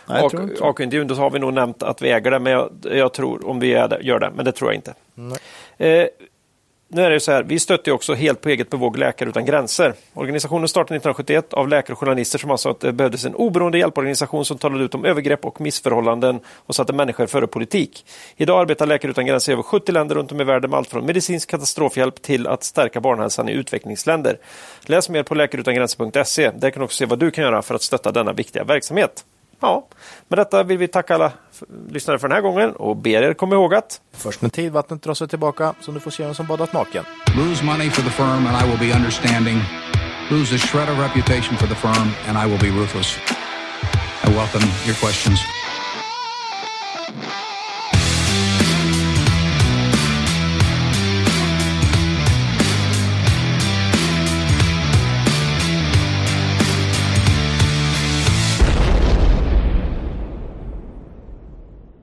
AK-intervjun, 0.09 1.07
då 1.07 1.15
har 1.15 1.29
vi 1.29 1.39
nog 1.39 1.53
nämnt 1.53 1.83
att 1.83 2.01
vi 2.01 2.11
äger 2.11 2.31
det, 2.31 2.39
men 2.39 2.53
jag, 2.53 2.69
jag 2.91 3.13
tror 3.13 3.49
om 3.49 3.59
vi 3.59 3.67
gör 3.67 4.19
det, 4.19 4.31
men 4.35 4.45
det 4.45 4.51
tror 4.51 4.71
jag 4.71 4.75
inte. 4.75 4.93
Eh, 5.77 6.07
nu 6.91 7.01
är 7.01 7.09
det 7.09 7.13
ju 7.13 7.19
så 7.19 7.31
här, 7.31 7.43
vi 7.43 7.59
stötte 7.59 7.89
ju 7.89 7.93
också 7.93 8.13
helt 8.13 8.41
på 8.41 8.49
eget 8.49 8.69
bevåg 8.69 8.97
Läkare 8.97 9.29
utan 9.29 9.45
gränser. 9.45 9.93
Organisationen 10.13 10.67
startade 10.67 10.95
1971 10.97 11.53
av 11.53 11.67
läkare 11.67 11.93
och 11.93 11.99
journalister 11.99 12.39
som 12.39 12.51
ansåg 12.51 12.71
att 12.71 12.79
det 12.79 12.91
behövdes 12.91 13.25
en 13.25 13.35
oberoende 13.35 13.77
hjälporganisation 13.77 14.45
som 14.45 14.57
talade 14.57 14.83
ut 14.83 14.95
om 14.95 15.05
övergrepp 15.05 15.45
och 15.45 15.61
missförhållanden 15.61 16.39
och 16.65 16.75
satte 16.75 16.93
människor 16.93 17.27
före 17.27 17.47
politik. 17.47 18.05
Idag 18.37 18.61
arbetar 18.61 18.85
Läkare 18.85 19.11
utan 19.11 19.25
gränser 19.25 19.51
i 19.51 19.53
över 19.53 19.63
70 19.63 19.91
länder 19.91 20.15
runt 20.15 20.31
om 20.31 20.41
i 20.41 20.43
världen 20.43 20.69
med 20.69 20.77
allt 20.77 20.89
från 20.89 21.05
medicinsk 21.05 21.49
katastrofhjälp 21.49 22.21
till 22.21 22.47
att 22.47 22.63
stärka 22.63 23.01
barnhälsan 23.01 23.49
i 23.49 23.51
utvecklingsländer. 23.51 24.37
Läs 24.85 25.09
mer 25.09 25.23
på 25.23 25.35
läkareutangränser.se. 25.35 26.51
Där 26.51 26.71
kan 26.71 26.79
du 26.79 26.85
också 26.85 26.97
se 26.97 27.05
vad 27.05 27.19
du 27.19 27.31
kan 27.31 27.43
göra 27.43 27.61
för 27.61 27.75
att 27.75 27.81
stötta 27.81 28.11
denna 28.11 28.33
viktiga 28.33 28.63
verksamhet. 28.63 29.25
Ja, 29.59 29.87
med 30.27 30.39
detta 30.39 30.63
vill 30.63 30.77
vi 30.77 30.87
tacka 30.87 31.15
alla 31.15 31.31
lyssnare 31.89 32.19
för 32.19 32.27
den 32.27 32.35
här 32.35 32.41
gången 32.41 32.71
och 32.71 32.95
ber 32.95 33.21
er 33.21 33.33
komma 33.33 33.55
ihåg 33.55 33.73
att 33.73 34.01
Först 34.11 34.41
med 34.41 34.53
tid 34.53 34.71
vattnet 34.71 35.03
drar 35.03 35.13
sig 35.13 35.27
tillbaka 35.27 35.73
så 35.81 35.91
du 35.91 35.99
får 35.99 36.11
se 36.11 36.23
vem 36.25 36.35
som 36.35 36.47
badat 36.47 36.73
naken. 36.73 37.03
Lose 37.37 37.63
money 37.65 37.89
for 37.89 38.01
the 38.01 38.09
firm 38.09 38.47
and 38.47 38.65
I 38.65 38.69
will 38.69 38.89
be 38.89 38.95
understanding. 38.95 39.57
Lose 40.31 40.55
a 40.55 40.57
shred 40.57 40.89
of 40.89 40.99
reputation 40.99 41.57
for 41.57 41.67
the 41.67 41.75
firm 41.75 42.07
and 42.27 42.37
I 42.37 42.51
will 42.51 42.59
be 42.59 42.79
ruthless. 42.79 43.17
I 44.23 44.29
welcome 44.29 44.67
your 44.85 44.95
questions. 44.95 45.58